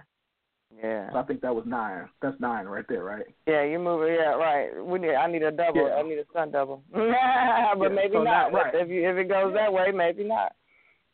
Yeah. 0.83 1.11
So 1.11 1.19
I 1.19 1.23
think 1.23 1.41
that 1.41 1.53
was 1.55 1.63
nine. 1.67 2.09
That's 2.23 2.39
nine 2.39 2.65
right 2.65 2.83
there, 2.89 3.03
right? 3.03 3.25
Yeah, 3.47 3.63
you 3.63 3.77
move 3.79 4.01
it. 4.03 4.17
Yeah, 4.19 4.33
right. 4.33 4.69
We 4.83 4.97
need. 4.99 5.13
I 5.13 5.27
need 5.31 5.43
a 5.43 5.51
double. 5.51 5.87
Yeah. 5.87 5.93
I 5.95 6.01
need 6.01 6.17
a 6.17 6.25
stunt 6.31 6.51
double. 6.51 6.83
but 6.91 7.03
Yeah, 7.05 7.73
maybe 7.91 8.13
so 8.13 8.23
not. 8.23 8.51
now- 8.51 8.57
right. 8.57 8.73
If 8.75 8.89
you 8.89 9.07
if 9.09 9.15
it 9.17 9.29
goes 9.29 9.53
that 9.53 9.71
way, 9.71 9.91
maybe 9.93 10.23
not. 10.23 10.53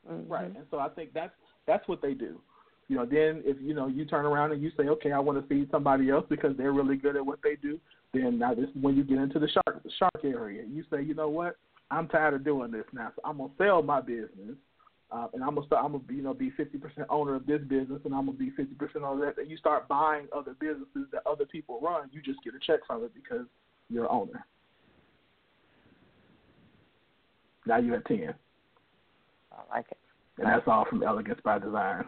Mhm. 0.09 0.29
Right. 0.29 0.45
And 0.45 0.65
so 0.69 0.79
I 0.79 0.89
think 0.89 1.13
that's 1.13 1.33
that's 1.65 1.87
what 1.87 2.01
they 2.01 2.13
do. 2.13 2.41
You 2.87 2.97
know, 2.97 3.05
then 3.05 3.41
if 3.45 3.57
you 3.61 3.73
know 3.73 3.87
you 3.87 4.05
turn 4.05 4.25
around 4.25 4.51
and 4.51 4.61
you 4.61 4.71
say, 4.75 4.89
okay, 4.89 5.11
I 5.11 5.19
want 5.19 5.39
to 5.41 5.47
feed 5.47 5.69
somebody 5.71 6.09
else 6.09 6.25
because 6.29 6.57
they're 6.57 6.73
really 6.73 6.97
good 6.97 7.15
at 7.15 7.25
what 7.25 7.39
they 7.43 7.55
do. 7.55 7.79
Then 8.13 8.39
now 8.39 8.53
this 8.53 8.69
is 8.69 8.75
when 8.81 8.95
you 8.97 9.03
get 9.03 9.19
into 9.19 9.39
the 9.39 9.47
shark 9.47 9.83
the 9.83 9.91
shark 9.97 10.23
area. 10.23 10.63
You 10.67 10.83
say, 10.91 11.01
you 11.01 11.13
know 11.13 11.29
what, 11.29 11.55
I'm 11.89 12.07
tired 12.07 12.33
of 12.33 12.43
doing 12.43 12.71
this 12.71 12.85
now, 12.91 13.11
so 13.15 13.21
I'm 13.23 13.37
gonna 13.37 13.53
sell 13.57 13.81
my 13.81 14.01
business. 14.01 14.57
Uh, 15.11 15.27
and 15.33 15.43
I'm 15.43 15.55
gonna 15.55 15.67
start. 15.67 15.83
I'm 15.83 15.91
gonna 15.91 16.03
be, 16.05 16.15
you 16.15 16.21
know, 16.21 16.33
be 16.33 16.51
50% 16.51 17.05
owner 17.09 17.35
of 17.35 17.45
this 17.45 17.61
business, 17.63 17.99
and 18.05 18.13
I'm 18.13 18.27
gonna 18.27 18.37
be 18.37 18.51
50% 18.51 19.03
owner 19.03 19.27
of 19.27 19.35
that. 19.35 19.41
And 19.41 19.51
you 19.51 19.57
start 19.57 19.89
buying 19.89 20.27
other 20.33 20.55
businesses 20.57 21.07
that 21.11 21.23
other 21.25 21.45
people 21.45 21.81
run. 21.81 22.09
You 22.13 22.21
just 22.21 22.41
get 22.43 22.55
a 22.55 22.59
check 22.59 22.79
from 22.87 23.03
it 23.03 23.13
because 23.13 23.45
you're 23.89 24.09
owner. 24.09 24.45
Now 27.65 27.77
you 27.77 27.91
have 27.91 28.05
10. 28.05 28.33
I 29.51 29.75
like 29.75 29.85
it. 29.91 29.97
And 30.37 30.47
that's 30.47 30.67
all 30.67 30.85
from 30.89 31.03
Elegance 31.03 31.39
by 31.43 31.59
Design. 31.59 32.05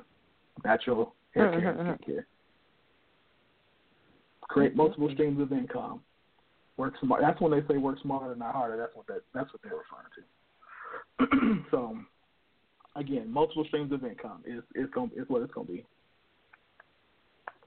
Natural 0.63 1.13
hair 1.33 1.49
mm-hmm, 1.49 1.59
care 1.59 1.71
and 1.71 1.79
Mhm. 1.79 2.01
skincare. 2.01 2.25
Create 4.41 4.71
mm-hmm, 4.71 4.77
multiple 4.77 5.07
mm-hmm. 5.07 5.15
streams 5.15 5.41
of 5.41 5.51
income. 5.51 6.01
Work 6.77 6.97
smart. 6.99 7.21
That's 7.21 7.39
when 7.39 7.51
they 7.51 7.65
say 7.67 7.77
work 7.77 7.99
smarter, 8.01 8.35
not 8.35 8.53
harder. 8.53 8.77
That's 8.77 8.95
what 8.95 9.07
that, 9.07 9.21
that's 9.33 9.51
what 9.53 9.61
they're 9.61 9.73
referring 9.77 10.09
to. 11.59 11.65
so, 11.71 11.97
again, 12.95 13.31
multiple 13.31 13.65
streams 13.65 13.91
of 13.91 14.03
income 14.03 14.43
is 14.45 14.63
is 14.75 14.89
going 14.93 15.11
is 15.15 15.25
what 15.27 15.41
it's 15.43 15.53
going 15.53 15.67
to 15.67 15.73
be. 15.73 15.85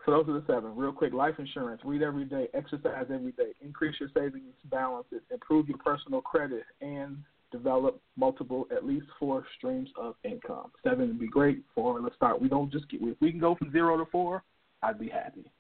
So 0.05 0.13
those 0.13 0.29
are 0.29 0.41
the 0.41 0.45
seven. 0.47 0.77
Real 0.77 0.93
quick, 0.93 1.13
life 1.13 1.35
insurance, 1.39 1.83
read 1.85 2.03
every 2.03 2.25
day, 2.25 2.49
exercise 2.55 3.07
every 3.13 3.33
day, 3.33 3.51
increase 3.61 3.97
your 3.99 4.09
savings 4.15 4.55
balances, 4.71 5.21
improve 5.33 5.69
your 5.69 5.79
personal 5.79 6.21
credit, 6.21 6.63
and 6.81 7.17
develop 7.57 8.01
multiple, 8.17 8.67
at 8.75 8.85
least 8.85 9.07
four 9.19 9.45
streams 9.57 9.89
of 9.97 10.15
income. 10.25 10.71
Seven 10.85 11.09
would 11.09 11.21
be 11.21 11.29
great. 11.29 11.63
Four, 11.75 12.01
let's 12.01 12.17
start. 12.17 12.41
We 12.41 12.49
don't 12.49 12.71
just 12.71 12.89
get, 12.89 13.01
if 13.03 13.17
we 13.21 13.31
can 13.31 13.41
go 13.41 13.55
from 13.55 13.73
zero 13.73 13.97
to 13.97 14.05
four, 14.11 14.43
I'd 14.83 14.99
be 14.99 15.09
happy. 15.09 15.51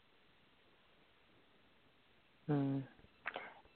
Mm. 2.50 2.82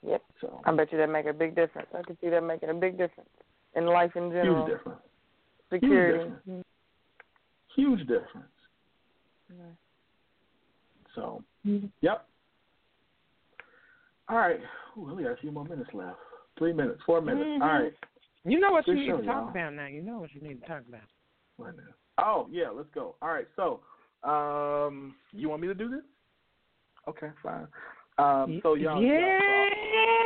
Yep. 0.07 0.23
So 0.39 0.61
I 0.65 0.73
bet 0.73 0.91
you 0.91 0.97
that 0.97 1.09
make 1.09 1.25
a 1.25 1.33
big 1.33 1.55
difference. 1.55 1.89
I 1.97 2.01
can 2.03 2.17
see 2.21 2.29
that 2.29 2.41
making 2.41 2.69
a 2.69 2.73
big 2.73 2.97
difference 2.97 3.29
in 3.75 3.85
life 3.85 4.11
in 4.15 4.29
general. 4.29 4.65
huge 4.65 4.77
difference. 4.77 5.01
Security. 5.71 6.29
difference. 6.29 6.65
Huge 7.75 7.99
difference. 8.01 8.47
So, 11.15 11.43
Mm-hmm. 11.67 11.87
yep. 12.01 12.25
All 14.29 14.37
right. 14.37 14.59
Ooh, 14.97 15.01
we 15.01 15.11
only 15.11 15.23
got 15.23 15.33
a 15.33 15.37
few 15.37 15.51
more 15.51 15.65
minutes 15.65 15.89
left. 15.93 16.17
Three 16.57 16.73
minutes, 16.73 17.01
four 17.05 17.21
minutes. 17.21 17.45
Mhm. 17.45 17.61
All 17.61 17.83
right. 17.83 17.93
You 18.43 18.59
know 18.59 18.71
what 18.71 18.87
you 18.87 18.95
need 18.95 19.07
to 19.07 19.21
talk 19.23 19.51
about 19.51 19.73
now. 19.73 19.87
You 19.87 20.01
know 20.01 20.19
what 20.19 20.33
you 20.33 20.41
need 20.41 20.61
to 20.61 20.67
talk 20.67 20.81
about. 20.87 21.73
Oh 22.17 22.47
yeah, 22.51 22.69
let's 22.69 22.89
go. 22.93 23.15
All 23.21 23.29
right. 23.29 23.47
So, 23.55 23.81
um, 24.27 25.15
you 25.31 25.49
want 25.49 25.61
me 25.61 25.67
to 25.67 25.75
do 25.75 25.89
this? 25.89 26.01
Okay, 27.07 27.29
fine. 27.41 27.67
Um, 28.17 28.59
so 28.61 28.75
y'all, 28.75 29.01
yeah. 29.01 29.39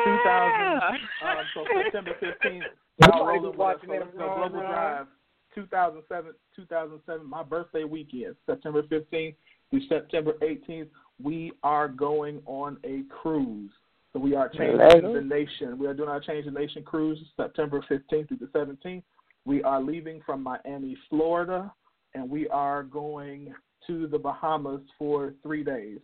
y'all 0.06 0.20
saw 0.24 0.92
2000. 1.22 1.40
Um, 1.40 1.46
so 1.54 1.66
September 1.84 2.12
15th. 2.22 2.62
You 2.98 3.10
Y'all 3.12 3.28
rolling 3.28 3.52
us. 3.52 3.58
watching 3.58 3.90
So 3.90 3.96
it 3.96 4.00
let's 4.06 4.18
go 4.18 4.26
wrong, 4.26 4.52
Global. 4.52 4.68
Drive 4.68 5.08
2007, 5.54 6.32
2007, 6.56 7.30
my 7.30 7.44
birthday 7.44 7.84
weekend, 7.84 8.38
September 8.46 8.84
15th 8.84 9.36
through 9.70 9.88
September 9.90 10.32
18th. 10.42 10.88
We 11.22 11.52
are 11.62 11.90
going 11.90 12.42
on 12.46 12.78
a 12.86 13.04
cruise. 13.10 13.72
So 14.16 14.22
we 14.22 14.34
are 14.34 14.48
changing 14.48 14.78
the 15.14 15.20
nation. 15.20 15.78
We 15.78 15.88
are 15.88 15.94
doing 15.94 16.08
our 16.08 16.22
Change 16.22 16.46
the 16.46 16.52
Nation 16.52 16.84
cruise 16.84 17.20
September 17.36 17.84
15th 17.92 18.30
through 18.30 18.38
the 18.38 18.46
17th. 18.58 19.04
We 19.44 19.62
are 19.64 19.82
leaving 19.82 20.22
from 20.26 20.42
Miami, 20.42 20.96
Florida, 21.10 21.74
and 22.14 22.30
we 22.30 22.48
are 22.48 22.84
going 22.84 23.54
to 23.88 24.08
the 24.08 24.18
Bahamas 24.18 24.80
for 24.98 25.34
three 25.44 25.66
days. 25.66 26.00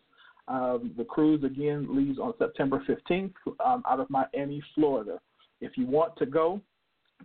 Um, 0.50 0.92
the 0.98 1.06
cruise 1.06 1.46
again 1.46 1.88
leaves 1.96 2.20
on 2.20 2.34
September 2.38 2.84
15th 2.86 3.32
um, 3.66 3.82
out 3.90 4.02
of 4.02 4.10
Miami, 4.10 4.62
Florida. 4.76 5.18
If 5.62 5.78
you 5.78 5.86
want 5.86 6.18
to 6.18 6.26
go, 6.26 6.60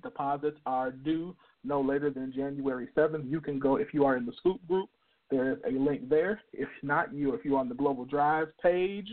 deposits 0.05 0.59
are 0.67 0.93
due 0.93 1.35
no 1.65 1.81
later 1.81 2.11
than 2.11 2.33
January 2.33 2.87
7th. 2.97 3.29
You 3.29 3.41
can 3.41 3.59
go 3.59 3.75
if 3.75 3.93
you 3.93 4.05
are 4.05 4.17
in 4.17 4.25
the 4.25 4.35
Scoop 4.39 4.65
group. 4.69 4.89
There 5.33 5.51
is 5.51 5.59
a 5.67 5.73
link 5.73 6.09
there. 6.09 6.41
If 6.53 6.69
not, 6.85 7.13
you 7.13 7.35
if 7.35 7.45
you're 7.45 7.59
on 7.59 7.69
the 7.69 7.75
Global 7.75 8.05
Drive 8.05 8.57
page, 8.63 9.11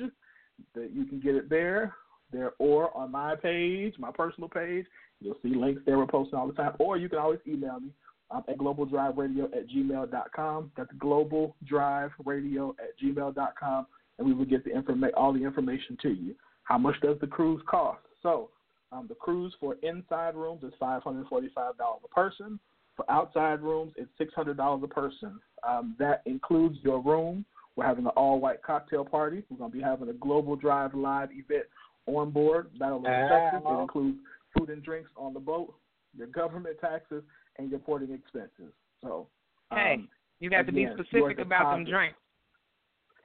that 0.76 0.92
you 0.94 1.06
can 1.06 1.20
get 1.20 1.36
it 1.36 1.50
there. 1.50 1.94
There 2.32 2.54
or 2.58 2.96
on 2.98 3.12
my 3.12 3.36
page, 3.36 3.94
my 4.00 4.10
personal 4.12 4.50
page, 4.50 4.86
you'll 5.20 5.38
see 5.44 5.54
links 5.54 5.84
there. 5.86 6.00
We're 6.00 6.08
posting 6.08 6.40
all 6.40 6.48
the 6.48 6.54
time. 6.54 6.74
Or 6.80 6.98
you 6.98 7.08
can 7.08 7.20
always 7.20 7.40
email 7.48 7.80
me 7.80 7.90
um, 8.32 8.44
at 8.48 8.58
globaldriveradio 8.58 9.56
at 9.56 9.70
gmail.com. 9.70 10.72
That's 10.76 10.92
globaldriveradio 10.94 12.70
at 12.80 13.00
gmail.com, 13.04 13.88
and 14.18 14.28
we 14.28 14.34
will 14.34 14.46
get 14.46 14.64
the 14.64 14.72
informa- 14.72 15.12
all 15.16 15.32
the 15.32 15.44
information 15.44 15.98
to 16.02 16.10
you. 16.10 16.36
How 16.64 16.78
much 16.78 17.00
does 17.02 17.18
the 17.22 17.28
cruise 17.28 17.62
cost? 17.68 18.02
So 18.24 18.50
um, 18.92 19.08
the 19.08 19.16
cruise 19.16 19.54
for 19.60 19.76
inside 19.84 20.36
rooms 20.36 20.64
is 20.64 20.74
$545 20.82 21.26
a 21.50 22.08
person. 22.10 22.60
For 22.96 23.10
outside 23.10 23.62
rooms, 23.62 23.94
it's 23.96 24.12
$600 24.20 24.84
a 24.84 24.88
person. 24.88 25.40
Um, 25.68 25.96
that 26.00 26.22
includes 26.26 26.78
your 26.84 27.02
room. 27.02 27.46
We're 27.76 27.86
having 27.86 28.06
an 28.06 28.12
all-white 28.12 28.62
cocktail 28.62 29.04
party. 29.04 29.44
We're 29.50 29.58
going 29.58 29.72
to 29.72 29.78
be 29.78 29.84
having 29.84 30.10
a 30.10 30.14
Global 30.14 30.56
Drive 30.56 30.94
live 30.94 31.30
event 31.32 31.66
on 32.06 32.30
board. 32.32 32.70
That'll 32.80 33.00
be 33.00 33.10
expensive. 33.10 33.66
It 33.66 33.82
includes 33.82 34.18
food 34.58 34.70
and 34.70 34.84
drinks 34.84 35.10
on 35.18 35.34
the 35.34 35.40
boat, 35.40 35.74
your 36.16 36.28
government 36.28 36.78
taxes, 36.80 37.24
and 37.58 37.70
your 37.72 37.80
porting 37.80 38.12
expenses. 38.14 38.74
So, 39.02 39.28
um, 39.72 39.78
Hey, 39.78 40.04
You 40.40 40.50
got 40.50 40.66
to 40.66 40.72
be 40.72 40.88
specific 40.94 41.38
your 41.38 41.42
about 41.42 41.74
them 41.74 41.86
drinks. 41.86 42.18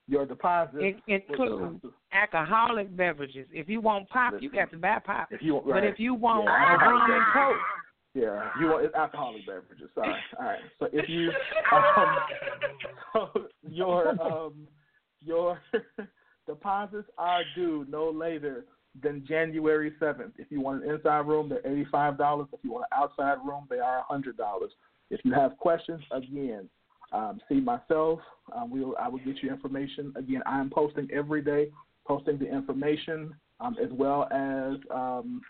your 0.07 0.25
deposit. 0.25 0.81
It 0.81 0.97
includes 1.07 1.85
alcoholic 2.13 2.97
beverages. 2.97 3.47
If 3.53 3.69
you 3.69 3.81
want 3.83 4.09
pop, 4.09 4.35
you 4.41 4.51
got 4.51 4.71
to 4.71 4.79
buy 4.79 4.99
pop. 5.05 5.29
If 5.31 5.43
you 5.43 5.55
want, 5.55 5.67
But 5.69 5.85
if 5.85 5.99
you 5.99 6.15
want 6.15 6.45
Yeah. 6.45 6.75
a 6.75 6.79
rum 6.79 7.11
and 7.11 7.25
coke, 7.35 7.61
Yeah, 8.19 8.51
you 8.61 8.67
want 8.67 8.85
it's 8.85 8.95
alcoholic 8.95 9.47
beverages. 9.47 9.91
Sorry. 9.95 10.21
All 10.39 10.47
right. 10.47 10.59
So 10.81 10.89
if 10.93 11.09
you 11.09 11.31
um, 11.73 12.19
so 13.13 13.29
your 13.69 14.21
um 14.21 14.67
your 15.25 15.61
deposits 16.47 17.09
are 17.17 17.43
due 17.55 17.87
no 17.89 18.11
later 18.11 18.65
than 19.01 19.25
January 19.27 19.93
seventh. 20.01 20.35
If 20.39 20.51
you 20.51 20.61
want 20.61 20.85
an 20.85 20.91
inside 20.91 21.29
room, 21.29 21.49
they're 21.49 21.67
eighty 21.67 21.87
five 21.93 22.19
dollars. 22.19 22.49
If 22.53 22.61
you 22.65 22.73
want 22.73 22.87
an 22.91 23.03
outside 23.03 23.39
room, 23.47 23.67
they 23.71 23.79
are 23.79 24.03
hundred 24.09 24.37
dollars. 24.37 24.73
If 25.11 25.21
you 25.25 25.33
have 25.33 25.57
questions, 25.57 26.03
again, 26.11 26.69
um, 27.13 27.41
see 27.49 27.61
myself. 27.61 28.19
Um, 28.55 28.71
we'll 28.71 28.97
I 29.01 29.09
will 29.09 29.21
get 29.21 29.43
you 29.43 29.51
information. 29.51 30.13
Again, 30.17 30.43
I 30.45 30.59
am 30.59 30.71
posting 30.71 31.09
every 31.13 31.43
day, 31.43 31.71
posting 32.07 32.39
the 32.39 32.53
information 32.53 33.35
um, 33.61 33.77
as 33.83 33.91
well 33.93 34.25
as 34.33 34.79
um, 34.93 35.41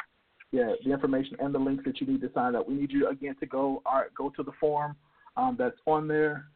yeah, 0.50 0.72
the 0.84 0.92
information 0.92 1.36
and 1.40 1.54
the 1.54 1.58
links 1.58 1.84
that 1.84 2.00
you 2.00 2.06
need 2.06 2.20
to 2.22 2.30
sign 2.32 2.54
up. 2.54 2.68
We 2.68 2.74
need 2.74 2.90
you 2.90 3.08
again 3.08 3.36
to 3.40 3.46
go 3.46 3.82
all 3.84 4.00
right, 4.00 4.14
go 4.14 4.30
to 4.30 4.42
the 4.42 4.52
form 4.58 4.96
um, 5.36 5.56
that's 5.58 5.76
on 5.86 6.08
there, 6.08 6.46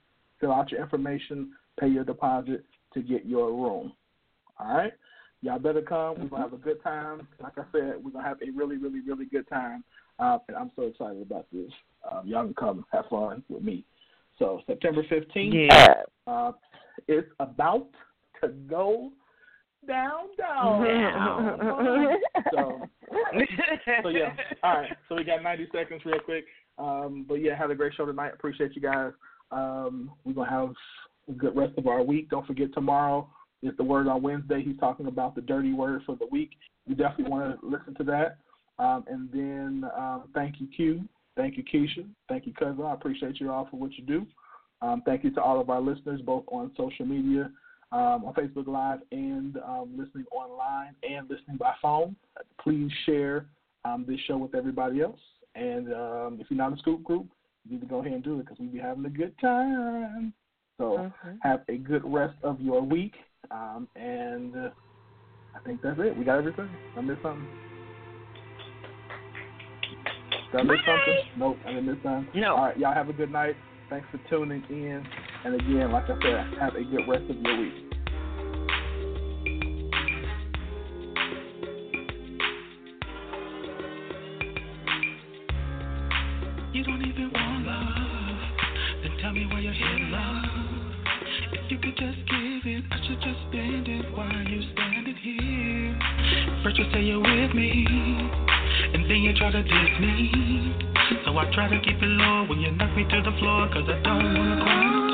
fill 0.40 0.52
out 0.52 0.70
your 0.70 0.80
information, 0.80 1.52
pay 1.78 1.88
your 1.88 2.04
deposit 2.04 2.64
to 2.94 3.02
get 3.02 3.26
your 3.26 3.52
room. 3.52 3.92
All 4.58 4.74
right, 4.74 4.92
y'all 5.42 5.58
better 5.58 5.82
come. 5.82 6.20
We're 6.20 6.28
gonna 6.28 6.42
have 6.42 6.52
a 6.52 6.58
good 6.58 6.82
time. 6.82 7.26
Like 7.42 7.58
I 7.58 7.64
said, 7.72 7.94
we're 8.02 8.10
gonna 8.12 8.26
have 8.26 8.38
a 8.42 8.50
really, 8.56 8.76
really, 8.76 9.00
really 9.00 9.26
good 9.26 9.48
time, 9.48 9.84
uh, 10.18 10.38
and 10.48 10.56
I'm 10.56 10.70
so 10.74 10.82
excited 10.82 11.22
about 11.22 11.46
this. 11.52 11.70
Um, 12.10 12.26
y'all 12.26 12.44
can 12.44 12.54
come 12.54 12.86
have 12.92 13.06
fun 13.10 13.42
with 13.48 13.62
me. 13.62 13.84
So 14.38 14.60
September 14.66 15.02
15th, 15.04 15.68
yeah. 15.68 15.94
uh, 16.26 16.52
it's 17.06 17.28
about 17.38 17.88
to 18.40 18.48
go 18.48 19.12
down, 19.86 20.28
down. 20.38 20.84
Down. 20.84 21.58
so, 22.52 22.82
so 24.02 24.08
yeah. 24.08 24.34
All 24.62 24.74
right. 24.74 24.96
So 25.08 25.16
we 25.16 25.24
got 25.24 25.42
90 25.42 25.68
seconds, 25.72 26.02
real 26.04 26.20
quick. 26.20 26.44
Um, 26.78 27.24
but 27.28 27.34
yeah, 27.34 27.56
have 27.56 27.70
a 27.70 27.74
great 27.74 27.94
show 27.94 28.06
tonight. 28.06 28.32
Appreciate 28.34 28.74
you 28.74 28.82
guys. 28.82 29.12
Um, 29.50 30.10
we're 30.24 30.32
gonna 30.32 30.50
have 30.50 30.74
a 31.28 31.32
good 31.32 31.54
rest 31.56 31.76
of 31.76 31.86
our 31.86 32.02
week. 32.02 32.30
Don't 32.30 32.46
forget 32.46 32.72
tomorrow 32.72 33.28
is 33.62 33.76
the 33.76 33.84
word 33.84 34.08
on 34.08 34.22
Wednesday. 34.22 34.62
He's 34.62 34.78
talking 34.78 35.06
about 35.06 35.34
the 35.34 35.40
dirty 35.40 35.72
word 35.72 36.02
for 36.04 36.16
the 36.16 36.26
week. 36.30 36.50
You 36.86 36.94
definitely 36.94 37.30
want 37.30 37.60
to 37.60 37.66
listen 37.66 37.94
to 37.96 38.04
that. 38.04 38.38
Um, 38.78 39.04
and 39.06 39.30
then 39.30 39.90
um, 39.96 40.24
thank 40.34 40.56
you, 40.60 40.66
Q. 40.74 41.04
Thank 41.36 41.56
you, 41.56 41.64
Keisha. 41.64 42.06
Thank 42.28 42.46
you, 42.46 42.52
Cousin. 42.54 42.82
I 42.84 42.94
appreciate 42.94 43.40
you 43.40 43.50
all 43.50 43.68
for 43.70 43.78
what 43.78 43.92
you 43.96 44.04
do. 44.04 44.26
Um, 44.80 45.02
thank 45.06 45.22
you 45.22 45.30
to 45.32 45.40
all 45.40 45.60
of 45.60 45.70
our 45.70 45.80
listeners, 45.80 46.20
both 46.20 46.44
on 46.48 46.72
social 46.76 47.06
media, 47.06 47.50
um, 47.92 48.24
on 48.24 48.34
Facebook 48.34 48.66
Live, 48.66 49.00
and 49.12 49.58
um, 49.58 49.94
listening 49.96 50.24
online 50.32 50.94
and 51.08 51.28
listening 51.28 51.56
by 51.58 51.74
phone. 51.80 52.16
Please 52.60 52.90
share 53.06 53.46
um, 53.84 54.04
this 54.08 54.18
show 54.26 54.36
with 54.36 54.54
everybody 54.54 55.00
else. 55.02 55.20
And 55.54 55.92
um, 55.92 56.38
if 56.40 56.46
you're 56.50 56.56
not 56.56 56.68
in 56.68 56.72
the 56.72 56.78
Scoop 56.78 57.04
Group, 57.04 57.26
you 57.64 57.72
need 57.72 57.80
to 57.82 57.86
go 57.86 58.00
ahead 58.00 58.12
and 58.12 58.24
do 58.24 58.38
it 58.40 58.44
because 58.44 58.56
we'll 58.58 58.72
be 58.72 58.78
having 58.78 59.04
a 59.04 59.10
good 59.10 59.34
time. 59.38 60.32
So 60.78 61.12
have 61.42 61.62
a 61.68 61.76
good 61.76 62.02
rest 62.04 62.34
of 62.42 62.60
your 62.60 62.82
week. 62.82 63.14
Um, 63.50 63.86
and 63.94 64.56
uh, 64.56 64.70
I 65.54 65.60
think 65.64 65.82
that's 65.82 65.98
it. 66.00 66.16
We 66.16 66.24
got 66.24 66.38
everything. 66.38 66.70
I 66.96 67.00
missed 67.02 67.22
something. 67.22 67.46
Did 70.50 70.60
I 70.60 70.62
miss 70.64 70.76
something? 70.86 71.18
Nope, 71.38 71.56
I 71.66 71.68
didn't 71.68 71.86
miss 71.86 71.96
something. 72.02 72.40
No. 72.40 72.56
All 72.56 72.64
right, 72.64 72.78
y'all 72.78 72.94
have 72.94 73.08
a 73.08 73.12
good 73.12 73.30
night. 73.30 73.56
Thanks 73.90 74.06
for 74.10 74.20
tuning 74.30 74.64
in. 74.70 75.04
And 75.44 75.56
again, 75.56 75.90
like 75.90 76.04
I 76.04 76.14
said, 76.22 76.58
have 76.60 76.76
a 76.76 76.84
good 76.84 77.08
rest 77.08 77.28
of 77.28 77.36
your 77.36 77.58
week. 77.58 77.74
You 86.72 86.84
don't 86.84 87.02
even 87.02 87.30
want 87.34 87.66
love. 87.66 88.38
Then 89.02 89.18
tell 89.20 89.32
me 89.32 89.46
why 89.50 89.58
you're 89.58 89.74
love. 90.10 90.44
If 91.52 91.72
you 91.72 91.78
could 91.78 91.96
just 91.96 92.18
give 92.30 92.62
it, 92.64 92.84
I 92.92 92.96
should 93.04 93.20
just 93.20 93.40
it. 93.88 94.16
Why 94.16 94.26
are 94.26 94.42
you 94.44 94.62
here? 95.22 95.98
First 96.62 96.78
you 96.78 96.84
say 96.92 97.02
you're 97.02 97.18
with 97.18 97.54
me, 97.54 97.84
and 98.94 99.10
then 99.10 99.22
you 99.22 99.34
try 99.34 99.50
to 99.50 99.62
diss 99.62 100.00
me. 100.00 100.76
So 101.24 101.36
I 101.36 101.50
try 101.52 101.68
to 101.68 101.80
keep 101.80 102.00
it 102.00 102.06
low 102.06 102.46
when 102.48 102.60
you 102.60 102.70
knock 102.70 102.96
me 102.96 103.02
to 103.02 103.22
the 103.22 103.36
floor, 103.40 103.68
cause 103.72 103.88
I 103.88 104.00
don't 104.02 104.38
wanna 104.38 104.62
cry 104.62 105.11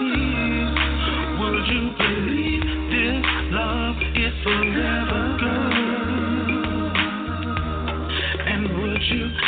you 9.11 9.48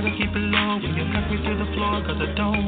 try 0.00 0.10
to 0.10 0.16
keep 0.16 0.30
it 0.30 0.38
low. 0.38 0.78
When 0.78 0.94
you 0.94 1.04
cut 1.12 1.30
me 1.30 1.36
to 1.38 1.64
the 1.64 1.72
floor, 1.74 2.02
cause 2.06 2.20
I 2.20 2.32
don't 2.34 2.67